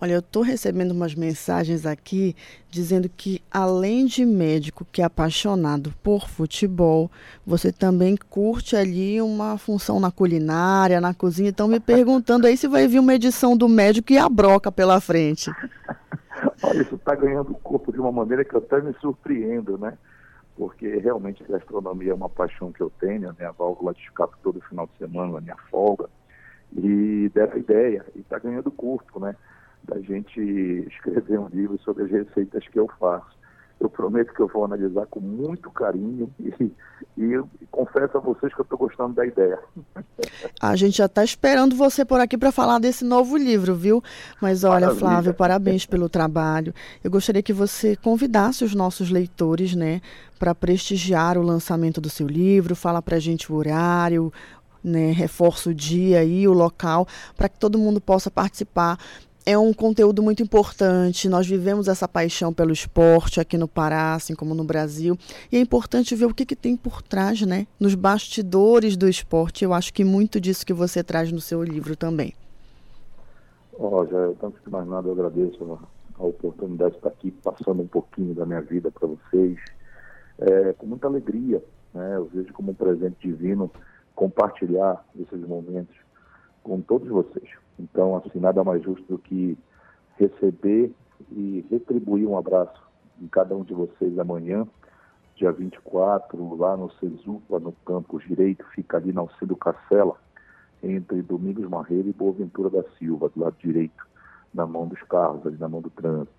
Olha, 0.00 0.12
eu 0.12 0.20
estou 0.20 0.44
recebendo 0.44 0.92
umas 0.92 1.12
mensagens 1.12 1.84
aqui 1.84 2.36
dizendo 2.70 3.08
que, 3.08 3.42
além 3.50 4.06
de 4.06 4.24
médico 4.24 4.86
que 4.92 5.02
é 5.02 5.04
apaixonado 5.04 5.92
por 6.04 6.28
futebol, 6.28 7.10
você 7.44 7.72
também 7.72 8.16
curte 8.16 8.76
ali 8.76 9.20
uma 9.20 9.58
função 9.58 9.98
na 9.98 10.12
culinária, 10.12 11.00
na 11.00 11.12
cozinha. 11.12 11.50
Estão 11.50 11.66
me 11.66 11.80
perguntando 11.80 12.46
aí 12.46 12.56
se 12.56 12.68
vai 12.68 12.86
vir 12.86 13.00
uma 13.00 13.12
edição 13.12 13.56
do 13.56 13.68
médico 13.68 14.12
e 14.12 14.18
a 14.18 14.28
broca 14.28 14.70
pela 14.70 15.00
frente. 15.00 15.50
Olha, 16.62 16.82
isso 16.82 16.94
está 16.94 17.16
ganhando 17.16 17.52
corpo 17.54 17.90
de 17.90 17.98
uma 17.98 18.12
maneira 18.12 18.44
que 18.44 18.54
eu 18.54 18.60
até 18.60 18.80
me 18.80 18.94
surpreendo, 19.00 19.76
né? 19.78 19.98
Porque 20.56 20.86
realmente 20.98 21.42
a 21.42 21.58
gastronomia 21.58 22.12
é 22.12 22.14
uma 22.14 22.28
paixão 22.28 22.70
que 22.70 22.80
eu 22.80 22.92
tenho, 23.00 23.30
a 23.30 23.32
minha 23.32 23.50
válvula 23.50 23.92
de 23.94 24.00
escape 24.02 24.36
todo 24.44 24.60
final 24.60 24.86
de 24.86 24.96
semana, 24.96 25.38
a 25.38 25.40
minha 25.40 25.56
folga. 25.68 26.08
E 26.76 27.28
dessa 27.34 27.58
ideia, 27.58 28.06
e 28.14 28.20
está 28.20 28.38
ganhando 28.38 28.70
corpo, 28.70 29.18
né? 29.18 29.34
Da 29.84 29.98
gente 30.00 30.40
escrever 30.88 31.38
um 31.38 31.48
livro 31.48 31.78
sobre 31.80 32.04
as 32.04 32.10
receitas 32.10 32.66
que 32.68 32.78
eu 32.78 32.88
faço. 32.98 33.38
Eu 33.80 33.88
prometo 33.88 34.34
que 34.34 34.40
eu 34.40 34.48
vou 34.48 34.64
analisar 34.64 35.06
com 35.06 35.20
muito 35.20 35.70
carinho 35.70 36.28
e, 36.40 36.72
e, 37.16 37.34
e 37.60 37.66
confesso 37.70 38.16
a 38.16 38.20
vocês 38.20 38.52
que 38.52 38.60
eu 38.60 38.64
estou 38.64 38.76
gostando 38.76 39.14
da 39.14 39.24
ideia. 39.24 39.58
A 40.60 40.74
gente 40.74 40.98
já 40.98 41.06
está 41.06 41.22
esperando 41.22 41.76
você 41.76 42.04
por 42.04 42.20
aqui 42.20 42.36
para 42.36 42.50
falar 42.50 42.80
desse 42.80 43.04
novo 43.04 43.36
livro, 43.36 43.76
viu? 43.76 44.02
Mas 44.42 44.64
olha, 44.64 44.86
Maravilha. 44.86 44.98
Flávio, 44.98 45.34
parabéns 45.34 45.86
pelo 45.86 46.08
trabalho. 46.08 46.74
Eu 47.04 47.10
gostaria 47.10 47.42
que 47.42 47.52
você 47.52 47.94
convidasse 47.94 48.64
os 48.64 48.74
nossos 48.74 49.10
leitores, 49.10 49.76
né, 49.76 50.00
para 50.40 50.54
prestigiar 50.54 51.38
o 51.38 51.42
lançamento 51.42 52.00
do 52.00 52.10
seu 52.10 52.26
livro. 52.26 52.74
Fala 52.74 53.00
para 53.00 53.16
a 53.16 53.20
gente 53.20 53.52
o 53.52 53.54
horário, 53.54 54.32
né, 54.82 55.12
reforça 55.12 55.70
o 55.70 55.74
dia 55.74 56.24
e 56.24 56.48
o 56.48 56.52
local 56.52 57.06
para 57.36 57.48
que 57.48 57.58
todo 57.58 57.78
mundo 57.78 58.00
possa 58.00 58.30
participar 58.30 58.98
é 59.48 59.56
um 59.56 59.72
conteúdo 59.72 60.22
muito 60.22 60.42
importante. 60.42 61.26
Nós 61.26 61.46
vivemos 61.46 61.88
essa 61.88 62.06
paixão 62.06 62.52
pelo 62.52 62.70
esporte 62.70 63.40
aqui 63.40 63.56
no 63.56 63.66
Pará, 63.66 64.12
assim 64.12 64.34
como 64.34 64.54
no 64.54 64.62
Brasil. 64.62 65.16
E 65.50 65.56
é 65.56 65.60
importante 65.60 66.14
ver 66.14 66.26
o 66.26 66.34
que, 66.34 66.44
que 66.44 66.54
tem 66.54 66.76
por 66.76 67.00
trás, 67.00 67.40
né? 67.40 67.66
Nos 67.80 67.94
bastidores 67.94 68.94
do 68.94 69.08
esporte. 69.08 69.64
Eu 69.64 69.72
acho 69.72 69.94
que 69.94 70.04
muito 70.04 70.38
disso 70.38 70.66
que 70.66 70.74
você 70.74 71.02
traz 71.02 71.32
no 71.32 71.40
seu 71.40 71.62
livro 71.62 71.96
também. 71.96 72.34
Já 73.80 74.34
tanto 74.38 74.60
que 74.60 74.68
mais 74.68 74.86
nada 74.86 75.08
eu 75.08 75.12
agradeço 75.12 75.64
a, 75.72 76.22
a, 76.22 76.26
oportunidade 76.26 76.90
de 76.90 76.96
estar 76.98 77.08
aqui 77.08 77.30
passando 77.30 77.80
um 77.80 77.86
pouquinho 77.86 78.34
da 78.34 78.44
minha 78.44 78.60
vida 78.60 78.90
para 78.90 79.08
vocês. 79.08 79.58
É, 80.40 80.74
com 80.74 80.84
muita 80.84 81.06
alegria, 81.06 81.64
né? 81.94 82.16
Eu 82.16 82.26
vejo 82.26 82.52
como 82.52 82.72
um 82.72 82.74
presente 82.74 83.16
divino 83.26 83.70
compartilhar 84.14 85.02
esses 85.18 85.40
momentos 85.40 85.96
com 86.62 86.82
todos 86.82 87.08
vocês. 87.08 87.48
Então, 87.78 88.16
assim, 88.16 88.40
nada 88.40 88.64
mais 88.64 88.82
justo 88.82 89.04
do 89.06 89.18
que 89.18 89.56
receber 90.16 90.92
e 91.30 91.64
retribuir 91.70 92.26
um 92.26 92.36
abraço 92.36 92.82
em 93.20 93.28
cada 93.28 93.54
um 93.54 93.62
de 93.62 93.74
vocês 93.74 94.18
amanhã, 94.18 94.66
dia 95.36 95.52
24, 95.52 96.56
lá 96.56 96.76
no 96.76 96.90
Cesupa, 96.94 97.60
no 97.60 97.72
campus 97.86 98.24
direito, 98.24 98.64
fica 98.74 98.96
ali 98.96 99.12
na 99.12 99.20
Alcido 99.20 99.56
Cacela, 99.56 100.16
entre 100.82 101.22
Domingos 101.22 101.68
Marreiro 101.68 102.08
e 102.08 102.12
Boaventura 102.12 102.70
da 102.70 102.82
Silva, 102.98 103.28
do 103.28 103.40
lado 103.40 103.56
direito, 103.58 104.06
na 104.52 104.66
mão 104.66 104.86
dos 104.86 105.00
carros, 105.02 105.46
ali 105.46 105.56
na 105.56 105.68
mão 105.68 105.80
do 105.80 105.90
trânsito. 105.90 106.32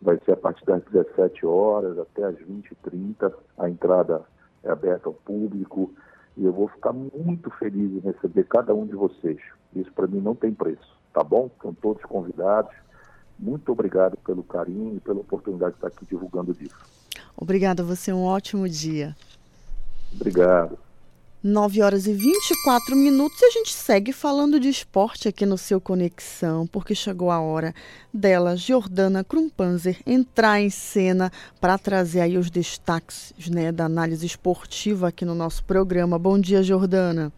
Vai 0.00 0.18
ser 0.24 0.32
a 0.32 0.36
partir 0.36 0.64
das 0.66 0.82
17 0.84 1.46
horas 1.46 1.98
até 1.98 2.24
as 2.24 2.36
20h30. 2.36 3.32
A 3.58 3.68
entrada 3.68 4.22
é 4.62 4.70
aberta 4.70 5.08
ao 5.08 5.14
público 5.14 5.90
e 6.36 6.44
eu 6.44 6.52
vou 6.52 6.68
ficar 6.68 6.92
muito 6.92 7.50
feliz 7.58 7.92
em 7.92 8.00
receber 8.00 8.44
cada 8.44 8.74
um 8.74 8.86
de 8.86 8.94
vocês. 8.94 9.38
Isso 9.74 9.92
para 9.92 10.06
mim 10.06 10.20
não 10.20 10.34
tem 10.34 10.52
preço, 10.52 10.96
tá 11.12 11.22
bom? 11.22 11.46
Estão 11.46 11.72
todos 11.74 12.02
convidados. 12.04 12.72
Muito 13.38 13.72
obrigado 13.72 14.16
pelo 14.18 14.42
carinho 14.42 14.96
e 14.96 15.00
pela 15.00 15.20
oportunidade 15.20 15.72
de 15.72 15.78
estar 15.78 15.88
aqui 15.88 16.04
divulgando 16.06 16.52
o 16.52 16.54
livro. 16.54 16.78
Obrigada, 17.36 17.82
você 17.82 18.12
um 18.12 18.24
ótimo 18.24 18.68
dia. 18.68 19.16
Obrigado. 20.14 20.78
9 21.44 21.82
horas 21.82 22.06
e 22.06 22.12
24 22.14 22.96
minutos 22.96 23.38
e 23.42 23.44
a 23.44 23.50
gente 23.50 23.70
segue 23.70 24.14
falando 24.14 24.58
de 24.58 24.70
esporte 24.70 25.28
aqui 25.28 25.44
no 25.44 25.58
seu 25.58 25.78
Conexão, 25.78 26.66
porque 26.66 26.94
chegou 26.94 27.30
a 27.30 27.38
hora 27.38 27.74
dela, 28.10 28.56
Jordana 28.56 29.22
Krumpanzer, 29.22 30.00
entrar 30.06 30.62
em 30.62 30.70
cena 30.70 31.30
para 31.60 31.76
trazer 31.76 32.22
aí 32.22 32.38
os 32.38 32.48
destaques 32.48 33.34
né, 33.50 33.70
da 33.70 33.84
análise 33.84 34.24
esportiva 34.24 35.08
aqui 35.08 35.26
no 35.26 35.34
nosso 35.34 35.62
programa. 35.64 36.18
Bom 36.18 36.38
dia, 36.38 36.62
Jordana. 36.62 37.30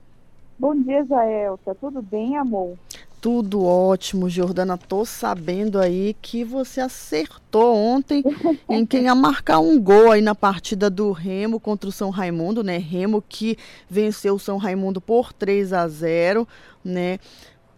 Bom 0.57 0.81
dia, 0.81 1.05
Jaelta. 1.05 1.74
Tudo 1.74 2.01
bem, 2.01 2.37
amor? 2.37 2.78
Tudo 3.27 3.65
ótimo, 3.65 4.31
Jordana. 4.31 4.78
Tô 4.78 5.05
sabendo 5.05 5.81
aí 5.81 6.15
que 6.23 6.44
você 6.44 6.81
acertou 6.81 7.74
ontem 7.74 8.23
em 8.70 8.86
quem 8.86 9.07
ia 9.07 9.16
marcar 9.16 9.59
um 9.59 9.81
gol 9.81 10.12
aí 10.12 10.20
na 10.20 10.32
partida 10.32 10.89
do 10.89 11.11
Remo 11.11 11.59
contra 11.59 11.89
o 11.89 11.93
São 11.93 12.11
Raimundo, 12.11 12.62
né? 12.62 12.78
Remo 12.78 13.20
que 13.20 13.59
venceu 13.90 14.36
o 14.36 14.39
São 14.39 14.59
Raimundo 14.59 15.01
por 15.01 15.32
3 15.32 15.73
a 15.73 15.89
0, 15.89 16.47
né? 16.85 17.19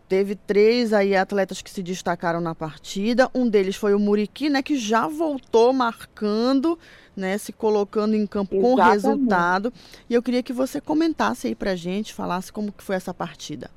Teve 0.07 0.35
três 0.35 0.93
aí 0.93 1.17
atletas 1.17 1.63
que 1.63 1.71
se 1.71 1.83
destacaram 1.83 2.43
na 2.43 2.55
partida. 2.55 3.31
Um 3.35 3.49
deles 3.49 3.75
foi 3.75 3.95
o 3.95 3.99
Muriqui, 3.99 4.51
né, 4.51 4.61
que 4.61 4.77
já 4.77 5.09
voltou 5.09 5.73
marcando, 5.73 6.79
né, 7.17 7.39
se 7.39 7.55
colocando 7.55 8.15
em 8.15 8.27
campo 8.27 8.55
Exatamente. 8.55 8.77
com 8.77 8.91
resultado. 8.91 9.73
E 10.11 10.13
eu 10.13 10.23
queria 10.23 10.43
que 10.43 10.53
você 10.53 10.79
comentasse 10.79 11.47
aí 11.47 11.55
pra 11.55 11.75
gente, 11.75 12.13
falasse 12.13 12.53
como 12.53 12.71
que 12.71 12.85
foi 12.85 12.97
essa 12.97 13.15
partida. 13.15 13.71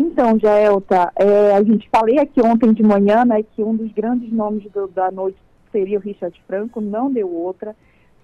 Então, 0.00 0.38
Jaelta, 0.38 1.12
é, 1.16 1.56
a 1.56 1.62
gente 1.64 1.88
falei 1.90 2.20
aqui 2.20 2.40
ontem 2.40 2.72
de 2.72 2.84
manhã, 2.84 3.24
né, 3.24 3.42
que 3.42 3.64
um 3.64 3.74
dos 3.74 3.90
grandes 3.90 4.32
nomes 4.32 4.62
do, 4.70 4.86
da 4.86 5.10
noite 5.10 5.36
seria 5.72 5.98
o 5.98 6.00
Richard 6.00 6.40
Franco, 6.46 6.80
não 6.80 7.10
deu 7.10 7.28
outra. 7.28 7.74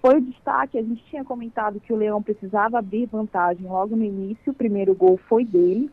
Foi 0.01 0.15
o 0.15 0.21
destaque, 0.21 0.79
a 0.79 0.81
gente 0.81 1.03
tinha 1.09 1.25
comentado 1.25 1.81
que 1.81 1.91
o 1.91 1.97
Leão 1.97 2.23
precisava 2.23 2.79
abrir 2.79 3.07
vantagem 3.07 3.67
logo 3.67 3.93
no 3.93 4.05
início, 4.05 4.53
o 4.53 4.55
primeiro 4.55 4.95
gol 4.95 5.19
foi 5.27 5.43
dele, 5.43 5.91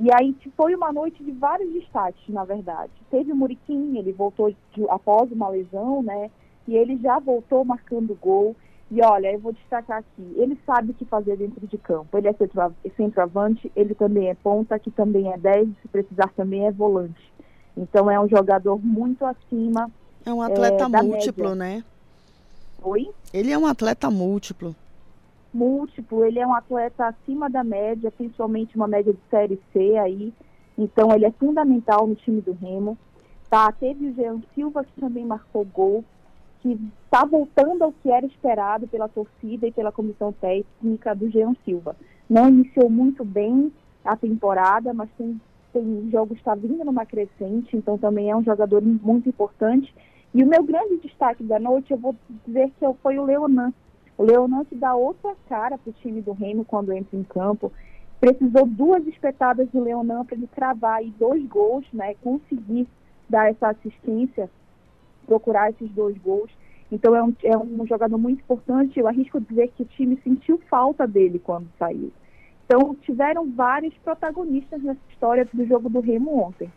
e 0.00 0.08
aí 0.12 0.34
foi 0.56 0.74
uma 0.74 0.92
noite 0.92 1.22
de 1.22 1.30
vários 1.30 1.72
destaques, 1.72 2.28
na 2.28 2.44
verdade. 2.44 2.90
Teve 3.08 3.30
o 3.30 3.36
Muriquim, 3.36 3.96
ele 3.98 4.10
voltou 4.10 4.50
de, 4.50 4.90
após 4.90 5.30
uma 5.30 5.48
lesão, 5.48 6.02
né? 6.02 6.32
E 6.66 6.76
ele 6.76 6.96
já 6.96 7.20
voltou 7.20 7.64
marcando 7.64 8.18
gol. 8.20 8.56
E 8.90 9.02
olha, 9.02 9.32
eu 9.32 9.40
vou 9.40 9.52
destacar 9.52 9.98
aqui, 9.98 10.34
ele 10.36 10.56
sabe 10.64 10.92
o 10.92 10.94
que 10.94 11.04
fazer 11.04 11.36
dentro 11.36 11.66
de 11.66 11.76
campo. 11.76 12.16
Ele 12.16 12.28
é 12.28 12.34
centroavante, 12.96 13.70
ele 13.74 13.94
também 13.94 14.28
é 14.28 14.34
ponta, 14.34 14.78
que 14.78 14.90
também 14.90 15.32
é 15.32 15.36
10, 15.36 15.68
se 15.82 15.88
precisar 15.88 16.28
também 16.36 16.66
é 16.66 16.70
volante. 16.70 17.32
Então 17.76 18.10
é 18.10 18.18
um 18.18 18.28
jogador 18.28 18.78
muito 18.78 19.24
acima. 19.24 19.90
É 20.24 20.32
um 20.32 20.40
atleta 20.40 20.84
é, 20.84 21.02
múltiplo, 21.02 21.56
média. 21.56 21.76
né? 21.76 21.84
Oi? 22.82 23.10
Ele 23.34 23.50
é 23.50 23.58
um 23.58 23.66
atleta 23.66 24.08
múltiplo 24.08 24.74
múltiplo, 25.56 26.24
ele 26.24 26.38
é 26.38 26.46
um 26.46 26.54
atleta 26.54 27.06
acima 27.06 27.48
da 27.48 27.64
média, 27.64 28.12
principalmente 28.12 28.76
uma 28.76 28.86
média 28.86 29.12
de 29.12 29.18
Série 29.30 29.60
C 29.72 29.96
aí, 29.96 30.32
então 30.76 31.12
ele 31.12 31.24
é 31.24 31.30
fundamental 31.32 32.06
no 32.06 32.14
time 32.14 32.40
do 32.42 32.52
Remo. 32.52 32.98
Tá, 33.48 33.72
teve 33.72 34.08
o 34.08 34.14
Jean 34.14 34.42
Silva 34.54 34.84
que 34.84 35.00
também 35.00 35.24
marcou 35.24 35.64
gol, 35.64 36.04
que 36.66 36.90
está 37.04 37.24
voltando 37.24 37.84
ao 37.84 37.92
que 37.92 38.10
era 38.10 38.26
esperado 38.26 38.88
pela 38.88 39.08
torcida 39.08 39.68
e 39.68 39.72
pela 39.72 39.92
comissão 39.92 40.32
técnica 40.32 41.14
do 41.14 41.30
Jean 41.30 41.54
Silva. 41.64 41.94
Não 42.28 42.48
iniciou 42.48 42.90
muito 42.90 43.24
bem 43.24 43.72
a 44.04 44.16
temporada, 44.16 44.92
mas 44.92 45.08
tem, 45.16 45.40
tem 45.72 46.10
jogos 46.10 46.38
está 46.38 46.54
vindo 46.56 46.84
numa 46.84 47.06
crescente, 47.06 47.76
então 47.76 47.96
também 47.96 48.30
é 48.30 48.36
um 48.36 48.42
jogador 48.42 48.82
muito 48.82 49.28
importante. 49.28 49.94
E 50.34 50.42
o 50.42 50.46
meu 50.46 50.62
grande 50.64 50.96
destaque 50.96 51.44
da 51.44 51.58
noite, 51.60 51.92
eu 51.92 51.98
vou 51.98 52.16
dizer 52.44 52.70
que 52.78 52.92
foi 53.00 53.18
o 53.18 53.24
Leonan, 53.24 53.72
o 54.18 54.24
Leonante 54.24 54.74
dá 54.74 54.94
outra 54.94 55.34
cara 55.48 55.78
para 55.78 55.90
o 55.90 55.94
time 55.94 56.20
do 56.20 56.32
Remo 56.32 56.64
quando 56.64 56.92
entra 56.92 57.16
em 57.16 57.22
campo. 57.22 57.70
Precisou 58.18 58.66
duas 58.66 59.06
espetadas 59.06 59.68
do 59.68 59.82
Leonan 59.82 60.24
para 60.24 60.36
ele 60.36 60.48
travar 60.48 60.98
aí 60.98 61.12
dois 61.18 61.46
gols, 61.46 61.84
né? 61.92 62.14
Conseguir 62.22 62.88
dar 63.28 63.50
essa 63.50 63.68
assistência, 63.68 64.50
procurar 65.26 65.70
esses 65.70 65.90
dois 65.90 66.16
gols. 66.18 66.50
Então 66.90 67.14
é 67.14 67.22
um, 67.22 67.34
é 67.42 67.56
um 67.56 67.86
jogador 67.86 68.16
muito 68.16 68.40
importante. 68.40 68.98
Eu 68.98 69.08
arrisco 69.08 69.40
dizer 69.40 69.72
que 69.76 69.82
o 69.82 69.86
time 69.86 70.18
sentiu 70.22 70.60
falta 70.70 71.06
dele 71.06 71.38
quando 71.38 71.68
saiu. 71.78 72.12
Então 72.64 72.94
tiveram 73.02 73.50
vários 73.50 73.94
protagonistas 73.98 74.82
nessa 74.82 75.00
história 75.10 75.48
do 75.52 75.66
jogo 75.66 75.88
do 75.88 76.00
Remo 76.00 76.40
ontem. 76.42 76.70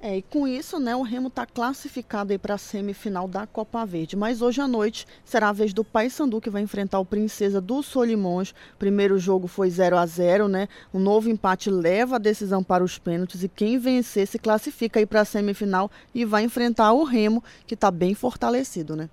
É, 0.00 0.18
e 0.18 0.22
com 0.22 0.46
isso, 0.46 0.78
né, 0.78 0.94
o 0.94 1.02
Remo 1.02 1.26
está 1.26 1.44
classificado 1.44 2.38
para 2.38 2.54
a 2.54 2.58
semifinal 2.58 3.26
da 3.26 3.48
Copa 3.48 3.84
Verde. 3.84 4.16
Mas 4.16 4.40
hoje 4.40 4.60
à 4.60 4.68
noite 4.68 5.04
será 5.24 5.48
a 5.48 5.52
vez 5.52 5.74
do 5.74 5.82
Paysandu 5.82 6.40
que 6.40 6.48
vai 6.48 6.62
enfrentar 6.62 7.00
o 7.00 7.04
Princesa 7.04 7.60
do 7.60 7.82
Solimões. 7.82 8.54
Primeiro 8.78 9.18
jogo 9.18 9.48
foi 9.48 9.68
0 9.68 9.96
a 9.96 10.06
0 10.06 10.46
né? 10.46 10.68
Um 10.94 11.00
novo 11.00 11.28
empate 11.28 11.68
leva 11.68 12.14
a 12.14 12.20
decisão 12.20 12.62
para 12.62 12.84
os 12.84 12.96
pênaltis 12.96 13.42
e 13.42 13.48
quem 13.48 13.76
vencer 13.76 14.28
se 14.28 14.38
classifica 14.38 15.04
para 15.04 15.22
a 15.22 15.24
semifinal 15.24 15.90
e 16.14 16.24
vai 16.24 16.44
enfrentar 16.44 16.92
o 16.92 17.02
Remo, 17.02 17.42
que 17.66 17.74
está 17.74 17.90
bem 17.90 18.14
fortalecido, 18.14 18.94
né? 18.94 19.10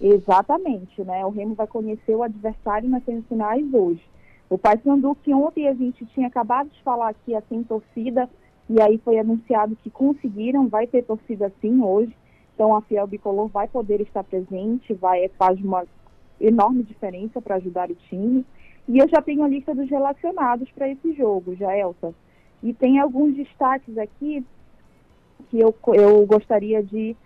Exatamente, 0.00 1.02
né? 1.04 1.24
O 1.26 1.30
Remo 1.30 1.54
vai 1.54 1.66
conhecer 1.66 2.14
o 2.14 2.22
adversário 2.22 2.88
nas 2.88 3.04
semifinais 3.04 3.62
hoje. 3.74 4.02
O 4.48 4.56
Paysandu, 4.56 5.16
que 5.22 5.34
ontem 5.34 5.68
a 5.68 5.74
gente 5.74 6.06
tinha 6.06 6.28
acabado 6.28 6.70
de 6.70 6.82
falar 6.82 7.10
aqui, 7.10 7.34
assim, 7.34 7.62
torcida, 7.62 8.28
e 8.68 8.80
aí 8.80 8.98
foi 8.98 9.18
anunciado 9.18 9.76
que 9.76 9.90
conseguiram, 9.90 10.68
vai 10.68 10.86
ter 10.86 11.02
torcida 11.02 11.52
sim 11.60 11.82
hoje. 11.82 12.14
Então 12.54 12.74
a 12.74 12.80
Fiel 12.82 13.06
Bicolor 13.06 13.48
vai 13.48 13.68
poder 13.68 14.00
estar 14.00 14.24
presente, 14.24 14.94
vai 14.94 15.28
faz 15.38 15.60
uma 15.60 15.84
enorme 16.40 16.82
diferença 16.82 17.40
para 17.42 17.56
ajudar 17.56 17.90
o 17.90 17.94
time. 17.94 18.44
E 18.88 18.98
eu 18.98 19.08
já 19.08 19.20
tenho 19.20 19.42
a 19.42 19.48
lista 19.48 19.74
dos 19.74 19.88
relacionados 19.88 20.70
para 20.72 20.88
esse 20.88 21.12
jogo, 21.14 21.54
já 21.56 21.76
Elsa. 21.76 22.14
E 22.62 22.72
tem 22.72 22.98
alguns 22.98 23.34
destaques 23.34 23.96
aqui 23.98 24.44
que 25.50 25.58
eu, 25.58 25.74
eu 25.94 26.24
gostaria 26.26 26.82
de 26.82 27.16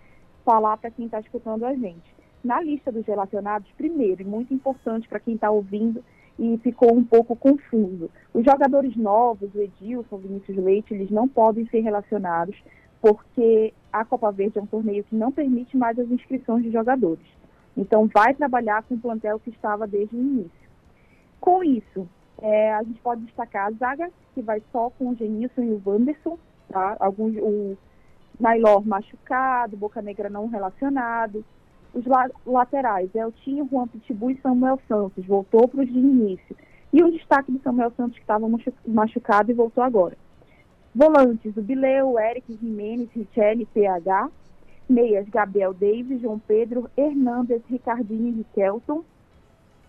falar 0.43 0.77
para 0.77 0.91
quem 0.91 1.05
está 1.05 1.19
escutando 1.19 1.65
a 1.65 1.73
gente. 1.73 2.15
Na 2.43 2.61
lista 2.61 2.91
dos 2.91 3.05
relacionados, 3.05 3.69
primeiro, 3.77 4.21
e 4.21 4.25
muito 4.25 4.53
importante 4.53 5.07
para 5.07 5.19
quem 5.19 5.35
está 5.35 5.51
ouvindo, 5.51 6.03
e 6.39 6.57
ficou 6.59 6.95
um 6.95 7.03
pouco 7.03 7.35
confuso. 7.35 8.09
Os 8.33 8.45
jogadores 8.45 8.95
novos, 8.95 9.53
o 9.53 9.61
Edilson, 9.61 10.15
o 10.15 10.19
Vinícius 10.19 10.57
Leite, 10.57 10.93
eles 10.93 11.11
não 11.11 11.27
podem 11.27 11.67
ser 11.67 11.81
relacionados 11.81 12.55
porque 13.01 13.73
a 13.91 14.05
Copa 14.05 14.31
Verde 14.31 14.57
é 14.57 14.61
um 14.61 14.65
torneio 14.65 15.03
que 15.03 15.15
não 15.15 15.31
permite 15.31 15.75
mais 15.75 15.99
as 15.99 16.09
inscrições 16.09 16.63
de 16.63 16.71
jogadores. 16.71 17.25
Então, 17.75 18.07
vai 18.07 18.33
trabalhar 18.33 18.83
com 18.83 18.95
o 18.95 18.99
plantel 18.99 19.39
que 19.39 19.49
estava 19.49 19.85
desde 19.85 20.15
o 20.15 20.19
início. 20.19 20.69
Com 21.39 21.63
isso, 21.63 22.07
é, 22.41 22.73
a 22.73 22.83
gente 22.83 22.99
pode 23.01 23.21
destacar 23.21 23.67
a 23.67 23.71
zaga, 23.71 24.11
que 24.33 24.41
vai 24.41 24.61
só 24.71 24.89
com 24.91 25.09
o 25.09 25.15
Genilson 25.15 25.61
e 25.61 25.71
o 25.71 25.81
Wanderson, 25.85 26.37
tá? 26.69 26.97
Alguns, 26.99 27.35
o 27.37 27.77
Nailor 28.39 28.85
machucado, 28.85 29.77
Boca 29.77 30.01
Negra 30.01 30.29
não 30.29 30.47
relacionado, 30.47 31.43
os 31.93 32.05
la 32.05 32.29
laterais, 32.45 33.13
Eltinho, 33.13 33.67
Juan 33.69 33.87
Pitbull 33.87 34.31
e 34.31 34.41
Samuel 34.41 34.79
Santos, 34.87 35.25
voltou 35.25 35.67
para 35.67 35.81
os 35.81 35.87
de 35.87 35.97
início. 35.97 36.55
E 36.91 37.03
o 37.03 37.11
destaque 37.11 37.51
do 37.51 37.61
Samuel 37.61 37.91
Santos, 37.95 38.15
que 38.15 38.21
estava 38.21 38.47
machucado 38.87 39.51
e 39.51 39.53
voltou 39.53 39.83
agora. 39.83 40.17
Volantes, 40.93 41.55
o 41.55 41.61
Bileu, 41.61 42.17
Eric 42.19 42.57
Jimenez, 42.59 43.09
Richelli, 43.11 43.65
PH. 43.67 44.29
Meias, 44.89 45.29
Gabriel 45.29 45.71
Davis, 45.71 46.19
João 46.19 46.39
Pedro, 46.39 46.89
Hernandes, 46.97 47.61
Ricardinho 47.69 48.29
e 48.29 48.31
Riquelton. 48.37 49.03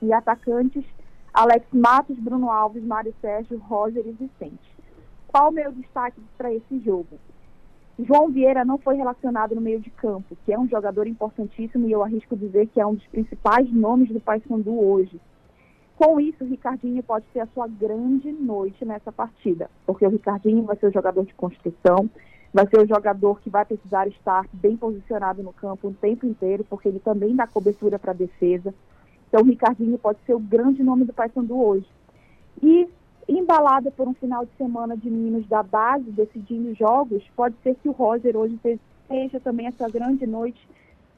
E 0.03 0.13
atacantes, 0.13 0.85
Alex 1.33 1.67
Matos, 1.73 2.19
Bruno 2.19 2.51
Alves, 2.51 2.85
Mário 2.85 3.15
Sérgio, 3.21 3.59
Roger 3.59 4.07
e 4.07 4.13
Vicente. 4.13 4.77
Qual 5.27 5.49
o 5.49 5.53
meu 5.53 5.73
destaque 5.73 6.21
para 6.37 6.53
esse 6.53 6.79
jogo? 6.81 7.19
João 8.07 8.31
Vieira 8.31 8.65
não 8.65 8.79
foi 8.79 8.97
relacionado 8.97 9.55
no 9.55 9.61
meio 9.61 9.81
de 9.81 9.91
campo, 9.91 10.37
que 10.45 10.53
é 10.53 10.59
um 10.59 10.69
jogador 10.69 11.07
importantíssimo 11.07 11.87
e 11.87 11.93
eu 11.93 12.03
arrisco 12.03 12.37
dizer 12.37 12.67
que 12.69 12.81
é 12.81 12.87
um 12.87 12.95
dos 12.95 13.07
principais 13.09 13.71
nomes 13.73 14.09
do 14.09 14.21
Paysandu 14.21 14.79
hoje. 14.79 15.21
Com 15.97 16.19
isso, 16.19 16.43
o 16.43 16.47
Ricardinho 16.47 17.03
pode 17.03 17.27
ter 17.27 17.41
a 17.41 17.49
sua 17.49 17.69
grande 17.69 18.33
noite 18.33 18.87
nessa 18.87 19.13
partida, 19.13 19.71
porque 19.85 20.07
o 20.07 20.09
Ricardinho 20.09 20.63
vai 20.63 20.77
ser 20.77 20.87
o 20.87 20.93
jogador 20.93 21.27
de 21.27 21.35
construção, 21.35 22.09
vai 22.55 22.67
ser 22.69 22.81
o 22.81 22.87
jogador 22.87 23.39
que 23.41 23.51
vai 23.51 23.67
precisar 23.67 24.09
estar 24.09 24.47
bem 24.53 24.79
posicionado 24.79 25.43
no 25.43 25.53
campo 25.53 25.89
o 25.89 25.95
tempo 25.95 26.25
inteiro, 26.25 26.65
porque 26.65 26.89
ele 26.89 27.01
também 27.01 27.37
dá 27.37 27.47
cobertura 27.47 27.99
para 27.99 28.13
a 28.13 28.15
defesa. 28.15 28.75
Então, 29.29 29.43
o 29.43 29.45
Ricardinho 29.45 29.99
pode 29.99 30.19
ser 30.25 30.35
o 30.35 30.41
grande 30.41 30.83
nome 30.83 31.05
do 31.05 31.13
Paysandu 31.13 31.63
hoje. 31.63 31.87
E 32.63 32.89
embalada 33.39 33.91
por 33.91 34.09
um 34.09 34.15
final 34.15 34.45
de 34.45 34.51
semana 34.57 34.97
de 34.97 35.09
meninos 35.09 35.47
da 35.47 35.63
base 35.63 36.11
decidindo 36.11 36.75
jogos, 36.75 37.23
pode 37.37 37.55
ser 37.63 37.77
que 37.77 37.89
o 37.89 37.93
Roger 37.93 38.37
hoje 38.37 38.59
seja 39.09 39.39
também 39.41 39.67
essa 39.67 39.89
grande 39.89 40.27
noite, 40.27 40.61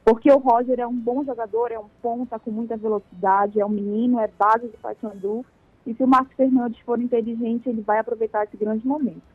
porque 0.05 0.31
o 0.31 0.37
Roger 0.37 0.79
é 0.79 0.85
um 0.85 0.95
bom 0.95 1.23
jogador, 1.23 1.71
é 1.71 1.79
um 1.79 1.87
ponta 2.01 2.37
com 2.37 2.51
muita 2.51 2.77
velocidade, 2.77 3.59
é 3.59 3.65
um 3.65 3.69
menino, 3.69 4.19
é 4.19 4.27
base 4.27 4.67
do 4.67 4.77
Paysandu, 4.77 5.45
e 5.87 5.93
se 5.93 6.03
o 6.03 6.07
Marcos 6.07 6.35
Fernandes 6.35 6.79
for 6.81 6.99
inteligente, 7.01 7.67
ele 7.67 7.81
vai 7.81 7.99
aproveitar 7.99 8.43
esse 8.43 8.57
grande 8.57 8.85
momento. 8.87 9.32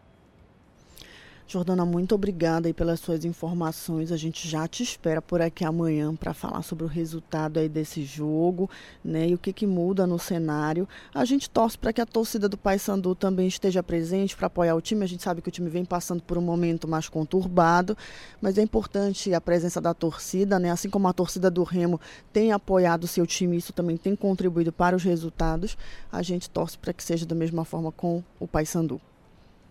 Jordana, 1.50 1.82
muito 1.86 2.14
obrigada 2.14 2.68
aí 2.68 2.74
pelas 2.74 3.00
suas 3.00 3.24
informações. 3.24 4.12
A 4.12 4.18
gente 4.18 4.46
já 4.46 4.68
te 4.68 4.82
espera 4.82 5.22
por 5.22 5.40
aqui 5.40 5.64
amanhã 5.64 6.14
para 6.14 6.34
falar 6.34 6.60
sobre 6.60 6.84
o 6.84 6.86
resultado 6.86 7.58
aí 7.58 7.70
desse 7.70 8.04
jogo, 8.04 8.68
né? 9.02 9.28
E 9.28 9.34
o 9.34 9.38
que, 9.38 9.50
que 9.50 9.66
muda 9.66 10.06
no 10.06 10.18
cenário. 10.18 10.86
A 11.14 11.24
gente 11.24 11.48
torce 11.48 11.78
para 11.78 11.90
que 11.90 12.02
a 12.02 12.04
torcida 12.04 12.50
do 12.50 12.58
Paysandu 12.58 13.14
também 13.14 13.48
esteja 13.48 13.82
presente 13.82 14.36
para 14.36 14.48
apoiar 14.48 14.74
o 14.74 14.80
time. 14.82 15.02
A 15.02 15.08
gente 15.08 15.22
sabe 15.22 15.40
que 15.40 15.48
o 15.48 15.50
time 15.50 15.70
vem 15.70 15.86
passando 15.86 16.22
por 16.22 16.36
um 16.36 16.42
momento 16.42 16.86
mais 16.86 17.08
conturbado, 17.08 17.96
mas 18.42 18.58
é 18.58 18.62
importante 18.62 19.32
a 19.32 19.40
presença 19.40 19.80
da 19.80 19.94
torcida, 19.94 20.58
né? 20.58 20.70
Assim 20.70 20.90
como 20.90 21.08
a 21.08 21.14
torcida 21.14 21.50
do 21.50 21.62
Remo 21.62 21.98
tem 22.30 22.52
apoiado 22.52 23.04
o 23.04 23.08
seu 23.08 23.26
time, 23.26 23.56
isso 23.56 23.72
também 23.72 23.96
tem 23.96 24.14
contribuído 24.14 24.70
para 24.70 24.94
os 24.94 25.02
resultados. 25.02 25.78
A 26.12 26.20
gente 26.20 26.50
torce 26.50 26.76
para 26.76 26.92
que 26.92 27.02
seja 27.02 27.24
da 27.24 27.34
mesma 27.34 27.64
forma 27.64 27.90
com 27.90 28.22
o 28.38 28.46
Paysandu. 28.46 29.00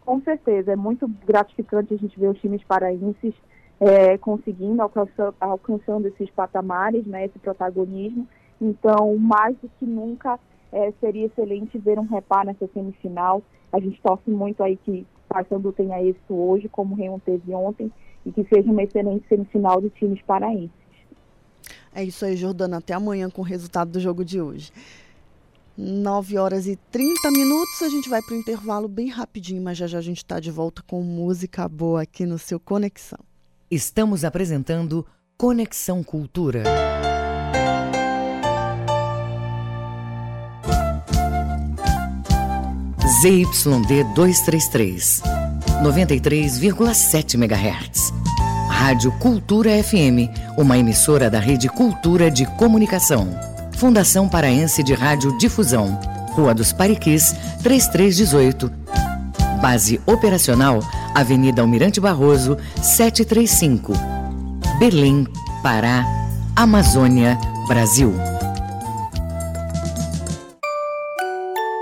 Com 0.07 0.21
certeza, 0.21 0.71
é 0.71 0.75
muito 0.77 1.05
gratificante 1.25 1.93
a 1.93 1.97
gente 1.97 2.17
ver 2.17 2.29
os 2.29 2.39
times 2.39 2.63
paraenses 2.63 3.33
é, 3.77 4.17
conseguindo, 4.17 4.81
alcançando, 4.81 5.35
alcançando 5.37 6.07
esses 6.07 6.29
patamares, 6.29 7.05
né, 7.05 7.25
esse 7.25 7.37
protagonismo. 7.39 8.25
Então, 8.61 9.17
mais 9.17 9.57
do 9.57 9.69
que 9.77 9.85
nunca, 9.85 10.39
é, 10.71 10.93
seria 11.01 11.25
excelente 11.25 11.77
ver 11.77 11.99
um 11.99 12.07
repar 12.07 12.45
nessa 12.45 12.69
semifinal. 12.73 13.43
A 13.69 13.81
gente 13.81 14.01
torce 14.01 14.31
muito 14.31 14.63
aí 14.63 14.77
que 14.77 15.05
o 15.29 15.33
Paysandu 15.33 15.73
tenha 15.73 16.01
isso 16.01 16.33
hoje, 16.33 16.69
como 16.69 16.95
o 16.95 16.97
Remo 16.97 17.21
teve 17.25 17.53
ontem, 17.53 17.91
e 18.25 18.31
que 18.31 18.45
seja 18.45 18.71
uma 18.71 18.83
excelente 18.83 19.27
semifinal 19.27 19.81
de 19.81 19.89
times 19.89 20.21
paraenses. 20.21 20.71
É 21.93 22.01
isso 22.01 22.23
aí, 22.23 22.37
Jordana. 22.37 22.77
Até 22.77 22.93
amanhã 22.93 23.29
com 23.29 23.41
o 23.41 23.43
resultado 23.43 23.91
do 23.91 23.99
jogo 23.99 24.23
de 24.23 24.39
hoje. 24.39 24.71
9 25.77 26.37
horas 26.37 26.65
e 26.65 26.75
30 26.91 27.29
minutos. 27.31 27.81
A 27.83 27.89
gente 27.89 28.09
vai 28.09 28.21
para 28.21 28.35
o 28.35 28.39
intervalo 28.39 28.87
bem 28.87 29.09
rapidinho, 29.09 29.61
mas 29.61 29.77
já 29.77 29.85
já 29.85 29.99
a 29.99 30.01
gente 30.01 30.17
está 30.17 30.39
de 30.39 30.49
volta 30.49 30.81
com 30.87 31.01
música 31.03 31.67
boa 31.67 32.01
aqui 32.01 32.25
no 32.25 32.39
seu 32.39 32.59
Conexão. 32.59 33.19
Estamos 33.69 34.25
apresentando 34.25 35.05
Conexão 35.37 36.03
Cultura. 36.03 36.63
ZYD 43.21 44.03
233, 44.13 45.21
93,7 45.83 47.35
MHz. 47.35 48.13
Rádio 48.69 49.11
Cultura 49.19 49.71
FM, 49.83 50.29
uma 50.57 50.77
emissora 50.77 51.29
da 51.29 51.39
Rede 51.39 51.67
Cultura 51.67 52.29
de 52.29 52.45
Comunicação. 52.57 53.56
Fundação 53.77 54.27
Paraense 54.27 54.81
de 54.81 54.95
Rádio 54.95 55.37
Difusão, 55.37 55.99
Rua 56.31 56.51
dos 56.51 56.73
Pariquis, 56.73 57.35
3318. 57.61 58.71
Base 59.61 60.01
operacional, 60.07 60.79
Avenida 61.13 61.61
Almirante 61.61 61.99
Barroso, 61.99 62.57
735. 62.81 63.93
Belém, 64.79 65.27
Pará, 65.61 66.03
Amazônia, 66.55 67.37
Brasil. 67.67 68.15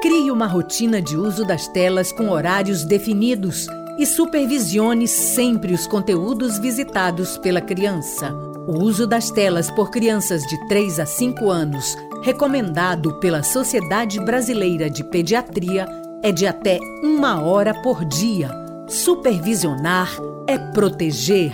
Crie 0.02 0.30
uma 0.32 0.48
rotina 0.48 1.02
de 1.02 1.16
uso 1.16 1.46
das 1.46 1.66
telas 1.70 2.12
com 2.12 2.30
horários 2.30 2.84
definidos 2.84 3.68
e 3.98 4.06
supervisione 4.06 5.08
sempre 5.08 5.74
os 5.74 5.88
conteúdos 5.88 6.60
visitados 6.60 7.38
pela 7.38 7.62
criança. 7.62 8.55
O 8.68 8.84
uso 8.84 9.06
das 9.06 9.30
telas 9.30 9.70
por 9.70 9.92
crianças 9.92 10.42
de 10.42 10.58
3 10.68 11.00
a 11.00 11.06
5 11.06 11.52
anos, 11.52 11.96
recomendado 12.24 13.20
pela 13.20 13.44
Sociedade 13.44 14.20
Brasileira 14.20 14.90
de 14.90 15.04
Pediatria, 15.04 15.88
é 16.24 16.32
de 16.32 16.48
até 16.48 16.80
uma 17.04 17.42
hora 17.42 17.80
por 17.84 18.04
dia. 18.04 18.50
Supervisionar 18.88 20.10
é 20.48 20.58
proteger. 20.58 21.54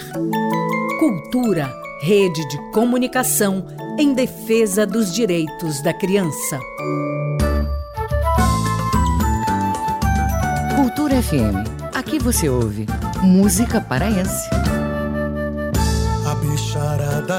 Cultura, 0.99 1.69
rede 2.01 2.47
de 2.47 2.71
comunicação 2.71 3.65
em 3.99 4.13
defesa 4.13 4.85
dos 4.85 5.13
direitos 5.13 5.81
da 5.83 5.93
criança. 5.93 6.59
Cultura 10.77 11.21
FM. 11.21 11.67
Aqui 11.93 12.19
você 12.19 12.47
ouve 12.47 12.85
música 13.21 13.81
paraense 13.81 14.60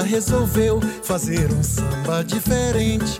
resolveu 0.03 0.79
fazer 1.03 1.51
um 1.51 1.63
samba 1.63 2.23
diferente. 2.23 3.19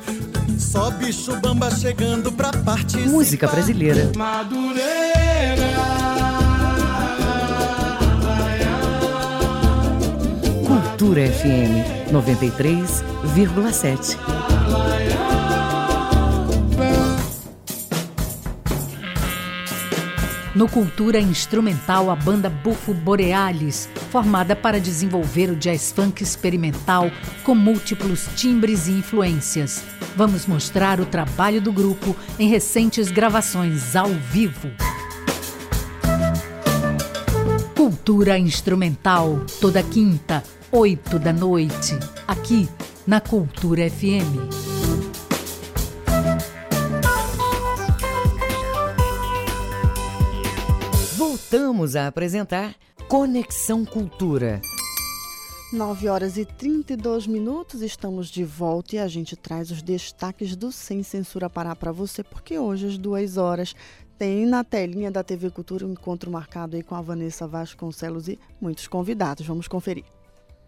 Só 0.57 0.89
bicho 0.91 1.35
bamba 1.37 1.71
chegando 1.71 2.31
pra 2.31 2.51
parte. 2.51 2.97
Música 2.97 3.47
brasileira. 3.47 4.11
Madureira. 4.15 4.83
Cultura 10.65 11.27
FM 11.27 12.11
93,7. 12.11 14.17
No 20.55 20.69
Cultura 20.69 21.19
Instrumental, 21.19 22.11
a 22.11 22.15
banda 22.15 22.47
Bufo 22.47 22.93
Borealis, 22.93 23.89
formada 24.11 24.55
para 24.55 24.79
desenvolver 24.79 25.49
o 25.49 25.55
jazz 25.55 25.91
funk 25.91 26.21
experimental 26.21 27.09
com 27.43 27.55
múltiplos 27.55 28.29
timbres 28.35 28.87
e 28.87 28.91
influências. 28.91 29.83
Vamos 30.15 30.45
mostrar 30.45 30.99
o 30.99 31.07
trabalho 31.07 31.59
do 31.59 31.71
grupo 31.71 32.15
em 32.37 32.47
recentes 32.49 33.09
gravações 33.09 33.95
ao 33.95 34.09
vivo. 34.09 34.69
Cultura 37.75 38.37
Instrumental, 38.37 39.43
toda 39.59 39.81
quinta, 39.81 40.43
oito 40.71 41.17
da 41.17 41.33
noite, 41.33 41.97
aqui 42.27 42.69
na 43.07 43.19
Cultura 43.19 43.89
FM. 43.89 44.62
Voltamos 51.53 51.95
a 51.95 52.07
apresentar 52.07 52.75
Conexão 53.07 53.85
Cultura. 53.85 54.59
9 55.71 56.09
horas 56.09 56.35
e 56.35 56.45
32 56.45 57.27
minutos, 57.27 57.83
estamos 57.83 58.29
de 58.29 58.43
volta 58.43 58.95
e 58.95 58.99
a 58.99 59.07
gente 59.07 59.35
traz 59.35 59.69
os 59.69 59.83
destaques 59.83 60.55
do 60.55 60.71
Sem 60.71 61.03
Censura 61.03 61.51
Pará 61.51 61.75
para 61.75 61.91
você, 61.91 62.23
porque 62.23 62.57
hoje 62.57 62.87
às 62.87 62.97
duas 62.97 63.37
horas 63.37 63.75
tem 64.17 64.47
na 64.47 64.63
telinha 64.63 65.11
da 65.11 65.23
TV 65.23 65.51
Cultura 65.51 65.85
um 65.85 65.91
encontro 65.91 66.31
marcado 66.31 66.75
aí 66.75 66.81
com 66.81 66.95
a 66.95 67.01
Vanessa 67.01 67.45
Vasconcelos 67.45 68.27
e 68.27 68.39
muitos 68.59 68.87
convidados. 68.87 69.45
Vamos 69.45 69.67
conferir. 69.67 70.05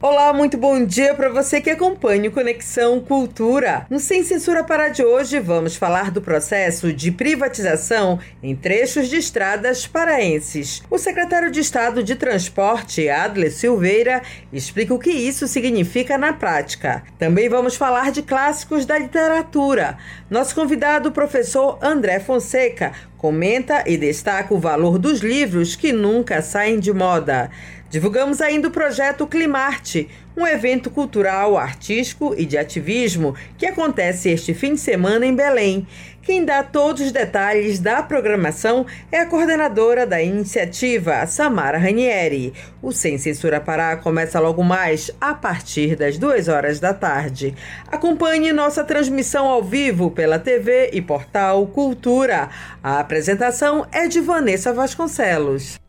Olá, 0.07 0.32
muito 0.32 0.56
bom 0.56 0.86
dia 0.86 1.15
para 1.15 1.30
você 1.30 1.60
que 1.60 1.72
acompanha 1.72 2.30
o 2.30 2.32
Conexão 2.32 2.99
Cultura. 2.99 3.88
No 3.90 3.99
Sem 3.99 4.23
Censura 4.23 4.64
para 4.64 4.90
de 4.90 5.03
hoje, 5.03 5.40
vamos 5.40 5.76
falar 5.76 6.11
do 6.11 6.22
processo 6.22 6.94
de 6.94 7.11
privatização 7.11 8.19
em 8.44 8.56
trechos 8.56 9.10
de 9.10 9.15
estradas 9.15 9.88
paraenses. 9.88 10.84
O 10.91 10.99
secretário 10.99 11.49
de 11.49 11.60
Estado 11.60 12.03
de 12.03 12.14
Transporte, 12.14 13.10
Adler 13.10 13.52
Silveira, 13.52 14.22
explica 14.53 14.94
o 14.94 14.99
que 14.99 15.10
isso 15.10 15.48
significa 15.48 16.19
na 16.19 16.34
prática. 16.34 17.02
Também 17.18 17.49
vamos 17.49 17.76
falar 17.76 18.11
de 18.11 18.22
clássicos 18.22 18.86
da 18.86 18.99
literatura. 18.99 19.98
Nosso 20.30 20.53
convidado, 20.53 21.10
o 21.10 21.14
professor 21.14 21.80
André 21.82 22.19
Fonseca, 22.19 22.91
comenta 23.18 23.84
e 23.88 23.98
destaca 23.98 24.53
o 24.53 24.60
valor 24.60 24.99
dos 24.99 25.22
livros 25.22 25.76
que 25.76 25.91
nunca 25.91 26.44
saem 26.44 26.80
de 26.80 26.94
moda. 26.94 27.49
Divulgamos 27.96 28.42
ainda 28.42 28.68
o 28.68 28.72
projeto 28.72 29.26
Climarte, 29.26 30.10
um 30.36 30.46
evento 30.46 30.90
cultural, 30.90 31.58
artístico 31.58 32.36
e 32.38 32.46
de 32.46 32.58
ativismo 32.58 33.34
que 33.58 33.66
acontece 33.66 34.30
este 34.30 34.54
fim 34.54 34.74
de 34.74 34.82
semana 34.82 35.26
em 35.26 35.34
Belém. 35.34 35.88
Quem 36.22 36.44
dá 36.44 36.62
todos 36.62 37.04
os 37.04 37.14
detalhes 37.14 37.80
da 37.80 38.04
programação 38.04 38.86
é 39.10 39.22
a 39.22 39.26
coordenadora 39.26 40.06
da 40.06 40.22
iniciativa, 40.22 41.26
Samara 41.26 41.78
Ranieri. 41.78 42.54
O 42.82 42.92
Sem 42.92 43.18
Censura 43.18 43.62
Pará 43.62 43.96
começa 43.96 44.42
logo 44.42 44.62
mais 44.62 45.10
a 45.22 45.34
partir 45.34 45.96
das 45.96 46.18
duas 46.18 46.50
horas 46.50 46.82
da 46.82 46.94
tarde. 46.94 47.56
Acompanhe 47.88 48.52
nossa 48.52 48.84
transmissão 48.84 49.48
ao 49.48 49.64
vivo 49.64 50.12
pela 50.12 50.38
TV 50.38 50.90
e 50.92 51.02
portal 51.02 51.66
Cultura. 51.68 52.50
A 52.84 53.00
apresentação 53.00 53.88
é 53.90 54.06
de 54.10 54.20
Vanessa 54.20 54.74
Vasconcelos. 54.74 55.85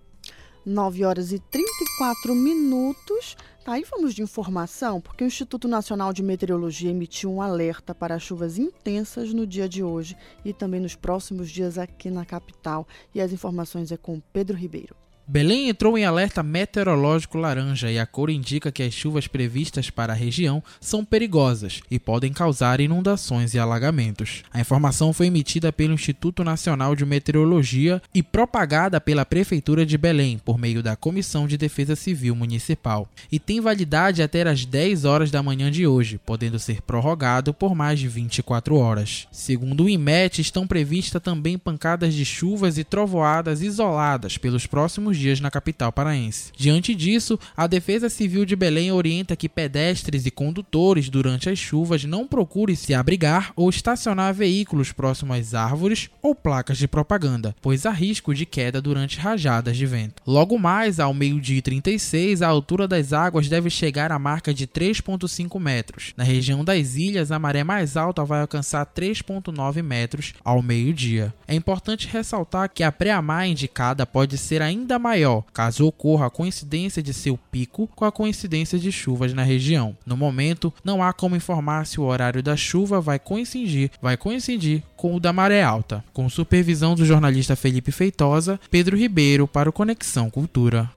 9 0.66 1.04
horas 1.04 1.30
e 1.30 1.38
34 1.38 2.34
minutos. 2.34 3.36
Tá, 3.64 3.72
aí 3.72 3.84
vamos 3.88 4.14
de 4.14 4.22
informação, 4.22 5.00
porque 5.00 5.22
o 5.22 5.26
Instituto 5.26 5.68
Nacional 5.68 6.12
de 6.12 6.24
Meteorologia 6.24 6.90
emitiu 6.90 7.32
um 7.32 7.40
alerta 7.40 7.94
para 7.94 8.18
chuvas 8.18 8.58
intensas 8.58 9.32
no 9.32 9.46
dia 9.46 9.68
de 9.68 9.84
hoje 9.84 10.16
e 10.44 10.52
também 10.52 10.80
nos 10.80 10.96
próximos 10.96 11.50
dias 11.50 11.78
aqui 11.78 12.10
na 12.10 12.24
capital. 12.24 12.86
E 13.14 13.20
as 13.20 13.32
informações 13.32 13.92
é 13.92 13.96
com 13.96 14.20
Pedro 14.32 14.56
Ribeiro. 14.56 15.05
Belém 15.28 15.68
entrou 15.68 15.98
em 15.98 16.04
alerta 16.04 16.40
meteorológico 16.40 17.36
laranja 17.36 17.90
e 17.90 17.98
a 17.98 18.06
cor 18.06 18.30
indica 18.30 18.70
que 18.70 18.84
as 18.84 18.94
chuvas 18.94 19.26
previstas 19.26 19.90
para 19.90 20.12
a 20.12 20.16
região 20.16 20.62
são 20.80 21.04
perigosas 21.04 21.80
e 21.90 21.98
podem 21.98 22.32
causar 22.32 22.80
inundações 22.80 23.52
e 23.52 23.58
alagamentos. 23.58 24.44
A 24.52 24.60
informação 24.60 25.12
foi 25.12 25.26
emitida 25.26 25.72
pelo 25.72 25.94
Instituto 25.94 26.44
Nacional 26.44 26.94
de 26.94 27.04
Meteorologia 27.04 28.00
e 28.14 28.22
propagada 28.22 29.00
pela 29.00 29.26
Prefeitura 29.26 29.84
de 29.84 29.98
Belém 29.98 30.38
por 30.38 30.58
meio 30.58 30.80
da 30.80 30.94
Comissão 30.94 31.48
de 31.48 31.58
Defesa 31.58 31.96
Civil 31.96 32.36
Municipal 32.36 33.08
e 33.30 33.40
tem 33.40 33.60
validade 33.60 34.22
até 34.22 34.46
as 34.48 34.64
10 34.64 35.04
horas 35.04 35.32
da 35.32 35.42
manhã 35.42 35.72
de 35.72 35.88
hoje, 35.88 36.20
podendo 36.24 36.60
ser 36.60 36.80
prorrogado 36.82 37.52
por 37.52 37.74
mais 37.74 37.98
de 37.98 38.06
24 38.06 38.76
horas. 38.76 39.26
Segundo 39.32 39.84
o 39.84 39.88
IMET, 39.88 40.40
estão 40.40 40.68
previstas 40.68 41.20
também 41.20 41.58
pancadas 41.58 42.14
de 42.14 42.24
chuvas 42.24 42.78
e 42.78 42.84
trovoadas 42.84 43.60
isoladas 43.60 44.38
pelos 44.38 44.68
próximos 44.68 45.15
dias 45.18 45.40
na 45.40 45.50
capital 45.50 45.92
paraense. 45.92 46.52
Diante 46.56 46.94
disso, 46.94 47.38
a 47.56 47.66
Defesa 47.66 48.08
Civil 48.08 48.44
de 48.44 48.56
Belém 48.56 48.92
orienta 48.92 49.36
que 49.36 49.48
pedestres 49.48 50.26
e 50.26 50.30
condutores 50.30 51.08
durante 51.08 51.48
as 51.48 51.58
chuvas 51.58 52.04
não 52.04 52.26
procurem 52.26 52.76
se 52.76 52.94
abrigar 52.94 53.52
ou 53.56 53.68
estacionar 53.70 54.34
veículos 54.34 54.92
próximos 54.92 55.38
às 55.38 55.54
árvores 55.54 56.10
ou 56.22 56.34
placas 56.34 56.78
de 56.78 56.88
propaganda, 56.88 57.54
pois 57.60 57.86
há 57.86 57.90
risco 57.90 58.34
de 58.34 58.46
queda 58.46 58.80
durante 58.80 59.18
rajadas 59.18 59.76
de 59.76 59.86
vento. 59.86 60.22
Logo 60.26 60.58
mais, 60.58 61.00
ao 61.00 61.14
meio-dia 61.14 61.60
36, 61.62 62.42
a 62.42 62.48
altura 62.48 62.86
das 62.86 63.12
águas 63.12 63.48
deve 63.48 63.70
chegar 63.70 64.12
à 64.12 64.18
marca 64.18 64.52
de 64.52 64.66
3,5 64.66 65.60
metros. 65.60 66.12
Na 66.16 66.24
região 66.24 66.64
das 66.64 66.96
ilhas, 66.96 67.30
a 67.30 67.38
maré 67.38 67.64
mais 67.64 67.96
alta 67.96 68.24
vai 68.24 68.40
alcançar 68.40 68.84
3,9 68.86 69.82
metros 69.82 70.34
ao 70.44 70.62
meio-dia. 70.62 71.34
É 71.46 71.54
importante 71.54 72.08
ressaltar 72.08 72.70
que 72.70 72.82
a 72.82 72.92
pré-amar 72.92 73.46
indicada 73.48 74.06
pode 74.06 74.36
ser 74.38 74.62
ainda 74.62 74.98
maior, 75.06 75.44
caso 75.54 75.86
ocorra 75.86 76.26
a 76.26 76.30
coincidência 76.30 77.00
de 77.00 77.14
seu 77.14 77.38
pico 77.38 77.88
com 77.94 78.04
a 78.04 78.10
coincidência 78.10 78.76
de 78.76 78.90
chuvas 78.90 79.32
na 79.32 79.44
região. 79.44 79.96
No 80.04 80.16
momento, 80.16 80.74
não 80.82 81.00
há 81.00 81.12
como 81.12 81.36
informar 81.36 81.86
se 81.86 82.00
o 82.00 82.04
horário 82.04 82.42
da 82.42 82.56
chuva 82.56 83.00
vai 83.00 83.18
coincidir, 83.18 83.92
vai 84.02 84.16
coincidir 84.16 84.82
com 84.96 85.14
o 85.14 85.20
da 85.20 85.32
maré 85.32 85.62
alta. 85.62 86.04
Com 86.12 86.28
supervisão 86.28 86.96
do 86.96 87.06
jornalista 87.06 87.54
Felipe 87.54 87.92
Feitosa, 87.92 88.58
Pedro 88.68 88.96
Ribeiro 88.96 89.46
para 89.46 89.70
o 89.70 89.72
Conexão 89.72 90.28
Cultura. 90.28 90.90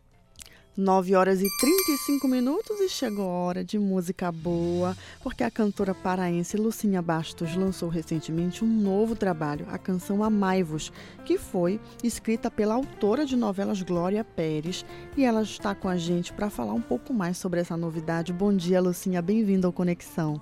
9 0.79 1.13
horas 1.13 1.41
e 1.41 1.47
35 1.59 2.25
minutos 2.25 2.79
e 2.79 2.87
chegou 2.87 3.25
a 3.25 3.33
hora 3.33 3.63
de 3.65 3.77
música 3.77 4.31
boa, 4.31 4.95
porque 5.21 5.43
a 5.43 5.51
cantora 5.51 5.93
paraense 5.93 6.55
Lucinha 6.55 7.01
Bastos 7.01 7.53
lançou 7.53 7.89
recentemente 7.89 8.63
um 8.63 8.67
novo 8.67 9.13
trabalho, 9.13 9.65
a 9.69 9.77
canção 9.77 10.23
Amai-vos, 10.23 10.89
que 11.25 11.37
foi 11.37 11.81
escrita 12.01 12.49
pela 12.49 12.75
autora 12.75 13.25
de 13.25 13.35
novelas 13.35 13.81
Glória 13.81 14.23
Pérez, 14.23 14.85
e 15.17 15.25
ela 15.25 15.41
está 15.41 15.75
com 15.75 15.89
a 15.89 15.97
gente 15.97 16.31
para 16.31 16.49
falar 16.49 16.73
um 16.73 16.81
pouco 16.81 17.13
mais 17.13 17.37
sobre 17.37 17.59
essa 17.59 17.75
novidade. 17.75 18.31
Bom 18.31 18.55
dia, 18.55 18.79
Lucinha, 18.79 19.21
bem-vinda 19.21 19.67
ao 19.67 19.73
Conexão. 19.73 20.41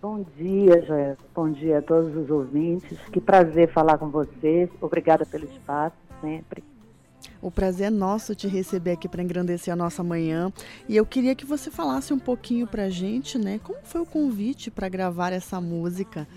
Bom 0.00 0.24
dia, 0.36 0.80
Joé. 0.86 1.16
Bom 1.34 1.50
dia 1.50 1.78
a 1.78 1.82
todos 1.82 2.16
os 2.16 2.30
ouvintes. 2.30 3.00
Que 3.12 3.20
prazer 3.20 3.72
falar 3.72 3.98
com 3.98 4.10
vocês. 4.10 4.70
Obrigada 4.80 5.26
pelo 5.26 5.44
espaço, 5.44 5.96
sempre. 6.20 6.62
O 7.42 7.50
prazer 7.50 7.88
é 7.88 7.90
nosso 7.90 8.36
te 8.36 8.46
receber 8.46 8.92
aqui 8.92 9.08
para 9.08 9.20
engrandecer 9.20 9.74
a 9.74 9.76
nossa 9.76 10.00
manhã. 10.04 10.52
E 10.88 10.96
eu 10.96 11.04
queria 11.04 11.34
que 11.34 11.44
você 11.44 11.72
falasse 11.72 12.14
um 12.14 12.18
pouquinho 12.18 12.68
para 12.68 12.84
a 12.84 12.88
gente, 12.88 13.36
né? 13.36 13.58
Como 13.64 13.80
foi 13.82 14.00
o 14.00 14.06
convite 14.06 14.70
para 14.70 14.88
gravar 14.88 15.32
essa 15.32 15.60
música? 15.60 16.28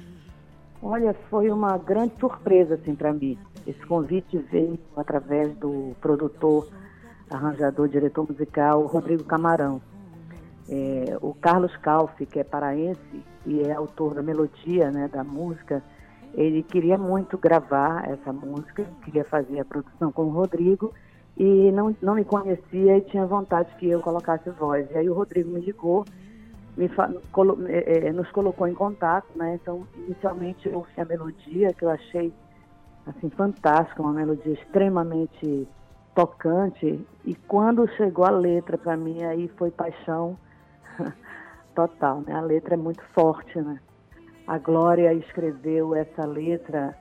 Olha, 0.81 1.15
foi 1.29 1.51
uma 1.51 1.77
grande 1.77 2.13
surpresa 2.19 2.73
assim 2.73 2.95
para 2.95 3.13
mim. 3.13 3.37
Esse 3.67 3.85
convite 3.85 4.35
veio 4.51 4.79
através 4.97 5.55
do 5.57 5.95
produtor, 6.01 6.67
arranjador, 7.29 7.87
diretor 7.87 8.27
musical 8.27 8.87
Rodrigo 8.87 9.23
Camarão. 9.25 9.79
É, 10.67 11.19
o 11.21 11.35
Carlos 11.35 11.77
Calfi, 11.77 12.25
que 12.25 12.39
é 12.39 12.43
paraense 12.43 12.99
e 13.45 13.61
é 13.61 13.73
autor 13.73 14.15
da 14.15 14.23
melodia, 14.23 14.89
né, 14.89 15.07
da 15.07 15.23
música, 15.23 15.83
ele 16.35 16.63
queria 16.63 16.97
muito 16.97 17.37
gravar 17.37 18.09
essa 18.09 18.31
música, 18.33 18.85
queria 19.03 19.23
fazer 19.23 19.59
a 19.59 19.65
produção 19.65 20.11
com 20.11 20.23
o 20.23 20.29
Rodrigo 20.29 20.93
e 21.37 21.71
não, 21.71 21.95
não 22.01 22.15
me 22.15 22.25
conhecia 22.25 22.97
e 22.97 23.01
tinha 23.01 23.25
vontade 23.25 23.73
que 23.77 23.89
eu 23.89 24.01
colocasse 24.01 24.49
voz. 24.51 24.89
E 24.91 24.97
aí 24.97 25.09
o 25.09 25.13
Rodrigo 25.13 25.49
me 25.49 25.61
ligou, 25.61 26.03
me 26.75 26.89
colo, 27.31 27.65
é, 27.67 28.07
é, 28.07 28.11
nos 28.11 28.29
colocou 28.31 28.67
em 28.67 28.73
contato, 28.73 29.27
né? 29.35 29.55
Então, 29.55 29.87
inicialmente 29.95 30.67
eu 30.67 30.79
ouvi 30.79 30.91
a 30.97 31.05
melodia, 31.05 31.73
que 31.73 31.85
eu 31.85 31.89
achei 31.89 32.33
assim 33.07 33.29
fantástica, 33.29 34.01
uma 34.01 34.13
melodia 34.13 34.53
extremamente 34.53 35.67
tocante. 36.13 36.99
E 37.23 37.35
quando 37.47 37.87
chegou 37.95 38.25
a 38.25 38.29
letra 38.29 38.77
para 38.77 38.97
mim, 38.97 39.23
aí 39.23 39.47
foi 39.57 39.71
paixão 39.71 40.37
total, 41.73 42.21
né? 42.27 42.33
A 42.33 42.41
letra 42.41 42.73
é 42.73 42.77
muito 42.77 43.03
forte, 43.13 43.57
né? 43.61 43.79
A 44.47 44.57
Glória 44.57 45.13
escreveu 45.13 45.95
essa 45.95 46.25
letra 46.25 46.95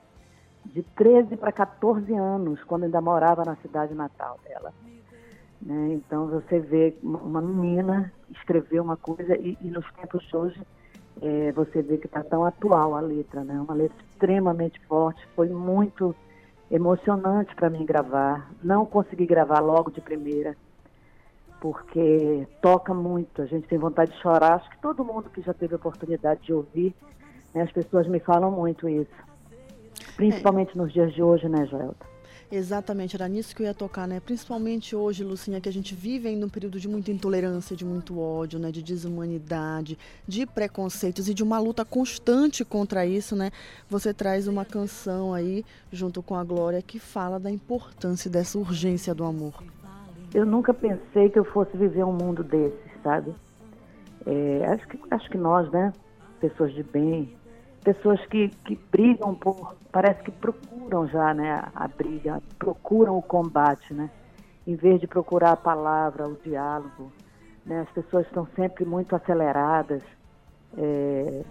de 0.65 0.81
13 0.81 1.37
para 1.37 1.51
14 1.51 2.11
anos, 2.13 2.63
quando 2.63 2.85
ainda 2.85 2.99
morava 2.99 3.43
na 3.45 3.55
cidade 3.57 3.93
natal 3.93 4.39
dela. 4.43 4.73
Né? 5.61 5.93
Então 5.93 6.27
você 6.27 6.59
vê 6.59 6.95
uma 7.03 7.41
menina 7.41 8.11
escrever 8.31 8.79
uma 8.79 8.97
coisa 8.97 9.37
e, 9.37 9.57
e 9.61 9.69
nos 9.69 9.85
tempos 9.93 10.23
de 10.27 10.35
hoje 10.35 10.61
é, 11.21 11.51
você 11.51 11.81
vê 11.81 11.97
que 11.97 12.07
está 12.07 12.23
tão 12.23 12.43
atual 12.43 12.95
a 12.95 12.99
letra, 12.99 13.43
né? 13.43 13.59
Uma 13.59 13.73
letra 13.73 13.97
extremamente 14.11 14.79
forte, 14.87 15.25
foi 15.35 15.49
muito 15.49 16.15
emocionante 16.69 17.55
para 17.55 17.69
mim 17.69 17.85
gravar. 17.85 18.51
Não 18.63 18.85
consegui 18.85 19.25
gravar 19.25 19.59
logo 19.59 19.91
de 19.91 20.01
primeira, 20.01 20.55
porque 21.61 22.47
toca 22.61 22.93
muito, 22.93 23.41
a 23.41 23.45
gente 23.45 23.67
tem 23.67 23.77
vontade 23.77 24.11
de 24.11 24.21
chorar. 24.21 24.55
Acho 24.55 24.69
que 24.69 24.79
todo 24.79 25.05
mundo 25.05 25.29
que 25.29 25.41
já 25.41 25.53
teve 25.53 25.73
a 25.73 25.77
oportunidade 25.77 26.41
de 26.41 26.53
ouvir, 26.53 26.93
as 27.61 27.71
pessoas 27.71 28.07
me 28.07 28.19
falam 28.19 28.51
muito 28.51 28.87
isso. 28.87 29.11
Principalmente 30.15 30.75
é. 30.75 30.81
nos 30.81 30.91
dias 30.91 31.13
de 31.13 31.21
hoje, 31.21 31.47
né, 31.47 31.65
Joelta? 31.65 32.15
Exatamente, 32.51 33.15
era 33.15 33.27
nisso 33.27 33.55
que 33.55 33.63
eu 33.63 33.67
ia 33.67 33.73
tocar, 33.73 34.07
né? 34.07 34.19
Principalmente 34.19 34.95
hoje, 34.95 35.23
Lucinha, 35.23 35.59
que 35.59 35.67
a 35.67 35.73
gente 35.73 35.95
vive 35.95 36.29
em 36.29 36.43
um 36.43 36.49
período 36.49 36.79
de 36.79 36.87
muita 36.87 37.11
intolerância, 37.11 37.75
de 37.75 37.83
muito 37.83 38.19
ódio, 38.19 38.59
né? 38.59 38.71
De 38.71 38.83
desumanidade, 38.83 39.97
de 40.27 40.45
preconceitos 40.45 41.27
e 41.27 41.33
de 41.33 41.43
uma 41.43 41.59
luta 41.59 41.83
constante 41.83 42.63
contra 42.63 43.05
isso, 43.05 43.35
né? 43.35 43.49
Você 43.89 44.13
traz 44.13 44.47
uma 44.47 44.63
canção 44.63 45.33
aí, 45.33 45.65
junto 45.91 46.21
com 46.21 46.35
a 46.35 46.43
Glória, 46.43 46.81
que 46.81 46.99
fala 46.99 47.39
da 47.39 47.49
importância 47.49 48.29
dessa 48.29 48.59
urgência 48.59 49.13
do 49.15 49.23
amor. 49.23 49.63
Eu 50.33 50.45
nunca 50.45 50.73
pensei 50.73 51.29
que 51.29 51.39
eu 51.39 51.45
fosse 51.45 51.75
viver 51.75 52.03
um 52.03 52.13
mundo 52.13 52.43
desses, 52.43 52.91
sabe? 53.03 53.33
É, 54.25 54.65
acho, 54.67 54.87
que, 54.87 54.99
acho 55.09 55.29
que 55.29 55.37
nós, 55.37 55.69
né? 55.71 55.91
Pessoas 56.39 56.73
de 56.73 56.83
bem, 56.83 57.35
pessoas 57.85 58.19
que, 58.25 58.49
que 58.65 58.75
brigam 58.91 59.35
por, 59.35 59.75
parece 59.91 60.23
que 60.23 60.31
procuram 60.31 61.07
já, 61.07 61.33
né, 61.33 61.63
a 61.73 61.87
briga, 61.87 62.41
procuram 62.57 63.15
o 63.15 63.21
combate, 63.21 63.93
né, 63.93 64.09
em 64.65 64.75
vez 64.75 64.99
de 64.99 65.07
procurar 65.07 65.51
a 65.51 65.55
palavra, 65.55 66.27
o 66.27 66.35
diálogo, 66.43 67.11
né, 67.63 67.81
as 67.81 67.89
pessoas 67.91 68.25
estão 68.25 68.47
sempre 68.55 68.83
muito 68.83 69.15
aceleradas, 69.15 70.01
é, 70.77 71.43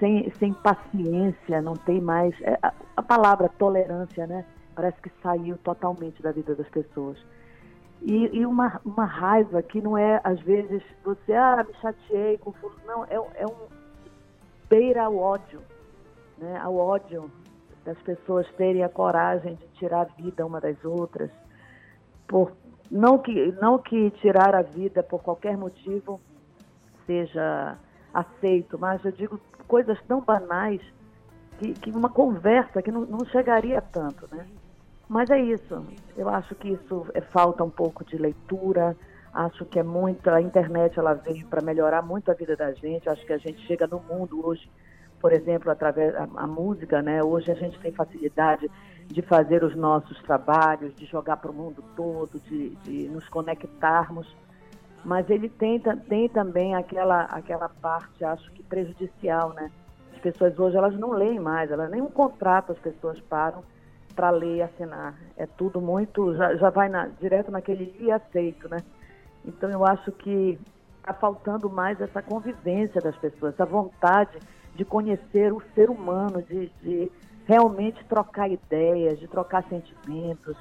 sem, 0.00 0.30
sem 0.38 0.52
paciência, 0.52 1.62
não 1.62 1.74
tem 1.74 2.00
mais, 2.00 2.34
é, 2.42 2.58
a, 2.60 2.72
a 2.96 3.02
palavra 3.02 3.48
tolerância, 3.48 4.26
né, 4.26 4.44
parece 4.74 5.00
que 5.00 5.10
saiu 5.22 5.56
totalmente 5.58 6.20
da 6.20 6.32
vida 6.32 6.54
das 6.56 6.68
pessoas. 6.68 7.16
E, 8.02 8.38
e, 8.38 8.46
uma, 8.46 8.80
uma 8.84 9.04
raiva 9.04 9.62
que 9.62 9.80
não 9.80 9.96
é, 9.96 10.20
às 10.22 10.40
vezes, 10.40 10.82
você, 11.04 11.32
ah, 11.32 11.64
me 11.66 11.74
chateei 11.80 12.38
com 12.38 12.54
Não, 12.86 13.04
é, 13.04 13.16
é 13.34 13.44
um, 13.44 13.66
beira 14.68 15.04
ao 15.04 15.16
ódio, 15.16 15.60
né? 16.36 16.58
ao 16.58 16.76
ódio 16.76 17.30
das 17.84 17.98
pessoas 17.98 18.46
terem 18.52 18.82
a 18.82 18.88
coragem 18.88 19.54
de 19.54 19.66
tirar 19.78 20.02
a 20.02 20.22
vida 20.22 20.44
uma 20.44 20.60
das 20.60 20.84
outras, 20.84 21.30
por 22.26 22.52
não 22.90 23.18
que 23.18 23.52
não 23.60 23.78
que 23.78 24.10
tirar 24.12 24.54
a 24.54 24.62
vida 24.62 25.02
por 25.02 25.22
qualquer 25.22 25.56
motivo 25.56 26.20
seja 27.06 27.78
aceito, 28.12 28.78
mas 28.78 29.02
eu 29.04 29.12
digo 29.12 29.40
coisas 29.66 29.98
tão 30.06 30.20
banais 30.20 30.80
que, 31.58 31.72
que 31.74 31.90
uma 31.90 32.08
conversa 32.08 32.82
que 32.82 32.90
não, 32.90 33.02
não 33.02 33.24
chegaria 33.26 33.80
tanto, 33.80 34.26
né? 34.34 34.46
Mas 35.08 35.30
é 35.30 35.40
isso. 35.40 35.82
Eu 36.16 36.28
acho 36.28 36.54
que 36.54 36.68
isso 36.68 37.06
é 37.14 37.20
falta 37.20 37.64
um 37.64 37.70
pouco 37.70 38.04
de 38.04 38.16
leitura, 38.16 38.94
Acho 39.38 39.64
que 39.64 39.78
é 39.78 39.84
muito, 39.84 40.28
a 40.28 40.42
internet 40.42 40.98
ela 40.98 41.14
veio 41.14 41.46
para 41.46 41.62
melhorar 41.62 42.02
muito 42.02 42.28
a 42.28 42.34
vida 42.34 42.56
da 42.56 42.72
gente. 42.72 43.08
Acho 43.08 43.24
que 43.24 43.32
a 43.32 43.38
gente 43.38 43.64
chega 43.68 43.86
no 43.86 44.00
mundo 44.00 44.44
hoje, 44.44 44.68
por 45.20 45.32
exemplo, 45.32 45.70
através 45.70 46.12
da 46.12 46.26
música, 46.26 47.00
né? 47.00 47.22
Hoje 47.22 47.52
a 47.52 47.54
gente 47.54 47.78
tem 47.78 47.92
facilidade 47.92 48.68
de 49.06 49.22
fazer 49.22 49.62
os 49.62 49.76
nossos 49.76 50.20
trabalhos, 50.22 50.92
de 50.96 51.06
jogar 51.06 51.36
para 51.36 51.52
o 51.52 51.54
mundo 51.54 51.84
todo, 51.94 52.40
de, 52.48 52.70
de 52.82 53.08
nos 53.10 53.28
conectarmos. 53.28 54.26
Mas 55.04 55.30
ele 55.30 55.48
tem, 55.48 55.78
tem 55.78 56.28
também 56.28 56.74
aquela, 56.74 57.22
aquela 57.26 57.68
parte, 57.68 58.24
acho 58.24 58.50
que 58.50 58.64
prejudicial, 58.64 59.52
né? 59.54 59.70
As 60.14 60.18
pessoas 60.18 60.58
hoje 60.58 60.76
elas 60.76 60.98
não 60.98 61.12
leem 61.12 61.38
mais, 61.38 61.70
elas 61.70 61.88
nem 61.88 62.02
um 62.02 62.10
contrato 62.10 62.72
as 62.72 62.78
pessoas 62.80 63.20
param 63.20 63.62
para 64.16 64.30
ler 64.30 64.56
e 64.56 64.62
assinar. 64.62 65.14
É 65.36 65.46
tudo 65.46 65.80
muito, 65.80 66.34
já, 66.34 66.56
já 66.56 66.70
vai 66.70 66.88
na, 66.88 67.06
direto 67.06 67.52
naquele 67.52 67.94
e 68.00 68.10
aceito, 68.10 68.68
né? 68.68 68.78
Então 69.44 69.70
eu 69.70 69.86
acho 69.86 70.12
que 70.12 70.58
está 70.98 71.14
faltando 71.14 71.70
mais 71.70 72.00
essa 72.00 72.20
convivência 72.20 73.00
das 73.00 73.16
pessoas, 73.16 73.54
essa 73.54 73.64
vontade 73.64 74.38
de 74.74 74.84
conhecer 74.84 75.52
o 75.52 75.62
ser 75.74 75.90
humano, 75.90 76.42
de, 76.42 76.70
de 76.82 77.10
realmente 77.46 78.04
trocar 78.04 78.50
ideias, 78.50 79.18
de 79.18 79.26
trocar 79.26 79.64
sentimentos. 79.64 80.56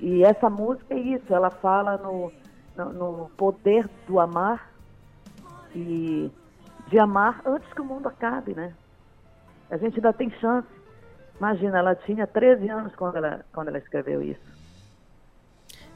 E 0.00 0.22
essa 0.22 0.48
música 0.48 0.94
é 0.94 0.98
isso, 0.98 1.34
ela 1.34 1.50
fala 1.50 1.96
no, 1.98 2.32
no, 2.76 2.92
no 2.92 3.30
poder 3.30 3.88
do 4.06 4.20
amar 4.20 4.70
e 5.74 6.30
de 6.88 6.98
amar 6.98 7.42
antes 7.44 7.72
que 7.72 7.80
o 7.80 7.84
mundo 7.84 8.08
acabe, 8.08 8.54
né? 8.54 8.72
A 9.70 9.76
gente 9.76 9.96
ainda 9.96 10.12
tem 10.12 10.30
chance. 10.38 10.68
Imagina, 11.36 11.78
ela 11.78 11.94
tinha 11.96 12.26
13 12.26 12.68
anos 12.68 12.94
quando 12.94 13.16
ela, 13.16 13.44
quando 13.52 13.68
ela 13.68 13.78
escreveu 13.78 14.22
isso. 14.22 14.53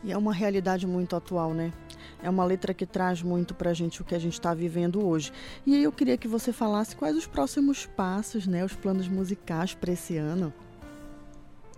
E 0.02 0.12
é 0.12 0.16
uma 0.16 0.32
realidade 0.32 0.86
muito 0.86 1.16
atual, 1.16 1.52
né? 1.52 1.72
É 2.22 2.30
uma 2.30 2.44
letra 2.44 2.72
que 2.72 2.86
traz 2.86 3.22
muito 3.22 3.54
para 3.54 3.70
a 3.70 3.74
gente 3.74 4.00
o 4.00 4.04
que 4.04 4.14
a 4.14 4.18
gente 4.18 4.34
está 4.34 4.54
vivendo 4.54 5.04
hoje. 5.04 5.32
E 5.66 5.74
aí 5.74 5.82
eu 5.82 5.92
queria 5.92 6.16
que 6.16 6.28
você 6.28 6.52
falasse 6.52 6.96
quais 6.96 7.16
os 7.16 7.26
próximos 7.26 7.86
passos, 7.86 8.46
né, 8.46 8.64
os 8.64 8.74
planos 8.74 9.08
musicais 9.08 9.74
para 9.74 9.92
esse 9.92 10.16
ano. 10.16 10.52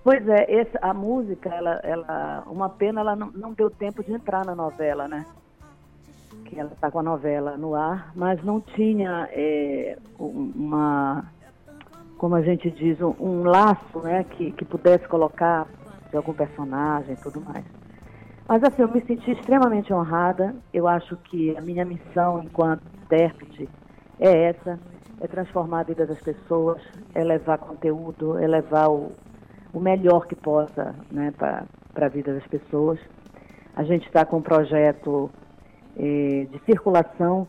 Pois 0.03 0.27
é, 0.29 0.61
essa, 0.61 0.79
a 0.81 0.95
música, 0.95 1.51
ela, 1.51 1.81
ela, 1.83 2.43
uma 2.47 2.71
pena, 2.71 3.01
ela 3.01 3.15
não, 3.15 3.31
não 3.33 3.53
deu 3.53 3.71
tempo 3.71 4.03
de 4.03 4.13
entrar 4.13 4.47
na 4.47 4.55
novela, 4.55 5.07
né? 5.07 5.27
Que 6.47 6.59
ela 6.59 6.73
está 6.73 6.91
com 6.91 7.01
a 7.01 7.03
novela 7.03 7.57
no 7.59 7.75
ar, 7.75 8.13
mas 8.15 8.43
não 8.43 8.61
tinha 8.61 9.29
é, 9.31 9.99
uma, 10.19 11.31
como 12.17 12.35
a 12.35 12.43
gente 12.43 12.71
diz, 12.71 12.99
um, 13.01 13.15
um 13.21 13.43
laço, 13.45 13.99
né, 14.01 14.25
que, 14.25 14.53
que 14.53 14.65
pudesse 14.65 15.07
colocar 15.07 15.67
de 16.11 16.17
algum 16.17 16.33
personagem 16.33 17.13
e 17.13 17.17
tudo 17.17 17.41
mais. 17.43 17.65
Mas 18.51 18.65
assim, 18.65 18.83
eu 18.83 18.89
me 18.89 19.01
senti 19.03 19.31
extremamente 19.31 19.95
honrada. 19.95 20.57
Eu 20.75 20.89
acho 20.89 21.17
que 21.19 21.57
a 21.57 21.61
minha 21.61 21.85
missão 21.85 22.43
enquanto 22.43 22.83
intérprete 23.01 23.69
é 24.19 24.49
essa, 24.49 24.77
é 25.21 25.29
transformar 25.29 25.81
a 25.81 25.83
vida 25.85 26.05
das 26.05 26.19
pessoas, 26.19 26.83
é 27.15 27.23
levar 27.23 27.59
conteúdo, 27.59 28.37
é 28.37 28.49
levar 28.49 28.89
o, 28.89 29.13
o 29.73 29.79
melhor 29.79 30.27
que 30.27 30.35
possa 30.35 30.97
né, 31.13 31.33
para 31.39 31.65
a 31.95 32.09
vida 32.09 32.35
das 32.35 32.45
pessoas. 32.49 32.99
A 33.77 33.85
gente 33.85 34.05
está 34.09 34.25
com 34.25 34.39
um 34.39 34.43
projeto 34.43 35.31
eh, 35.97 36.49
de 36.51 36.59
circulação 36.67 37.47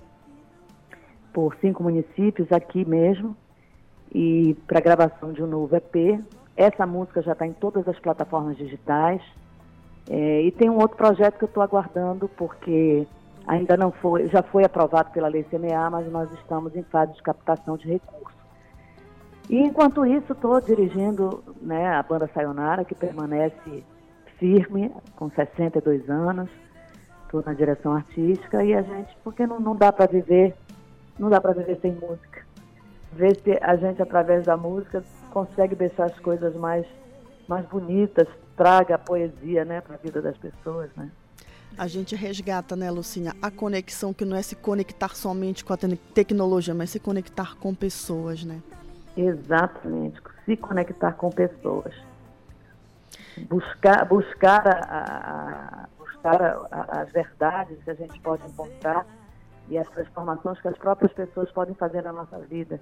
por 1.34 1.56
cinco 1.56 1.82
municípios 1.82 2.52
aqui 2.52 2.86
mesmo 2.86 3.36
e 4.14 4.56
para 4.68 4.80
gravação 4.80 5.34
de 5.34 5.42
um 5.42 5.48
novo 5.48 5.76
EP. 5.76 6.24
Essa 6.56 6.86
música 6.86 7.24
já 7.24 7.32
está 7.32 7.48
em 7.48 7.54
todas 7.54 7.88
as 7.88 7.98
plataformas 7.98 8.56
digitais. 8.56 9.20
É, 10.10 10.42
e 10.42 10.52
tem 10.52 10.70
um 10.70 10.78
outro 10.78 10.98
projeto 10.98 11.38
que 11.38 11.44
eu 11.44 11.48
estou 11.48 11.64
aguardando, 11.64 12.28
porque 12.28 13.08
ainda 13.48 13.78
não 13.78 13.92
foi, 13.92 14.28
já 14.28 14.42
foi 14.42 14.64
aprovado 14.64 15.12
pela 15.12 15.28
Lei 15.28 15.44
CMA, 15.44 15.90
mas 15.90 16.12
nós 16.12 16.32
estamos 16.34 16.76
em 16.76 16.84
fase 16.84 17.14
de 17.14 17.22
captação 17.22 17.78
de 17.78 17.88
recursos. 17.88 18.42
E 19.50 19.58
enquanto 19.58 20.06
isso, 20.06 20.34
estou 20.34 20.60
dirigindo 20.62 21.44
né, 21.62 21.88
a 21.88 22.04
banda 22.04 22.30
Sayonara, 22.34 22.86
que 22.86 22.96
permanece 22.96 23.84
firme, 24.38 24.92
com 25.16 25.30
62 25.30 26.10
anos. 26.10 26.50
Estou 27.24 27.44
na 27.46 27.54
direção 27.54 27.94
artística 27.94 28.64
e 28.64 28.74
a 28.74 28.82
gente, 28.82 29.16
porque 29.24 29.46
não, 29.46 29.60
não 29.60 29.76
dá 29.76 29.92
para 29.92 30.06
viver, 30.06 30.54
não 31.18 31.30
dá 31.30 31.40
para 31.40 31.54
viver 31.54 31.78
sem 31.82 31.94
música. 31.94 32.46
Ver 33.14 33.36
se 33.38 33.58
a 33.62 33.76
gente, 33.76 34.02
através 34.02 34.46
da 34.46 34.58
música, 34.58 35.04
consegue 35.32 35.76
deixar 35.76 36.06
as 36.06 36.20
coisas 36.20 36.56
mais, 36.56 36.86
mais 37.48 37.66
bonitas, 37.68 38.28
traga 38.62 38.94
a 38.94 39.00
poesia 39.00 39.66
né, 39.66 39.82
para 39.82 39.96
a 39.96 39.98
vida 39.98 40.22
das 40.22 40.38
pessoas. 40.38 40.92
Né? 40.96 41.10
A 41.76 41.88
gente 41.88 42.16
resgata, 42.16 42.76
né, 42.76 42.92
Lucinha, 42.92 43.34
a 43.42 43.50
conexão 43.50 44.14
que 44.14 44.24
não 44.24 44.38
é 44.38 44.42
se 44.44 44.56
conectar 44.56 45.16
somente 45.16 45.66
com 45.66 45.74
a 45.74 45.78
te 45.78 45.96
tecnologia, 46.14 46.76
mas 46.76 46.92
se 46.92 47.00
conectar 47.00 47.56
com 47.56 47.74
pessoas, 47.74 48.44
né? 48.44 48.62
Exatamente, 49.18 50.22
se 50.46 50.56
conectar 50.56 51.14
com 51.14 51.32
pessoas. 51.32 51.92
Buscar, 53.50 54.06
buscar, 54.06 54.68
a, 54.68 55.86
a 55.86 55.88
buscar 55.98 56.42
a, 56.72 57.02
as 57.02 57.12
verdades 57.12 57.84
que 57.84 57.90
a 57.90 57.96
gente 57.96 58.20
pode 58.20 58.46
encontrar 58.46 59.08
e 59.70 59.78
as 59.78 59.90
transformações 59.90 60.62
que 60.62 60.68
as 60.68 60.78
próprias 60.78 61.12
pessoas 61.14 61.52
podem 61.52 61.74
fazer 61.74 62.04
na 62.04 62.14
nossa 62.14 62.38
vida. 62.38 62.80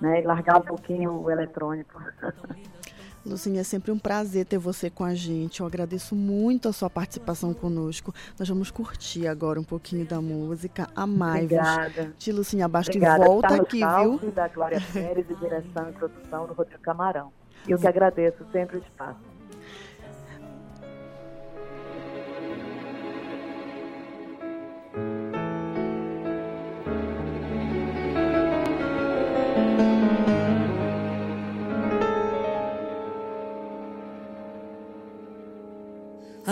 Né? 0.00 0.20
E 0.20 0.24
largar 0.24 0.58
um 0.58 0.64
pouquinho 0.64 1.20
o 1.20 1.30
eletrônico. 1.30 2.00
Lucinha, 3.24 3.62
é 3.62 3.64
sempre 3.64 3.90
um 3.90 3.98
prazer 3.98 4.44
ter 4.44 4.58
você 4.58 4.90
com 4.90 5.02
a 5.02 5.14
gente. 5.14 5.60
Eu 5.60 5.66
agradeço 5.66 6.14
muito 6.14 6.68
a 6.68 6.72
sua 6.72 6.90
participação 6.90 7.54
conosco. 7.54 8.14
Nós 8.38 8.48
vamos 8.48 8.70
curtir 8.70 9.26
agora 9.26 9.58
um 9.58 9.64
pouquinho 9.64 10.04
da 10.04 10.20
música 10.20 10.88
Amai-vos. 10.94 11.52
Obrigada. 11.52 12.14
De 12.18 12.32
Lucinha 12.32 12.68
Bastos. 12.68 12.94
E 12.94 12.98
volta 13.00 13.48
tá 13.48 13.54
aqui, 13.56 13.78
viu? 13.78 14.30
da 14.30 14.48
Glória 14.48 14.82
Pérez 14.92 15.26
e 15.30 15.34
direção 15.36 15.88
e 15.88 15.92
produção 15.92 16.46
do 16.46 16.52
Rodrigo 16.52 16.82
Camarão. 16.82 17.32
Eu 17.66 17.78
que 17.78 17.86
agradeço 17.86 18.44
sempre 18.52 18.76
o 18.76 18.80
espaço. 18.80 19.33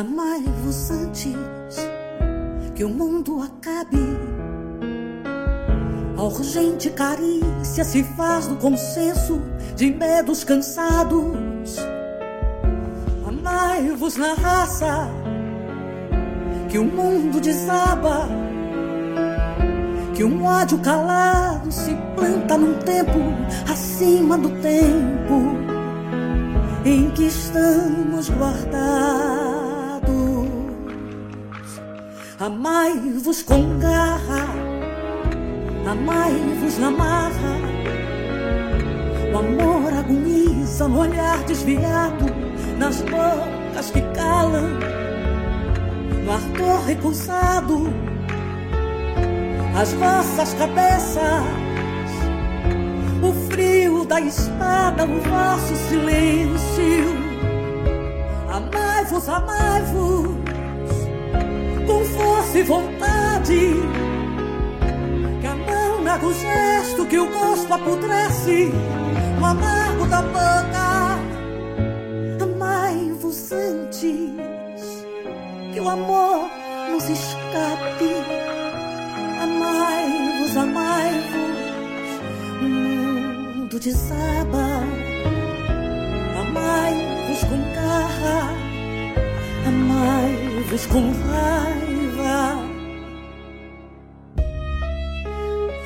Amai-vos 0.02 0.90
antes 0.90 1.32
que 2.74 2.82
o 2.82 2.88
mundo 2.88 3.40
acabe. 3.40 4.02
A 6.18 6.22
urgente 6.24 6.90
carícia 6.90 7.84
se 7.84 8.02
faz 8.02 8.48
no 8.48 8.56
consenso 8.56 9.40
de 9.76 9.92
medos 9.92 10.42
cansados. 10.42 11.78
Amai-vos 13.24 14.16
na 14.16 14.34
raça 14.34 15.08
que 16.68 16.78
o 16.78 16.84
mundo 16.84 17.40
desaba. 17.40 18.28
Que 20.16 20.24
um 20.24 20.44
ódio 20.44 20.78
calado 20.78 21.70
se 21.70 21.94
planta 22.16 22.58
num 22.58 22.74
tempo 22.80 23.20
acima 23.70 24.36
do 24.36 24.50
tempo 24.60 25.56
em 26.84 27.08
que 27.10 27.26
estamos 27.26 28.28
guardados. 28.30 29.51
Amai-vos 32.44 33.40
com 33.40 33.78
garra, 33.78 34.48
amai-vos 35.88 36.76
na 36.76 36.90
marra. 36.90 37.54
O 39.32 39.38
amor 39.38 39.92
agoniza 39.92 40.88
no 40.88 41.02
olhar 41.02 41.40
desviado, 41.44 42.26
nas 42.78 43.00
bocas 43.02 43.92
que 43.92 44.00
calam, 44.12 44.70
no 46.24 46.32
ardor 46.32 46.84
recusado, 46.84 47.86
as 49.80 49.92
vossas 49.92 50.52
cabeças, 50.54 51.44
o 53.22 53.32
frio 53.52 54.04
da 54.04 54.20
espada, 54.20 55.04
o 55.04 55.20
vosso 55.20 55.76
silêncio. 55.88 57.06
Amai-vos, 58.50 59.28
amai-vos 59.28 60.51
com 61.86 62.04
força 62.04 62.58
e 62.58 62.62
vontade. 62.62 63.74
Que 65.40 65.46
a 65.46 65.54
mão 65.54 66.02
nega 66.02 66.26
o 66.26 66.34
gesto, 66.34 67.06
que 67.06 67.18
o 67.18 67.30
gosto 67.30 67.72
apodrece 67.72 68.72
no 69.38 69.46
amargo 69.46 70.06
da 70.06 70.22
boca. 70.22 71.18
Amai-vos 72.42 73.52
antes 73.52 75.04
que 75.72 75.80
o 75.80 75.88
amor 75.88 76.48
nos 76.90 77.08
escape. 77.08 78.12
Amai-vos, 79.42 80.56
amai-vos, 80.56 82.20
o 82.60 82.64
mundo 82.64 83.80
desaba. 83.80 84.82
Amai-vos 86.40 87.44
com 87.44 87.74
garra, 87.74 88.54
amai-vos 90.02 90.86
com 90.86 91.12
raiva. 91.30 92.58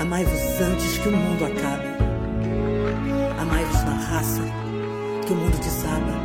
Amai-vos 0.01 0.61
antes 0.61 0.99
que 0.99 1.09
o 1.09 1.13
mundo 1.13 1.45
acabe. 1.45 1.89
Amai-vos 3.41 3.83
na 3.85 3.95
raça, 3.95 4.43
que 5.27 5.33
o 5.33 5.37
mundo 5.37 5.59
desaba. 5.59 6.17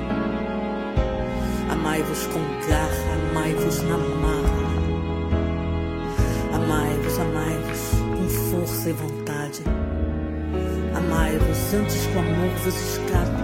Amai-vos 1.71 2.27
com 2.27 2.39
garra, 2.69 3.31
amai-vos 3.31 3.81
na 3.83 3.97
marra. 3.97 4.61
Amai-vos, 6.53 7.19
amai-vos 7.19 7.89
com 8.15 8.29
força 8.51 8.89
e 8.89 8.93
vontade. 8.93 9.63
Amai-vos 10.95 11.73
antes 11.73 12.05
que 12.05 12.15
o 12.15 12.19
amor 12.19 12.49
vos 12.63 12.75
escape. 12.75 13.40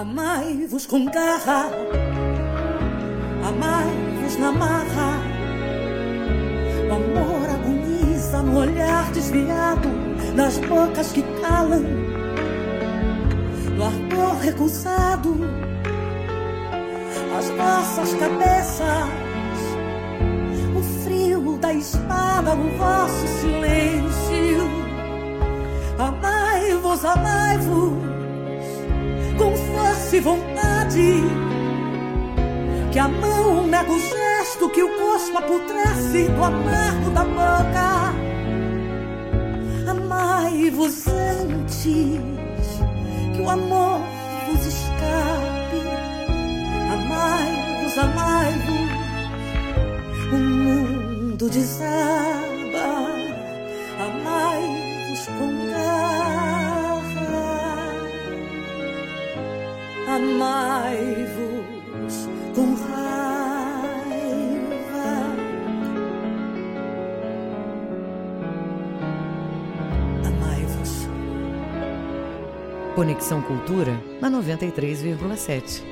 Amai-vos 0.00 0.86
com 0.86 1.06
garra. 1.06 1.70
Amai-vos 3.48 4.36
na 4.38 4.52
marra. 4.52 5.18
O 6.88 6.92
amor 6.94 7.48
agoniza 7.50 8.40
no 8.42 8.60
olhar 8.60 9.10
desviado, 9.10 9.88
nas 10.36 10.58
bocas 10.58 11.10
que 11.10 11.22
calam, 11.42 11.82
no 13.76 13.84
ardor 13.84 14.38
recusado, 14.40 15.34
as 17.36 17.50
nossas 17.50 18.14
cabeças, 18.14 19.08
o 20.76 21.02
frio 21.02 21.58
da 21.58 21.74
espada, 21.74 22.54
o 22.54 22.78
vosso 22.78 23.26
silêncio. 23.40 24.62
Amai-vos, 25.98 27.04
amai-vos, 27.04 27.97
força 30.08 30.16
e 30.16 30.20
vontade. 30.20 31.22
Que 32.90 32.98
a 32.98 33.08
mão 33.08 33.66
nega 33.66 33.92
o 33.92 33.98
gesto, 33.98 34.70
que 34.70 34.82
o 34.82 34.98
gosto 34.98 35.36
apodrece 35.36 36.28
do 36.28 36.44
amargo 36.44 37.10
da 37.10 37.24
boca. 37.24 38.14
Amai-vos 39.90 41.06
antes 41.06 41.84
que 43.34 43.40
o 43.40 43.50
amor 43.50 44.00
vos 44.46 44.66
escape. 44.66 45.82
Amai-vos, 46.92 47.98
amai-vos, 47.98 48.88
o 50.32 50.36
mundo 50.36 51.50
desaba. 51.50 52.47
Amai-vos 60.28 62.28
com 62.54 62.74
raiva. 62.74 63.88
Amai-vos. 70.26 71.08
Conexão 72.94 73.40
Cultura 73.40 73.98
na 74.20 74.30
93,7. 74.30 75.82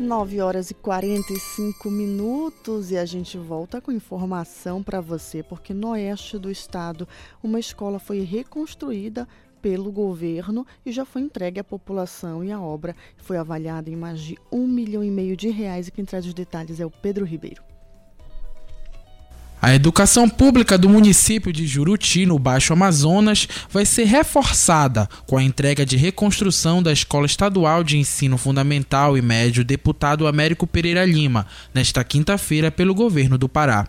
9 0.00 0.40
horas 0.40 0.70
e 0.70 0.74
45 0.74 1.90
minutos 1.90 2.90
e 2.90 2.96
a 2.96 3.04
gente 3.04 3.36
volta 3.36 3.78
com 3.78 3.92
informação 3.92 4.82
para 4.82 5.02
você, 5.02 5.42
porque 5.42 5.74
no 5.74 5.90
oeste 5.90 6.38
do 6.38 6.50
estado 6.50 7.06
uma 7.42 7.60
escola 7.60 7.98
foi 7.98 8.20
reconstruída 8.20 9.28
pelo 9.60 9.90
governo 9.90 10.66
e 10.84 10.92
já 10.92 11.04
foi 11.04 11.22
entregue 11.22 11.60
à 11.60 11.64
população 11.64 12.42
e 12.44 12.52
a 12.52 12.60
obra 12.60 12.94
foi 13.16 13.36
avaliada 13.36 13.90
em 13.90 13.96
mais 13.96 14.20
de 14.20 14.36
um 14.50 14.66
milhão 14.66 15.04
e 15.04 15.10
meio 15.10 15.36
de 15.36 15.48
reais 15.48 15.88
e 15.88 15.90
quem 15.90 16.04
traz 16.04 16.26
os 16.26 16.34
detalhes 16.34 16.80
é 16.80 16.86
o 16.86 16.90
Pedro 16.90 17.24
Ribeiro. 17.24 17.62
A 19.60 19.74
educação 19.74 20.28
pública 20.28 20.78
do 20.78 20.88
município 20.88 21.52
de 21.52 21.66
Juruti, 21.66 22.24
no 22.24 22.38
Baixo 22.38 22.72
Amazonas, 22.72 23.48
vai 23.68 23.84
ser 23.84 24.04
reforçada 24.04 25.08
com 25.26 25.36
a 25.36 25.42
entrega 25.42 25.84
de 25.84 25.96
reconstrução 25.96 26.80
da 26.80 26.92
Escola 26.92 27.26
Estadual 27.26 27.82
de 27.82 27.98
Ensino 27.98 28.38
Fundamental 28.38 29.18
e 29.18 29.22
Médio 29.22 29.64
Deputado 29.64 30.28
Américo 30.28 30.64
Pereira 30.64 31.04
Lima, 31.04 31.44
nesta 31.74 32.04
quinta-feira, 32.04 32.70
pelo 32.70 32.94
governo 32.94 33.36
do 33.36 33.48
Pará. 33.48 33.88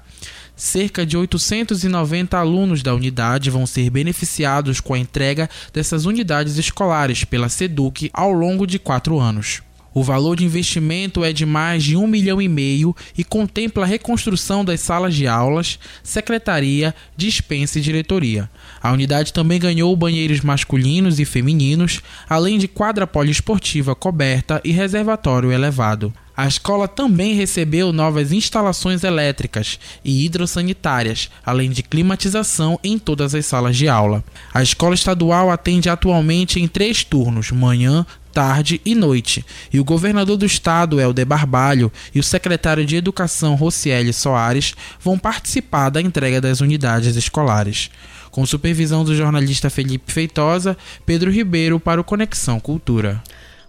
Cerca 0.59 1.05
de 1.05 1.15
890 1.15 2.37
alunos 2.37 2.83
da 2.83 2.93
unidade 2.93 3.49
vão 3.49 3.65
ser 3.65 3.89
beneficiados 3.89 4.81
com 4.81 4.93
a 4.93 4.99
entrega 4.99 5.49
dessas 5.71 6.05
unidades 6.05 6.57
escolares 6.57 7.23
pela 7.23 7.47
SEDUC 7.47 8.09
ao 8.13 8.33
longo 8.33 8.67
de 8.67 8.77
quatro 8.77 9.17
anos. 9.17 9.61
O 9.93 10.03
valor 10.03 10.35
de 10.35 10.43
investimento 10.43 11.23
é 11.23 11.31
de 11.31 11.45
mais 11.45 11.81
de 11.81 11.95
um 11.95 12.05
milhão 12.05 12.41
e 12.41 12.49
meio 12.49 12.93
e 13.17 13.23
contempla 13.23 13.85
a 13.85 13.87
reconstrução 13.87 14.65
das 14.65 14.81
salas 14.81 15.15
de 15.15 15.25
aulas, 15.27 15.79
secretaria, 16.03 16.93
dispensa 17.15 17.79
e 17.79 17.81
diretoria. 17.81 18.49
A 18.83 18.91
unidade 18.91 19.31
também 19.31 19.61
ganhou 19.61 19.95
banheiros 19.95 20.41
masculinos 20.41 21.21
e 21.21 21.25
femininos, 21.25 22.01
além 22.29 22.59
de 22.59 22.67
quadra 22.67 23.07
poliesportiva 23.07 23.95
coberta 23.95 24.59
e 24.65 24.71
reservatório 24.73 25.53
elevado. 25.53 26.13
A 26.39 26.47
escola 26.47 26.87
também 26.87 27.33
recebeu 27.33 27.91
novas 27.91 28.31
instalações 28.31 29.03
elétricas 29.03 29.77
e 30.05 30.23
hidrossanitárias, 30.23 31.29
além 31.45 31.69
de 31.69 31.83
climatização 31.83 32.79
em 32.81 32.97
todas 32.97 33.35
as 33.35 33.45
salas 33.45 33.75
de 33.75 33.89
aula. 33.89 34.23
A 34.53 34.63
escola 34.63 34.95
estadual 34.95 35.51
atende 35.51 35.89
atualmente 35.89 36.57
em 36.57 36.65
três 36.65 37.03
turnos: 37.03 37.51
manhã, 37.51 38.05
tarde 38.31 38.79
e 38.85 38.95
noite, 38.95 39.45
e 39.73 39.81
o 39.81 39.83
governador 39.83 40.37
do 40.37 40.45
estado, 40.45 40.97
Helder 41.01 41.25
Barbalho, 41.25 41.91
e 42.15 42.21
o 42.21 42.23
secretário 42.23 42.85
de 42.85 42.95
Educação, 42.95 43.55
Rocieli 43.55 44.13
Soares, 44.13 44.75
vão 44.97 45.19
participar 45.19 45.89
da 45.89 46.01
entrega 46.01 46.39
das 46.39 46.61
unidades 46.61 47.17
escolares. 47.17 47.91
Com 48.31 48.45
supervisão 48.45 49.03
do 49.03 49.13
jornalista 49.13 49.69
Felipe 49.69 50.13
Feitosa, 50.13 50.77
Pedro 51.05 51.29
Ribeiro 51.29 51.81
para 51.81 51.99
o 51.99 52.03
Conexão 52.05 52.61
Cultura. 52.61 53.21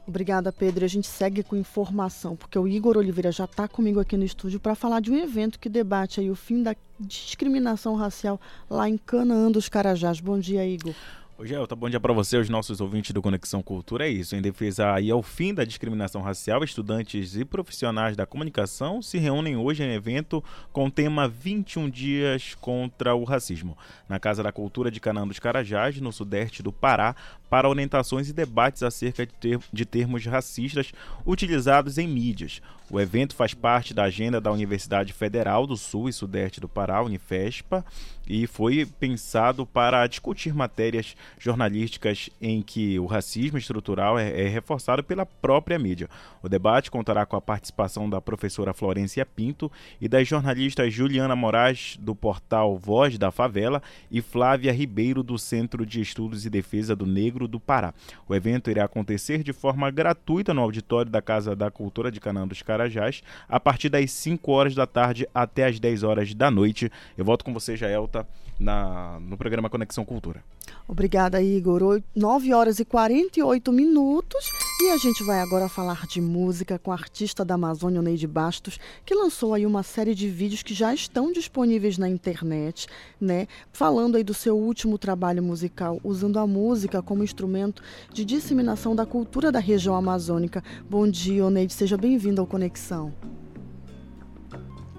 Obrigada, 0.06 0.52
Pedro. 0.52 0.84
A 0.84 0.88
gente 0.88 1.06
segue 1.06 1.42
com 1.42 1.56
informação, 1.56 2.34
porque 2.34 2.58
o 2.58 2.66
Igor 2.66 2.96
Oliveira 2.96 3.30
já 3.30 3.44
está 3.44 3.68
comigo 3.68 4.00
aqui 4.00 4.16
no 4.16 4.24
estúdio 4.24 4.58
para 4.58 4.74
falar 4.74 5.00
de 5.00 5.10
um 5.10 5.16
evento 5.16 5.58
que 5.58 5.68
debate 5.68 6.20
aí 6.20 6.30
o 6.30 6.34
fim 6.34 6.62
da 6.62 6.74
discriminação 6.98 7.94
racial 7.94 8.40
lá 8.68 8.88
em 8.88 8.98
Canaã 8.98 9.50
dos 9.50 9.68
Carajás. 9.68 10.20
Bom 10.20 10.38
dia, 10.38 10.66
Igor. 10.66 10.94
Oi, 11.40 11.46
Gelta, 11.46 11.74
bom 11.74 11.88
dia 11.88 11.98
para 11.98 12.12
você, 12.12 12.36
os 12.36 12.50
nossos 12.50 12.82
ouvintes 12.82 13.12
do 13.12 13.22
Conexão 13.22 13.62
Cultura. 13.62 14.06
É 14.06 14.10
isso, 14.10 14.36
em 14.36 14.42
defesa 14.42 15.00
e 15.00 15.10
ao 15.10 15.22
fim 15.22 15.54
da 15.54 15.64
discriminação 15.64 16.20
racial, 16.20 16.62
estudantes 16.62 17.34
e 17.34 17.46
profissionais 17.46 18.14
da 18.14 18.26
comunicação 18.26 19.00
se 19.00 19.16
reúnem 19.16 19.56
hoje 19.56 19.82
em 19.82 19.94
evento 19.94 20.44
com 20.70 20.84
o 20.84 20.90
tema 20.90 21.26
21 21.26 21.88
dias 21.88 22.54
contra 22.60 23.14
o 23.14 23.24
racismo, 23.24 23.74
na 24.06 24.20
Casa 24.20 24.42
da 24.42 24.52
Cultura 24.52 24.90
de 24.90 25.00
Canã 25.00 25.26
dos 25.26 25.38
Carajás, 25.38 25.98
no 25.98 26.12
sudeste 26.12 26.62
do 26.62 26.70
Pará, 26.70 27.16
para 27.50 27.68
orientações 27.68 28.28
e 28.28 28.32
debates 28.32 28.82
acerca 28.82 29.26
de, 29.26 29.32
ter 29.34 29.58
de 29.72 29.84
termos 29.84 30.24
racistas 30.24 30.92
utilizados 31.26 31.98
em 31.98 32.06
mídias. 32.06 32.62
O 32.90 32.98
evento 32.98 33.36
faz 33.36 33.54
parte 33.54 33.94
da 33.94 34.04
agenda 34.04 34.40
da 34.40 34.50
Universidade 34.50 35.12
Federal 35.12 35.64
do 35.64 35.76
Sul 35.76 36.08
e 36.08 36.12
Sudeste 36.12 36.60
do 36.60 36.68
Pará, 36.68 37.00
Unifespa, 37.00 37.84
e 38.26 38.48
foi 38.48 38.84
pensado 38.84 39.64
para 39.64 40.06
discutir 40.08 40.52
matérias 40.54 41.16
jornalísticas 41.38 42.30
em 42.40 42.62
que 42.62 42.98
o 42.98 43.06
racismo 43.06 43.58
estrutural 43.58 44.18
é, 44.18 44.42
é, 44.42 44.48
reforçado 44.48 45.04
pela 45.04 45.24
própria 45.24 45.78
mídia. 45.78 46.08
O 46.42 46.48
debate 46.48 46.90
contará 46.90 47.24
com 47.24 47.36
a 47.36 47.40
participação 47.40 48.10
da 48.10 48.20
professora 48.20 48.74
Florência 48.74 49.24
Pinto 49.24 49.70
e 50.00 50.08
das 50.08 50.26
jornalistas 50.26 50.92
Juliana 50.92 51.36
Moraes, 51.36 51.96
do 52.00 52.14
portal 52.14 52.76
Voz 52.76 53.16
da 53.16 53.30
Favela, 53.30 53.82
e 54.10 54.20
Flávia 54.20 54.72
Ribeiro, 54.72 55.22
do 55.22 55.38
Centro 55.38 55.86
de 55.86 56.00
Estudos 56.00 56.44
e 56.44 56.50
Defesa 56.50 56.94
do 56.96 57.06
Negro 57.06 57.39
do 57.48 57.60
Pará. 57.60 57.94
O 58.28 58.34
evento 58.34 58.70
irá 58.70 58.84
acontecer 58.84 59.42
de 59.42 59.52
forma 59.52 59.90
gratuita 59.90 60.52
no 60.54 60.60
auditório 60.60 61.10
da 61.10 61.22
Casa 61.22 61.54
da 61.56 61.70
Cultura 61.70 62.10
de 62.10 62.20
Canã 62.20 62.46
dos 62.46 62.62
Carajás, 62.62 63.22
a 63.48 63.58
partir 63.58 63.88
das 63.88 64.10
5 64.10 64.50
horas 64.52 64.74
da 64.74 64.86
tarde 64.86 65.28
até 65.34 65.66
as 65.66 65.78
10 65.78 66.02
horas 66.02 66.34
da 66.34 66.50
noite. 66.50 66.90
Eu 67.16 67.24
volto 67.24 67.44
com 67.44 67.52
você, 67.52 67.76
Jaelta, 67.76 68.26
na, 68.58 69.18
no 69.20 69.36
programa 69.36 69.70
Conexão 69.70 70.04
Cultura. 70.04 70.42
Obrigada, 70.86 71.42
Igor. 71.42 72.02
9 72.14 72.52
horas 72.52 72.78
e 72.78 72.84
48 72.84 73.72
minutos 73.72 74.69
e 74.82 74.88
a 74.88 74.96
gente 74.96 75.22
vai 75.22 75.40
agora 75.40 75.68
falar 75.68 76.06
de 76.06 76.22
música 76.22 76.78
com 76.78 76.90
a 76.90 76.94
artista 76.94 77.44
da 77.44 77.54
Amazônia, 77.54 78.00
Neide 78.00 78.26
Bastos, 78.26 78.80
que 79.04 79.14
lançou 79.14 79.52
aí 79.52 79.66
uma 79.66 79.82
série 79.82 80.14
de 80.14 80.26
vídeos 80.26 80.62
que 80.62 80.72
já 80.72 80.94
estão 80.94 81.30
disponíveis 81.30 81.98
na 81.98 82.08
internet, 82.08 82.86
né? 83.20 83.46
Falando 83.70 84.16
aí 84.16 84.24
do 84.24 84.32
seu 84.32 84.56
último 84.56 84.96
trabalho 84.96 85.42
musical, 85.42 86.00
usando 86.02 86.38
a 86.38 86.46
música 86.46 87.02
como 87.02 87.22
instrumento 87.22 87.82
de 88.10 88.24
disseminação 88.24 88.96
da 88.96 89.04
cultura 89.04 89.52
da 89.52 89.58
região 89.58 89.94
amazônica. 89.94 90.64
Bom 90.88 91.06
dia, 91.06 91.44
Oneide, 91.44 91.74
seja 91.74 91.98
bem-vindo 91.98 92.40
ao 92.40 92.46
Conexão. 92.46 93.12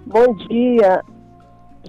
Bom 0.06 0.36
dia, 0.48 1.04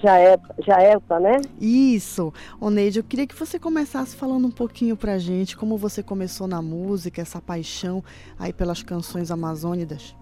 Jaelta, 0.01 0.55
Jaelta, 0.59 1.21
né? 1.21 1.37
Isso. 1.61 2.33
Oneide, 2.61 2.99
eu 2.99 3.05
queria 3.05 3.27
que 3.27 3.35
você 3.35 3.59
começasse 3.59 4.17
falando 4.17 4.47
um 4.47 4.51
pouquinho 4.51 4.97
pra 4.97 5.19
gente 5.19 5.57
como 5.57 5.77
você 5.77 6.03
começou 6.03 6.47
na 6.47 6.63
música, 6.63 7.21
essa 7.21 7.41
paixão 7.41 8.03
aí 8.39 8.53
pelas 8.53 8.83
canções 8.83 9.31
amazônicas. 9.31 10.17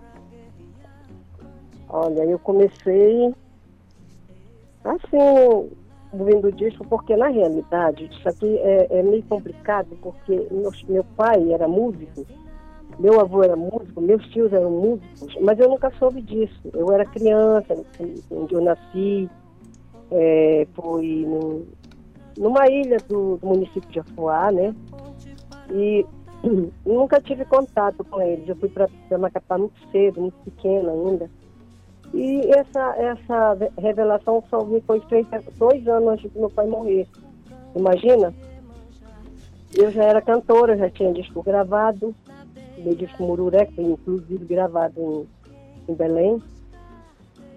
Olha, 1.89 2.25
eu 2.25 2.39
comecei 2.39 3.33
assim, 4.85 5.71
ouvindo 6.13 6.53
disco, 6.53 6.85
porque 6.89 7.17
na 7.17 7.29
realidade 7.29 8.09
isso 8.11 8.29
aqui 8.29 8.59
é, 8.59 8.99
é 8.99 9.03
meio 9.03 9.23
complicado, 9.25 9.97
porque 10.01 10.47
meu, 10.51 10.71
meu 10.89 11.05
pai 11.17 11.53
era 11.53 11.69
músico, 11.69 12.27
meu 12.99 13.21
avô 13.21 13.43
era 13.43 13.57
músico, 13.57 14.01
meus 14.01 14.25
tios 14.29 14.53
eram 14.53 14.71
músicos, 14.71 15.37
mas 15.41 15.59
eu 15.59 15.69
nunca 15.69 15.91
soube 15.99 16.21
disso. 16.23 16.61
Eu 16.73 16.93
era 16.93 17.05
criança, 17.07 17.75
onde 18.31 18.55
eu 18.55 18.61
nasci, 18.61 19.29
é, 20.11 20.67
foi 20.75 21.25
no, 21.27 21.67
numa 22.37 22.67
ilha 22.69 22.97
do, 23.09 23.37
do, 23.37 23.47
município 23.47 23.91
de 23.91 24.01
Afuá, 24.01 24.51
né? 24.51 24.75
E 25.71 26.05
nunca 26.85 27.21
tive 27.21 27.45
contato 27.45 28.05
com 28.05 28.21
eles. 28.21 28.49
Eu 28.49 28.57
fui 28.57 28.69
para 28.69 28.89
Macapá 29.19 29.59
muito 29.59 29.79
cedo, 29.91 30.21
muito 30.21 30.39
pequena 30.45 30.91
ainda. 30.93 31.31
E 32.13 32.51
essa, 32.51 32.95
essa 32.97 33.57
revelação 33.79 34.43
só 34.51 34.65
me 34.65 34.81
foi 34.81 35.01
feita 35.03 35.43
dois 35.57 35.87
anos 35.87 36.09
antes 36.15 36.33
do 36.33 36.41
meu 36.41 36.51
pai 36.51 36.67
morrer. 36.67 37.07
Imagina? 37.77 38.35
Eu 39.73 39.93
já 39.93 40.03
era 40.03 40.21
cantora, 40.21 40.77
já 40.77 40.91
tinha 40.91 41.13
disco 41.13 41.43
gravado, 41.45 42.13
meu 42.79 42.95
disco 42.97 43.23
Mururé, 43.23 43.67
que 43.67 43.77
foi 43.77 43.85
inclusive 43.85 44.45
gravado 44.45 45.01
em, 45.01 45.93
em 45.93 45.95
Belém. 45.95 46.43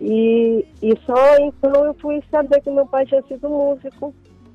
E, 0.02 0.66
e 0.82 1.00
só 1.06 1.38
então 1.38 1.86
eu 1.86 1.94
fui 1.96 2.22
saber 2.30 2.62
que 2.62 2.70
meu 2.70 2.86
pai 2.86 3.06
tinha 3.06 3.22
sido 3.24 3.50
músico, 3.50 4.14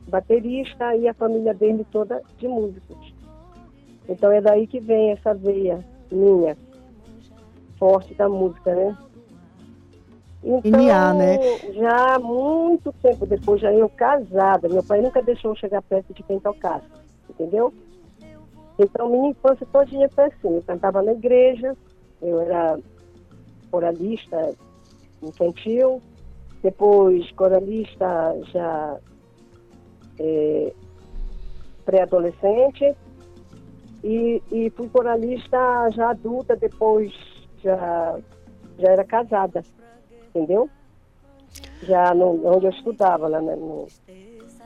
baterista 0.09 0.95
e 0.97 1.09
a 1.09 1.15
família 1.15 1.55
dele 1.55 1.87
toda 1.91 2.23
de 2.37 2.49
músicos. 2.49 3.15
Então 4.09 4.33
é 4.33 4.41
daí 4.41 4.67
que 4.67 4.81
vem 4.81 5.13
essa 5.13 5.35
veia 5.35 5.85
minha, 6.11 6.57
forte 7.79 8.15
da 8.15 8.29
música, 8.29 8.75
né? 8.75 8.97
Então, 10.43 11.15
né? 11.15 11.37
já 11.75 12.15
há 12.15 12.19
muito 12.19 12.93
tempo 13.03 13.27
depois, 13.27 13.61
já 13.61 13.73
eu 13.73 13.89
casada, 13.89 14.69
meu 14.69 14.83
pai 14.83 15.01
nunca 15.01 15.21
deixou 15.21 15.51
eu 15.51 15.57
chegar 15.57 15.83
perto 15.83 16.15
de 16.15 16.23
quem 16.23 16.39
tocasse, 16.39 16.87
entendeu? 17.29 17.75
Então, 18.79 19.11
minha 19.11 19.31
infância 19.31 19.67
todinha 19.73 20.09
foi 20.11 20.27
assim, 20.27 20.55
eu 20.55 20.63
cantava 20.63 21.03
na 21.03 21.13
igreja, 21.13 21.77
eu 22.23 22.41
era 22.41 22.79
coralista 23.71 24.55
infantil, 25.23 26.01
depois 26.63 27.31
coralista 27.33 28.37
já 28.53 28.99
é, 30.19 30.73
pré-adolescente, 31.85 32.95
e, 34.05 34.43
e 34.53 34.71
fui 34.71 34.89
coralista 34.89 35.91
já 35.91 36.11
adulta, 36.11 36.55
depois 36.55 37.13
já, 37.63 38.19
já 38.79 38.89
era 38.91 39.05
casada 39.05 39.63
entendeu? 40.39 40.69
Já 41.83 42.15
no, 42.15 42.47
onde 42.47 42.67
eu 42.67 42.71
estudava, 42.71 43.29
lá 43.29 43.41
no, 43.41 43.87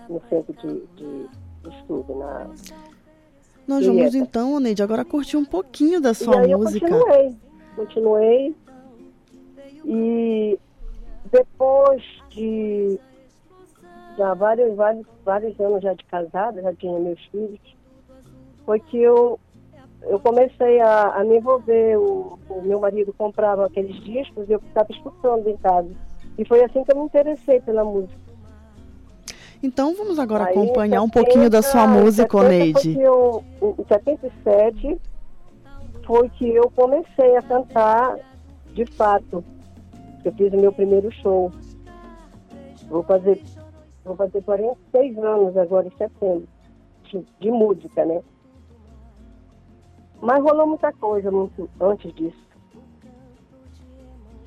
no 0.08 0.22
centro 0.28 0.52
de, 0.54 0.80
de, 0.96 1.28
de 1.62 1.76
estudo, 1.78 2.18
na 2.18 2.50
nós 3.66 3.86
vamos 3.86 4.14
então, 4.16 4.58
Neide, 4.58 4.82
agora 4.82 5.04
curtir 5.04 5.36
um 5.36 5.44
pouquinho 5.44 6.00
da 6.00 6.12
sua 6.12 6.34
e 6.34 6.38
aí 6.46 6.56
música. 6.56 6.84
Eu 6.84 6.98
continuei, 6.98 7.36
continuei. 7.76 8.56
E 9.84 10.58
depois 11.30 12.02
de 12.30 12.98
já 14.16 14.34
vários, 14.34 14.76
vários, 14.76 15.06
vários 15.24 15.58
anos 15.60 15.82
já 15.82 15.94
de 15.94 16.04
casada, 16.04 16.62
já 16.62 16.74
tinha 16.74 16.98
meus 16.98 17.20
filhos, 17.26 17.60
foi 18.64 18.78
que 18.80 18.98
eu 18.98 19.38
eu 20.02 20.18
comecei 20.18 20.80
a, 20.80 21.14
a 21.14 21.24
me 21.24 21.36
envolver, 21.36 21.96
o, 21.96 22.38
o, 22.48 22.62
meu 22.62 22.80
marido 22.80 23.14
comprava 23.16 23.66
aqueles 23.66 23.94
discos 24.02 24.48
e 24.48 24.52
eu 24.52 24.60
estava 24.66 24.90
escutando 24.90 25.48
em 25.48 25.56
casa. 25.56 25.90
E 26.36 26.44
foi 26.44 26.62
assim 26.64 26.82
que 26.82 26.92
eu 26.92 26.98
me 26.98 27.04
interessei 27.04 27.60
pela 27.60 27.84
música. 27.84 28.20
Então 29.62 29.94
vamos 29.94 30.18
agora 30.18 30.46
Aí, 30.46 30.50
acompanhar 30.50 31.00
70, 31.00 31.04
um 31.04 31.08
pouquinho 31.08 31.48
da 31.48 31.62
sua 31.62 31.86
música, 31.86 32.42
Neide. 32.42 33.00
Eu, 33.00 33.44
em 33.62 33.84
77 33.84 35.00
foi 36.04 36.28
que 36.30 36.48
eu 36.48 36.68
comecei 36.74 37.36
a 37.36 37.42
cantar 37.42 38.16
de 38.74 38.84
fato. 38.86 39.44
Eu 40.24 40.32
fiz 40.32 40.52
o 40.52 40.56
meu 40.56 40.72
primeiro 40.72 41.10
show. 41.12 41.50
Vou 42.88 43.02
fazer, 43.02 43.42
vou 44.04 44.16
fazer 44.16 44.42
46 44.42 45.18
anos 45.18 45.56
agora 45.56 45.86
em 45.86 45.96
setembro, 45.96 46.48
de, 47.04 47.24
de 47.40 47.50
música, 47.50 48.04
né? 48.04 48.22
Mas 50.20 50.42
rolou 50.42 50.66
muita 50.66 50.92
coisa 50.92 51.30
muito 51.30 51.68
antes 51.80 52.14
disso. 52.14 52.42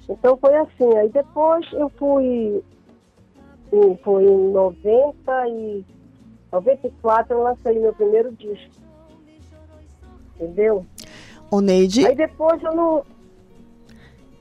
Então 0.08 0.38
foi 0.38 0.56
assim, 0.56 0.96
aí 0.98 1.10
depois 1.10 1.66
eu 1.74 1.90
fui, 1.90 2.64
foi 4.04 4.24
em 4.24 4.52
90 4.52 5.48
e 5.50 5.86
94 6.52 7.34
eu 7.34 7.44
lancei 7.44 7.80
meu 7.80 7.94
primeiro 7.94 8.32
disco. 8.34 8.72
Entendeu? 10.36 10.86
O 11.52 11.60
Neide. 11.60 12.06
Aí 12.06 12.16
depois 12.16 12.62
eu 12.64 12.74
não. 12.74 13.06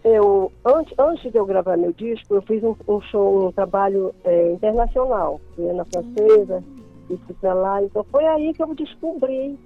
Eu, 0.05 0.53
antes, 0.65 0.93
antes 0.99 1.33
de 1.33 1.39
eu 1.39 1.47
gravar 1.47 1.79
meu 1.79 1.93
disco, 1.93 2.35
eu 2.35 2.43
fiz 2.43 2.63
um, 2.63 2.77
um 2.87 3.01
show, 3.01 3.49
um 3.49 3.53
trabalho 3.53 4.15
é, 4.23 4.53
internacional. 4.53 5.41
Fui 5.57 5.73
na 5.73 5.85
francesa, 5.87 6.63
e 7.11 7.17
fui 7.17 7.35
pra 7.41 7.55
lá. 7.55 7.83
Então 7.83 8.05
foi 8.11 8.27
aí 8.27 8.53
que 8.53 8.63
eu 8.63 8.75
descobri 8.75 9.59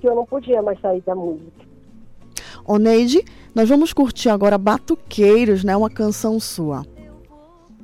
que 0.00 0.08
eu 0.08 0.14
não 0.14 0.24
podia 0.24 0.62
mais 0.62 0.80
sair 0.80 1.00
da 1.02 1.14
música. 1.14 1.68
Ô 2.66 2.78
Neide, 2.78 3.24
nós 3.54 3.68
vamos 3.68 3.92
curtir 3.92 4.28
agora 4.28 4.58
Batuqueiros, 4.58 5.64
né? 5.64 5.76
Uma 5.76 5.90
canção 5.90 6.38
sua. 6.38 6.84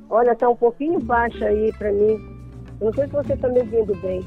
Olha, 0.09 0.35
tá 0.35 0.49
um 0.49 0.55
pouquinho 0.55 0.99
baixa 0.99 1.45
aí 1.45 1.73
pra 1.77 1.91
mim. 1.91 2.19
Eu 2.79 2.85
não 2.85 2.93
sei 2.93 3.05
se 3.07 3.13
você 3.13 3.35
tá 3.35 3.49
me 3.49 3.59
ouvindo 3.59 3.95
bem. 3.95 4.25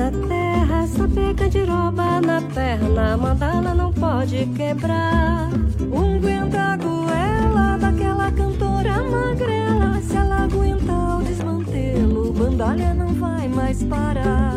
da 0.00 0.10
terra, 0.28 0.86
sapeca 0.86 1.46
de 1.50 1.62
roba 1.64 2.22
na 2.22 2.40
perna, 2.54 3.18
mandala 3.18 3.74
não 3.74 3.92
pode 3.92 4.46
quebrar. 4.56 5.50
Um 5.92 6.16
aguenta 6.16 6.58
a 6.58 6.76
goela 6.76 7.76
daquela 7.76 8.32
cantora 8.32 9.02
magrela, 9.02 10.00
se 10.00 10.16
ela 10.16 10.44
aguentar 10.44 11.18
o 11.18 11.22
desmantelo, 11.22 12.32
bandalha 12.32 12.94
não 12.94 13.08
vai 13.08 13.46
mais 13.48 13.82
parar. 13.82 14.54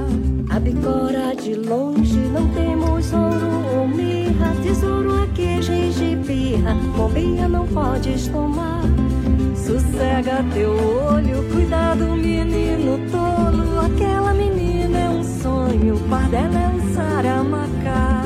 A 0.49 0.59
bicora 0.61 1.35
de 1.35 1.55
longe 1.55 2.19
não 2.19 2.47
temos 2.53 3.11
ouro 3.11 3.79
ou 3.79 3.87
mirra, 3.87 4.55
tesouro 4.63 5.23
aqui 5.23 5.45
é 5.45 5.61
gengibirra, 5.61 6.73
bombinha 6.95 7.49
não 7.49 7.67
podes 7.67 8.29
tomar. 8.29 8.83
Sossega 9.57 10.41
teu 10.53 10.71
olho, 10.71 11.43
cuidado 11.51 12.05
menino 12.15 12.97
tolo, 13.11 13.79
aquela 13.85 14.22
o 15.93 15.99
par 16.09 16.27
dela 16.29 16.59
é 16.59 16.67
um 16.67 16.93
saramacá. 16.93 18.23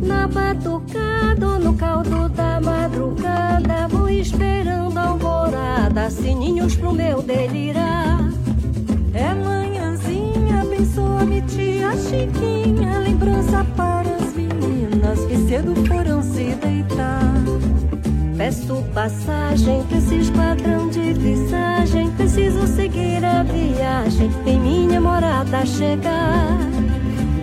Na 0.00 0.26
batucada 0.26 1.46
ou 1.46 1.58
no 1.58 1.74
caldo 1.74 2.28
da 2.30 2.60
madrugada, 2.60 3.88
vou 3.88 4.08
esperando 4.08 4.96
a 4.96 5.08
alvorada, 5.08 6.10
sininhos 6.10 6.74
pro 6.76 6.92
meu 6.92 7.22
delirar. 7.22 8.20
É 9.12 9.34
manhãzinha, 9.34 10.62
abençoa-me 10.62 11.42
tia 11.42 11.92
Chiquinha, 11.96 13.00
lembrança 13.00 13.64
para 13.76 14.16
as 14.16 14.32
meninas 14.34 15.18
que 15.26 15.36
cedo 15.48 15.74
foram 15.86 16.22
se. 16.22 16.57
Peço 18.48 18.82
passagem 18.94 19.84
pra 19.84 19.98
esse 19.98 20.14
esquadrão 20.20 20.88
de 20.88 21.12
visagem. 21.12 22.10
Preciso 22.12 22.66
seguir 22.66 23.22
a 23.22 23.42
viagem 23.42 24.30
em 24.46 24.58
minha 24.58 24.98
morada 24.98 25.66
chegar. 25.66 26.56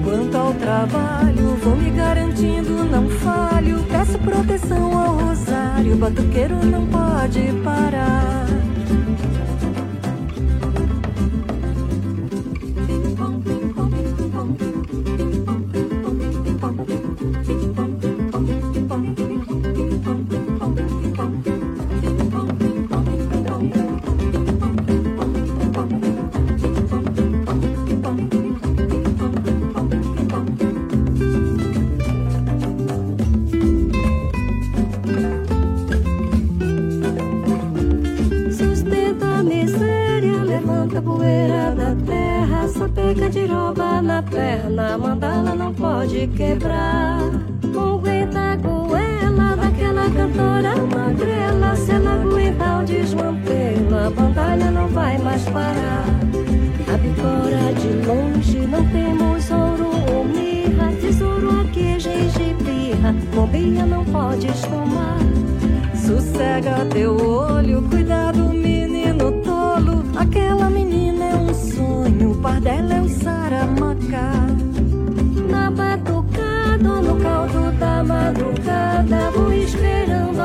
Quanto 0.04 0.36
ao 0.36 0.52
trabalho, 0.56 1.58
vou 1.64 1.76
me 1.76 1.92
garantindo, 1.92 2.84
não 2.86 3.08
falho. 3.08 3.86
Peço 3.88 4.18
proteção 4.18 4.98
ao 4.98 5.16
rosário, 5.18 5.96
batuqueiro 5.96 6.56
não 6.66 6.88
pode 6.88 7.54
parar. 7.64 8.48
Quebrar. 46.36 46.85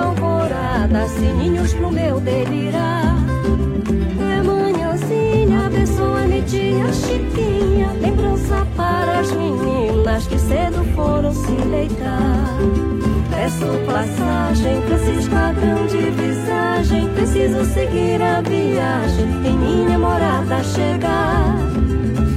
Alvorada, 0.01 1.09
sininhos 1.09 1.73
pro 1.75 1.91
meu 1.91 2.21
delirar. 2.21 3.17
É 4.19 4.43
manhãzinha, 4.43 5.67
abençoa-me 5.67 6.43
tia 6.43 6.93
Chiquinha, 6.93 7.93
lembrança 8.01 8.67
para 8.77 9.21
as 9.21 9.31
meninas 9.33 10.27
que 10.27 10.39
cedo 10.39 10.85
foram 10.95 11.33
se 11.33 11.53
deitar. 11.53 12.59
Peço 13.31 13.67
passagem 13.87 14.81
pra 14.83 14.97
esse 14.97 15.11
esquadrão 15.13 15.87
de 15.87 16.11
visagem, 16.11 17.09
preciso 17.15 17.65
seguir 17.65 18.21
a 18.23 18.41
viagem 18.41 19.29
em 19.47 19.59
minha 19.59 19.99
morada 19.99 20.63
chegar. 20.63 21.57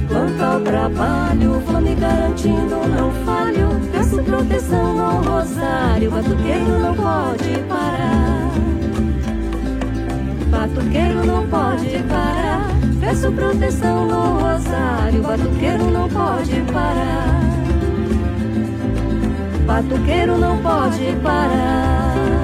Quanto 0.08 0.42
ao 0.42 0.60
trabalho, 0.60 1.60
vou 1.60 1.80
me 1.80 1.94
garantindo, 1.94 2.76
não 2.88 3.10
falho. 3.24 3.43
Proteção 4.46 5.00
ao 5.00 5.22
rosário, 5.22 6.10
batuqueiro 6.10 6.78
não 6.78 6.94
pode 6.94 7.58
parar. 7.66 8.50
Batuqueiro 10.50 11.24
não 11.24 11.48
pode 11.48 11.98
parar. 12.10 12.68
Peço 13.00 13.32
proteção 13.32 14.06
no 14.06 14.38
rosário, 14.38 15.22
batuqueiro 15.22 15.90
não 15.90 16.08
pode 16.10 16.60
parar. 16.72 17.40
Batuqueiro 19.66 20.36
não 20.36 20.58
pode 20.58 21.16
parar. 21.22 22.43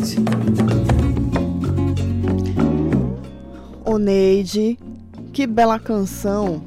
93,7. 0.00 0.16
Oneide, 3.84 4.78
que 5.32 5.46
bela 5.46 5.78
canção. 5.78 6.62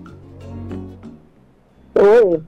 Oi. 1.95 2.41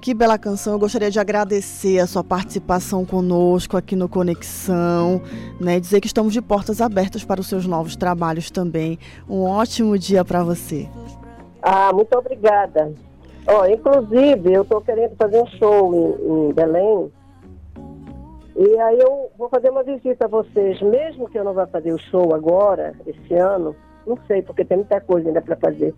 Que 0.00 0.14
bela 0.14 0.38
canção. 0.38 0.74
Eu 0.74 0.78
gostaria 0.78 1.10
de 1.10 1.18
agradecer 1.18 1.98
a 1.98 2.06
sua 2.06 2.22
participação 2.22 3.04
conosco 3.04 3.76
aqui 3.76 3.96
no 3.96 4.08
Conexão, 4.08 5.20
né? 5.60 5.80
Dizer 5.80 6.00
que 6.00 6.06
estamos 6.06 6.32
de 6.32 6.40
portas 6.40 6.80
abertas 6.80 7.24
para 7.24 7.40
os 7.40 7.48
seus 7.48 7.66
novos 7.66 7.96
trabalhos 7.96 8.50
também. 8.50 9.00
Um 9.28 9.42
ótimo 9.42 9.98
dia 9.98 10.24
para 10.24 10.44
você. 10.44 10.88
Ah, 11.60 11.92
muito 11.92 12.16
obrigada. 12.16 12.94
Ó, 13.48 13.66
inclusive, 13.66 14.52
eu 14.52 14.62
estou 14.62 14.80
querendo 14.80 15.16
fazer 15.16 15.42
um 15.42 15.46
show 15.58 15.92
em, 15.94 16.50
em 16.50 16.52
Belém. 16.52 17.10
E 18.58 18.80
aí 18.80 18.98
eu 18.98 19.30
vou 19.36 19.48
fazer 19.50 19.68
uma 19.70 19.82
visita 19.82 20.24
a 20.24 20.28
vocês, 20.28 20.80
mesmo 20.80 21.28
que 21.28 21.38
eu 21.38 21.44
não 21.44 21.52
vá 21.52 21.66
fazer 21.66 21.92
o 21.92 21.98
show 21.98 22.34
agora, 22.34 22.94
esse 23.06 23.34
ano, 23.34 23.76
não 24.06 24.16
sei, 24.26 24.40
porque 24.42 24.64
tem 24.64 24.78
muita 24.78 24.98
coisa 25.00 25.28
ainda 25.28 25.42
para 25.42 25.56
fazer. 25.56 25.94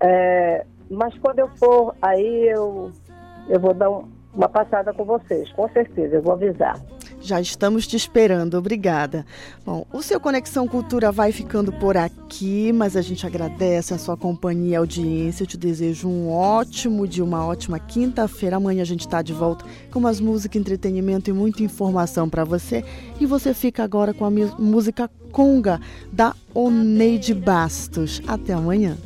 É, 0.00 0.66
mas 0.90 1.16
quando 1.18 1.38
eu 1.38 1.48
for, 1.56 1.94
aí 2.02 2.48
eu, 2.48 2.90
eu 3.48 3.58
vou 3.58 3.72
dar 3.72 3.88
um- 3.88 4.06
uma 4.34 4.48
passada 4.48 4.92
com 4.92 5.04
vocês, 5.04 5.50
com 5.52 5.66
certeza, 5.70 6.16
eu 6.16 6.22
vou 6.22 6.34
avisar. 6.34 6.78
Já 7.22 7.40
estamos 7.40 7.86
te 7.86 7.96
esperando, 7.96 8.58
obrigada. 8.58 9.24
Bom, 9.64 9.86
o 9.92 10.02
seu 10.02 10.18
Conexão 10.18 10.66
Cultura 10.66 11.12
vai 11.12 11.30
ficando 11.30 11.72
por 11.72 11.96
aqui, 11.96 12.72
mas 12.72 12.96
a 12.96 13.02
gente 13.02 13.24
agradece 13.26 13.94
a 13.94 13.98
sua 13.98 14.16
companhia 14.16 14.72
e 14.72 14.76
audiência. 14.76 15.44
Eu 15.44 15.46
te 15.46 15.56
desejo 15.56 16.08
um 16.08 16.30
ótimo 16.30 17.06
dia, 17.06 17.22
uma 17.22 17.46
ótima 17.46 17.78
quinta-feira. 17.78 18.56
Amanhã 18.56 18.82
a 18.82 18.86
gente 18.86 19.00
está 19.00 19.22
de 19.22 19.32
volta 19.32 19.64
com 19.90 20.00
mais 20.00 20.18
música, 20.20 20.58
entretenimento 20.58 21.30
e 21.30 21.32
muita 21.32 21.62
informação 21.62 22.28
para 22.28 22.44
você. 22.44 22.84
E 23.20 23.26
você 23.26 23.54
fica 23.54 23.84
agora 23.84 24.12
com 24.12 24.24
a 24.24 24.30
música 24.30 25.08
Conga, 25.30 25.80
da 26.12 26.34
Oneide 26.52 27.32
Bastos. 27.32 28.20
Até 28.26 28.52
amanhã. 28.52 28.98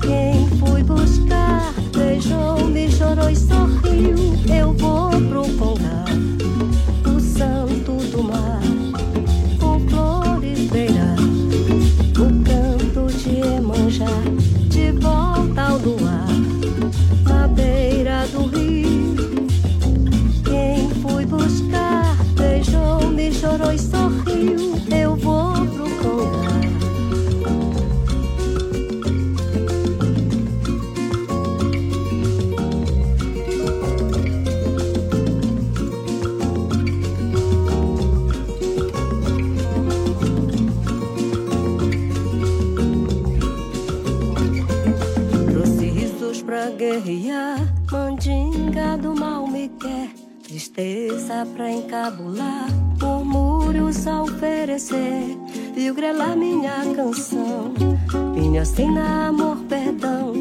Quem 0.00 0.50
buscar 0.84 1.72
beijou-me, 1.96 2.90
chorou 2.90 3.30
e 3.30 3.36
sorriu. 3.36 4.14
Eu 4.54 4.72
vou 4.74 5.10
pro 5.10 5.69
guerrear, 46.80 47.58
mandinga 47.92 48.96
do 48.96 49.14
mal 49.14 49.46
me 49.46 49.68
quer, 49.68 50.08
tristeza 50.42 51.46
pra 51.54 51.70
encabular, 51.70 52.68
murmúrios 52.98 54.06
a 54.06 54.22
oferecer, 54.22 55.36
viu 55.74 55.94
grelar 55.94 56.34
minha 56.34 56.72
canção, 56.96 57.74
minha 58.34 58.64
cena, 58.64 59.28
amor, 59.28 59.58
perdão, 59.68 60.32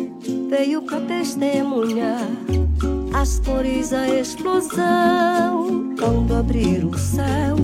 veio 0.50 0.82
pra 0.84 1.02
testemunhar 1.02 2.26
as 3.14 3.40
cores, 3.40 3.92
a 3.92 4.08
explosão. 4.08 5.94
Quando 6.00 6.36
abrir 6.38 6.86
o 6.86 6.98
céu, 6.98 7.58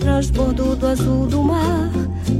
transbordo 0.00 0.74
do 0.74 0.86
azul 0.88 1.26
do 1.28 1.44
mar, 1.44 1.92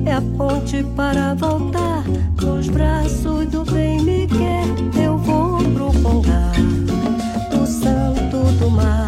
é 0.04 0.14
a 0.14 0.22
ponte 0.36 0.82
para 0.96 1.34
voltar. 1.34 2.02
Nos 2.42 2.68
braços 2.68 3.46
do 3.46 3.64
bem 3.64 4.02
me 4.02 4.26
quer, 4.26 5.04
eu 5.04 5.16
vou 5.18 5.47
do 7.50 7.66
santo 7.66 8.38
do 8.58 8.70
mar, 8.70 9.07